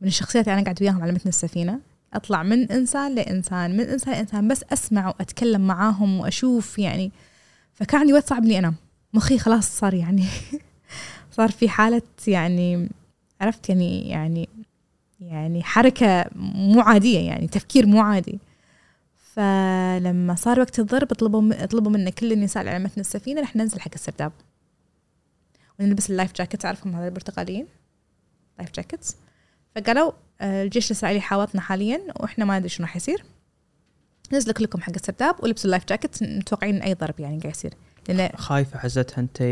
من 0.00 0.08
الشخصيات 0.08 0.48
اللي 0.48 0.54
أنا 0.54 0.62
قاعد 0.64 0.82
وياهم 0.82 1.02
على 1.02 1.12
متن 1.12 1.28
السفينة. 1.28 1.80
أطلع 2.14 2.42
من 2.42 2.72
إنسان 2.72 3.14
لإنسان 3.14 3.76
من 3.76 3.80
إنسان 3.80 4.14
لإنسان 4.14 4.48
بس 4.48 4.64
أسمع 4.72 5.06
وأتكلم 5.08 5.66
معاهم 5.66 6.20
وأشوف 6.20 6.78
يعني. 6.78 7.12
فكان 7.74 8.00
عندي 8.00 8.12
وقت 8.12 8.28
صعب 8.28 8.44
إني 8.44 8.58
أنام. 8.58 8.74
مخي 9.14 9.38
خلاص 9.38 9.78
صار 9.78 9.94
يعني 9.94 10.26
صار 11.36 11.50
في 11.50 11.68
حالة 11.68 12.02
يعني 12.26 12.88
عرفت 13.40 13.68
يعني 13.68 14.08
يعني 14.08 14.48
يعني 15.20 15.62
حركة 15.62 16.24
مو 16.36 16.80
عادية 16.80 17.18
يعني 17.18 17.46
تفكير 17.46 17.86
مو 17.86 18.00
عادي. 18.00 18.38
فلما 19.36 20.34
صار 20.34 20.60
وقت 20.60 20.78
الضرب 20.78 21.08
طلبوا 21.08 21.66
طلبوا 21.66 21.92
منا 21.92 22.10
كل 22.10 22.32
النساء 22.32 22.60
اللي 22.60 22.74
على 22.74 22.84
متن 22.84 23.00
السفينة 23.00 23.40
رح 23.40 23.56
ننزل 23.56 23.80
حق 23.80 23.90
السرداب. 23.94 24.32
ونلبس 25.80 26.10
ال 26.10 26.14
life 26.14 26.32
jacket 26.32 26.62
تعرفهم 26.62 26.94
هذول 26.94 27.06
البرتقاليين؟ 27.06 27.66
life 28.58 28.70
jackets. 28.70 29.16
فقالوا 29.76 30.12
آه، 30.40 30.62
الجيش 30.62 30.86
الاسرائيلي 30.90 31.20
حاوطنا 31.20 31.60
حاليا 31.60 32.00
وإحنا 32.20 32.44
ما 32.44 32.58
ندري 32.58 32.68
شنو 32.68 32.86
راح 32.86 32.96
يصير. 32.96 33.24
نزلوا 34.32 34.54
كلكم 34.54 34.80
حق 34.80 34.92
السرداب 34.94 35.34
ولبسوا 35.42 35.64
ال 35.64 35.68
life 35.68 35.84
jacket 35.84 36.22
متوقعين 36.22 36.82
أي 36.82 36.94
ضرب 36.94 37.20
يعني 37.20 37.38
قاعد 37.38 37.54
يصير. 37.54 37.74
خايفة 38.36 38.78
حزتها 38.78 39.20
انت 39.20 39.42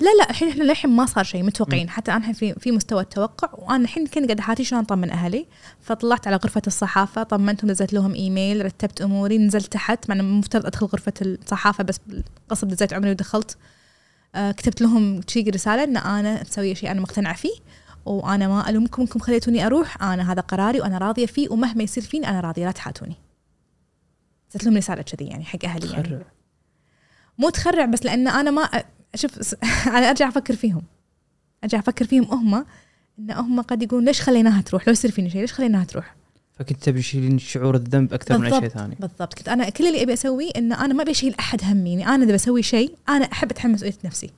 لا 0.00 0.08
لا 0.18 0.30
الحين 0.30 0.48
إحنا 0.48 0.62
للحين 0.64 0.90
ما 0.90 1.06
صار 1.06 1.24
شيء 1.24 1.42
متوقعين. 1.42 1.90
حتى 1.90 2.12
أنا 2.12 2.32
في 2.32 2.54
في 2.54 2.72
مستوى 2.72 3.02
التوقع 3.02 3.48
وأنا 3.52 3.84
الحين 3.84 4.06
كنت 4.06 4.24
قاعدة 4.24 4.42
حاتي 4.42 4.64
شلون 4.64 4.82
أطمن 4.82 5.10
أهلي. 5.10 5.46
فطلعت 5.80 6.26
على 6.26 6.36
غرفة 6.36 6.62
الصحافة 6.66 7.22
طمنتهم 7.22 7.70
نزلت 7.70 7.92
لهم 7.92 8.14
إيميل 8.14 8.64
رتبت 8.64 9.00
أموري 9.00 9.38
نزلت 9.38 9.72
تحت. 9.72 10.08
مع 10.08 10.14
إنه 10.14 10.22
المفترض 10.22 10.66
أدخل 10.66 10.86
غرفة 10.86 11.12
الصحافة 11.20 11.84
بس 11.84 12.00
بالقصد 12.06 12.68
دزيت 12.68 12.92
عمري 12.92 13.10
ودخلت. 13.10 13.56
آه 14.34 14.50
كتبت 14.50 14.80
لهم 14.80 15.20
شيء 15.28 15.54
رسالة 15.54 15.84
إن 15.84 15.96
أنا 15.96 16.40
مسويه 16.42 16.74
شيء 16.74 16.90
أنا 16.90 17.00
مقتنعة 17.00 17.36
فيه 17.36 17.54
وأنا 18.06 18.48
ما 18.48 18.68
ألومكم 18.68 19.02
إنكم 19.02 19.20
خليتوني 19.20 19.66
أروح. 19.66 20.02
أنا 20.02 20.32
هذا 20.32 20.40
قراري 20.40 20.80
وأنا 20.80 20.98
راضية 20.98 21.26
فيه. 21.26 21.48
ومهما 21.50 21.82
يصير 21.82 22.02
فيني 22.02 22.28
أنا 22.28 22.40
راضية 22.40 22.64
لا 22.64 22.70
تحاتوني. 22.70 23.16
نزلت 24.50 24.64
لهم 24.64 24.76
رسالة 24.76 25.02
كذي 25.02 25.28
يعني 25.28 25.44
حق 25.44 25.64
أهلي 25.64 25.90
يعني. 25.90 26.24
مو 27.42 27.50
تخرع 27.50 27.84
بس 27.84 28.04
لأن 28.04 28.28
أنا 28.28 28.50
ما 28.50 28.68
شوف 29.14 29.54
أنا 29.96 30.10
أرجع 30.10 30.28
أفكر 30.28 30.56
فيهم. 30.56 30.82
أرجع 31.64 31.78
أفكر 31.78 32.04
فيهم 32.04 32.24
هم 32.24 32.64
إن 33.18 33.30
هم 33.30 33.60
قد 33.60 33.82
يقولون 33.82 34.04
ليش 34.04 34.20
خليناها 34.20 34.62
تروح؟ 34.62 34.88
لو 34.88 34.92
يصير 34.92 35.10
فيني 35.10 35.30
شيء 35.30 35.40
ليش 35.40 35.52
خليناها 35.52 35.84
تروح؟ 35.84 36.14
فكنت 36.52 36.82
تبي 36.82 37.00
تشيلين 37.00 37.38
شعور 37.38 37.74
الذنب 37.74 38.14
أكثر 38.14 38.38
من 38.38 38.52
أي 38.52 38.60
شيء. 38.60 38.68
ثاني. 38.68 38.96
بالضبط. 39.00 39.34
كنت 39.34 39.48
أنا 39.48 39.68
كل 39.68 39.86
اللي 39.86 40.02
أبي 40.02 40.12
أسويه 40.12 40.50
إن 40.56 40.72
أنا 40.72 40.94
ما 40.94 41.02
أبي 41.02 41.10
أشيل 41.10 41.34
أحد 41.40 41.64
همي. 41.64 41.90
يعني 41.90 42.14
أنا 42.14 42.24
إذا 42.24 42.34
بسوي 42.34 42.62
شيء 42.62 42.96
أنا 43.08 43.24
أحب 43.24 43.50
اتحمل 43.50 43.72
مسؤوليه 43.72 43.94
نفسي. 44.04 44.30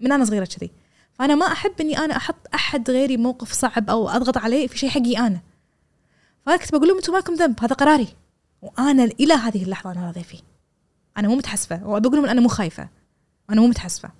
من 0.00 0.12
أنا 0.12 0.24
صغيرة 0.24 0.44
كذي. 0.44 0.70
فأنا 1.12 1.34
ما 1.34 1.46
أحب 1.46 1.72
إني 1.80 1.98
أنا 1.98 2.16
أحط 2.16 2.48
أحد 2.54 2.90
غيري 2.90 3.16
موقف 3.16 3.52
صعب 3.52 3.90
أو 3.90 4.08
أضغط 4.08 4.38
عليه 4.38 4.66
في 4.66 4.78
شيء 4.78 4.90
حقي 4.90 5.18
أنا. 5.18 5.40
فأنا 6.46 6.56
كنت 6.56 6.72
بقول 6.72 6.88
لهم 6.88 6.96
أنتم 6.96 7.12
مالكم 7.12 7.34
ذنب 7.34 7.60
هذا 7.60 7.74
قراري. 7.74 8.08
وأنا 8.62 9.04
إلى 9.04 9.34
هذه 9.34 9.62
اللحظة 9.62 9.92
أنا 9.92 10.06
راضية 10.06 10.22
فيه. 10.22 10.55
أنا 11.18 11.28
مو 11.28 11.34
متحسفة. 11.34 11.86
وبقول 11.86 12.16
لهم 12.16 12.26
أنا 12.26 12.40
مو 12.40 12.48
خايفة. 12.48 12.88
أنا 13.50 13.60
مو 13.60 13.66
متحسفة. 13.66 14.10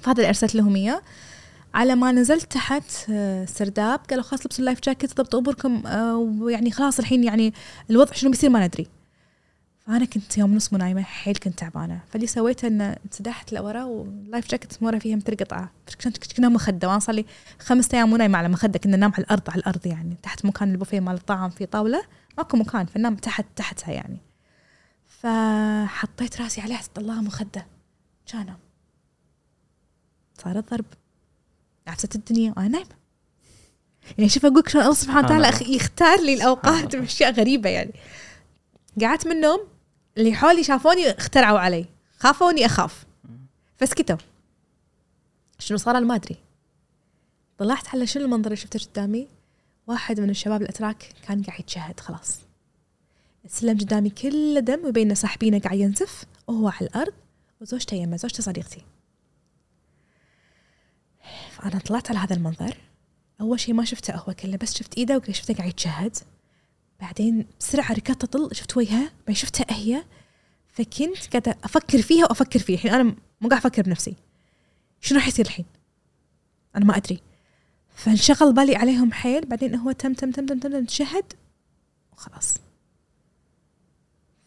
فهذا 0.00 0.16
اللي 0.16 0.28
أرسلت 0.28 0.54
لهم 0.54 0.76
إياه. 0.76 1.02
على 1.74 1.94
ما 1.94 2.12
نزلت 2.12 2.52
تحت 2.52 3.10
آه، 3.10 3.44
سرداب 3.44 4.00
قالوا 4.10 4.24
خلاص 4.24 4.46
لبسوا 4.46 4.60
ال 4.60 4.64
life 4.64 4.80
jacket 4.80 5.16
ضبطوا 5.16 5.40
أموركم 5.40 5.86
آه، 5.86 6.16
ويعني 6.16 6.70
خلاص 6.70 6.98
الحين 6.98 7.24
يعني 7.24 7.54
الوضع 7.90 8.12
شنو 8.12 8.30
بيصير 8.30 8.50
ما 8.50 8.66
ندري. 8.66 8.86
فأنا 9.86 10.04
كنت 10.04 10.38
يوم 10.38 10.54
نص 10.54 10.72
نايمة 10.72 11.02
حيل 11.02 11.36
كنت 11.36 11.58
تعبانة. 11.58 12.00
فاللي 12.10 12.26
سويته 12.26 12.68
ان 12.68 12.80
انسدحت 12.80 13.52
لورا 13.52 13.84
وال 13.84 14.05
life 14.05 14.48
jacket 14.50 14.82
مورا 14.82 14.98
فيها 14.98 15.16
مثل 15.16 15.36
قطعة. 15.36 15.70
كنا 16.36 16.48
مخدة. 16.48 16.88
وأنا 16.88 16.98
صار 16.98 17.14
لي 17.14 17.24
خمس 17.58 17.94
أيام 17.94 18.10
مو 18.10 18.16
نايمة 18.16 18.38
على 18.38 18.48
مخدة 18.48 18.78
كنا 18.78 18.96
ننام 18.96 19.12
على 19.14 19.24
الأرض 19.24 19.50
على 19.50 19.58
الأرض 19.58 19.86
يعني. 19.86 20.16
تحت 20.22 20.44
مكان 20.44 20.72
البوفيه 20.72 21.00
مال 21.00 21.14
الطعام 21.14 21.50
في 21.50 21.66
طاولة. 21.66 22.02
ماكو 22.38 22.56
مكان 22.56 22.86
فننام 22.86 23.16
تحت 23.16 23.44
تحتها 23.56 23.92
يعني. 23.92 24.18
فحطيت 25.22 26.40
راسي 26.40 26.60
عليها 26.60 26.76
حسيت 26.76 26.98
الله 26.98 27.22
مخدة. 27.22 27.66
كان 28.26 28.54
صار 30.44 30.58
الضرب. 30.58 30.84
عفسة 31.86 32.08
الدنيا 32.14 32.54
وأنا 32.56 32.68
نايمة. 32.68 32.88
يعني 34.18 34.28
شوف 34.28 34.46
أقول 34.46 34.58
لك 34.58 34.68
شلون 34.68 34.84
الله 34.84 34.94
سبحانه 34.94 35.28
سبحان 35.28 35.40
وتعالى 35.40 35.76
يختار 35.76 36.20
لي 36.20 36.34
الأوقات. 36.34 36.96
بأشياء 36.96 37.32
غريبة 37.32 37.70
يعني. 37.70 37.92
قعدت 39.00 39.26
من 39.26 39.32
النوم 39.32 39.68
اللي 40.18 40.34
حولي 40.34 40.64
شافوني 40.64 41.10
اخترعوا 41.10 41.58
علي. 41.58 41.86
خافوني 42.18 42.66
أخاف. 42.66 43.04
فسكتوا. 43.76 44.16
شنو 45.58 45.78
صار 45.78 45.96
أنا 45.98 46.06
ما 46.06 46.14
أدري. 46.14 46.36
طلعت 47.58 47.88
على 47.88 48.06
شنو 48.06 48.24
المنظر 48.24 48.46
اللي 48.46 48.56
شفته 48.56 48.80
قدامي؟ 48.90 49.28
واحد 49.86 50.20
من 50.20 50.30
الشباب 50.30 50.62
الأتراك 50.62 51.12
كان 51.28 51.42
قاعد 51.42 51.60
يتشهد 51.60 52.00
خلاص. 52.00 52.38
السلم 53.44 53.78
قدامي 53.78 54.10
كله 54.10 54.60
دم 54.60 54.86
وبين 54.86 55.14
ساحبينه 55.14 55.58
قاعد 55.58 55.78
ينزف 55.78 56.24
وهو 56.46 56.68
على 56.68 56.86
الأرض 56.86 57.12
وزوجته 57.60 57.94
يمه 57.94 58.16
زوجته 58.16 58.42
صديقتي. 58.42 58.82
فأنا 61.50 61.78
طلعت 61.78 62.10
على 62.10 62.18
هذا 62.18 62.36
المنظر. 62.36 62.76
أول 63.40 63.60
شيء 63.60 63.74
ما 63.74 63.84
شفته 63.84 64.16
هو 64.16 64.34
كله 64.34 64.56
بس 64.56 64.74
شفت 64.74 64.98
إيده 64.98 65.22
وشفته 65.28 65.54
قاعد 65.54 65.68
يتشهد. 65.68 66.16
بعدين 67.00 67.46
بسرعة 67.60 67.92
ركضت 67.92 68.24
أطل 68.24 68.56
شفت 68.56 68.76
وجهها 68.76 69.12
بعدين 69.18 69.34
شفتها 69.34 69.76
هي 69.76 70.04
فكنت 70.68 71.26
قاعدة 71.32 71.58
أفكر 71.64 72.02
فيها 72.02 72.24
وأفكر 72.24 72.58
فيه 72.58 72.74
الحين 72.74 72.90
أنا 72.90 73.02
مو 73.40 73.48
قاعد 73.48 73.60
أفكر 73.60 73.82
بنفسي. 73.82 74.16
شنو 75.00 75.18
راح 75.18 75.28
يصير 75.28 75.46
الحين؟ 75.46 75.64
أنا 76.76 76.84
ما 76.84 76.96
أدري. 76.96 77.20
فانشغل 77.96 78.52
بالي 78.52 78.76
عليهم 78.76 79.12
حيل 79.12 79.46
بعدين 79.46 79.74
هو 79.74 79.92
تم 79.92 80.12
تم 80.14 80.30
تم 80.30 80.46
تم 80.46 80.58
تم, 80.58 80.84
تم 80.84 81.22
وخلاص. 82.12 82.54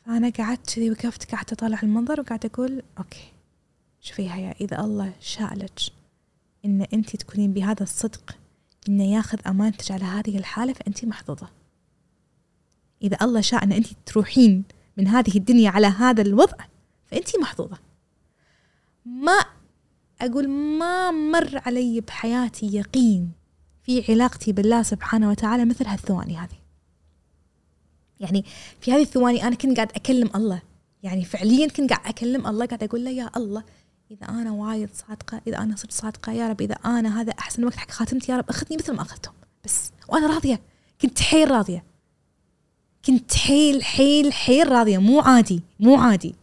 فأنا 0.05 0.29
قعدت 0.29 0.75
كذي 0.75 0.91
وقفت 0.91 1.35
قعدت 1.35 1.53
اطالع 1.53 1.79
المنظر 1.83 2.19
وقعدت 2.19 2.45
أقول 2.45 2.83
أوكي 2.97 3.31
شوفي 4.01 4.31
هيا 4.31 4.55
إذا 4.61 4.79
الله 4.79 5.13
شاء 5.19 5.53
لك 5.53 5.79
إن 6.65 6.81
انت 6.81 7.15
تكونين 7.15 7.53
بهذا 7.53 7.83
الصدق 7.83 8.37
إنه 8.89 9.03
ياخذ 9.03 9.39
أمانتك 9.47 9.91
على 9.91 10.03
هذه 10.03 10.37
الحالة 10.37 10.73
فانت 10.73 11.05
محظوظة. 11.05 11.49
إذا 13.01 13.17
الله 13.21 13.41
شاء 13.41 13.63
إن 13.63 13.71
انت 13.71 13.87
تروحين 14.05 14.63
من 14.97 15.07
هذه 15.07 15.37
الدنيا 15.37 15.69
على 15.69 15.87
هذا 15.87 16.21
الوضع 16.21 16.57
فانت 17.05 17.39
محظوظة. 17.39 17.77
ما 19.05 19.45
أقول 20.21 20.49
ما 20.49 21.11
مر 21.11 21.61
علي 21.65 22.01
بحياتي 22.01 22.75
يقين 22.75 23.31
في 23.83 24.11
علاقتي 24.11 24.51
بالله 24.51 24.83
سبحانه 24.83 25.29
وتعالى 25.29 25.65
مثل 25.65 25.87
هالثواني 25.87 26.37
هذه. 26.37 26.64
يعني 28.19 28.45
في 28.81 28.91
هذه 28.93 29.01
الثواني 29.01 29.43
أنا 29.43 29.55
كنت 29.55 29.75
قاعد 29.75 29.91
أكلم 29.95 30.29
الله. 30.35 30.61
يعني 31.03 31.25
فعليا 31.25 31.67
كنت 31.67 31.93
قاعد 31.93 32.07
أكلم 32.07 32.47
الله 32.47 32.65
قاعد 32.65 32.83
أقول 32.83 33.05
له 33.05 33.11
يا 33.11 33.29
الله 33.37 33.63
إذا 34.11 34.29
أنا 34.29 34.51
وايد 34.51 34.89
صادقة 34.93 35.41
إذا 35.47 35.57
أنا 35.57 35.75
صرت 35.75 35.91
صادقة 35.91 36.31
يا 36.31 36.49
رب 36.49 36.61
إذا 36.61 36.75
أنا 36.75 37.21
هذا 37.21 37.31
أحسن 37.31 37.63
وقت 37.63 37.75
حق 37.75 37.91
خاتمتي 37.91 38.31
يا 38.31 38.37
رب 38.37 38.49
أخذني 38.49 38.77
مثل 38.77 38.93
ما 38.93 39.01
أخذتهم 39.01 39.33
بس 39.65 39.91
وأنا 40.09 40.27
راضية. 40.27 40.61
كنت 41.01 41.19
حيل 41.19 41.51
راضية. 41.51 41.83
كنت 43.05 43.33
حيل 43.33 43.83
حيل 43.83 44.33
حيل 44.33 44.71
راضية. 44.71 44.97
مو 44.97 45.19
عادي 45.19 45.61
مو 45.79 45.95
عادي. 45.95 46.35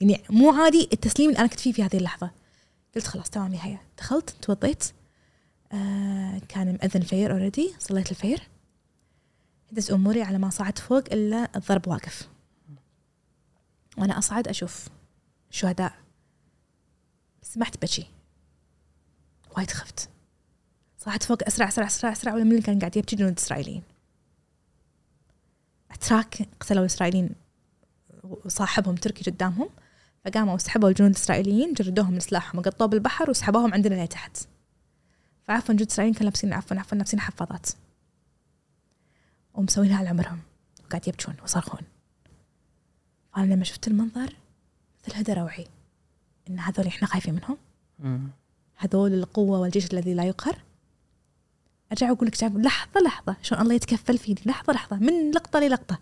يعني 0.00 0.22
مو 0.30 0.50
عادي 0.50 0.88
التسليم 0.92 1.30
اللي 1.30 1.40
أنا 1.40 1.48
كنت 1.48 1.60
فيه 1.60 1.72
في 1.72 1.82
هذه 1.82 1.96
اللحظة. 1.96 2.30
قلت 2.96 3.06
خلاص 3.06 3.30
تمام 3.30 3.54
يا 3.54 3.60
هيا. 3.62 3.78
دخلت 3.98 4.30
توضيت. 4.42 4.84
آه 5.72 6.40
كان 6.48 6.78
مأذن 6.82 7.00
فير 7.00 7.32
already 7.32 7.74
صليت 7.78 8.10
الفير. 8.10 8.42
هدز 9.72 9.90
أموري 9.90 10.22
على 10.22 10.38
ما 10.38 10.50
صعدت 10.50 10.78
فوق 10.78 11.04
إلا 11.12 11.56
الضرب 11.56 11.88
واقف. 11.88 12.28
وأنا 13.98 14.18
أصعد 14.18 14.48
أشوف 14.48 14.88
شهداء. 15.50 15.92
سمعت 17.42 17.76
بكي 17.82 18.06
وايد 19.56 19.70
خفت. 19.70 20.08
صعدت 20.98 21.22
فوق 21.22 21.38
أسرع 21.46 21.68
أسرع 21.68 21.86
أسرع 21.86 22.12
أسرع 22.12 22.34
ولا 22.34 22.44
من 22.44 22.60
كان 22.60 22.78
قاعد 22.78 22.96
يبكي 22.96 23.16
جنود 23.16 23.38
إسرائيليين. 23.38 23.82
أتراك 25.90 26.48
قتلوا 26.60 26.80
الاسرائيليين 26.80 27.30
وصاحبهم 28.22 28.94
تركي 28.94 29.30
قدامهم. 29.30 29.70
فقاموا 30.24 30.58
سحبوا 30.58 30.88
الجنود 30.88 31.10
الإسرائيليين 31.10 31.72
جردوهم 31.72 32.12
من 32.12 32.20
سلاحهم 32.20 32.58
وقطوه 32.58 32.88
بالبحر 32.88 33.30
وسحبوهم 33.30 33.74
عندنا 33.74 34.04
لتحت. 34.04 34.48
فعفوا 35.44 35.74
جنود 35.74 35.90
إسرائيليين 35.90 36.14
كانوا 36.14 36.30
لابسين 36.30 36.52
عفوا 36.52 36.76
عفوا 36.76 36.98
لابسين 36.98 37.20
حفاضات 37.20 37.70
ومسوينها 39.56 39.98
على 39.98 40.08
عمرهم 40.08 40.40
وقاعد 40.84 41.08
يبكون 41.08 41.34
ويصرخون 41.42 41.80
فانا 43.34 43.54
لما 43.54 43.64
شفت 43.64 43.88
المنظر 43.88 44.36
مثل 45.08 45.16
هدى 45.16 45.32
روعي. 45.32 45.66
إن 46.50 46.58
هذول 46.58 46.86
إحنا 46.86 47.08
خايفين 47.08 47.34
منهم. 47.34 47.58
هذول 48.76 49.14
القوة 49.14 49.60
والجيش 49.60 49.92
الذي 49.92 50.14
لا 50.14 50.24
يقهر. 50.24 50.58
أرجع 51.92 52.10
أقول 52.10 52.28
لك 52.28 52.42
لحظة 52.42 53.00
لحظة. 53.00 53.36
شلون 53.42 53.62
الله 53.62 53.74
يتكفل 53.74 54.18
فيني 54.18 54.40
لحظة 54.46 54.72
لحظة. 54.72 54.96
من 54.96 55.30
لقطة 55.30 55.58
للقطة. 55.58 55.98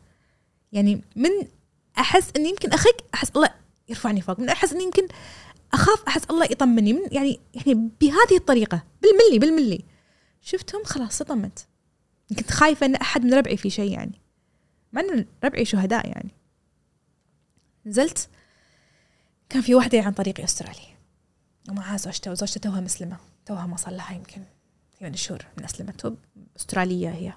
يعني 0.72 1.02
من 1.16 1.30
أحس 1.98 2.30
إني 2.36 2.48
يمكن 2.48 2.72
أخق 2.72 2.96
أحس 3.14 3.30
الله 3.36 3.50
يرفعني 3.88 4.20
فوق. 4.20 4.40
من 4.40 4.48
أحس 4.48 4.72
إني 4.72 4.84
يمكن 4.84 5.08
أخاف 5.72 6.04
أحس 6.08 6.24
الله 6.24 6.44
يطمني. 6.44 6.92
من 6.92 7.02
يعني 7.12 7.40
يعني 7.54 7.90
بهذه 8.00 8.36
الطريقة. 8.36 8.84
بالملي 9.02 9.38
بالملي. 9.38 9.84
شفتهم 10.40 10.84
خلاص 10.84 11.22
طمنت 11.22 11.58
كنت 12.28 12.50
خايفة 12.50 12.86
إن 12.86 12.94
أحد 12.94 13.24
من 13.24 13.34
ربعي 13.34 13.56
في 13.56 13.70
شيء 13.70 13.92
يعني. 13.92 14.20
مع 14.92 15.00
إن 15.00 15.26
ربعي 15.44 15.64
شهداء 15.64 16.08
يعني. 16.08 16.30
نزلت 17.86 18.28
كان 19.48 19.62
في 19.62 19.74
واحدة 19.74 20.02
عن 20.02 20.12
طريقي 20.12 20.44
أستراليا. 20.44 20.94
ومعها 21.68 21.96
زوجته 21.96 22.30
وزوجته 22.30 22.60
توها 22.60 22.80
مسلمة. 22.80 23.16
توها 23.46 23.66
ما 23.66 23.76
صار 23.76 23.94
لها 23.94 24.12
يمكن 24.12 24.42
ثمان 24.98 25.14
شهور 25.14 25.46
من 25.58 25.64
أسلمت 25.64 26.18
أسترالية 26.56 27.10
هي. 27.10 27.32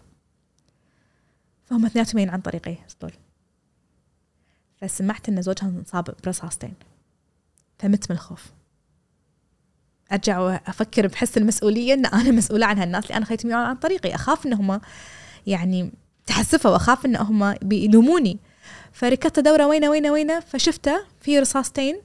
فهم 1.66 1.86
اثنيناتهم 1.86 2.30
عن 2.30 2.42
طريقي 2.42 2.78
اسطول 2.88 3.14
فسمعت 4.78 5.30
إن 5.30 5.42
زوجها 5.42 5.68
انصاب 5.68 6.16
برصاصتين. 6.24 6.74
فمت 7.80 8.12
من 8.12 8.16
الخوف. 8.18 8.52
أرجع 10.12 10.40
وأفكر 10.40 11.08
بحس 11.08 11.38
المسؤولية 11.38 11.94
إن 11.94 12.06
أنا 12.06 12.32
مسؤولة 12.32 12.66
عن 12.66 12.78
هالناس 12.78 13.04
اللي 13.06 13.18
أنا 13.18 13.26
خليتهم 13.26 13.54
عن 13.54 13.76
طريقي. 13.76 14.16
أخاف 14.16 14.46
انهم 14.46 14.82
يعني 15.48 15.92
تحسفوا 16.26 16.72
واخاف 16.72 17.06
انهم 17.06 17.54
بيلوموني. 17.54 18.38
فركضت 18.92 19.40
دورة 19.40 19.68
وينه 19.68 19.90
وينه 19.90 20.12
وينه 20.12 20.40
فشفته 20.40 21.00
في 21.22 21.40
رصاصتين 21.40 21.96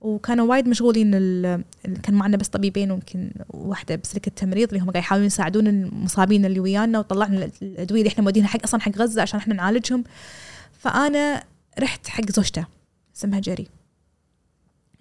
وكانوا 0.00 0.46
وايد 0.50 0.68
مشغولين 0.68 1.10
ال- 1.14 1.64
كان 2.02 2.14
معنا 2.14 2.36
بس 2.36 2.48
طبيبين 2.48 2.90
ويمكن 2.90 3.30
واحدة 3.48 3.96
بسلك 3.96 4.26
التمريض 4.26 4.68
اللي 4.68 4.80
هم 4.84 4.90
قاعد 4.90 4.96
يحاولون 5.04 5.26
يساعدون 5.26 5.66
المصابين 5.66 6.44
اللي 6.44 6.60
ويانا 6.60 6.98
وطلعنا 6.98 7.50
الأدوية 7.62 8.00
اللي 8.00 8.08
إحنا 8.12 8.24
مودينها 8.24 8.48
حق 8.48 8.62
أصلا 8.64 8.80
حق 8.80 8.92
غزة 8.96 9.22
عشان 9.22 9.38
إحنا 9.38 9.54
نعالجهم. 9.54 10.04
فأنا 10.78 11.44
رحت 11.80 12.08
حق 12.08 12.30
زوجته 12.30 12.66
اسمها 13.16 13.40
جري 13.40 13.66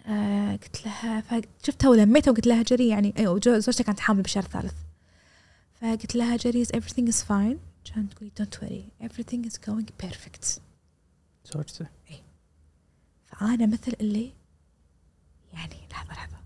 آه 0.05 0.51
قلت 0.51 0.85
لها 0.85 1.21
فشفتها 1.21 1.89
ولميتها 1.89 2.31
وقلت 2.31 2.47
لها 2.47 2.63
جري 2.63 2.87
يعني 2.87 3.13
أيوه 3.17 3.39
زوجتها 3.45 3.83
كانت 3.83 3.99
حامل 3.99 4.21
بالشهر 4.21 4.43
الثالث 4.43 4.73
فقلت 5.73 6.15
لها 6.15 6.35
جري 6.35 6.65
everything 6.65 7.13
is 7.13 7.17
fine. 7.17 7.57
كانت 7.93 8.13
تقولي 8.13 8.31
don't 8.39 8.55
worry 8.57 9.05
everything 9.07 9.49
is 9.49 9.57
going 9.69 10.05
perfect. 10.05 10.59
زوجته؟ 11.53 11.87
فأنا 13.25 13.65
مثل 13.65 13.93
اللي 14.01 14.33
يعني 15.53 15.75
لحظة 15.91 16.13
لحظة. 16.13 16.37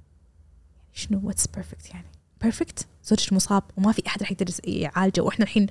شنو 0.94 1.22
what's 1.28 1.48
perfect 1.48 1.90
يعني 1.90 2.08
perfect 2.42 2.88
زوجك 3.04 3.34
مصاب 3.34 3.64
وما 3.78 3.92
في 3.92 4.08
أحد 4.08 4.22
راح 4.22 4.32
يقدر 4.32 4.54
يعالجه 4.64 5.22
وإحنا 5.22 5.46
الحين 5.46 5.68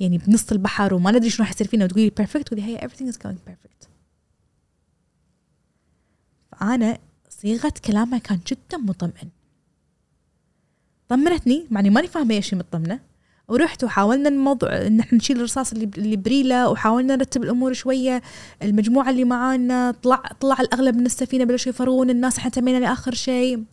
يعني 0.00 0.18
بنص 0.18 0.52
البحر 0.52 0.94
وما 0.94 1.10
ندري 1.10 1.30
شنو 1.30 1.46
راح 1.46 1.54
يصير 1.54 1.66
فينا 1.66 1.84
وتقولي 1.84 2.10
perfect 2.10 2.46
تقولي 2.46 2.62
هي 2.62 2.78
everything 2.78 3.12
is 3.12 3.16
going 3.16 3.50
perfect. 3.50 3.88
فأنا 6.52 6.98
صيغة 7.42 7.72
كلامها 7.84 8.18
كان 8.18 8.38
جدا 8.46 8.78
مطمئن. 8.78 9.28
طمنتني 11.08 11.66
معني 11.70 11.90
ماني 11.90 12.08
فاهمة 12.08 12.34
إيش 12.34 12.54
هي 12.54 12.58
مطمنه 12.58 13.00
ورحت 13.48 13.84
وحاولنا 13.84 14.28
الموضوع 14.28 14.86
إن 14.86 15.00
إحنا 15.00 15.18
نشيل 15.18 15.36
الرصاص 15.38 15.72
اللي 15.72 15.90
اللي 15.98 16.16
بريلة 16.16 16.68
وحاولنا 16.68 17.16
نرتب 17.16 17.42
الأمور 17.42 17.72
شوية. 17.72 18.22
المجموعة 18.62 19.10
اللي 19.10 19.24
معانا 19.24 19.90
طلع 19.90 20.22
طلع 20.40 20.60
الأغلب 20.60 20.96
من 20.96 21.06
السفينة 21.06 21.44
بلشوا 21.44 21.70
يفرون 21.70 22.10
الناس 22.10 22.38
إحنا 22.38 22.50
تمينا 22.50 22.78
لآخر 22.78 23.14
شيء. 23.14 23.64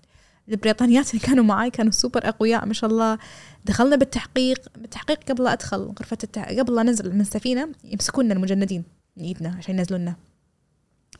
البريطانيات 0.49 1.09
اللي 1.09 1.25
كانوا 1.25 1.43
معاي 1.43 1.69
كانوا 1.69 1.91
سوبر 1.91 2.29
أقوياء 2.29 2.65
ما 2.65 2.73
شاء 2.73 2.89
الله. 2.89 3.17
دخلنا 3.65 3.95
بالتحقيق 3.95 4.67
بالتحقيق 4.77 5.23
قبل 5.23 5.43
لا 5.43 5.53
أدخل 5.53 5.77
غرفة 5.77 6.17
التح... 6.23 6.49
قبل 6.49 6.75
لا 6.75 6.83
ننزل 6.83 7.13
من 7.13 7.21
السفينة 7.21 7.69
يمسكونا 7.83 8.33
المجندين 8.33 8.83
من 9.17 9.23
إيدنا 9.23 9.55
عشان 9.57 9.77
ينزلونا. 9.77 10.15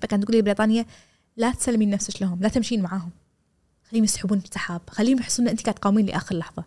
فكانت 0.02 0.24
تقول 0.24 0.36
لي 0.36 0.42
بريطانيا 0.42 0.86
لا 1.38 1.52
تسلمين 1.52 1.90
نفسك 1.90 2.22
لهم 2.22 2.40
لا 2.42 2.50
تمشين 2.50 2.82
معاهم. 2.82 3.10
خليهم 3.90 4.04
يسحبون 4.04 4.38
السحاب 4.38 4.82
خليهم 4.90 5.20
يحسون 5.20 5.46
إن 5.46 5.52
أنت 5.52 5.62
قاعد 5.62 5.76
تقاومين 5.76 6.06
لآخر 6.06 6.36
لحظة. 6.36 6.64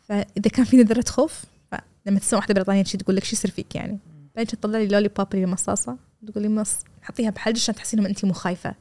فإذا 0.00 0.50
كان 0.52 0.64
في 0.64 0.76
نذره 0.76 1.04
خوف 1.08 1.44
فلما 1.70 2.18
تسمع 2.18 2.38
واحدة 2.38 2.54
بريطانية 2.54 2.84
شي 2.84 2.98
تقول 2.98 3.16
لك 3.16 3.24
شو 3.24 3.36
يصير 3.36 3.50
فيك 3.50 3.74
يعني. 3.74 3.98
بعدين 4.36 4.46
تطلع 4.46 4.78
لي 4.78 4.88
لولي 4.88 5.08
باب 5.08 5.34
اللي 5.34 5.46
مصاصة 5.46 5.96
تقول 6.26 6.42
لي 6.42 6.48
مص 6.48 6.76
حطيها 7.02 7.30
بحلج 7.30 7.56
عشان 7.56 7.74
تحسين 7.74 8.00
ان 8.00 8.06
أنت 8.06 8.24
مو 8.24 8.32
خايفة. 8.32 8.74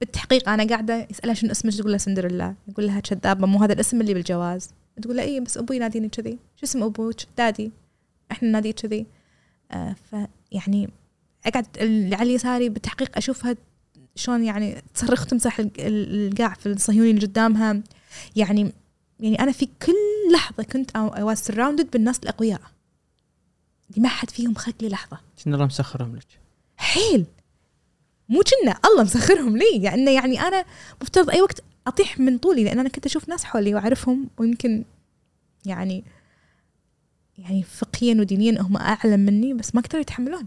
بالتحقيق 0.00 0.48
أنا 0.48 0.66
قاعدة 0.66 1.06
يسألها 1.10 1.34
شنو 1.34 1.50
اسمك 1.50 1.74
تقول 1.74 1.90
لها 1.90 1.98
سندريلا. 1.98 2.54
يقول 2.68 2.86
لها 2.86 3.00
كذابة 3.00 3.46
مو 3.46 3.58
هذا 3.58 3.72
الاسم 3.72 4.00
اللي 4.00 4.14
بالجواز. 4.14 4.70
تقول 5.02 5.16
له 5.16 5.22
اي 5.22 5.40
بس 5.40 5.58
أبوي 5.58 5.76
يناديني 5.76 6.08
كذي. 6.08 6.38
شو 6.56 6.66
اسم 6.66 6.82
أبوك؟ 6.82 7.16
دادي. 7.38 7.72
إحنا 8.32 8.48
ناديه 8.48 8.72
كذي. 8.72 9.06
آه 9.70 9.96
فيعني 10.10 10.90
أقعد 11.46 11.66
اللي 11.78 12.16
على 12.16 12.34
يساري 12.34 12.68
بالتحقيق 12.68 13.16
أشوفها 13.16 13.56
شلون 14.14 14.44
يعني 14.44 14.82
تصرخ 14.94 15.26
تمسح 15.26 15.60
القاع 15.78 16.54
في 16.54 16.66
الصهيوني 16.66 17.10
اللي 17.10 17.26
قدامها. 17.26 17.82
يعني 18.36 18.72
يعني 19.20 19.40
أنا 19.40 19.52
في 19.52 19.68
كل 19.86 20.32
لحظة 20.32 20.62
كنت 20.62 20.96
اي 20.96 21.22
واز 21.22 21.38
سراوندد 21.38 21.90
بالناس 21.90 22.18
الأقوياء. 22.18 22.60
اللي 23.90 24.02
ما 24.02 24.08
حد 24.08 24.30
فيهم 24.30 24.54
خلق 24.54 24.74
لي 24.80 24.88
لحظة. 24.88 25.18
كنا 25.44 25.54
الله 25.54 25.66
مسخرهم 25.66 26.16
لك؟ 26.16 26.26
حيل. 26.76 27.24
مو 28.28 28.40
كنا 28.40 28.78
الله 28.84 29.02
مسخرهم 29.02 29.56
لي. 29.56 29.82
يعني 29.82 30.14
يعني 30.14 30.40
أنا 30.40 30.64
مفترض 31.02 31.30
أي 31.30 31.40
وقت 31.40 31.62
أطيح 31.86 32.20
من 32.20 32.38
طولي 32.38 32.64
لأن 32.64 32.78
أنا 32.78 32.88
كنت 32.88 33.06
أشوف 33.06 33.28
ناس 33.28 33.44
حولي 33.44 33.74
وأعرفهم 33.74 34.28
ويمكن 34.38 34.84
يعني 35.66 36.04
يعني 37.38 37.62
فقهيا 37.62 38.20
ودينيا 38.20 38.60
هم 38.60 38.76
اعلم 38.76 39.20
مني 39.20 39.54
بس 39.54 39.74
ما 39.74 39.80
قدروا 39.80 40.00
يتحملون. 40.00 40.46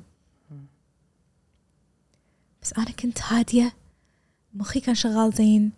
بس 2.66 2.74
أنا 2.74 2.92
كنت 2.92 3.22
هادية 3.22 3.74
مخي 4.54 4.80
كان 4.80 4.96
شغال 4.96 5.34
زين 5.34 5.72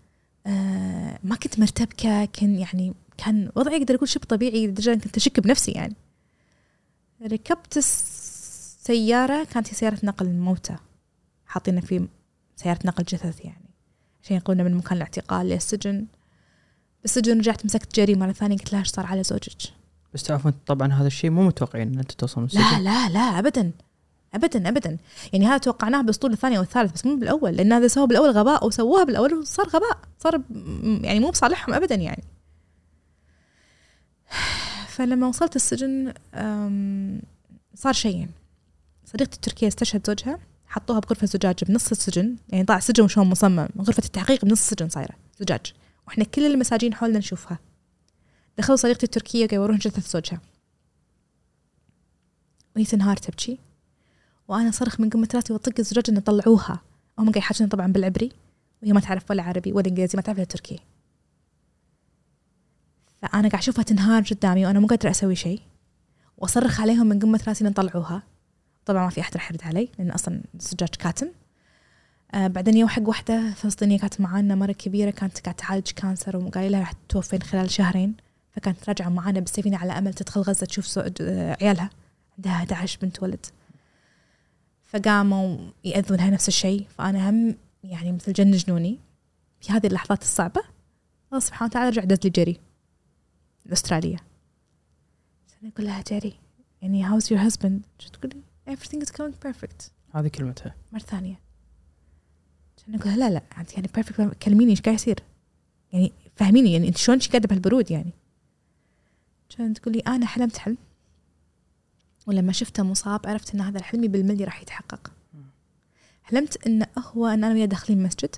آه 0.45 1.19
ما 1.23 1.35
كنت 1.35 1.59
مرتبكة 1.59 2.26
كان 2.26 2.55
يعني 2.55 2.93
كان 3.18 3.49
وضعي 3.55 3.77
أقدر 3.77 3.95
أقول 3.95 4.09
شبه 4.09 4.26
طبيعي 4.26 4.68
لدرجة 4.68 4.99
كنت 4.99 5.18
أشك 5.18 5.39
بنفسي 5.39 5.72
يعني. 5.72 5.95
ركبت 7.22 7.77
السياره 7.77 9.43
كانت 9.43 9.69
هي 9.69 9.73
سيارة 9.73 9.99
نقل 10.03 10.26
الموتى 10.26 10.76
حاطيننا 11.45 11.81
في 11.81 12.07
سيارة 12.55 12.80
نقل 12.85 13.03
جثث 13.03 13.45
يعني 13.45 13.69
عشان 14.23 14.35
ينقلنا 14.35 14.64
من 14.64 14.73
مكان 14.73 14.97
الاعتقال 14.97 15.49
للسجن. 15.49 16.05
بالسجن 17.01 17.39
رجعت 17.39 17.65
مسكت 17.65 17.95
جري 17.95 18.15
مرة 18.15 18.31
ثانية 18.31 18.57
قلت 18.57 18.73
لها 18.73 18.80
إيش 18.80 18.88
صار 18.88 19.05
على 19.05 19.23
زوجك؟ 19.23 19.61
بس 20.14 20.23
تعرفون 20.23 20.53
طبعا 20.65 20.93
هذا 20.93 21.07
الشيء 21.07 21.30
مو 21.30 21.47
متوقعين 21.47 21.93
إن 21.93 21.99
انت 21.99 22.11
توصل 22.11 22.41
من 22.41 22.47
لا 22.53 22.61
السجن. 22.61 22.84
لا 22.84 23.09
لا 23.09 23.39
ابدا. 23.39 23.72
ابدا 24.33 24.69
ابدا. 24.69 24.97
يعني 25.33 25.47
هذا 25.47 25.57
توقعناه 25.57 26.01
بالأسطول 26.01 26.33
الثاني 26.33 26.59
والثالث 26.59 26.93
بس 26.93 27.05
مو 27.05 27.15
بالأول 27.15 27.55
لأن 27.55 27.73
هذا 27.73 27.87
سووه 27.87 28.07
بالأول 28.07 28.29
غباء 28.29 28.67
وسووها 28.67 29.03
بالأول 29.03 29.33
وصار 29.33 29.67
غباء 29.67 29.99
صار 30.19 30.41
يعني 31.01 31.19
مو 31.19 31.29
بصالحهم 31.29 31.73
ابدا 31.73 31.95
يعني. 31.95 32.23
فلما 34.87 35.27
وصلت 35.27 35.55
السجن 35.55 36.13
صار 37.75 37.93
شيئين. 37.93 38.29
صديقتي 39.05 39.35
التركية 39.35 39.67
استشهد 39.67 40.07
زوجها 40.07 40.39
حطوها 40.67 40.99
بغرفة 40.99 41.27
زجاج 41.27 41.63
بنص 41.63 41.91
السجن 41.91 42.35
يعني 42.49 42.65
طلع 42.65 42.77
السجن 42.77 43.03
وشلون 43.03 43.27
مصمم 43.27 43.67
غرفة 43.77 44.03
التحقيق 44.05 44.45
بنص 44.45 44.59
السجن 44.59 44.89
صايرة 44.89 45.15
زجاج. 45.39 45.73
وإحنا 46.07 46.23
كل 46.23 46.45
المساجين 46.45 46.93
حولنا 46.93 47.17
نشوفها. 47.17 47.59
دخلوا 48.57 48.77
صديقتي 48.77 49.05
التركية 49.05 49.47
قالوا 49.47 49.63
يروحون 49.63 49.77
جثث 49.77 50.11
زوجها. 50.11 50.41
وهي 52.75 52.85
تنهار 52.85 53.17
تبكي. 53.17 53.59
وأنا 54.47 54.71
صرخ 54.71 54.99
من 54.99 55.09
قمة 55.09 55.29
راسي 55.35 55.53
وأطق 55.53 55.73
الزجاج 55.79 56.03
ان 56.09 56.19
طلعوها. 56.19 56.81
هم 57.19 57.25
قاعد 57.25 57.37
يحاجون 57.37 57.67
طبعا 57.67 57.87
بالعبري 57.87 58.31
وهي 58.83 58.93
ما 58.93 58.99
تعرف 58.99 59.31
ولا 59.31 59.43
عربي 59.43 59.73
ولا 59.73 59.87
إنجليزي 59.87 60.15
ما 60.15 60.21
تعرف 60.21 60.37
إلا 60.37 60.45
تركي. 60.45 60.79
فأنا 63.21 63.49
قاعد 63.49 63.61
أشوفها 63.61 63.83
تنهار 63.83 64.23
قدامي 64.23 64.65
وأنا 64.65 64.79
مو 64.79 64.87
قادرة 64.87 65.09
أسوي 65.09 65.35
شيء. 65.35 65.61
وأصرخ 66.37 66.81
عليهم 66.81 67.07
من 67.07 67.19
قمة 67.19 67.43
راسي 67.47 67.67
ان 67.67 67.73
طلعوها. 67.73 68.23
طبعا 68.85 69.03
ما 69.03 69.09
في 69.09 69.21
أحد 69.21 69.33
راح 69.37 69.51
يرد 69.51 69.61
علي 69.63 69.89
لأن 69.99 70.11
أصلا 70.11 70.41
الزجاج 70.55 70.89
كاتم. 70.89 71.27
آه 72.33 72.47
بعدين 72.47 72.77
يوم 72.77 72.89
حق 72.89 73.07
واحدة 73.07 73.53
فلسطينية 73.53 73.99
كانت 73.99 74.21
معانا 74.21 74.55
مرة 74.55 74.71
كبيرة 74.71 75.09
كانت 75.09 75.39
قاعدة 75.39 75.57
تعالج 75.57 75.91
كانسر 75.91 76.37
وقال 76.37 76.71
لها 76.71 76.79
راح 76.79 76.91
تتوفين 76.91 77.41
خلال 77.41 77.71
شهرين. 77.71 78.15
فكانت 78.51 78.89
راجعه 78.89 79.09
معانا 79.09 79.39
بالسفينة 79.39 79.77
على 79.77 79.91
أمل 79.97 80.13
تدخل 80.13 80.41
غزة 80.41 80.65
تشوف 80.65 80.99
آه، 81.21 81.57
عيالها. 81.61 81.89
عندها 82.37 82.51
11 82.51 82.99
بنت 83.01 83.23
ولد. 83.23 83.45
فقاموا 84.88 85.57
يأذون 85.84 86.18
لها 86.18 86.30
نفس 86.30 86.47
الشيء. 86.47 86.88
فأنا 86.97 87.30
هم 87.30 87.55
يعني 87.84 88.11
مثل 88.11 88.34
جن 88.34 88.51
جنوني 88.51 88.99
في 89.61 89.72
هذه 89.72 89.88
اللحظات 89.88 90.22
الصعبة. 90.22 90.61
الله 91.27 91.39
سبحانه 91.39 91.69
وتعالى 91.69 91.89
رجع 91.89 92.03
دز 92.03 92.19
لي 92.23 92.30
جيري 92.30 92.59
الأسترالية. 93.65 94.18
أنا 95.64 95.72
أقول 95.76 95.85
لها 95.85 96.01
جيري 96.01 96.34
يعني 96.81 97.09
how's 97.09 97.23
your 97.23 97.51
husband? 97.51 97.80
شو 97.99 98.09
تقول 98.09 98.31
لي؟ 98.34 98.76
everything 98.76 99.01
is 99.01 99.11
going 99.11 99.47
perfect. 99.47 99.89
هذه 100.14 100.27
كلمتها. 100.27 100.76
مرة 100.91 100.99
ثانية. 100.99 101.39
عشان 102.77 102.95
أقول 102.95 103.07
لها 103.07 103.18
لا 103.18 103.34
لا 103.34 103.41
أنت 103.57 103.73
يعني 103.73 103.88
perfect. 103.97 104.22
كلميني 104.43 104.72
إيش 104.72 104.81
قاعد 104.81 104.95
يصير؟ 104.95 105.19
يعني 105.93 106.11
فهميني 106.35 106.73
يعني 106.73 106.88
أنت 106.88 106.97
شلون 106.97 107.19
قاعدة 107.19 107.47
بهالبرود 107.47 107.91
يعني؟ 107.91 108.11
عشان 109.49 109.73
تقول 109.73 109.93
لي 109.93 109.99
أنا 109.99 110.26
حلمت 110.26 110.57
حلم. 110.57 110.77
ولما 112.27 112.51
شفته 112.51 112.83
مصاب 112.83 113.27
عرفت 113.27 113.53
إن 113.55 113.61
هذا 113.61 113.83
حلمي 113.83 114.07
بالملي 114.07 114.43
راح 114.43 114.61
يتحقق. 114.61 115.11
حلمت 116.23 116.67
إن 116.67 116.85
هو 116.97 117.27
إن 117.27 117.43
أنا 117.43 117.53
وياه 117.53 117.65
داخلين 117.65 118.03
مسجد 118.03 118.35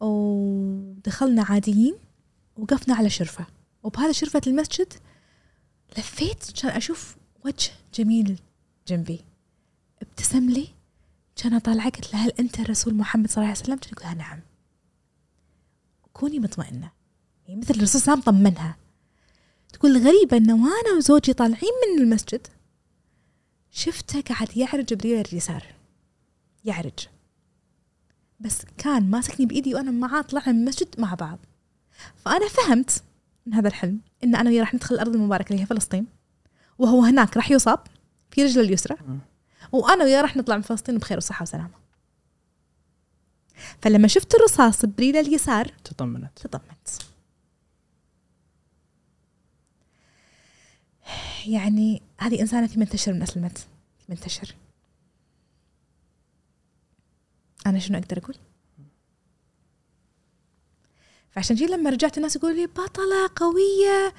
ودخلنا 0.00 1.42
عاديين 1.42 1.94
وقفنا 2.56 2.94
على 2.94 3.10
شرفة. 3.10 3.46
وبهذا 3.82 4.12
شرفة 4.12 4.40
المسجد 4.46 4.92
لفيت 5.98 6.44
عشان 6.54 6.70
أشوف 6.70 7.16
وجه 7.44 7.70
جميل 7.94 8.38
جنبي. 8.88 9.20
ابتسم 10.02 10.50
لي 10.50 10.68
كان 11.36 11.54
أطالعه 11.54 11.90
قلت 11.90 12.14
له 12.14 12.24
هل 12.24 12.30
أنت 12.40 12.60
رسول 12.60 12.94
محمد 12.94 13.30
صلى 13.30 13.36
الله 13.36 13.48
عليه 13.48 13.60
وسلم؟ 13.60 13.76
كان 13.78 13.92
يقول 13.92 14.18
نعم. 14.18 14.40
كوني 16.12 16.38
مطمئنة. 16.38 16.90
يعني 17.48 17.60
مثل 17.60 17.74
الرسول 17.74 18.00
صلى 18.00 18.14
الله 18.14 18.24
عليه 18.26 18.38
وسلم 18.38 18.50
طمنها. 18.50 18.76
تقول 19.72 19.98
غريبة 19.98 20.36
إنه 20.36 20.54
وأنا 20.54 20.96
وزوجي 20.96 21.32
طالعين 21.32 21.72
من 21.94 22.02
المسجد 22.02 22.46
شفته 23.70 24.20
قاعد 24.20 24.56
يعرج 24.56 24.94
بريل 24.94 25.26
اليسار 25.32 25.66
يعرج. 26.64 27.08
بس 28.40 28.62
كان 28.78 29.10
ماسكني 29.10 29.46
بإيدي 29.46 29.74
وأنا 29.74 29.90
معاه 29.90 30.22
طلعنا 30.22 30.52
من 30.52 30.60
المسجد 30.60 31.00
مع 31.00 31.14
بعض. 31.14 31.38
فأنا 32.24 32.48
فهمت 32.48 33.02
من 33.46 33.54
هذا 33.54 33.68
الحلم 33.68 34.00
إن 34.24 34.34
أنا 34.34 34.50
وياه 34.50 34.60
راح 34.60 34.74
ندخل 34.74 34.94
الأرض 34.94 35.14
المباركة 35.14 35.50
اللي 35.50 35.62
هي 35.62 35.66
فلسطين 35.66 36.06
وهو 36.78 37.02
هناك 37.02 37.36
راح 37.36 37.50
يصاب 37.50 37.78
في 38.30 38.44
رجله 38.44 38.64
اليسرى 38.64 38.96
مم. 39.08 39.18
وأنا 39.72 40.04
وياه 40.04 40.20
راح 40.22 40.36
نطلع 40.36 40.56
من 40.56 40.62
فلسطين 40.62 40.98
بخير 40.98 41.16
وصحة 41.16 41.42
وسلامة. 41.42 41.74
فلما 43.82 44.08
شفت 44.08 44.34
الرصاص 44.34 44.84
بريله 44.84 45.20
اليسار 45.20 45.72
تطمنت. 45.84 46.38
تطمنت. 46.38 46.88
يعني 51.46 52.02
هذه 52.18 52.40
إنسانة 52.40 52.66
في 52.66 52.78
منتشر 52.78 53.12
من 53.12 53.22
أسلمت 53.22 53.58
في 53.58 54.04
منتشر. 54.08 54.54
أنا 57.66 57.78
شنو 57.78 57.98
أقدر 57.98 58.18
أقول؟ 58.18 58.36
فعشان 61.30 61.56
شي 61.56 61.66
لما 61.66 61.90
رجعت 61.90 62.16
الناس 62.16 62.36
يقولوا 62.36 62.56
لي 62.56 62.66
بطلة 62.66 63.30
قوية 63.36 64.14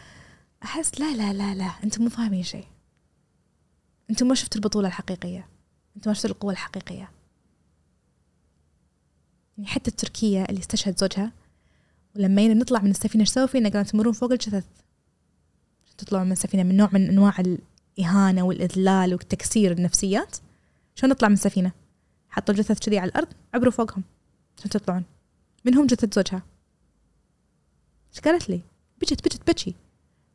أحس 0.63 0.99
لا 0.99 1.15
لا 1.15 1.33
لا 1.33 1.55
لا 1.55 1.71
أنتم 1.83 2.03
مو 2.03 2.09
فاهمين 2.09 2.43
شيء. 2.43 2.67
أنتم 4.09 4.27
ما 4.27 4.35
شفتوا 4.35 4.61
البطولة 4.61 4.87
الحقيقية. 4.87 5.47
أنتم 5.95 6.09
ما 6.09 6.13
شفتوا 6.13 6.29
القوة 6.29 6.51
الحقيقية. 6.51 7.11
يعني 9.57 9.69
حتى 9.69 9.91
التركية 9.91 10.43
اللي 10.43 10.59
استشهد 10.59 10.97
زوجها 10.97 11.31
ولما 12.15 12.47
نطلع 12.47 12.81
من 12.81 12.91
السفينة 12.91 13.21
إيش 13.21 13.29
سووا 13.29 13.45
فينا؟ 13.45 13.69
قالوا 13.69 13.83
تمرون 13.83 14.13
فوق 14.13 14.31
الجثث. 14.31 14.65
تطلعون 15.97 16.25
من 16.25 16.31
السفينه 16.31 16.63
من 16.63 16.77
نوع 16.77 16.89
من 16.93 17.09
أنواع 17.09 17.33
الإهانة 17.39 18.43
والإذلال 18.43 19.13
وتكسير 19.13 19.71
النفسيات 19.71 20.37
شلون 20.95 21.11
نطلع 21.11 21.27
من 21.27 21.33
السفينه؟ 21.33 21.71
حطوا 22.29 22.55
الجثث 22.55 22.79
كذي 22.79 22.99
على 22.99 23.09
الأرض 23.09 23.27
عبروا 23.53 23.71
فوقهم 23.71 24.03
عشان 24.57 24.69
تطلعون. 24.69 25.03
منهم 25.65 25.85
جثة 25.85 26.09
زوجها. 26.13 26.41
إيش 28.11 28.19
قالت 28.19 28.49
لي؟ 28.49 28.61
بجت 29.01 29.25
بجت 29.25 29.49
بكي 29.49 29.75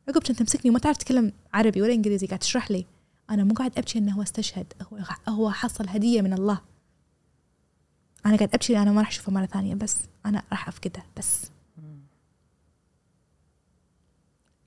عقب 0.07 0.21
كانت 0.21 0.39
تمسكني 0.39 0.71
وما 0.71 0.79
تعرف 0.79 0.97
تتكلم 0.97 1.33
عربي 1.53 1.81
ولا 1.81 1.93
إنجليزي 1.93 2.27
قاعد 2.27 2.39
تشرح 2.39 2.71
لي. 2.71 2.85
أنا 3.29 3.43
مو 3.43 3.53
قاعد 3.53 3.77
أبكي 3.77 3.99
إنه 3.99 4.11
هو 4.11 4.21
استشهد 4.21 4.73
هو 4.93 4.99
هو 5.29 5.51
حصل 5.51 5.89
هدية 5.89 6.21
من 6.21 6.33
الله. 6.33 6.61
أنا 8.25 8.35
قاعد 8.35 8.53
أبكي 8.53 8.77
أنا 8.77 8.91
ما 8.91 9.01
راح 9.01 9.07
أشوفه 9.07 9.31
مرة 9.31 9.45
ثانية 9.45 9.75
بس 9.75 9.97
أنا 10.25 10.43
راح 10.51 10.67
أفقده 10.67 11.03
بس. 11.17 11.52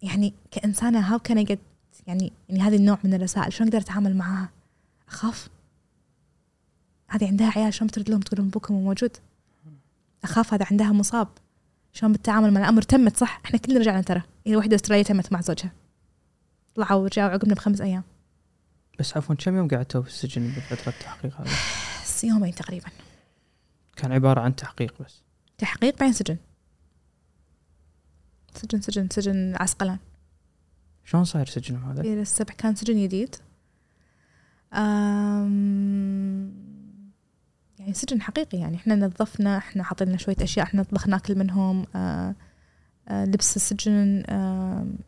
يعني 0.07 0.35
كإنسانة 0.51 1.01
هاو 1.01 1.19
كان 1.19 1.47
قد 1.47 1.59
يعني 2.07 2.33
يعني 2.49 2.63
هذه 2.63 2.77
النوع 2.77 2.99
من 3.05 3.15
الرسائل 3.15 3.53
شلون 3.53 3.69
أقدر 3.69 3.81
أتعامل 3.81 4.17
معاها 4.17 4.49
أخاف. 5.09 5.49
هذه 7.09 7.27
عندها 7.27 7.53
عيال 7.57 7.75
شلون 7.75 7.89
بترد 7.89 8.11
لهم 8.11 8.21
تقول 8.21 8.39
لهم 8.39 8.49
ابوكم 8.49 8.75
موجود؟ 8.75 9.17
أخاف 10.25 10.55
هذا 10.55 10.67
عندها 10.71 10.93
مصاب. 10.93 11.29
شلون 11.93 12.13
بالتعامل 12.13 12.53
مع 12.53 12.61
الامر 12.61 12.83
تمت 12.83 13.17
صح؟ 13.17 13.41
إحنا 13.45 13.59
كلنا 13.59 13.81
رجعنا 13.81 14.01
ترى. 14.01 14.23
هي 14.47 14.57
وحدة 14.57 14.77
أسترالية 14.77 15.03
تمت 15.03 15.33
مع 15.33 15.41
زوجها. 15.41 15.73
طلعوا 16.75 17.03
ورجعوا 17.03 17.31
عقبنا 17.31 17.55
بخمس 17.55 17.81
أيام. 17.81 18.03
بس 18.99 19.17
عفوا 19.17 19.35
كم 19.35 19.57
يوم 19.57 19.69
قعدتوا 19.69 20.03
في 20.03 20.09
السجن 20.09 20.49
بفترة 20.49 20.93
التحقيق؟ 20.93 21.41
بس 22.05 22.25
يومين 22.25 22.55
تقريبا. 22.55 22.89
كان 23.97 24.13
عبارة 24.13 24.41
عن 24.41 24.57
تحقيق 24.57 25.03
بس. 25.03 25.23
تحقيق 25.59 25.99
بعدين 25.99 26.13
سجن. 26.13 26.37
سجن 28.57 28.81
سجن 28.81 29.09
سجن 29.11 29.55
عسقلان. 29.57 29.99
شلون 31.05 31.25
صاير 31.25 31.47
سجنهم 31.47 31.91
هذا؟ 31.91 32.03
في 32.03 32.21
السبع 32.21 32.55
كان 32.55 32.75
سجن 32.75 33.03
جديد. 33.03 33.37
أم 34.75 36.53
يعني 37.79 37.93
سجن 37.93 38.23
حقيقي 38.23 38.59
يعني 38.59 38.77
إحنا 38.77 38.95
نظفنا 38.95 39.59
إحنا 39.59 39.83
حاطين 39.83 40.19
شوية 40.19 40.37
أشياء 40.41 40.67
إحنا 40.67 40.81
نطبخ 40.81 41.09
ناكل 41.09 41.39
منهم. 41.39 41.87
آه 41.95 42.35
آه 43.09 43.25
لبس 43.25 43.57
السجن 43.57 44.23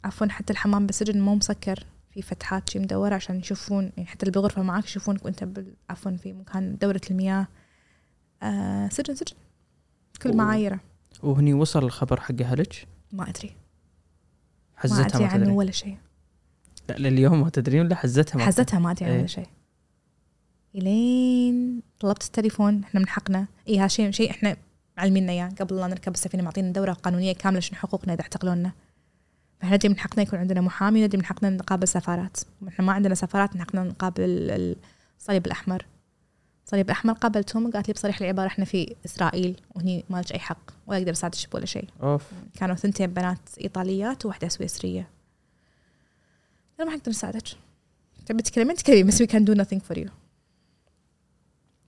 عفوا 0.05 0.27
حتى 0.27 0.53
الحمام 0.53 0.87
بالسجن 0.87 1.21
مو 1.21 1.35
مسكر 1.35 1.85
في 2.11 2.23
فتحات 2.23 2.71
شي 2.71 2.79
مدورة 2.79 3.15
عشان 3.15 3.39
يشوفون 3.39 3.93
يعني 3.97 4.09
حتى 4.09 4.23
اللي 4.23 4.33
بالغرفة 4.33 4.63
معاك 4.63 4.85
يشوفونك 4.85 5.25
وأنت 5.25 5.49
عفوا 5.91 6.17
في 6.17 6.33
مكان 6.33 6.77
دورة 6.77 7.01
المياه. 7.11 7.47
آه 8.43 8.89
سجن 8.89 9.15
سجن. 9.15 9.37
كل. 10.23 10.37
معايره 10.37 10.81
وهني 11.23 11.55
وصل 11.55 11.85
الخبر 11.85 12.21
حق 12.21 12.41
أهلك؟ 12.41 12.87
ما 13.13 13.29
أدري. 13.29 13.49
ما 13.49 14.81
حزتها 14.83 15.07
أدري 15.07 15.25
ما 15.25 15.31
عنه 15.31 15.45
تدري. 15.45 15.55
ولا 15.57 15.71
شيء. 15.71 15.97
لا 16.89 16.95
لليوم 16.99 17.41
ما 17.41 17.51
تدرين 17.51 17.81
ولا 17.81 17.95
حزتها 17.95 18.39
ما؟ 18.39 18.47
حزتها 18.47 18.79
ما 18.79 18.91
أدري 18.91 19.05
عنه 19.05 19.15
إيه. 19.15 19.19
ولا 19.19 19.27
شيء. 19.27 19.47
إلين 20.75 21.83
طلبت 22.01 22.23
التليفون 22.23 22.83
إحنا 22.85 23.01
من 23.01 23.09
حقنا 23.09 23.47
اي 23.69 23.79
هذا 23.79 23.89
شيء 23.89 24.11
شيء 24.11 24.31
إحنا 24.31 24.57
معلميننا 24.97 25.33
اياه 25.33 25.49
قبل 25.61 25.77
لا 25.77 25.87
نركب 25.87 26.15
السفينة 26.15 26.43
معطينا 26.43 26.73
دوره 26.73 26.93
قانونيه 26.93 27.33
كاملة 27.33 27.61
شنو 27.61 27.79
حقوقنا 27.79 28.15
إذا 28.15 28.23
اعتقلونا. 28.23 28.73
فإحنا 29.61 29.77
ندري 29.77 29.89
من 29.89 29.99
حقنا 29.99 30.23
يكون 30.23 30.39
عندنا 30.39 30.61
محامي 30.61 31.05
ندري 31.05 31.19
من 31.19 31.25
حقنا 31.25 31.51
نقابل 31.51 31.89
سفارات. 31.89 32.37
إحنا 32.69 32.85
ما 32.85 32.93
عندنا 32.93 33.15
سفارات 33.15 33.55
من 33.55 33.61
حقنا 33.61 33.85
نقابل 33.85 34.23
ال- 34.23 34.77
الصليب 35.19 35.47
الأحمر. 35.47 35.87
الصليب 36.69 36.87
الاحمر 36.87 37.13
قابلتهم 37.13 37.67
وقالت 37.67 37.89
لي 37.89 37.95
بصريح 37.95 38.21
العبارة 38.21 38.47
إحنا 38.47 38.65
في 38.65 38.97
إسرائيل 39.05 39.61
وهني 39.75 40.05
ما 40.11 40.21
لك 40.21 40.33
أي 40.33 40.39
حق 40.39 40.71
ولا 40.87 40.99
أقدر 40.99 41.13
أساعدك 41.13 41.55
ولا 41.55 41.67
شيء. 41.67 41.89
أوف. 42.03 42.23
كانوا 42.55 42.75
ثنتين 42.75 43.07
بنات 43.07 43.39
إيطاليات 43.61 44.27
وواحدة 44.27 44.49
سويسرية. 44.49 45.11
أنا 46.81 46.89
ما 46.89 46.93
حقدر 46.93 47.11
نساعدك 47.11 47.43
تبي 48.27 48.43
تتكلمين 48.43 48.77
تكلمين 48.77 49.07
بس 49.07 49.23
we 49.23 49.27
can 49.27 49.45
do 49.45 49.55
nothing 49.63 49.81
for 49.91 49.99
you. 49.99 50.11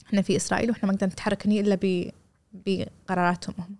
إحنا 0.06 0.22
في 0.22 0.36
إسرائيل 0.36 0.70
وإحنا 0.70 0.86
ما 0.86 0.92
نقدر 0.92 1.06
نتحرك 1.06 1.46
هني 1.46 1.60
إلا 1.60 1.78
ب 1.82 2.10
بقراراتهم 2.52 3.54
هم. 3.58 3.76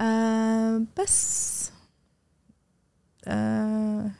آه 0.00 0.82
بس 1.00 1.70
آه 3.26 4.10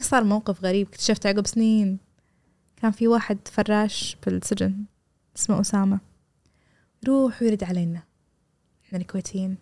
صار 0.00 0.24
موقف 0.24 0.64
غريب. 0.64 0.88
اكتشفت 0.88 1.26
عقب 1.26 1.46
سنين. 1.46 1.98
كان 2.82 2.90
في 2.90 3.08
واحد 3.08 3.38
فراش 3.44 4.16
بالسجن 4.26 4.84
اسمه 5.36 5.60
أسامة. 5.60 5.98
يروح 7.02 7.42
ويرد 7.42 7.64
علينا. 7.64 8.02
إحنا 8.86 8.98
الكويتيين. 8.98 9.56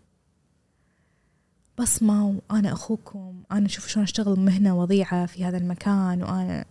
بصمة 1.79 2.41
وأنا 2.51 2.73
أخوكم. 2.73 3.43
أنا 3.53 3.69
شوف 3.69 3.87
شلون 3.87 4.03
أشتغل 4.03 4.41
مهنة 4.41 4.79
وضيعة 4.79 5.27
في 5.27 5.45
هذا 5.45 5.57
المكان 5.57 6.23
وأنا 6.23 6.65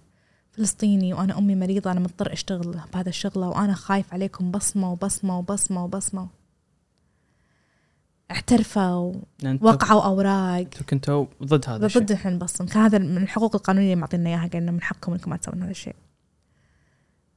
فلسطيني 0.51 1.13
وأنا 1.13 1.38
أمي 1.38 1.55
مريضة. 1.55 1.91
أنا 1.91 1.99
مضطر 1.99 2.34
أشتغل 2.34 2.80
بهذا 2.93 3.09
الشغلة 3.09 3.49
وأنا 3.49 3.73
خايف 3.73 4.13
عليكم. 4.13 4.51
بصمة 4.51 4.91
وبصمة 4.91 5.38
وبصمة 5.39 5.84
وبصمة. 5.84 6.27
اعترفوا 8.31 9.13
أنتوا 9.43 9.72
وقعوا 9.72 10.05
أوراق. 10.05 10.59
أنتوا 10.59 10.85
كنتوا 10.85 11.26
ضد 11.43 11.69
هذا 11.69 11.85
الشيء. 11.85 12.01
ضد 12.01 12.11
إحنا 12.11 12.31
نبصم 12.31 12.65
كان 12.65 12.84
هذا 12.84 12.97
من 12.97 13.17
الحقوق 13.17 13.55
القانونية 13.55 13.85
اللي 13.85 14.01
معطينا 14.01 14.30
إياها 14.30 14.47
قالنا 14.47 14.72
من 14.72 14.81
حقكم 14.81 15.11
إنكم 15.11 15.30
ما 15.30 15.38
تسوون 15.38 15.61
هذا 15.61 15.72
الشيء. 15.72 15.95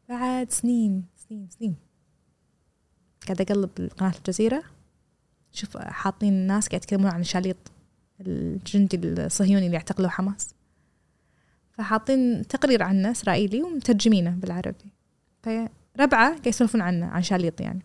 بعد 0.08 0.50
سنين 0.50 1.04
سنين 1.16 1.48
سنين. 1.50 1.76
قاعدة 3.26 3.44
أقلب 3.44 3.90
قناة 3.98 4.12
الجزيرة. 4.18 4.62
شوف 5.52 5.76
حاطين 5.76 6.32
الناس 6.32 6.68
قاعد 6.68 6.82
يتكلمون 6.82 7.10
عن 7.10 7.24
شاليط 7.24 7.56
الجندي 8.20 8.96
الصهيوني 8.96 9.66
اللي 9.66 9.76
اعتقلوا 9.76 10.08
حماس. 10.08 10.54
فحاطين 11.72 12.46
تقرير 12.46 12.82
عنه 12.82 13.10
إسرائيلي 13.10 13.62
ومترجمينه 13.62 14.30
بالعربي. 14.30 14.92
فربعة 15.42 16.10
قاعد 16.10 16.46
يسولفون 16.46 16.80
عنه 16.80 17.06
عن 17.06 17.22
شاليط 17.22 17.60
يعني. 17.60 17.82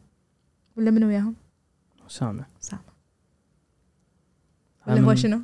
ولا 0.77 0.91
منو 0.91 1.07
وياهم؟ 1.07 1.35
أسامة. 2.61 2.85
هذا 4.81 4.93
ولا 4.93 5.01
هو 5.01 5.09
من- 5.09 5.15
شنو؟ 5.15 5.41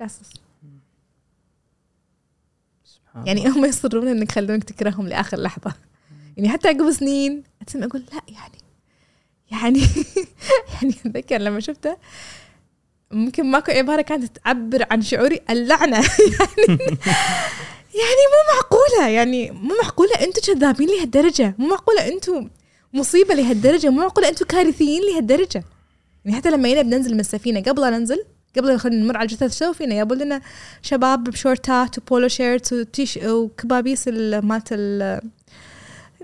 جاسوس. 0.00 0.43
يعني 3.26 3.46
الله. 3.46 3.58
هم 3.58 3.64
يصرون 3.64 4.08
إنك 4.08 4.30
يخلونك 4.30 4.64
تكرههم 4.64 5.08
لآخر 5.08 5.40
لحظة. 5.40 5.74
يعني 6.36 6.48
حتى 6.48 6.68
عقب 6.68 6.90
سنين 6.90 7.42
اسمع 7.68 7.86
أقول 7.86 8.02
لا 8.12 8.20
يعني 8.28 8.64
يعني 9.50 9.80
يعني 10.74 10.94
أتذكر 11.06 11.38
لما 11.38 11.60
شفته 11.60 11.96
ممكن 13.10 13.46
ماكو 13.46 13.72
عباره 13.72 14.02
كانت 14.02 14.36
تعبر 14.36 14.86
عن 14.90 15.02
شعوري 15.02 15.40
اللعنة. 15.50 15.96
يعني 16.66 16.98
يعني 17.94 18.24
مو 18.32 18.54
معقولة 18.54 19.08
يعني 19.08 19.50
مو 19.50 19.74
معقولة 19.82 20.14
أنتم 20.20 20.52
كذابين 20.52 20.88
لهالدرجة. 20.88 21.54
مو 21.58 21.68
معقولة 21.68 22.08
أنتم 22.08 22.48
مصيبة 22.92 23.34
لهالدرجة. 23.34 23.90
مو 23.90 24.00
معقولة 24.00 24.28
أنتم 24.28 24.46
كارثيين 24.46 25.02
لهالدرجة. 25.02 25.64
يعني 26.24 26.36
حتى 26.36 26.50
لما 26.50 26.68
جينا 26.68 26.82
بننزل 26.82 27.14
من 27.14 27.20
السفينة 27.20 27.60
قبل 27.60 27.82
لا 27.82 27.90
ننزل 27.90 28.24
قبل 28.56 28.78
خلينا 28.78 29.02
نمر 29.04 29.16
على 29.16 29.26
الجثث 29.26 29.58
شو 29.58 29.72
فينا؟ 29.72 29.94
يابوا 29.94 30.16
لنا 30.16 30.40
شباب 30.82 31.24
بشورتات 31.24 31.98
و 31.98 32.04
polo 32.04 32.28
shirts 32.28 32.72
وتيش 32.72 33.16
وكبابيس 33.16 34.08
ال- 34.08 34.46
مالت 34.46 34.68
ال- 34.72 35.20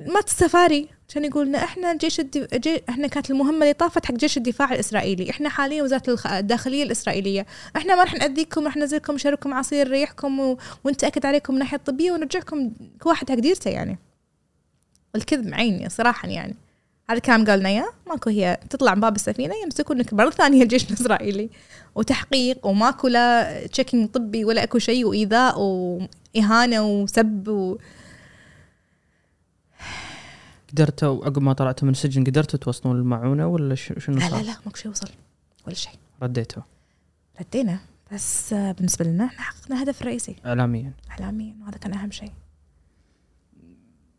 مالت 0.06 0.28
السفاري. 0.28 0.88
كان 1.14 1.24
يقول 1.24 1.46
لنا 1.46 1.58
إحنا 1.64 1.96
جيش 1.96 2.20
الدي... 2.20 2.46
جي... 2.54 2.82
إحنا 2.88 3.06
كانت 3.06 3.30
المهمة 3.30 3.62
اللي 3.62 3.72
طافت 3.72 4.06
حق 4.06 4.14
جيش 4.14 4.36
الدفاع 4.36 4.72
الإسرائيلي. 4.74 5.30
إحنا 5.30 5.48
حاليا 5.48 5.82
وزارة. 5.82 6.18
الداخلية 6.38 6.82
الإسرائيلية. 6.82 7.46
إحنا 7.76 7.94
ما 7.94 8.04
راح 8.04 8.14
نأذيكم 8.14 8.64
راح 8.64 8.76
ننزلكم 8.76 9.14
نشربكم 9.14 9.54
عصير 9.54 9.88
ريحكم 9.90 10.40
و... 10.40 10.58
ونتأكد 10.84 11.26
عليكم 11.26 11.52
من 11.54 11.58
الناحيه 11.60 11.76
الطبية 11.76 12.12
ونرجعكم 12.12 12.70
كل 13.00 13.08
واحد 13.08 13.30
حق 13.30 13.36
ديرته 13.38 13.70
يعني. 13.70 13.98
الكذب 15.16 15.46
معيني 15.46 15.88
صراحة 15.88 16.28
يعني. 16.28 16.56
هذا 17.10 17.16
الكلام 17.16 17.44
قالنا 17.44 17.68
إياه. 17.68 17.90
ماكو 18.08 18.30
هي 18.30 18.60
تطلع 18.70 18.94
من 18.94 19.00
باب 19.00 19.16
السفينة 19.16 19.54
يمسكونك 19.64 20.14
مرة 20.14 20.30
ثانية 20.30 20.62
الجيش 20.62 20.84
الإسرائيلي. 20.90 21.50
وتحقيق 21.94 22.66
وماكو 22.66 23.08
لا 23.08 23.66
تشيكينج 23.66 24.10
طبي 24.10 24.44
ولا 24.44 24.62
أكو 24.62 24.78
شيء 24.78 25.04
وإيذاء 25.04 25.60
وإهانة 25.60 26.86
وسب 26.86 27.48
و... 27.48 27.78
قدرتوا 30.72 31.24
عقب 31.24 31.42
ما 31.42 31.52
طلعتوا 31.52 31.86
من 31.86 31.92
السجن 31.92 32.24
قدرتوا 32.24 32.58
توصلون 32.58 32.96
المعونه 32.96 33.46
ولا 33.46 33.74
شنو 33.74 34.16
لا 34.16 34.30
لا؟ 34.30 34.42
لا 34.42 34.56
ماكو 34.66 34.76
شيء 34.76 34.90
وصل. 34.90 35.08
ولا 35.66 35.74
شيء. 35.74 35.92
رديتوا. 36.22 36.62
ردينا. 37.40 37.78
بس 38.12 38.54
بالنسبة 38.54 39.04
لنا 39.04 39.24
إحنا 39.24 39.42
حققنا 39.42 39.76
الهدف 39.76 40.02
الرئيسي 40.02 40.36
اعلاميا. 40.46 40.92
اعلاميا 41.10 41.56
وهذا 41.62 41.78
كان 41.78 41.94
أهم 41.94 42.10
شيء. 42.10 42.32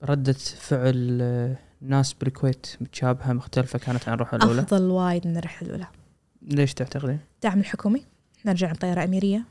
ردة 0.03 0.33
فعل 0.33 1.19
آه، 1.21 1.70
الناس 1.81 2.13
بالكويت 2.13 2.67
متشابهه 2.81 3.33
مختلفة 3.33 3.79
كانت 3.79 4.07
عن 4.09 4.13
الروح 4.13 4.33
الأولى. 4.33 4.61
أفضل 4.61 4.83
وايد 4.83 5.27
من 5.27 5.37
الرحلة 5.37 5.67
الأولى. 5.67 5.87
ليش 6.41 6.73
تعتقدين؟ 6.73 7.19
دعم 7.43 7.59
الحكومي. 7.59 8.05
نرجع 8.45 8.71
بطياره 8.71 9.03
أميرية. 9.03 9.43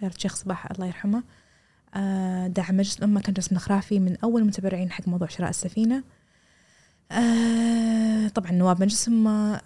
طيارة 0.00 0.14
الشيخ 0.14 0.34
صباح 0.34 0.70
الله 0.70 0.86
يرحمه. 0.86 1.22
آه، 1.94 2.46
دعم 2.46 2.76
مجلس 2.76 2.98
الأمة 2.98 3.20
كان 3.20 3.34
جسم 3.34 3.56
الخرافي 3.56 4.00
من 4.00 4.16
أول 4.24 4.42
المتبرعين 4.42 4.92
حق 4.92 5.08
موضوع 5.08 5.28
شراء 5.28 5.50
السفينة. 5.50 6.02
آه، 7.12 8.28
طبعا 8.28 8.52
نواب 8.52 8.82
مجلس 8.82 9.08
الأمة. 9.08 9.60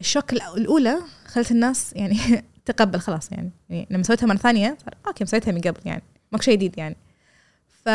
الشوك 0.00 0.32
الأولى 0.32 0.98
خلت 1.26 1.50
الناس 1.50 1.92
يعني 1.92 2.18
تقبل 2.66 3.00
خلاص 3.00 3.32
يعني, 3.32 3.50
يعني 3.70 3.86
لما 3.90 4.02
سويتها 4.02 4.26
مرة 4.26 4.36
ثانية 4.36 4.76
صار 4.84 4.94
أوكي 5.06 5.24
مسويتها 5.24 5.52
من 5.52 5.60
قبل 5.60 5.80
يعني. 5.84 6.02
ماكو 6.32 6.44
شيء 6.44 6.54
جديد 6.54 6.78
يعني. 6.78 6.96
ف 7.84 7.88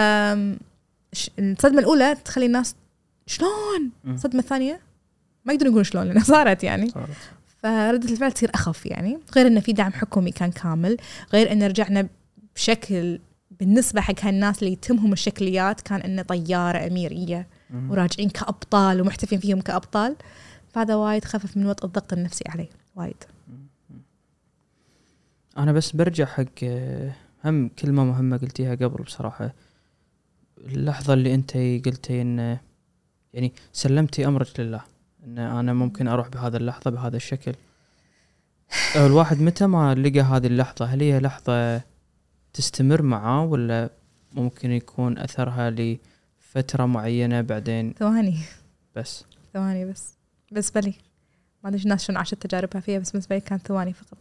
الصدمة 1.39 1.79
الأولى 1.79 2.15
تخلي 2.25 2.45
الناس 2.45 2.75
شلون. 3.27 3.91
الصدمه 4.07 4.39
الثانية 4.39 4.81
ما 5.45 5.53
يقدرون 5.53 5.69
يقولون 5.69 5.83
شلون 5.83 6.07
لأنها 6.07 6.23
صارت 6.23 6.63
يعني. 6.63 6.89
صارت. 6.89 7.09
فردة 7.47 8.11
الفعل 8.11 8.31
تصير 8.31 8.51
أخف 8.53 8.85
يعني. 8.85 9.19
غير 9.35 9.47
إنه 9.47 9.59
في 9.59 9.73
دعم 9.73 9.91
حكومي 9.91 10.31
كان 10.31 10.51
كامل. 10.51 10.97
غير 11.33 11.51
إنه 11.51 11.67
رجعنا 11.67 12.07
بشكل 12.55 13.19
بالنسبة 13.59 14.01
حق 14.01 14.13
هالناس 14.21 14.59
اللي 14.59 14.73
يتمهم 14.73 15.13
الشكليات 15.13 15.81
كان 15.81 16.01
إنه 16.01 16.21
طيارة 16.21 16.87
أميرية 16.87 17.47
مم. 17.69 17.91
وراجعين 17.91 18.29
كأبطال 18.29 19.01
ومحتفين 19.01 19.39
فيهم 19.39 19.61
كأبطال. 19.61 20.15
فهذا 20.69 20.95
وايد 20.95 21.25
خفف 21.25 21.57
من 21.57 21.65
وطء 21.65 21.85
الضغط 21.85 22.13
النفسي 22.13 22.43
علي. 22.49 22.69
وايد. 22.95 23.23
أنا 25.57 25.71
بس 25.71 25.91
برجع 25.91 26.25
حق 26.25 26.45
آه، 26.63 27.11
هم 27.45 27.69
كلمة 27.69 28.03
مهمة 28.03 28.37
قلتيها 28.37 28.75
قبل 28.75 29.03
بصراحة. 29.03 29.53
اللحظة 30.57 31.13
اللي 31.13 31.33
أنت 31.33 31.51
قلتي 31.85 32.21
إن 32.21 32.57
يعني 33.33 33.53
سلمتي 33.73 34.27
أمرك 34.27 34.59
لله 34.59 34.81
إن 35.23 35.39
أنا 35.39 35.73
ممكن 35.73 36.07
أروح 36.07 36.27
بهذا 36.27 36.57
اللحظة 36.57 36.91
بهذا 36.91 37.17
الشكل. 37.17 37.53
الواحد 38.95 39.41
متى 39.41 39.67
ما 39.67 39.95
لقى 39.95 40.19
هذه 40.19 40.47
اللحظة 40.47 40.85
هل 40.85 41.01
هي 41.01 41.19
لحظة 41.19 41.81
تستمر 42.53 43.01
معاه 43.01 43.45
ولا 43.45 43.89
ممكن 44.33 44.71
يكون 44.71 45.17
أثرها 45.17 45.69
لفترة 45.69 46.85
معينة 46.85 47.41
بعدين؟ 47.41 47.93
ثواني. 47.99 48.37
بس. 48.95 49.23
ثواني 49.53 49.85
بس. 49.85 50.13
بالنسبة 50.51 50.81
لي 50.81 50.93
ما 51.63 51.69
أدري 51.69 51.81
الناس 51.83 52.05
شلون 52.05 52.17
عاشت 52.17 52.33
تجاربها 52.33 52.81
فيها 52.81 52.99
بس 52.99 53.11
بالنسبة 53.11 53.35
لي 53.35 53.41
كانت 53.41 53.67
ثواني 53.67 53.93
فقط. 53.93 54.17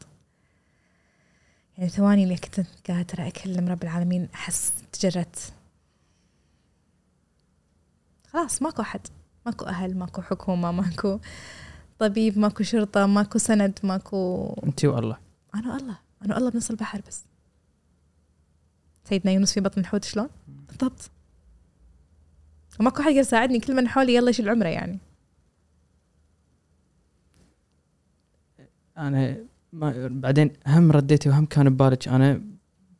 يعني 1.79 1.91
ثواني 1.91 2.25
اللي 2.25 2.37
كنت 2.37 2.67
قادرة 2.89 3.27
أكلم 3.29 3.69
رب 3.69 3.83
العالمين 3.83 4.29
أحس 4.35 4.73
تجرت 4.93 5.53
خلاص 8.37 8.63
ماكو 8.63 8.83
أحد. 8.83 9.01
ماكو 9.47 9.65
أهل 9.65 9.99
ماكو 9.99 10.23
حكومة 10.23 10.73
ماكو 10.73 11.19
طبيب 11.99 12.39
ماكو 12.39 12.63
شرطة 12.63 13.07
ماكو 13.07 13.39
سند 13.39 13.79
ماكو 13.83 14.53
أنت 14.65 14.85
والله. 14.85 15.19
أنا 15.55 15.75
والله. 15.75 15.99
أنا 16.25 16.35
والله 16.35 16.51
بنص 16.51 16.71
البحر 16.71 17.01
بس. 17.09 17.25
سيدنا 19.05 19.33
يونس 19.33 19.53
في 19.53 19.61
بطن 19.61 19.81
الحوت 19.81 20.05
شلون؟ 20.05 20.29
بالضبط. 20.49 21.11
وماكو 22.81 23.03
حد 23.03 23.13
يساعدني 23.13 23.61
كل 23.61 23.77
من 23.77 23.89
حولي 23.89 24.15
يلا 24.15 24.31
يشيل 24.31 24.49
عمره 24.49 24.69
يعني. 24.69 24.99
أنا 28.99 29.37
ما 29.73 30.09
بعدين 30.11 30.53
هم 30.67 30.93
رديتي 30.93 31.29
وهم 31.29 31.47
كان 31.47 31.71
ببالك. 31.71 32.09
أنا 32.09 32.43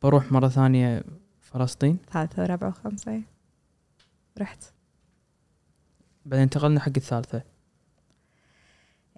بروح 0.01 0.31
مرة 0.31 0.47
ثانية 0.47 1.03
فلسطين. 1.41 1.97
ثالثة 2.11 2.43
ورابعة 2.43 2.69
وخامسة 2.69 3.11
إيه. 3.11 3.23
رحت. 4.37 4.76
بعدين 6.27 6.43
انتقلنا 6.43 6.79
حق 6.79 6.91
الثالثة. 6.97 7.41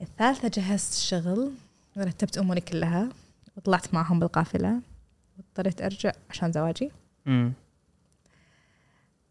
الثالثة 0.01 0.47
جهزت 0.53 0.93
الشغل 0.93 1.51
ورتبت 1.97 2.37
أموري 2.37 2.61
كلها 2.61 3.09
وطلعت 3.57 3.93
معهم 3.93 4.19
بالقافلة 4.19 4.81
واضطريت 5.37 5.81
أرجع 5.81 6.11
عشان 6.29 6.51
زواجي. 6.51 6.91
امم 7.27 7.53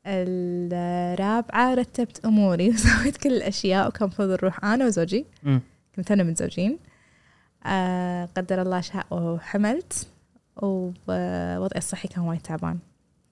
الرابعة 0.07 1.75
رتبت 1.75 2.25
أموري 2.25 2.69
وسويت 2.75 3.17
كل 3.17 3.33
الأشياء 3.33 3.89
وكان 3.89 4.03
المفروض 4.03 4.29
نروح 4.31 4.65
أنا 4.65 4.87
وزوجي. 4.87 5.27
امم 5.47 5.61
كنا 6.09 6.23
متزوجين. 6.23 6.79
آه 7.67 8.29
قدر 8.37 8.63
الله 8.63 8.81
شاء 8.81 9.07
وحملت 9.11 10.07
ووضعي 10.57 11.79
الصحي 11.79 12.09
كان 12.09 12.25
وايد 12.25 12.41
تعبان. 12.41 12.79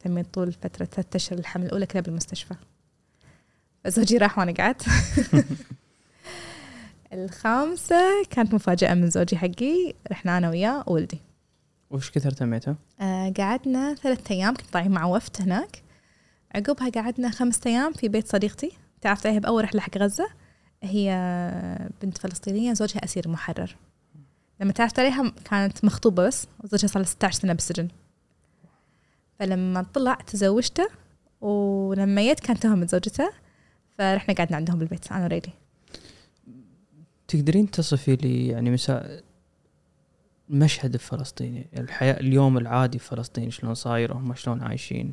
تميت 0.00 0.34
طول 0.34 0.52
فترة 0.52 0.84
ثلاثة 0.84 1.16
أشهر 1.16 1.38
الحمل 1.38 1.66
الأولى 1.66 1.86
كلها 1.86 2.02
بالمستشفى. 2.02 2.54
فزوجي 3.86 4.16
راح 4.16 4.38
وأنا 4.38 4.52
قعدت 4.52 4.86
الخامسة 7.12 8.24
كانت 8.30 8.54
مفاجأة 8.54 8.94
من 8.94 9.10
زوجي 9.10 9.36
حقي 9.36 9.94
رحنا 10.10 10.38
أنا 10.38 10.50
وياه 10.50 10.84
وولدي. 10.86 11.20
وش 11.90 12.10
كثر 12.10 12.30
تميته؟ 12.30 12.76
آه 13.00 13.32
قعدنا 13.38 13.94
ثلاثة 13.94 14.34
أيام 14.34 14.54
كنت 14.54 14.66
طالعين 14.72 14.90
مع 14.90 15.04
وفد 15.04 15.36
هناك. 15.40 15.82
عقبها 16.54 16.90
قعدنا 16.90 17.30
خمسة 17.30 17.60
أيام 17.66 17.92
في 17.92 18.08
بيت 18.08 18.28
صديقتي. 18.28 18.72
تعرفت 19.00 19.26
عليها 19.26 19.40
بأول 19.40 19.64
رحلة 19.64 19.80
حق 19.80 19.98
غزة. 19.98 20.28
هي 20.82 21.10
بنت 22.02 22.18
فلسطينية 22.18 22.72
زوجها 22.72 23.04
أسير 23.04 23.28
محرر. 23.28 23.76
لما 24.60 24.72
تعرفت 24.72 24.98
عليها 24.98 25.32
كانت 25.44 25.84
مخطوبة 25.84 26.26
بس 26.26 26.46
وزوجها 26.64 26.88
صار 26.88 27.02
له 27.02 27.08
16 27.08 27.40
سنة 27.40 27.52
بالسجن. 27.52 27.88
فلما 29.38 29.86
طلع 29.94 30.14
تزوجته 30.14 30.88
ولما 31.40 32.22
جيت 32.22 32.40
كانت 32.40 32.62
توها 32.62 32.74
متزوجته 32.74 33.45
فرحنا 33.98 34.34
قعدنا 34.34 34.56
عندهم 34.56 34.78
بالبيت. 34.78 35.12
أنا 35.12 35.24
وريلي. 35.24 35.52
تقدرين 37.28 37.70
تصفي 37.70 38.16
لي 38.16 38.48
يعني 38.48 38.70
مساء 38.70 39.24
المشهد 40.50 40.94
الفلسطيني؟ 40.94 41.66
الحياة 41.76 42.20
اليوم 42.20 42.58
العادي 42.58 42.98
في 42.98 43.08
فلسطين 43.08 43.50
شلون 43.50 43.74
صاير؟ 43.74 44.12
وهم 44.12 44.34
شلون 44.34 44.62
عايشين؟ 44.62 45.12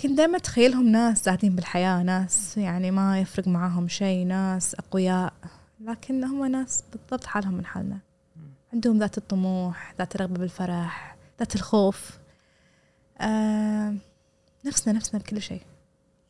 كنت 0.00 0.12
دائما 0.12 0.36
أتخيلهم 0.36 0.88
ناس 0.88 1.24
سعيدين 1.24 1.56
بالحياة 1.56 2.02
ناس 2.02 2.58
يعني 2.58 2.90
ما 2.90 3.20
يفرق 3.20 3.48
معاهم 3.48 3.88
شيء 3.88 4.26
ناس 4.26 4.74
أقوياء 4.74 5.32
لكن 5.80 6.24
هم 6.24 6.44
ناس 6.44 6.84
بالضبط 6.92 7.24
حالهم 7.24 7.54
من 7.54 7.66
حالنا. 7.66 7.98
عندهم 8.72 8.98
ذات 8.98 9.18
الطموح 9.18 9.94
ذات 9.98 10.14
الرغبة 10.14 10.38
بالفرح 10.38 11.16
ذات 11.38 11.54
الخوف. 11.54 12.18
آه 13.20 13.94
نفسنا 14.66 14.94
نفسنا 14.94 15.20
بكل 15.20 15.42
شيء. 15.42 15.62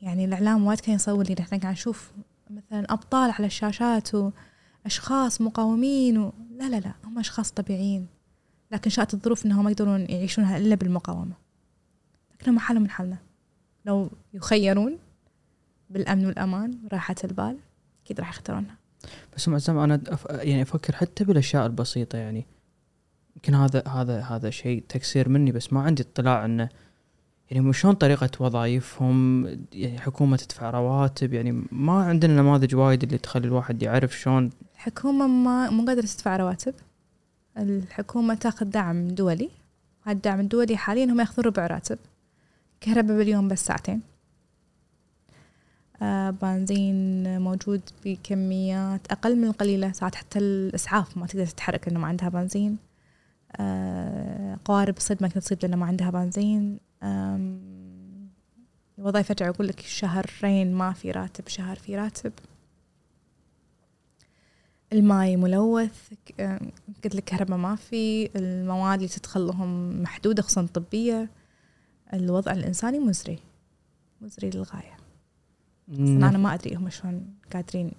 يعني 0.01 0.25
الإعلام 0.25 0.67
وايد 0.67 0.81
كان 0.81 0.95
يصور 0.95 1.25
لي 1.25 1.37
إحنا 1.41 1.59
قاعد 1.59 1.73
نشوف 1.73 2.13
مثلا 2.51 2.93
أبطال 2.93 3.31
على 3.31 3.47
الشاشات 3.47 4.11
وأشخاص 4.85 5.41
مقاومين 5.41 6.19
و... 6.19 6.33
لا 6.51 6.69
لا 6.69 6.81
لا 6.81 6.93
هم 7.05 7.19
أشخاص 7.19 7.51
طبيعيين 7.51 8.07
لكن 8.73 8.91
شاءت 8.91 9.15
الظروف 9.15 9.47
إنهم 9.47 9.65
ما 9.65 9.71
يقدرون 9.71 10.01
يعيشونها 10.01 10.59
إلا 10.59 10.75
بالمقاومة. 10.75 11.35
لكن 12.35 12.51
هم 12.51 12.59
حالهم 12.59 12.83
من 12.83 12.91
حالنا. 12.91 13.19
لو 13.85 14.11
يخيرون 14.35 14.99
بالأمن 15.91 16.27
والأمان 16.27 16.79
وراحة 16.85 17.15
البال 17.25 17.59
أكيد 18.05 18.21
راح 18.21 18.31
يختارونها. 18.31 18.77
بس 19.37 19.49
مع 19.49 19.57
الزمن 19.57 19.79
أنا 19.79 20.01
أف... 20.09 20.27
يعني 20.31 20.63
أفكر 20.63 20.97
حتى 20.97 21.25
بالأشياء 21.25 21.67
البسيطة 21.67 22.19
يعني 22.19 22.47
يمكن 23.37 23.55
هذا 23.55 23.89
هذا 23.89 24.21
هذا 24.21 24.51
شيء 24.51 24.85
تقصير 24.89 25.29
مني 25.29 25.53
بس 25.53 25.73
ما 25.73 25.81
عندي 25.81 26.03
اطلاع 26.03 26.45
إنه 26.45 26.69
يعني 27.51 27.65
مو 27.65 27.73
شلون 27.73 27.95
طريقة 27.95 28.31
وظائفهم 28.41 29.47
يعني 29.73 29.99
حكومة 29.99 30.37
تدفع 30.37 30.71
رواتب 30.71 31.33
يعني 31.33 31.65
ما 31.73 31.93
عندنا 31.93 32.43
نماذج 32.43 32.75
وايد 32.75 33.03
اللي 33.03 33.19
تخلي 33.19 33.47
الواحد 33.47 33.83
يعرف 33.83 34.19
شلون. 34.19 34.51
الحكومة 34.75 35.27
ما 35.27 35.71
مو 35.71 35.87
قادرة 35.87 36.07
تدفع 36.07 36.37
رواتب. 36.37 36.75
الحكومة 37.59 38.35
تاخذ 38.35 38.67
دعم 38.67 39.09
دولي 39.09 39.51
هذا 40.03 40.13
الدعم 40.17 40.41
الدولي 40.41 40.77
حاليا 40.77 41.05
هم 41.05 41.21
ياخذون 41.21 41.45
ربع 41.47 41.67
راتب 41.67 41.99
كهرباء 42.81 43.17
باليوم 43.17 43.49
بس 43.49 43.65
ساعتين. 43.65 44.01
آه 46.03 46.31
بنزين 46.31 47.41
موجود 47.41 47.81
بكميات 48.05 49.01
أقل 49.11 49.37
من 49.37 49.45
القليلة 49.45 49.93
ساعات 49.93 50.15
حتى 50.15 50.39
الإسعاف 50.39 51.17
ما 51.17 51.27
تقدر 51.27 51.47
تتحرك 51.47 51.89
لأنه 51.89 52.01
ما 52.01 52.07
عندها 52.07 52.29
بنزين. 52.29 52.77
آه 53.57 54.59
قوارب 54.65 54.97
الصيد 54.97 55.19
ما 55.21 55.29
تقدر 55.29 55.41
تصيد 55.41 55.59
لأنه 55.63 55.77
ما 55.77 55.87
عندها 55.87 56.11
بنزين. 56.11 56.90
الوظائف 58.99 59.31
أرجع 59.31 59.49
أقول 59.49 59.69
لك 59.69 59.81
شهرين 59.81 60.75
ما 60.75 60.93
في 60.93 61.11
راتب 61.11 61.49
شهر 61.49 61.77
في 61.77 61.97
راتب. 61.97 62.33
الماي 64.93 65.37
ملوث 65.37 66.13
قلت 67.05 67.15
لك 67.15 67.25
كهرباء 67.25 67.59
ما 67.59 67.77
في 67.77 68.31
المواد 68.37 68.99
اللي 68.99 69.09
تدخل 69.09 69.41
لهم 69.41 70.03
محدودة 70.03 70.43
خصوصا 70.43 70.67
طبية. 70.67 71.31
الوضع 72.13 72.53
الإنساني 72.53 72.99
مزري 72.99 73.39
مزري 74.21 74.51
للغاية. 74.51 74.97
أصلاً 75.93 76.29
أنا 76.29 76.39
ما 76.39 76.55
أدري 76.55 76.75
هم 76.77 76.91
شلون 76.91 77.35
قادرين 77.53 77.93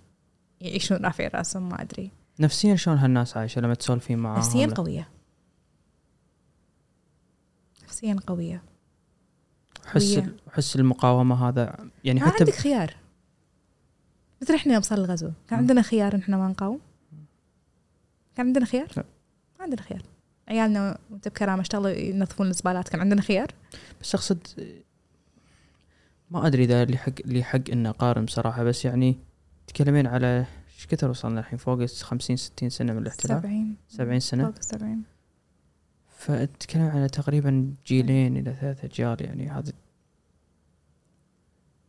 يعيشون 0.62 0.98
رافعين 0.98 1.30
رأسهم 1.34 1.70
ما 1.70 1.82
أدري. 1.82 2.12
نفسيا 2.40 2.76
شلون 2.76 2.98
هالناس 2.98 3.38
عايشة 3.38 3.62
لما 3.62 3.74
تسولفين 3.74 4.20
معاهم؟ 4.20 4.38
نفسيا. 4.38 4.68
قوية. 4.68 5.10
نفسيا 7.84 8.16
قوية. 8.28 8.64
حس. 9.92 10.22
حس 10.52 10.76
المقاومة 10.76 11.48
هذا 11.50 11.76
يعني 12.04 12.20
ما 12.20 12.26
حتى 12.26 12.44
عندك 12.44 12.56
خيار. 12.56 12.96
مثل 14.42 14.54
إحنا 14.54 14.74
يوم 14.74 14.82
صار 14.82 14.98
الغزو. 14.98 15.32
كان. 15.50 15.60
عندنا 15.60 15.82
خيار 15.82 16.16
ان 16.16 16.20
إحنا 16.20 16.38
ما 16.38 16.48
نقاوم؟ 16.48 16.80
كان 18.36 18.46
عندنا 18.46 18.66
خيار؟ 18.66 18.88
لا. 18.98 19.04
ما 19.60 19.64
عندنا 19.64 19.82
خيار. 19.82 20.02
عيالنا 20.48 20.98
وانت 21.10 21.28
بكرامه 21.28 21.62
اشتغلوا 21.62 21.90
ينظفون 21.90 22.48
الزبالات 22.48 22.90
كان 22.90 23.02
عندنا 23.02 23.22
خيار؟ 23.22 23.52
بس 24.02 24.16
أقصد 24.16 24.48
ما 26.32 26.48
أدري 26.48 26.64
إذا 26.64 26.84
اللي 26.84 26.98
حق 26.98 27.12
اللي 27.26 27.44
حق 27.44 27.70
ان 27.72 27.86
أقارن 27.86 28.26
بصراحة 28.26 28.64
بس 28.64 28.86
يعني 28.86 29.18
تكلمين 29.68 30.08
على 30.08 30.46
إيش 30.76 30.88
كثر 30.88 31.10
وصلنا 31.10 31.40
الحين؟ 31.40 31.58
فوق 31.58 31.86
50 31.86 32.36
60 32.38 32.70
سنة 32.70 32.94
من 32.94 33.02
الاحتلال. 33.02 33.42
70 33.42 33.76
70 33.88 34.20
سنة. 34.20 34.44
فوق 34.46 34.62
70 34.62 35.04
فتتكلم 36.22 36.82
على 36.88 37.08
تقريبا 37.10 37.74
جيلين 37.86 38.38
إلى 38.38 38.56
ثلاث 38.62 38.86
أجيال 38.86 39.18
يعني 39.22 39.50
هذا 39.50 39.74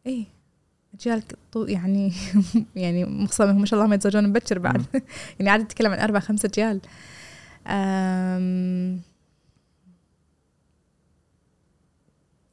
اي 0.06 0.26
أجيال 0.94 1.22
يعني 1.56 2.12
يعني 2.76 3.04
مخصوصا 3.04 3.52
ما 3.52 3.66
شاء 3.66 3.78
الله 3.78 3.88
ما 3.88 3.94
يتزوجون 3.94 4.28
مبكر 4.28 4.59
بعد. 4.59 4.84
يعني 5.38 5.50
عادي 5.50 5.64
تتكلم 5.64 5.92
عن 5.92 5.98
أربع 5.98 6.20
خمسة 6.20 6.46
أجيال. 6.46 6.80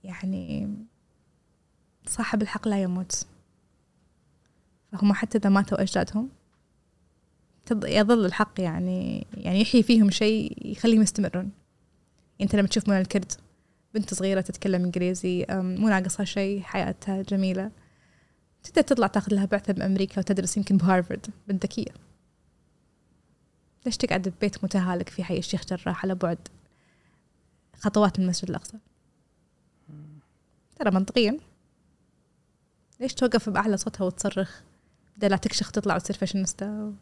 يعني 0.04 0.70
صاحب 2.06 2.42
الحق 2.42 2.68
لا 2.68 2.82
يموت. 2.82 3.26
فهم 4.92 5.14
حتى 5.14 5.38
إذا 5.38 5.50
ماتوا 5.50 5.82
أجدادهم 5.82 6.30
تض- 7.66 7.86
يظل 7.86 8.26
الحق 8.26 8.62
يعني 8.62 9.28
يعني 9.34 9.62
يحيي 9.62 9.84
فيهم 9.84 10.10
شيء 10.10 10.68
يخليهم 10.72 11.02
يستمرون. 11.02 11.52
أنت 12.42 12.56
لما 12.56 12.68
تشوف 12.68 12.90
منى 12.90 13.02
الكرد 13.02 13.32
بنت 13.94 14.14
صغيرة 14.14 14.42
تتكلم 14.42 14.84
إنجليزي 14.84 15.44
أم، 15.44 15.76
مو 15.76 15.90
ناقصها 15.90 16.26
شيء 16.26 16.62
حياتها 16.62 17.22
جميلة. 17.22 17.72
تقدر 18.64 18.82
تطلع 18.82 19.08
تاخذ 19.08 19.34
لها 19.34 19.46
بعثة 19.46 19.74
بأمريكا 19.74 20.20
وتدرس 20.20 20.58
يمكن 20.58 20.78
بهارفرد 20.78 21.28
بنت 21.48 21.64
ذكية. 21.66 21.92
ليش 23.86 23.98
تقعد 23.98 24.30
ببيت 24.30 24.64
متهالك 24.64 25.10
في 25.10 25.24
حي 25.24 25.38
الشيخ 25.38 25.66
جراح 25.66 26.06
على 26.06 26.16
بعد؟ 26.16 26.48
خطوات 27.76 28.20
من 28.20 28.26
المسجد 28.26 28.50
الأقصى. 28.50 28.78
ترى 30.76 30.92
منطقيا. 30.92 31.38
ليش 33.00 33.14
توقف 33.14 33.50
بأعلى 33.50 33.78
صوتها 33.78 34.06
وتصرخ؟ 34.06 34.62
بدل 35.18 35.30
لا 35.30 35.38
تكشخ 35.38 35.72
تطلع 35.72 35.96
وتصير 35.96 36.16
فاشينيستا 36.16 36.94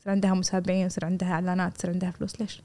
يصير 0.00 0.12
عندها 0.12 0.34
متابعين 0.34 0.86
يصير 0.86 1.04
عندها 1.04 1.28
إعلانات 1.28 1.78
يصير 1.78 1.90
عندها 1.90 2.10
فلوس 2.10 2.40
ليش؟ 2.40 2.62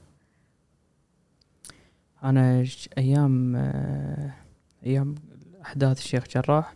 أنا 2.24 2.64
أيام 2.98 3.56
آه، 3.56 4.34
أيام 4.86 5.14
أحداث 5.62 5.98
الشيخ 5.98 6.24
جراح. 6.28 6.74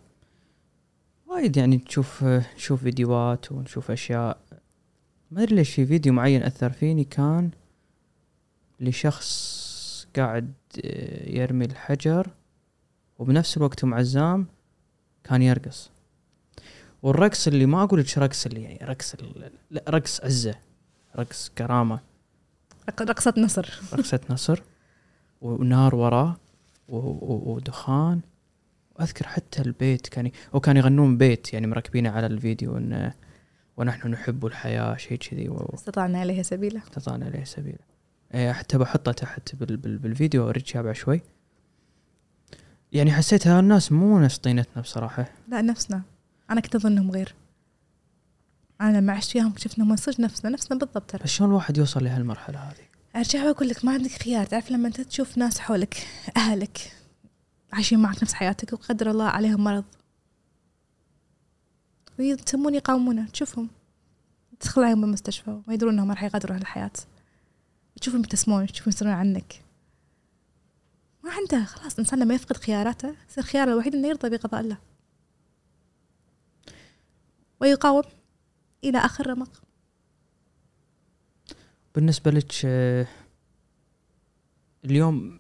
وايد 1.27 1.57
يعني 1.57 1.79
تشوف 1.79 2.25
نشوف 2.25 2.83
فيديوهات 2.83 3.53
ونشوف 3.53 3.91
أشياء. 3.91 4.39
ما 5.31 5.43
أدري 5.43 5.55
ليش 5.57 5.75
في 5.75 5.87
فيديو 5.87 6.13
معين 6.13 6.43
أثر 6.43 6.71
فيني 6.73 7.05
كان 7.05 7.51
لشخص 8.81 10.07
قاعد 10.17 10.53
آه، 10.85 11.31
يرمي 11.31 11.65
الحجر 11.65 12.27
وبنفس 13.19 13.57
الوقت 13.57 13.85
ام 13.85 13.95
عزام 13.95 14.47
كان 15.25 15.43
يرقص. 15.43 15.91
والرقص 17.03 17.47
اللي 17.47 17.67
ما 17.67 17.83
أقول 17.83 18.01
لك 18.01 18.19
رقص 18.19 18.47
اللي 18.47 18.63
يعني 18.63 18.79
رقص 18.83 19.15
لا 19.71 19.83
رقص 19.89 20.21
عزة 20.21 20.55
رقص 21.17 21.49
كرامة. 21.59 22.01
رق- 22.89 23.03
رقصة 23.03 23.35
نصر. 23.39 23.81
رقصة 23.93 24.21
نصر. 24.31 24.63
ونار 25.45 25.95
وراه 25.95 26.37
و- 26.89 26.97
و- 26.97 27.55
ودخان. 27.55 28.21
وأذكر 28.99 29.27
حتى 29.27 29.63
البيت 29.63 30.07
كان 30.09 30.31
وكان 30.53 30.77
يغنون 30.77 31.19
بيت 31.19 31.53
يعني 31.53 31.67
مركبينه 31.67 32.11
على 32.11 32.27
الفيديو 32.27 32.77
إن 32.77 33.13
ونحن 33.77 34.09
نحب 34.09 34.47
الحياة 34.47 34.97
شيء 34.97 35.19
كذي 35.19 35.57
استطعنا 35.75 36.23
إليها 36.23 36.43
سبيلا. 36.43 36.81
واستطعنا 36.81 37.29
اليه 37.29 37.45
سبيلا. 37.45 37.79
إيه، 38.35 38.53
حتى 38.53 38.79
بحطه 38.79 39.13
تحت 39.13 39.55
بال 39.55 39.77
بال 39.77 39.99
بالفيديو 39.99 40.43
اوريك 40.43 40.77
بعد 40.77 40.95
شوي. 40.95 41.21
يعني 42.93 43.13
حسيت 43.13 43.47
هالناس 43.47 43.93
مو 43.93 44.19
نفس 44.19 44.39
طينتنا 44.39 44.83
بصراحة. 44.83 45.31
لا 45.49 45.63
نفسنا. 45.63 46.03
أنا 46.51 46.61
كنت 46.61 46.75
اظنهم 46.75 47.11
غير. 47.11 47.35
أنا 48.81 48.99
لما 48.99 49.13
عشت 49.13 49.37
انهم 49.37 49.97
صدق 49.97 50.21
نفسنا 50.21 50.51
نفسنا 50.51 50.79
بالضبط 50.79 51.11
ترى. 51.11 51.21
بس 51.25 51.31
شلون 51.31 51.51
الواحد 51.51 51.79
يوصل 51.79 52.05
لهالمرحلة 52.05 52.59
هذه؟ 52.59 52.94
أرجع 53.17 53.45
وأقول 53.45 53.69
لك 53.69 53.85
ما 53.85 53.93
عندك 53.93 54.11
خيار. 54.11 54.47
تعرف 54.47 54.71
لما 54.71 54.89
أنت 54.89 55.01
تشوف 55.01 55.39
ناس 55.39 55.59
حولك 55.59 56.07
أهلك 56.37 56.93
عايشين 57.73 57.99
معك 57.99 58.23
نفس 58.23 58.33
حياتك 58.33 58.73
وقدر 58.73 59.11
الله 59.11 59.25
عليهم 59.25 59.65
مرض 59.65 59.85
ويتمون 62.19 62.75
يقاومونه. 62.75 63.29
تشوفهم. 63.29 63.69
تدخل 64.61 64.83
عليهم 64.83 65.01
بالمستشفى 65.01 65.51
وما 65.51 65.75
يدرون 65.75 65.93
إنهم 65.93 66.11
راح 66.11 66.23
يغادروا 66.23 66.57
هالحياة 66.57 66.91
تشوفهم 68.01 68.21
يبتسمون 68.21 68.67
تشوفهم 68.67 68.89
يسألون 68.89 69.15
عنك. 69.15 69.63
ما 71.25 71.31
عنده. 71.33 71.65
خلاص 71.65 71.93
الإنسان 71.93 72.19
لما 72.19 72.35
يفقد 72.35 72.57
خياراته 72.57 73.15
يصير 73.31 73.45
خياره 73.45 73.73
الوحيد 73.73 73.95
إنه 73.95 74.09
يرضى 74.09 74.29
بقضاء 74.29 74.61
الله. 74.61 74.79
ويقاوم 77.61 78.03
إلى 78.85 78.99
آخر 78.99 79.27
رمق. 79.27 79.64
بالنسبة 81.95 82.31
لك 82.31 82.53
آه، 82.65 83.07
اليوم 84.85 85.39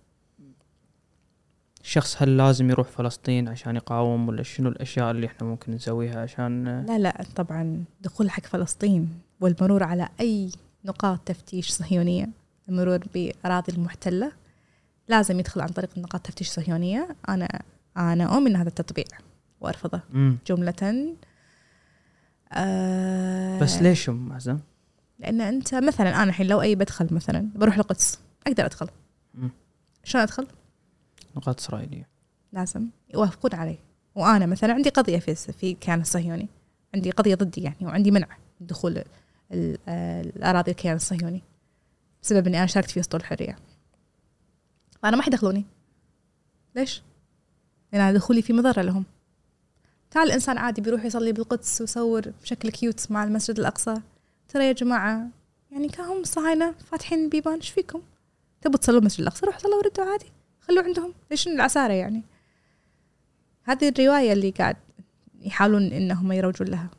شخص 1.82 2.22
هل 2.22 2.36
لازم 2.36 2.70
يروح 2.70 2.88
فلسطين 2.88 3.48
عشان 3.48 3.76
يقاوم 3.76 4.28
ولا 4.28 4.42
شنو 4.42 4.68
الأشياء 4.68 5.10
اللي 5.10 5.26
إحنا 5.26 5.46
ممكن 5.46 5.72
نسويها 5.72 6.22
عشان 6.22 6.68
آه، 6.68 6.82
لا 6.86 6.98
لا 6.98 7.24
طبعا 7.36 7.84
دخول 8.00 8.30
حق 8.30 8.46
فلسطين 8.46 9.20
والمرور 9.40 9.82
على 9.82 10.08
أي 10.20 10.50
نقاط 10.84 11.20
تفتيش 11.26 11.70
صهيونية 11.70 12.28
المرور 12.68 12.98
بأراضي 13.14 13.72
المحتلة 13.72 14.32
لازم 15.08 15.40
يدخل 15.40 15.60
عن 15.60 15.68
طريق 15.68 15.98
نقاط 15.98 16.20
تفتيش 16.20 16.48
صهيونية 16.48 17.16
أنا 17.28 17.62
أنا 17.96 18.24
أؤمن 18.24 18.56
هذا 18.56 18.68
التطبيع 18.68 19.04
وأرفضه 19.60 20.00
مم. 20.12 20.38
جملة 20.46 21.14
آه 22.52 23.58
بس 23.58 23.82
ليش 23.82 24.08
أم 24.08 24.32
عزم؟ 24.32 24.58
لأن 25.24 25.40
أنت 25.40 25.74
مثلا 25.74 26.08
أنا 26.16 26.24
الحين 26.24 26.46
لو 26.46 26.62
أي 26.62 26.74
بدخل 26.74 27.08
مثلا 27.14 27.48
بروح 27.54 27.76
القدس 27.76 28.18
أقدر 28.46 28.64
أدخل. 28.64 28.88
مم. 29.34 29.50
شلون 30.04 30.22
أدخل؟ 30.22 30.46
نقاط 31.36 31.60
إسرائيلية. 31.60 32.08
لازم 32.52 32.86
يوافقون 33.14 33.54
علي. 33.54 33.78
وأنا 34.14 34.46
مثلا 34.46 34.72
عندي 34.72 34.88
قضية 34.90 35.18
في 35.18 35.34
في 35.34 35.72
الكيان 35.72 36.00
الصهيوني. 36.00 36.48
عندي 36.94 37.10
قضية 37.10 37.34
ضدي 37.34 37.62
يعني 37.62 37.76
وعندي 37.86 38.10
منع 38.10 38.28
من 38.60 38.66
دخول 38.66 39.04
ال- 39.52 39.78
الأراضي 40.36 40.70
الكيان 40.70 40.96
الصهيوني 40.96 41.42
بسبب 42.22 42.46
إني 42.46 42.58
أنا 42.58 42.66
شاركت 42.66 42.90
في 42.90 43.00
أسطول 43.00 43.20
الحرية. 43.20 43.56
فأنا 45.02 45.16
ما 45.16 45.22
حيدخلوني 45.22 45.64
ليش؟ 46.76 47.02
لأن 47.92 48.02
أنا 48.02 48.12
دخولي 48.12 48.42
في 48.42 48.52
مضرة 48.52 48.82
لهم. 48.82 49.04
تعال 50.10 50.28
الانسان 50.28 50.58
عادي 50.58 50.80
بيروح 50.80 51.04
يصلي 51.04 51.32
بالقدس 51.32 51.80
ويصور 51.80 52.22
بشكل 52.42 52.70
كيوت 52.70 53.10
مع 53.10 53.24
المسجد 53.24 53.58
الأقصى. 53.58 53.94
ترى 54.54 54.66
يا 54.66 54.72
جماعة؟ 54.72 55.28
يعني 55.72 55.88
كانهم 55.88 56.20
الصهاينه 56.20 56.72
فاتحين 56.72 57.24
البيبان 57.24 57.54
إيش 57.54 57.70
فيكم؟ 57.70 58.00
تبوا 58.60 58.78
تصلوا 58.78 58.98
المسجد 58.98 59.20
الأقصى 59.20 59.46
روحوا 59.46 59.60
صلوا 59.60 59.76
وردوا 59.76 60.04
عادي. 60.04 60.26
خلوا 60.60 60.82
عندهم. 60.82 61.14
ليش 61.30 61.48
العسارة 61.48 61.92
يعني؟ 61.92 62.22
هذه 63.64 63.88
الرواية 63.88 64.32
اللي 64.32 64.50
قاعد 64.50 64.76
يحاولون 65.40 65.82
إنهم 65.82 66.32
يروجون 66.32 66.68
لها. 66.68 66.90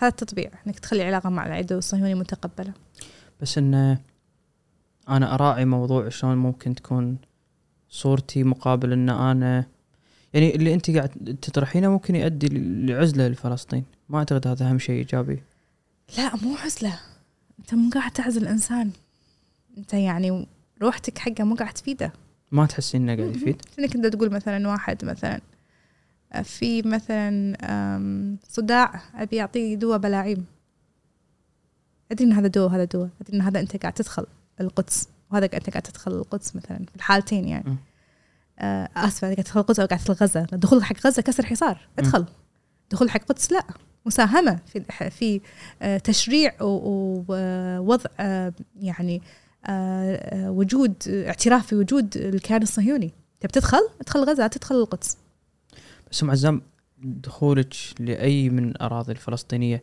هذا 0.00 0.08
التطبيع 0.08 0.50
إنك 0.66 0.78
تخلي 0.78 1.02
علاقة 1.02 1.30
مع 1.30 1.46
العدو 1.46 1.78
الصهيوني 1.78 2.14
متقبلة. 2.14 2.72
بس 3.40 3.58
إن 3.58 3.98
أنا 5.08 5.34
أراعي 5.34 5.64
موضوع 5.64 6.08
شلون 6.08 6.36
ممكن 6.36 6.74
تكون 6.74 7.18
صورتي 7.88 8.44
مقابل 8.44 8.92
إن 8.92 9.08
أنا 9.08 9.66
يعني 10.32 10.54
اللي 10.54 10.74
أنت 10.74 10.90
قاعد 10.90 11.38
تطرحينه 11.42 11.88
ممكن 11.88 12.14
يؤدي 12.16 12.48
لعزلة 12.86 13.28
لفلسطين. 13.28 13.84
ما 14.08 14.18
أعتقد 14.18 14.46
هذا 14.46 14.68
أهم 14.68 14.78
شيء 14.78 14.98
إيجابي. 14.98 15.42
لا 16.18 16.36
مو 16.36 16.56
عزلة. 16.56 17.00
أنت 17.58 17.74
مو 17.74 17.90
قاعد 17.90 18.10
تعزل 18.10 18.46
إنسان. 18.46 18.90
أنت 19.78 19.94
يعني 19.94 20.46
روحتك 20.82 21.18
حقه 21.18 21.44
مو 21.44 21.54
قاعد 21.54 21.72
تفيده. 21.72 22.12
ما 22.52 22.66
تحسين 22.66 23.08
إنه 23.08 23.22
قاعد 23.22 23.36
يفيد؟ 23.36 23.62
انك 23.78 23.94
انت 23.94 24.06
تقول 24.06 24.30
مثلا؟ 24.30 24.68
واحد 24.68 25.04
مثلا. 25.04 25.40
في 26.42 26.82
مثلا 26.82 28.38
صداع 28.48 29.02
أبي 29.14 29.40
اعطيه 29.40 29.74
دواء 29.74 29.98
بلاعيم. 29.98 30.44
أدري 32.12 32.24
إن 32.24 32.32
هذا 32.32 32.46
دواء 32.46 32.66
وهذا 32.66 32.84
دواء. 32.84 33.08
أدري 33.20 33.36
إن 33.36 33.42
هذا 33.42 33.60
أنت 33.60 33.76
قاعد 33.76 33.92
تدخل 33.92 34.26
القدس. 34.60 35.08
وهذا 35.30 35.44
أنت 35.44 35.70
قاعد 35.70 35.82
تدخل 35.82 36.12
القدس 36.12 36.56
مثلا 36.56 36.78
في 36.78 36.96
الحالتين 36.96 37.48
يعني. 37.48 37.76
آه، 38.58 38.88
اسفه 38.96 39.26
قاعد 39.26 39.36
تدخل 39.36 39.60
القدس 39.60 39.80
أو 39.80 39.86
قاعد 39.86 40.00
تدخل 40.00 40.24
غزة. 40.24 40.42
دخول 40.42 40.84
حق 40.84 41.06
غزة 41.06 41.22
كسر 41.22 41.46
حصار. 41.46 41.88
ادخل. 41.98 42.26
دخول 42.90 43.10
حق 43.10 43.20
القدس 43.20 43.52
لا. 43.52 43.64
مساهمة 44.06 44.58
في 44.66 44.84
في 45.10 45.40
آه، 45.82 45.98
تشريع 45.98 46.52
ووضع 46.60 48.04
آه، 48.20 48.52
يعني 48.80 49.22
آه، 49.66 50.50
وجود 50.50 50.94
اعتراف 51.08 51.66
في 51.66 51.74
وجود 51.76 52.16
الكيان 52.16 52.62
الصهيوني. 52.62 53.12
تبي 53.40 53.52
تدخل؟ 53.52 53.88
ادخل 54.00 54.20
غزة 54.20 54.46
تدخل 54.46 54.74
القدس. 54.74 55.16
بس 56.10 56.22
أم 56.22 56.30
عزام 56.30 56.62
دخولك 57.02 57.74
لأي 58.00 58.50
من 58.50 58.68
الاراضي 58.68 59.12
الفلسطينية 59.12 59.82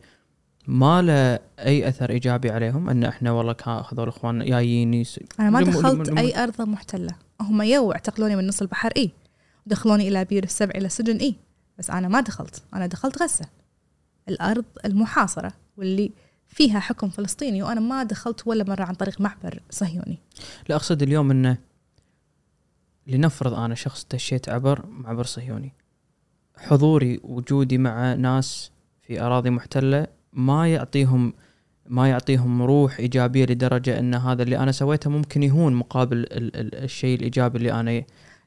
ما 0.66 1.02
له 1.02 1.38
أي 1.66 1.88
أثر 1.88 2.10
إيجابي 2.10 2.50
عليهم؟ 2.50 2.90
أن 2.90 3.04
إحنا 3.04 3.30
والله 3.32 3.56
هذول 3.92 4.08
إخواننا 4.08 4.44
جايين 4.44 5.04
أنا 5.40 5.50
ما 5.50 5.62
دخلت 5.62 6.08
لم- 6.08 6.18
أي 6.18 6.42
أرض 6.42 6.60
محتلة. 6.62 7.14
هم 7.40 7.62
يو 7.62 7.92
اعتقلوني 7.92 8.36
من 8.36 8.46
نص 8.46 8.60
البحر 8.62 8.92
إي. 8.96 9.10
دخلوني 9.66 10.08
إلى 10.08 10.24
بير 10.24 10.44
السبع 10.44 10.72
إلى 10.74 10.86
السجن 10.86 11.16
إي. 11.16 11.34
بس 11.78 11.90
أنا 11.90 12.08
ما 12.08 12.20
دخلت. 12.20 12.62
أنا 12.74 12.86
دخلت 12.86 13.22
غزة. 13.22 13.44
الأرض 14.28 14.64
المحاصرة 14.84 15.52
واللي 15.76 16.12
فيها 16.48 16.80
حكم 16.80 17.08
فلسطيني 17.08 17.62
وأنا 17.62 17.80
ما 17.80 18.02
دخلت 18.02 18.46
ولا 18.46 18.64
مرة 18.64 18.84
عن 18.84 18.94
طريق 18.94 19.20
معبر 19.20 19.60
صهيوني. 19.70 20.18
لا 20.68 20.76
أقصد 20.76 21.02
اليوم 21.02 21.30
إنه 21.30 21.58
لنفرض 23.06 23.54
أنا 23.54 23.74
شخص 23.74 24.06
دشيت 24.12 24.48
عبر 24.48 24.86
معبر 24.86 25.24
صهيوني 25.24 25.72
حضوري 26.56 27.20
وجودي 27.24 27.78
مع 27.78 28.14
ناس 28.14 28.70
في 29.00 29.20
أراضي 29.20 29.50
محتلة 29.50 30.06
ما 30.32 30.72
يعطيهم 30.72 31.32
ما 31.86 32.08
يعطيهم 32.08 32.62
روح 32.62 32.98
إيجابية 32.98 33.44
لدرجة 33.44 33.98
إن 33.98 34.14
هذا 34.14 34.42
اللي 34.42 34.58
أنا 34.58 34.72
سويته 34.72 35.10
ممكن 35.10 35.42
يهون 35.42 35.74
مقابل 35.74 36.16
ال 36.16 36.56
ال 36.56 36.74
الشيء 36.74 37.18
الإيجابي 37.18 37.58
اللي 37.58 37.72
أنا 37.72 38.04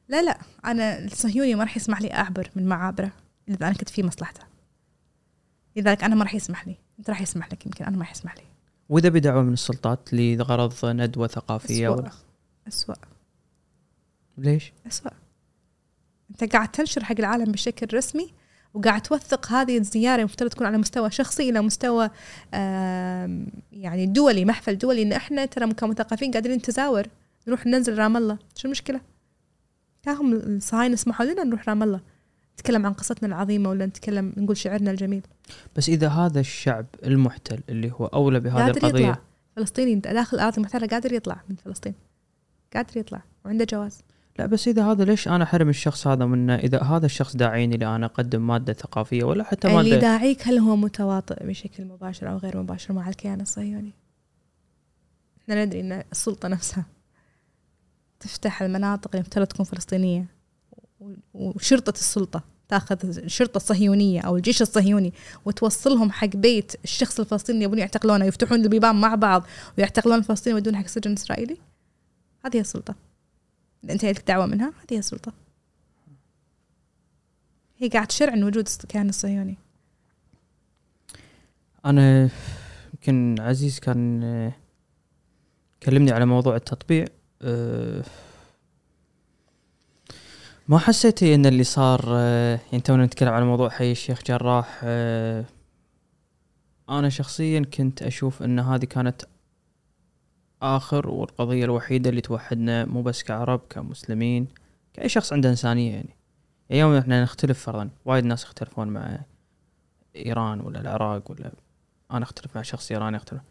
لا 0.08 0.22
لا 0.22 0.38
أنا 0.64 1.04
الصهيوني 1.04 1.54
ما 1.54 1.62
راح 1.62 1.76
يسمح 1.76 2.02
لي 2.02 2.14
أعبر 2.14 2.50
من 2.56 2.66
معابره 2.66 3.12
إذا 3.48 3.66
أنا 3.66 3.74
كنت 3.74 3.88
في 3.88 4.02
مصلحته. 4.02 4.51
لذلك 5.76 6.04
أنا 6.04 6.14
ما 6.14 6.22
راح 6.22 6.34
يسمح 6.34 6.66
لي. 6.66 6.76
أنت 6.98 7.10
راح 7.10 7.20
يسمح 7.20 7.52
لك 7.52 7.66
يمكن 7.66 7.84
أنا 7.84 7.96
ما 7.96 8.02
راح 8.02 8.10
يسمح 8.10 8.36
لي. 8.36 8.42
وإذا 8.88 9.08
بدعوه 9.08 9.42
من 9.42 9.52
السلطات 9.52 10.08
لغرض 10.12 10.74
ندوة 10.84 11.26
ثقافية 11.26 11.88
أسوأ. 11.88 12.00
ولا؟ 12.00 12.10
أسوأ. 12.68 12.94
ليش؟ 14.38 14.72
أسوأ. 14.86 15.10
أنت 16.30 16.52
قاعد 16.52 16.68
تنشر 16.68 17.04
حق 17.04 17.14
العالم 17.18 17.52
بشكل 17.52 17.96
رسمي 17.96 18.30
وقاعد 18.74 19.02
توثق 19.02 19.52
هذه 19.52 19.78
الزيارة 19.78 20.18
المفترض 20.18 20.50
تكون 20.50 20.66
على 20.66 20.78
مستوى 20.78 21.10
شخصي 21.10 21.50
إلى 21.50 21.60
مستوى 21.60 22.10
يعني 23.72 24.06
دولي 24.06 24.44
محفل 24.44 24.78
دولي 24.78 25.02
إن 25.02 25.12
إحنا 25.12 25.44
ترى 25.44 25.74
كمثقفين 25.74 26.30
قادرين 26.32 26.56
نتزاور. 26.56 27.06
نروح 27.48 27.66
ننزل 27.66 27.98
رام 27.98 28.16
الله. 28.16 28.38
شو 28.56 28.68
المشكلة؟ 28.68 29.00
كاهم 30.02 30.32
الصهاينة 30.32 30.96
سمحوا 30.96 31.26
لنا 31.26 31.44
نروح 31.44 31.68
رام 31.68 31.82
الله. 31.82 32.00
نتكلم 32.62 32.86
عن 32.86 32.92
قصتنا 32.92 33.28
العظيمة 33.28 33.70
ولا 33.70 33.86
نتكلم 33.86 34.32
نقول 34.36 34.56
شعرنا 34.56 34.90
الجميل؟ 34.90 35.22
بس 35.76 35.88
إذا 35.88 36.08
هذا 36.08 36.40
الشعب 36.40 36.86
المحتل 37.04 37.60
اللي 37.68 37.92
هو 37.92 38.06
أولى 38.06 38.40
بهذه 38.40 38.62
قادر 38.62 38.76
القضية. 38.76 39.08
يطلع 39.08 39.18
فلسطيني 39.56 39.94
داخل 39.94 40.36
الأراضي 40.36 40.56
المحتلة 40.56 40.86
قادر 40.86 41.12
يطلع 41.12 41.42
من 41.48 41.56
فلسطين. 41.56 41.94
قادر 42.74 42.96
يطلع 42.96 43.22
وعنده 43.44 43.66
جواز. 43.70 44.02
لا 44.38 44.46
بس 44.46 44.68
إذا 44.68 44.84
هذا 44.84 45.04
ليش 45.04 45.28
أنا 45.28 45.44
أحرم 45.44 45.68
الشخص 45.68 46.06
هذا 46.06 46.24
منه 46.26 46.54
إذا 46.54 46.82
هذا 46.82 47.06
الشخص 47.06 47.36
داعيني 47.36 47.76
لي 47.76 47.86
أنا 47.86 48.06
أقدم 48.06 48.46
مادة 48.46 48.72
ثقافية 48.72 49.24
ولا 49.24 49.44
حتى 49.44 49.68
اللي 49.68 49.90
مادة. 49.90 50.00
داعيك 50.00 50.48
هل 50.48 50.58
هو 50.58 50.76
متواطئ 50.76 51.46
بشكل 51.46 51.84
مباشر 51.84 52.30
أو 52.30 52.36
غير 52.36 52.56
مباشر؟ 52.56 52.94
مع 52.94 53.08
الكيان 53.08 53.40
الصهيوني. 53.40 53.92
إحنا 55.42 55.64
ندري 55.64 55.80
إن 55.80 56.04
السلطة 56.12 56.48
نفسها 56.48 56.84
تفتح 58.20 58.62
المناطق 58.62 59.16
اللي 59.16 59.46
تكون 59.46 59.66
فلسطينية 59.66 60.26
وشرطة 61.34 61.90
السلطة. 61.90 62.51
تاخذ 62.72 63.18
الشرطه 63.18 63.56
الصهيونيه 63.56 64.20
أو 64.20 64.36
الجيش 64.36 64.62
الصهيوني 64.62 65.12
وتوصلهم 65.44 66.12
حق 66.12 66.36
بيت 66.36 66.72
الشخص 66.84 67.20
الفلسطيني 67.20 67.64
يبون 67.64 67.78
يعتقلونه 67.78 68.24
ويفتحون 68.24 68.60
البيبان 68.60 69.00
مع 69.00 69.14
بعض 69.14 69.46
ويعتقلون 69.78 70.18
الفلسطيني 70.18 70.54
ويودون 70.54 70.76
حق 70.76 70.86
سجن 70.86 71.12
إسرائيلي؟ 71.12 71.56
هذه 72.44 72.56
هي 72.56 72.60
السلطة. 72.60 72.94
انت 73.90 74.04
لك 74.04 74.28
دعوه 74.28 74.46
منها؟ 74.46 74.68
هذه 74.68 74.94
هي 74.94 74.98
السلطة. 74.98 75.32
هي 77.78 77.88
قاعد 77.88 78.06
تشرعن 78.06 78.44
وجود 78.44 78.68
الكيان 78.82 79.08
الصهيوني. 79.08 79.56
أنا 81.84 82.30
يمكن 82.94 83.36
عزيز 83.40 83.78
كان 83.78 84.22
آه، 84.24 84.52
كلمني 85.82 86.12
على 86.12 86.26
موضوع 86.26 86.56
التطبيع 86.56 87.04
آه، 87.42 88.02
ما 90.68 90.78
حسيتي 90.78 91.34
إن 91.34 91.46
اللي 91.46 91.64
صار 91.64 92.04
آه، 92.08 92.60
يعني 92.72 92.82
تونا 92.82 93.06
نتكلم 93.06 93.28
على 93.28 93.44
موضوع 93.44 93.68
حي 93.68 93.92
الشيخ 93.92 94.22
جراح 94.26 94.80
آه، 94.84 95.44
أنا 96.88 97.08
شخصيا 97.08 97.60
كنت 97.60 98.02
أشوف 98.02 98.42
إن 98.42 98.58
هذه 98.60 98.84
كانت 98.84 99.22
آخر 100.62 101.08
والقضية 101.08 101.64
الوحيدة 101.64 102.10
اللي 102.10 102.20
توحدنا 102.20 102.84
مو 102.84 103.02
بس 103.02 103.22
كعرب 103.22 103.60
كمسلمين 103.70 104.46
كأي 104.94 105.08
شخص 105.08 105.32
عنده 105.32 105.50
إنسانية 105.50 105.92
يعني. 105.92 106.16
يوم 106.70 106.94
إحنا 106.94 107.22
نختلف 107.22 107.64
فرضا 107.64 107.90
وايد 108.04 108.24
ناس 108.24 108.44
يختلفون 108.44 108.88
مع 108.88 109.18
إيران 110.16 110.60
ولا 110.60 110.80
العراق 110.80 111.30
ولا 111.30 111.52
أنا 112.12 112.22
أختلف 112.24 112.56
مع 112.56 112.62
شخص 112.62 112.92
إيراني 112.92 113.16
أختلف. 113.16 113.42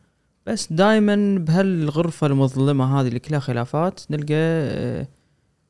بس 0.45 0.73
دائما 0.73 1.37
بهالغرفة 1.39 2.27
المظلمة 2.27 2.99
هذه 2.99 3.07
اللي 3.07 3.19
كلها 3.19 3.39
خلافات 3.39 4.01
نلقى 4.11 4.35
آه، 4.35 5.07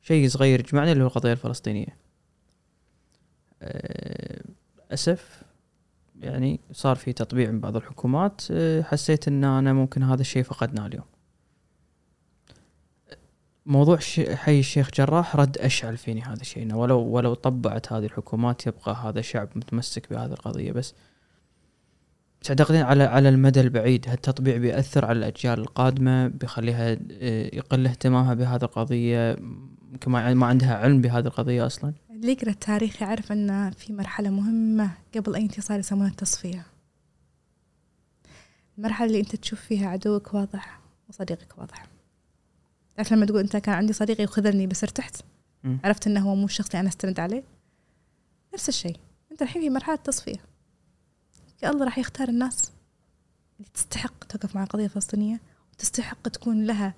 شيء 0.02 0.30
صغير 0.30 0.60
يجمعنا 0.60 0.92
اللي 0.92 1.04
هو 1.04 1.08
القضية 1.08 1.32
الفلسطينية. 1.32 1.98
آه، 3.62 4.42
أسف 4.92 5.44
يعني 6.22 6.60
صار 6.72 6.96
في 6.96 7.14
تطبيع 7.14 7.52
من 7.52 7.60
بعض 7.60 7.76
الحكومات 7.76 8.42
آه، 8.52 8.82
حسيت 8.82 9.28
إن 9.28 9.44
أنا 9.44 9.74
ممكن 9.74 10.04
هذا 10.04 10.22
الشيء 10.22 10.44
فقدناه 10.44 10.86
اليوم. 10.86 11.06
موضوع 13.66 13.98
حي 14.34 14.60
الشيخ 14.60 14.90
جراح 14.94 15.36
رد 15.36 15.58
أشعل 15.58 15.98
فيني 15.98 16.22
هذا 16.22 16.42
الشيء 16.42 16.64
إنه 16.64 16.78
ولو 16.78 17.00
ولو 17.00 17.34
طبعت 17.34 17.94
هذه 17.94 18.06
الحكومات 18.06 18.68
يبقى 18.68 18.96
هذا 18.96 19.20
الشعب 19.20 19.50
متمسك 19.56 20.10
بهذه 20.10 20.32
القضية. 20.32 20.72
بس 20.72 20.94
تعتقدين 22.44 22.82
على 22.82 23.04
على 23.04 23.30
المدى 23.30 23.62
البعيد 23.62 24.10
هالتطبيع 24.10 24.58
بيأثر 24.58 25.06
على 25.06 25.20
الأجيال 25.20 25.60
القادمة 25.60 26.28
بيخليها 26.28 26.92
آه، 27.12 27.56
يقل 27.56 27.88
اهتمامها 27.88 28.34
بهذه 28.34 28.64
القضية؟ 28.64 29.38
يمكن 29.92 30.12
ما 30.12 30.34
ما 30.34 30.46
عندها 30.46 30.76
علم 30.78 31.02
بهذه 31.02 31.26
القضية 31.26 31.66
أصلا. 31.66 31.94
اللي 32.10 32.32
يقرأ 32.32 32.50
التاريخ 32.50 33.02
يعرف 33.02 33.32
أن 33.32 33.72
في 33.72 33.94
مرحلة 33.94 34.30
مهمة 34.30 34.92
قبل 35.16 35.36
أي 35.36 35.42
انتصار 35.42 35.80
يسمونها 35.80 36.10
التصفية. 36.10 36.66
المرحلة 38.78 39.08
اللي 39.08 39.20
أنت 39.20 39.36
تشوف 39.36 39.62
فيها 39.62 39.90
عدوك 39.90 40.34
واضح 40.34 40.80
وصديقك 41.10 41.58
واضح. 41.58 41.88
تعرف 42.96 43.14
لما 43.14 43.26
تقول 43.26 43.40
أنت 43.40 43.58
كان 43.58 43.76
عندي 43.76 43.94
صديقي 43.94 44.24
وخذلني 44.24 44.68
بس 44.68 44.84
ارتحت؟ 44.84 45.22
مم. 45.64 45.80
عرفت 45.84 46.08
إنه 46.08 46.30
هو 46.30 46.36
مو 46.36 46.46
الشخص 46.46 46.70
اللي 46.70 46.80
أنا 46.80 46.90
أستند 46.90 47.20
عليه؟ 47.20 47.44
نفس 48.54 48.70
الشيء. 48.70 48.98
أنت 49.32 49.42
الحين 49.42 49.62
في 49.62 49.70
مرحلة 49.70 49.96
تصفية. 49.96 50.40
يا 51.64 51.70
الله 51.70 51.86
راح 51.86 51.98
يختار 51.98 52.30
الناس 52.30 52.72
اللي 53.60 53.70
تستحق 53.74 54.24
توقف 54.24 54.56
مع 54.56 54.64
القضية 54.64 54.86
الفلسطينيه 54.86 55.42
وتستحق 55.74 56.28
تكون 56.28 56.66
لها 56.66 56.94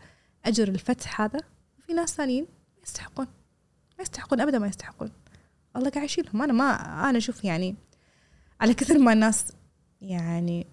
أجر 0.46 0.68
الفتح 0.68 1.22
هذا. 1.22 1.40
وفي 1.80 1.94
ناس 1.94 2.16
ثانيين 2.16 2.46
يستحقون. 2.84 3.28
ما 3.98 4.02
يستحقون 4.02 4.42
ابدا 4.42 4.60
ما 4.60 4.68
يستحقون. 4.68 5.12
الله 5.76 5.90
قاعد 5.90 6.06
يشيلهم. 6.06 6.42
أنا 6.42 6.54
ما 6.54 6.74
أنا 7.10 7.18
أشوف 7.18 7.44
يعني 7.44 7.76
على 8.62 8.74
كثر 8.74 8.98
ما 8.98 9.14
الناس 9.14 9.46
يعني 10.02 10.68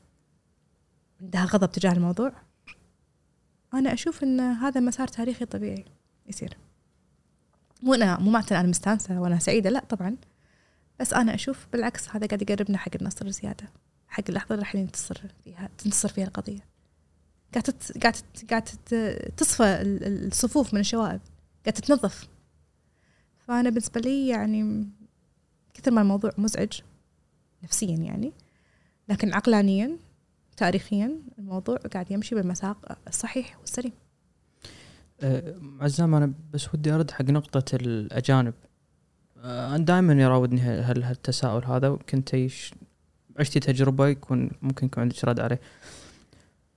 عندها 1.20 1.44
غضب 1.44 1.72
تجاه 1.72 1.92
الموضوع 1.92 2.32
أنا 3.74 3.92
أشوف 3.92 4.22
إن 4.22 4.40
هذا 4.40 4.80
مسار 4.80 5.08
تاريخي 5.08 5.44
طبيعي 5.44 5.84
يصير. 6.26 6.56
مو 7.82 7.94
أنا 7.94 8.18
مو 8.18 8.30
معناته 8.30 8.60
أنا 8.60 8.68
مستانسة 8.68 9.20
وأنا 9.20 9.38
سعيدة 9.38 9.70
لا 9.70 9.80
طبعا. 9.80 10.16
بس 11.00 11.12
أنا 11.12 11.34
أشوف 11.34 11.66
بالعكس 11.72 12.08
هذا 12.08 12.26
قاعد 12.26 12.42
يقربنا 12.42 12.78
حق 12.78 12.90
النصر 13.00 13.30
زيادة 13.30 13.68
حق 14.08 14.24
اللحظة 14.28 14.54
اللي 14.54 14.62
راح 14.62 14.74
ننتصر 14.74 15.22
فيها 15.44 15.68
تنتصر 15.78 16.08
فيها 16.08 16.24
القضية. 16.26 16.64
قاعد 17.54 17.74
قاعد 18.02 18.16
قاعد 18.50 18.64
تصفى 19.36 19.62
ال- 19.64 20.04
ال- 20.06 20.26
الصفوف 20.26 20.74
من 20.74 20.80
الشوائب. 20.80 21.20
قاعد 21.64 21.74
تتنظف. 21.74 22.28
فأنا 23.46 23.70
بالنسبة 23.70 24.00
لي 24.00 24.28
يعني 24.28 24.88
كثر 25.74 25.90
ما 25.90 26.00
الموضوع 26.02 26.30
مزعج 26.38 26.72
نفسيا 27.62 27.96
يعني 27.96 28.32
لكن 29.08 29.34
عقلانيا 29.34 29.98
تاريخيا 30.56 31.18
الموضوع 31.38 31.76
قاعد 31.76 32.10
يمشي 32.10 32.34
بالمساق 32.34 32.98
الصحيح 33.08 33.58
والسليم 33.60 33.92
آه، 35.22 35.54
عزام 35.80 36.14
أنا 36.14 36.32
بس 36.52 36.74
ودي 36.74 36.92
أرد 36.92 37.10
حق 37.10 37.22
نقطة 37.24 37.76
الأجانب. 37.76 38.54
آه، 39.42 39.68
أنا 39.76 39.84
دائما 39.84 40.12
يراودني 40.12 40.60
هال- 40.60 41.02
هالتساؤل 41.04 41.64
هذا 41.64 41.88
وكنت 41.88 42.34
عشتي 43.38 43.60
تجربة 43.60 44.08
يكون 44.08 44.50
ممكن 44.62 44.86
يكون 44.86 45.02
عندك 45.02 45.24
رد 45.24 45.40
عليه. 45.40 45.60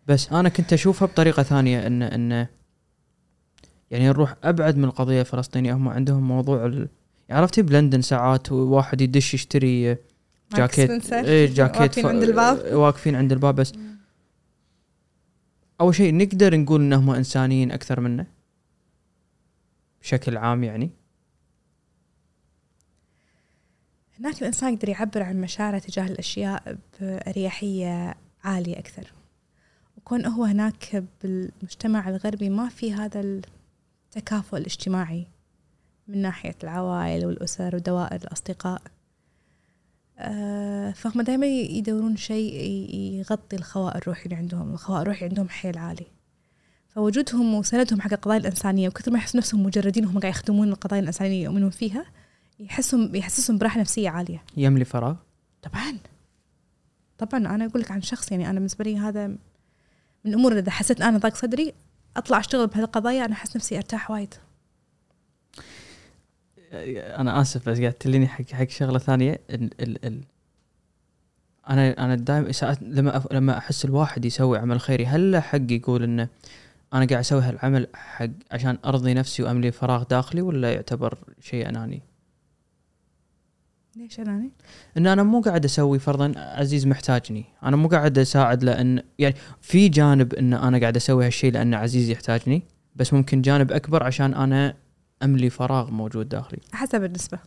بس 0.08 0.32
أنا 0.32 0.50
كنت 0.50 0.74
أشوفها 0.74 1.08
بطريقة 1.08 1.44
ثانية 1.44 1.88
إن 1.88 2.02
إن 2.02 2.48
يعني 3.94 4.08
نروح 4.08 4.36
أبعد 4.44 4.78
من 4.78 4.84
القضية 4.84 5.22
الفلسطينية 5.22 5.74
هم 5.74 5.90
عندهم 5.90 6.28
موضوع 6.28 6.66
ال... 6.66 6.90
يعني 7.30 7.42
عرفتي 7.42 7.62
بلندن 7.62 8.02
ساعات 8.02 8.52
واحد 8.52 9.02
يدش 9.02 9.34
يشتري 9.34 9.98
جاكيت. 10.56 11.14
إيه 11.14 11.54
جاكيت 11.54 11.82
واقفين 11.82 12.04
ف- 12.04 12.08
عند 12.08 12.24
الباب؟ 12.24 12.74
واقفين 12.76 13.16
عند 13.16 13.32
الباب 13.32 13.56
بس. 13.56 13.74
أول 15.82 15.96
شيء 15.96 16.18
نقدر 16.18 16.58
نقول 16.58 16.82
انهم 16.82 17.10
إنسانيين 17.10 17.72
أكثر 17.72 18.00
منا 18.00 18.26
بشكل 20.02 20.38
عام 20.38 20.64
يعني. 20.64 20.90
هناك 24.20 24.42
الإنسان 24.42 24.74
يقدر 24.74 24.90
يعبر 24.90 25.24
عن 25.24 25.42
مشاعره 25.42 25.80
تجاه 25.80 26.06
الأشياء 26.08 26.78
بأريحية 27.00 28.16
عالية 28.44 28.80
أكثر. 28.80 29.14
وكون 29.98 30.26
هو 30.26 30.44
هناك 30.44 31.04
بالمجتمع 31.24 32.10
الغربي 32.10 32.50
ما 32.50 32.70
في 32.70 32.94
هذا 32.94 33.42
التكافؤ 34.18 34.58
الاجتماعي 34.58 35.28
من 36.08 36.22
ناحية 36.22 36.56
العوائل 36.64 37.26
والأسر 37.26 37.76
ودوائر 37.76 38.22
الأصدقاء. 38.22 38.82
آه، 40.18 40.92
فهم 40.92 41.22
دائما 41.22 41.46
يدورون 41.46 42.18
شيء 42.18 42.56
يغطي 42.96 43.56
الخواء 43.56 43.98
الروحي 43.98 44.26
اللي 44.26 44.36
عندهم. 44.36 44.74
الخواء 44.74 45.02
الروحي 45.02 45.26
عندهم 45.26 45.50
حيل 45.50 45.78
عالي. 45.78 46.06
فوجودهم 46.90 47.54
وسندهم 47.54 48.02
حق 48.02 48.14
القضايا 48.14 48.40
الإنسانية 48.40 48.88
وكثر 48.88 49.12
ما 49.12 49.18
يحسوا 49.18 49.40
نفسهم 49.40 49.64
مجردين 49.64 50.06
وهم 50.06 50.20
قاعد 50.20 50.34
يخدمون 50.34 50.70
القضايا 50.70 51.02
الإنسانية 51.02 51.44
يؤمنون 51.44 51.70
فيها 51.70 52.06
يحسهم 52.60 53.16
يحسسهم 53.16 53.58
براحة 53.58 53.80
نفسية 53.80 54.10
عالية. 54.10 54.44
يملي 54.58 54.86
فراغ؟ 54.86 55.16
طبعا. 55.62 55.98
طبعا 57.18 57.56
أنا 57.56 57.66
أقول 57.66 57.82
لك 57.82 57.92
عن 57.92 58.02
شخص 58.02 58.32
يعني 58.32 58.50
أنا 58.50 58.54
بالنسبة 58.54 58.84
لي 58.84 58.98
هذا 58.98 59.28
من 59.28 59.38
الأمور 60.26 60.52
اللي 60.52 60.62
إذا 60.62 60.72
حسيت 60.72 61.02
أنا 61.02 61.18
ضاق 61.18 61.36
صدري 61.36 61.74
أطلع 62.18 62.40
أشتغل 62.40 62.68
بهالقضايا 62.68 63.26
أنا 63.26 63.34
أحس 63.34 63.56
نفسي 63.56 63.78
أرتاح 63.78 64.12
وايد 64.12 64.34
أنا 67.20 67.42
آسف 67.42 67.70
بس 67.70 67.80
قاعد 67.80 67.94
تليني 67.94 68.28
حق 68.28 68.46
حق 68.52 68.70
شغلة 68.70 69.00
ثانية 69.00 69.42
ال 69.50 69.82
ال 69.82 70.06
ال 70.06 70.24
أنا 71.70 72.06
أنا 72.06 72.16
دائما 72.16 72.52
ساعات 72.52 72.78
لما 72.82 73.24
لما 73.32 73.58
أحس 73.58 73.86
الواحد 73.86 74.26
يسوي 74.26 74.58
عمل 74.58 74.80
خيري 74.80 75.06
هل 75.06 75.32
له 75.32 75.40
حق 75.40 75.72
يقول 75.72 76.04
إنه 76.04 76.30
أنا 76.94 77.06
قاعد 77.06 77.20
أسوي 77.20 77.42
هالعمل 77.42 77.88
حق 77.94 78.30
عشان 78.52 78.78
أرضي 78.86 79.14
نفسي 79.14 79.44
وأملي 79.44 79.72
فراغ 79.72 80.04
داخلي 80.04 80.42
ولا 80.42 80.74
يعتبر 80.74 81.18
شيء 81.42 81.70
أناني؟ 81.70 82.02
ليش 83.96 84.20
اناني؟ 84.20 84.52
إن 84.98 85.08
أنا 85.08 85.24
مو 85.24 85.42
قاعد 85.42 85.66
أسوي 85.66 86.00
فرضا 86.00 86.34
عزيز 86.36 86.88
محتاجني، 86.88 87.46
أنا 87.64 87.76
مو 87.76 87.88
قاعد 87.88 88.18
أساعد 88.18 88.64
لأن 88.64 89.04
يعني 89.20 89.36
في 89.62 89.90
جانب 89.90 90.34
إن 90.34 90.54
أنا 90.54 90.80
قاعد 90.80 90.96
أسوي 90.96 91.26
هالشيء 91.26 91.52
لأن 91.52 91.74
عزيز 91.74 92.10
يحتاجني، 92.10 92.64
بس 92.96 93.14
ممكن 93.14 93.42
جانب 93.42 93.72
أكبر 93.72 94.04
عشان 94.04 94.34
أنا 94.34 94.76
أملي 95.24 95.50
فراغ 95.50 95.92
موجود 95.92 96.30
داخلي. 96.30 96.60
حسب 96.72 97.04
النسبة. 97.04 97.40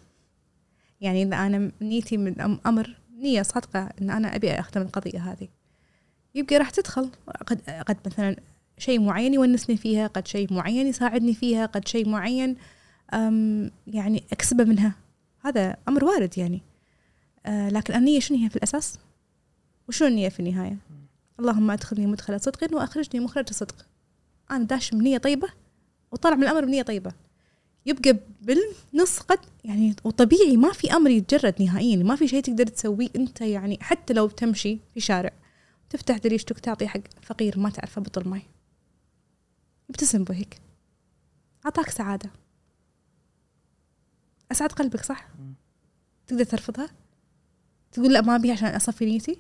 يعني 1.01 1.23
إذا 1.23 1.37
أنا 1.37 1.71
نيتي 1.81 2.17
من 2.17 2.41
أمر 2.67 2.97
نية 3.19 3.43
صادقة 3.43 3.91
إن 4.03 4.11
أنا 4.11 4.37
أبي 4.37 4.51
أخدم 4.53 4.83
القضية 4.83 5.19
هذه. 5.19 5.49
يبقى 6.35 6.57
راح 6.57 6.71
تدخل. 6.71 7.11
قد 7.47 7.61
قد 7.87 7.97
مثلا 8.07 8.37
شيء 8.79 9.01
معين 9.01 9.35
يونسني 9.35 9.77
فيها 9.77 10.07
قد 10.07 10.27
شيء 10.27 10.55
معين 10.55 10.87
يساعدني 10.87 11.35
فيها 11.35 11.67
قد 11.67 11.89
شيء 11.89 12.09
معين 12.09 12.57
أم 13.15 13.71
يعني 13.87 14.25
أكسبه 14.33 14.65
منها. 14.65 14.93
هذا 15.47 15.77
أمر 15.89 16.05
وارد 16.05 16.39
يعني. 16.39 16.63
آه 17.47 17.69
لكن 17.69 17.95
النية 17.95 18.21
شنو 18.21 18.39
هي 18.39 18.51
في 18.51 18.57
الأساس؟ 18.57 18.99
وشنو 19.89 20.09
النية 20.09 20.29
في 20.29 20.41
النهاية؟ 20.41 20.77
اللهم 21.41 21.71
أدخلني 21.71 22.07
مدخل 22.07 22.41
صدق 22.41 22.75
وأخرجني 22.75 23.25
مخرج 23.25 23.53
صدق. 23.53 23.87
أنا 24.51 24.65
داش 24.65 24.91
بنية 24.91 25.19
طيبة 25.19 25.49
وطلع 26.13 26.35
من 26.35 26.43
الأمر 26.43 26.65
بنية 26.65 26.83
طيبة. 26.83 27.13
يبقى 27.87 28.17
بالنص 28.43 29.19
قد 29.19 29.39
يعني 29.65 29.97
وطبيعي 30.05 30.57
ما 30.57 30.73
في 30.73 30.93
أمر 30.93 31.11
يتجرد 31.11 31.63
نهائيا 31.63 31.97
ما 31.97 32.17
في 32.17 32.29
شيء 32.29 32.43
تقدر 32.43 32.67
تسويه 32.67 33.09
أنت 33.17 33.41
يعني 33.41 33.79
حتى 33.81 34.15
لو 34.15 34.29
تمشي 34.29 34.79
في 34.95 35.01
شارع. 35.01 35.33
تفتح 35.91 36.19
دريشتك 36.19 36.59
تعطي 36.59 36.89
حق 36.89 37.01
فقير 37.23 37.59
ما 37.59 37.71
تعرفه 37.71 38.01
بطل 38.01 38.29
ماي. 38.29 38.43
يبتسم 39.89 40.25
بهيك 40.25 40.61
أعطاك 41.65 41.91
سعادة. 41.91 42.31
أسعد 44.53 44.73
قلبك 44.73 45.05
صح. 45.05 45.29
تقدر 46.27 46.45
ترفضها؟ 46.45 46.89
تقول 47.93 48.13
لا 48.13 48.21
ما 48.21 48.37
أبي 48.37 48.53
عشان 48.53 48.69
أصفي 48.69 49.05
نيتي؟ 49.05 49.39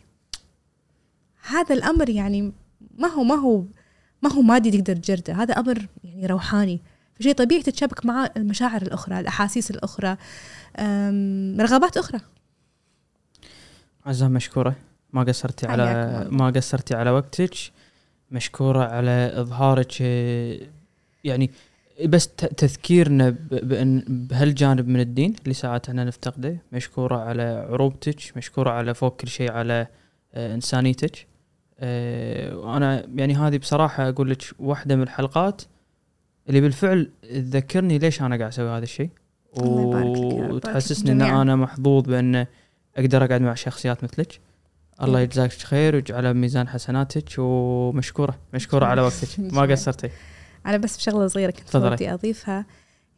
هذا 1.49 1.75
الأمر 1.75 2.11
يعني 2.11 2.53
ما 2.99 3.09
هو 3.09 3.25
ما 3.25 3.35
هو 3.35 3.65
ما 4.23 4.33
هو 4.33 4.43
مادي 4.43 4.71
تقدر 4.71 4.97
تجرده. 4.97 5.35
هذا 5.35 5.55
أمر 5.55 5.87
يعني 6.05 6.27
روحاني. 6.27 6.81
فشيء 7.15 7.35
طبيعي 7.35 7.63
تتشابك 7.63 8.07
مع 8.07 8.31
المشاعر 8.37 8.83
الأخرى 8.83 9.21
الأحاسيس 9.21 9.71
الأخرى 9.71 10.17
رغبات 11.61 11.97
أخرى. 11.97 12.21
عزام 14.07 14.33
مشكورة. 14.33 14.77
ما 15.13 15.23
قصرتي 15.23 15.67
على. 15.67 16.29
ما 16.31 16.51
قصرتي 16.51 16.95
على 16.95 17.11
وقتك. 17.11 17.55
مشكورة 18.31 18.85
على 18.85 19.33
إظهارك 19.35 20.01
يعني 21.25 21.51
بس 22.05 22.29
تذكيرنا 22.37 23.37
بهالجانب 24.09 24.89
من 24.89 25.01
الدين 25.01 25.35
اللي 25.43 25.55
ساعات 25.55 25.89
إحنا 25.89 26.05
نفتقده 26.05 26.57
مشكورة 26.73 27.17
على 27.17 27.67
عروبتك 27.71 28.37
مشكورة 28.37 28.71
على 28.71 28.95
فوق 28.95 29.17
كل 29.17 29.29
شيء 29.29 29.53
على 29.53 29.87
آه، 30.35 30.55
إنسانيتك 30.55 31.27
آه، 31.81 32.57
وأنا 32.57 33.07
يعني 33.15 33.35
هذه 33.35 33.59
بصراحة 33.59 34.09
أقول 34.09 34.31
لك 34.31 34.43
واحدة 34.59 34.97
من 34.97 35.03
الحلقات 35.03 35.63
اللي 36.49 36.61
بالفعل 36.61 37.11
تذكرني 37.23 37.99
ليش 37.99 38.23
أنا 38.23 38.37
قاعد 38.37 38.49
أسوي 38.49 38.69
هذا 38.69 38.83
الشيء 38.83 39.11
وتحسسني 39.57 41.13
إن. 41.13 41.23
أنا 41.23 41.57
محظوظ 41.57 42.05
بأن 42.05 42.47
أقدر 42.97 43.25
أقعد 43.25 43.41
مع 43.41 43.55
شخصيات 43.55 44.05
مثلك 44.05 44.41
الله. 45.03 45.21
يجزاك 45.21 45.53
خير 45.53 45.95
ويجعله 45.95 46.33
بميزان 46.33 46.69
حسناتك 46.69 47.29
ومشكورة 47.39 48.39
مشكورة 48.55 48.87
على 48.87 49.03
وقتك 49.03 49.29
ما. 49.55 49.63
قصرتي 49.63 50.11
أنا 50.67 50.77
بس 50.77 50.97
بشغلة 50.97 51.27
صغيرة 51.27 51.51
كنت. 51.51 51.71
ودي 51.93 52.15
أضيفها 52.15 52.67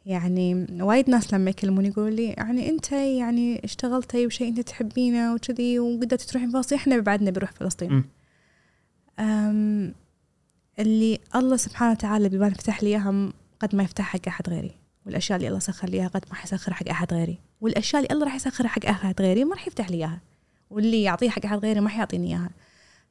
يعني 0.05 0.67
وايد 0.81 1.09
ناس 1.09 1.33
لما 1.33 1.49
يكلموني 1.49 1.87
يقولوا 1.87 2.09
لي 2.09 2.29
يعني 2.29 2.69
أنت 2.69 2.91
يعني 2.91 3.61
اشتغلتي 3.63 4.25
وشيء 4.25 4.47
أنت 4.47 4.59
تحبينه 4.59 5.33
وكذي 5.33 5.79
وقدرتي 5.79 6.27
تروحين 6.27 6.51
فلسطين 6.51 6.77
إحنا 6.77 6.99
بعدنا 6.99 7.31
بنروح 7.31 7.51
فلسطين. 7.51 8.03
أم 9.19 9.93
اللي 10.79 11.19
الله 11.35 11.57
سبحانه 11.57 11.91
وتعالى 11.91 12.29
بما 12.29 12.49
فتح 12.49 12.83
لي 12.83 12.89
اياها 12.89 13.31
قد 13.59 13.75
ما 13.75 13.83
يفتح 13.83 14.05
حق 14.05 14.27
أحد 14.27 14.49
غيري 14.49 14.71
والأشياء 15.05 15.37
اللي 15.37 15.47
الله 15.47 15.59
سخر 15.59 15.89
لي 15.89 15.97
إياها 15.97 16.07
قد 16.07 16.25
ما 16.29 16.35
حيسخر 16.35 16.73
حق 16.73 16.89
أحد 16.89 17.13
غيري 17.13 17.37
والأشياء 17.61 18.01
اللي 18.01 18.13
الله 18.13 18.25
راح 18.25 18.35
يسخرها 18.35 18.67
حق 18.67 18.85
أحد 18.85 19.21
غيري 19.21 19.43
ما 19.43 19.55
راح 19.55 19.67
يفتح 19.67 19.89
لي 19.89 19.97
إياها 19.97 20.21
واللي 20.69 21.03
يعطيه 21.03 21.29
حق 21.29 21.45
أحد 21.45 21.57
غيري 21.57 21.79
ما 21.79 21.89
حيعطيني 21.89 22.27
إياها 22.27 22.49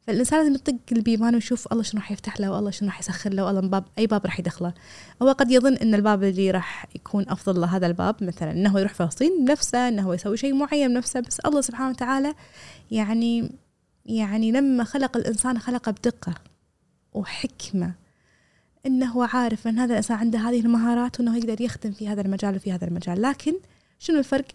فالإنسان 0.09 0.39
لازم 0.39 0.55
يطق 0.55 0.77
البيبان 0.93 1.35
ويشوف 1.35 1.73
الله 1.73 1.83
شنو 1.83 2.01
راح 2.01 2.13
يفتح 2.13 2.41
له 2.41 2.51
والله 2.51 2.71
شنو 2.71 2.89
راح 2.89 3.01
يسخر 3.01 3.35
له 3.35 3.45
والله 3.45 3.61
باب 3.61 3.85
أي 3.99 4.07
باب 4.07 4.27
راح 4.27 4.41
يدخله. 4.41 4.75
هو 5.23 5.33
قد 5.33 5.51
يظن 5.51 5.75
إن 5.75 5.95
الباب 5.95 6.25
اللي 6.25 6.51
راح 6.51 6.87
يكون 6.95 7.25
أفضل 7.29 7.61
له 7.61 7.77
هذا 7.77 7.87
الباب 7.87 8.25
مثلا 8.25 8.51
إنه 8.51 8.81
يروح 8.81 8.95
فلسطين 8.95 9.45
بنفسه 9.45 9.89
إنه 9.89 10.03
هو 10.03 10.13
يسوي 10.13 10.37
شيء 10.37 10.55
معين 10.55 10.89
بنفسه 10.95 11.21
بس 11.21 11.41
الله 11.41 11.61
سبحانه 11.61 11.91
وتعالى 11.91 12.35
يعني 12.91 13.53
يعني 14.07 14.53
لما 14.53 14.85
خلق 14.85 15.17
الإنسان 15.17 15.59
خلقه 15.59 15.93
بدقة 15.93 16.35
وحكمة 17.13 17.95
إنه 18.87 19.27
عارف 19.27 19.69
إن 19.69 19.79
هذا 19.79 19.93
الإنسان 19.93 20.17
عنده 20.17 20.39
هذه 20.39 20.61
المهارات 20.61 21.21
وإنه 21.21 21.37
يقدر 21.37 21.61
يخدم 21.61 21.93
في 21.93 22.09
هذا 22.09 22.21
المجال 22.21 22.57
وفي 22.57 22.73
هذا 22.73 22.85
المجال. 22.85 23.23
لكن 23.23 23.55
شنو 23.99 24.19
الفرق 24.19 24.47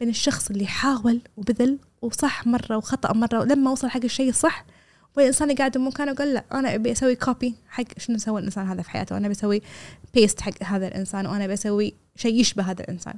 بين 0.00 0.08
الشخص 0.08 0.50
اللي 0.50 0.66
حاول 0.66 1.20
وبذل 1.36 1.78
وصح 2.02 2.46
مرة 2.46 2.76
وخطأ 2.76 3.12
مرة 3.12 3.40
ولما 3.40 3.70
وصل 3.70 3.88
حق 3.88 4.04
الشيء 4.04 4.28
الصح 4.28 4.64
وبين 5.12 5.24
الانسان 5.24 5.50
اللي 5.50 5.58
قاعد 5.58 5.78
بمكانه 5.78 6.12
وقال 6.12 6.34
لا 6.34 6.44
أنا 6.52 6.74
أبي 6.74 6.92
أسوي 6.92 7.14
copy 7.14 7.54
حق 7.68 7.84
شنو 7.98 8.18
سوى 8.18 8.40
الإنسان 8.40 8.66
هذا 8.66 8.82
في 8.82 8.90
حياته 8.90 9.14
وأنا 9.14 9.28
بسوي 9.28 9.62
paste 10.14 10.40
حق 10.40 10.62
هذا 10.62 10.88
الإنسان 10.88 11.26
وأنا 11.26 11.46
بسوي 11.46 11.94
شيء 12.16 12.40
يشبه 12.40 12.62
هذا 12.62 12.82
الإنسان. 12.82 13.14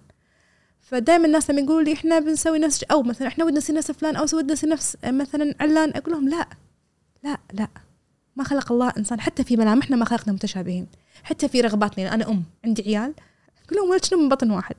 فدائما 0.81 1.27
الناس 1.27 1.51
لما 1.51 1.61
يقولوا 1.61 1.83
لي 1.83 1.93
إحنا 1.93 2.19
بنسوي 2.19 2.59
نفس 2.59 2.83
أو 2.83 3.03
مثلا 3.03 3.29
إحنا 3.29 3.45
ودنا 3.45 3.59
نصير 3.59 3.77
نفس 3.77 3.91
فلان 3.91 4.17
أو 4.17 4.23
ودنا 4.23 4.53
نصير 4.53 4.71
نفس 4.71 4.97
مثلا 5.05 5.55
علان. 5.61 5.91
أقول 5.91 6.15
لهم 6.15 6.29
لا 6.29 6.49
لا 7.25 7.39
لا 7.53 7.69
ما 8.37 8.45
خلق 8.45 8.73
الله 8.73 8.93
إنسان 8.99 9.21
حتى 9.21 9.45
في 9.45 9.57
ملامحنا 9.57 9.97
ما 9.97 10.05
خلقنا 10.05 10.33
متشابهين 10.33 10.87
حتى 11.23 11.49
في 11.49 11.61
رغباتنا 11.61 12.15
أنا 12.15 12.31
أم 12.31 12.43
عندي 12.65 12.83
عيال. 12.83 13.15
أقول 13.65 13.79
لهم 13.79 13.91
ولد 13.91 14.15
من 14.15 14.29
بطن 14.29 14.51
واحد. 14.51 14.77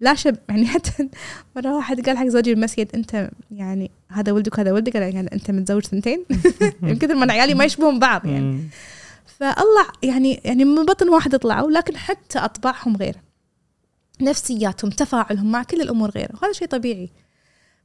لا 0.00 0.14
شب 0.14 0.36
يعني 0.48 0.66
حتى 0.66 1.08
مرة 1.56 1.76
واحد 1.76 2.06
قال 2.06 2.18
حق 2.18 2.26
زوجي 2.26 2.52
المسجد 2.52 2.88
أنت 2.94 3.30
يعني 3.50 3.90
هذا 4.08 4.32
ولدك 4.32 4.60
هذا 4.60 4.72
ولدك 4.72 4.96
قال 4.96 5.14
يعني 5.14 5.32
أنت 5.32 5.50
متزوج 5.50 5.82
ثنتين 5.82 6.24
من 6.82 6.98
كثر 6.98 7.14
ما 7.14 7.32
عيالي 7.32 7.54
ما 7.54 7.64
يشبهون 7.64 7.98
بعض 7.98 8.26
يعني. 8.26 8.68
فالله 9.26 9.86
يعني 10.02 10.40
يعني 10.44 10.64
من 10.64 10.84
بطن 10.84 11.08
واحد 11.08 11.38
طلعوا 11.38 11.70
لكن 11.70 11.96
حتى 11.96 12.38
أطباعهم 12.38 12.96
غير. 12.96 13.16
نفسياتهم 14.20 14.90
تفاعلهم 14.90 15.50
مع 15.50 15.62
كل 15.62 15.80
الأمور 15.80 16.10
غير. 16.10 16.30
وهذا 16.34 16.52
شيء 16.52 16.68
طبيعي. 16.68 17.10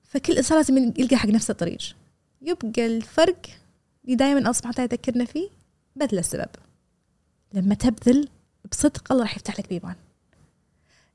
فكل 0.03 0.33
إنسان 0.33 0.57
لازم 0.57 0.93
يلقى 0.97 1.15
حق 1.15 1.29
نفسه 1.29 1.53
طريق 1.53 1.95
يبقى 2.41 2.85
الفرق 2.85 3.45
اللي 4.05 4.15
دائما 4.15 4.39
الله 4.39 4.51
سبحانه 4.51 4.73
وتعالى 4.73 4.89
يذكرنا 4.91 5.25
فيه 5.25 5.49
بذل 5.95 6.19
السبب. 6.19 6.49
لما 7.53 7.75
تبذل 7.75 8.27
بصدق 8.71 9.11
الله 9.11 9.23
راح 9.23 9.35
يفتح 9.35 9.59
لك 9.59 9.69
بيبان 9.69 9.95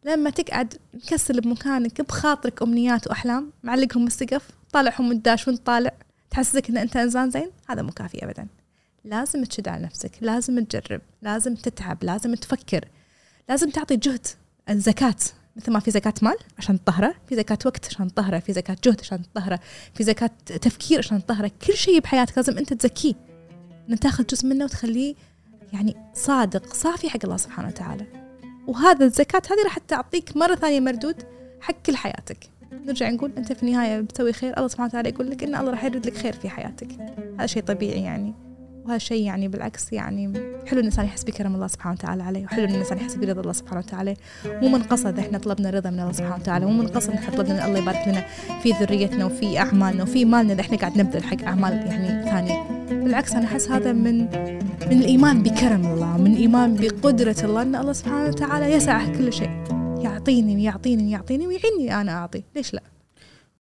لما 0.04 0.30
تقعد 0.30 0.74
مكسل 0.94 1.40
بمكانك 1.40 2.00
بخاطرك 2.00 2.62
أمنيات 2.62 3.06
وأحلام 3.06 3.50
معلقهم 3.62 4.04
بالسقف 4.04 4.50
طالعهم 4.72 5.12
الداش 5.12 5.48
وانت 5.48 5.66
طالع 5.66 5.92
تحسسك 6.30 6.70
إن 6.70 6.76
أنت 6.76 6.96
إنسان 6.96 7.30
زين؟ 7.30 7.50
هذا 7.68 7.82
مو 7.82 7.90
كافي 7.90 8.24
ابدا. 8.24 8.46
لازم 9.04 9.44
تشد 9.44 9.68
على 9.68 9.84
نفسك 9.84 10.10
لازم 10.20 10.64
تجرب 10.64 11.00
لازم 11.22 11.54
تتعب 11.54 12.04
لازم 12.04 12.34
تفكر 12.34 12.88
لازم 13.48 13.70
تعطي 13.70 13.96
جهد 13.96 14.26
الزكاة. 14.70 15.16
مثل 15.56 15.72
ما 15.72 15.80
في 15.80 15.90
زكاة 15.90 16.14
مال 16.22 16.36
عشان 16.58 16.84
تطهره 16.84 17.14
في 17.28 17.36
زكاة 17.36 17.58
وقت 17.66 17.86
عشان 17.86 18.14
تطهره 18.14 18.38
في 18.38 18.52
زكاة 18.52 18.76
جهد 18.84 19.00
عشان 19.00 19.22
تطهره 19.22 19.60
في 19.94 20.04
زكاة 20.04 20.30
تفكير 20.46 20.98
عشان 20.98 21.26
تطهره 21.26 21.50
كل 21.66 21.74
شيء 21.74 22.00
بحياتك 22.00 22.36
لازم 22.36 22.58
أنت 22.58 22.72
تزكيه. 22.72 23.14
أن 23.90 23.98
تاخذ 23.98 24.26
جزء 24.26 24.46
منه 24.46 24.64
وتخليه 24.64 25.14
يعني 25.72 25.96
صادق 26.14 26.74
صافي 26.74 27.10
حق 27.10 27.20
الله 27.24 27.36
سبحانه 27.36 27.68
وتعالى. 27.68 28.23
وهذا 28.66 29.04
الزكاة 29.04 29.42
هذه 29.50 29.64
راح 29.64 29.78
تعطيك 29.78 30.36
مرة 30.36 30.54
ثانية 30.54 30.80
مردود 30.80 31.22
حق 31.60 31.74
كل 31.86 31.96
حياتك. 31.96 32.38
نرجع 32.72 33.10
نقول 33.10 33.32
أنت 33.38 33.52
في 33.52 33.62
النهاية 33.62 34.00
بتسوي 34.00 34.32
خير 34.32 34.56
الله 34.56 34.68
سبحانه 34.68 34.88
وتعالى 34.88 35.08
يقول 35.08 35.30
لك 35.30 35.42
إن 35.42 35.54
الله 35.54 35.70
راح 35.70 35.84
يرد 35.84 36.06
لك 36.06 36.16
خير 36.16 36.32
في 36.32 36.48
حياتك. 36.48 36.88
هذا 37.38 37.46
شيء 37.46 37.62
طبيعي 37.62 38.02
يعني. 38.02 38.34
وهذا 38.84 38.98
شيء 38.98 39.22
يعني 39.22 39.48
بالعكس 39.48 39.92
يعني 39.92 40.32
حلو 40.66 40.80
الإنسان 40.80 41.04
يحس 41.04 41.24
بكرم 41.24 41.54
الله 41.54 41.66
سبحانه 41.66 41.94
وتعالى 41.94 42.22
عليه 42.22 42.44
وحلو 42.44 42.64
ان 42.64 42.70
الإنسان 42.70 42.98
يحس 42.98 43.14
برضا 43.14 43.40
الله 43.40 43.52
سبحانه 43.52 43.78
وتعالى. 43.80 44.16
مو 44.46 44.68
من 44.68 44.82
قصد 44.82 45.18
إحنا 45.18 45.38
طلبنا 45.38 45.70
رضا 45.70 45.90
من 45.90 46.00
الله 46.00 46.12
سبحانه 46.12 46.34
وتعالى 46.34 46.66
مو 46.66 46.72
من 46.72 46.86
قصد 46.88 47.10
إحنا 47.10 47.36
طلبنا 47.36 47.64
إن 47.64 47.68
الله 47.68 47.78
يبارك 47.78 48.08
لنا 48.08 48.24
في 48.62 48.70
ذريتنا 48.70 49.24
وفي 49.24 49.58
أعمالنا 49.58 50.02
وفي 50.02 50.24
مالنا 50.24 50.52
اللي 50.52 50.60
إحنا 50.60 50.76
قاعد 50.76 50.98
نبذل 50.98 51.24
حق 51.24 51.42
أعمال 51.44 51.72
يعني 51.72 52.30
ثانية. 52.30 52.62
بالعكس 52.90 53.32
أنا 53.32 53.44
أحس 53.44 53.68
هذا 53.68 53.92
من 53.92 54.18
من 54.86 54.98
الإيمان 55.02 55.42
بكرم 55.42 55.86
الله 55.86 56.16
من 56.18 56.32
الايمان 56.32 56.74
بقدرة 56.74 57.36
الله 57.44 57.62
إن 57.62 57.76
الله 57.76 57.92
سبحانه 57.92 58.28
وتعالى 58.28 58.72
يسعه 58.72 59.18
كل 59.18 59.32
شيء. 59.32 59.50
يعطيني 59.98 60.54
ويعطيني 60.56 61.04
ويعطيني 61.04 61.46
ويعيني 61.46 62.00
أنا 62.00 62.12
أعطي 62.12 62.42
ليش 62.56 62.74
لا؟ 62.74 62.82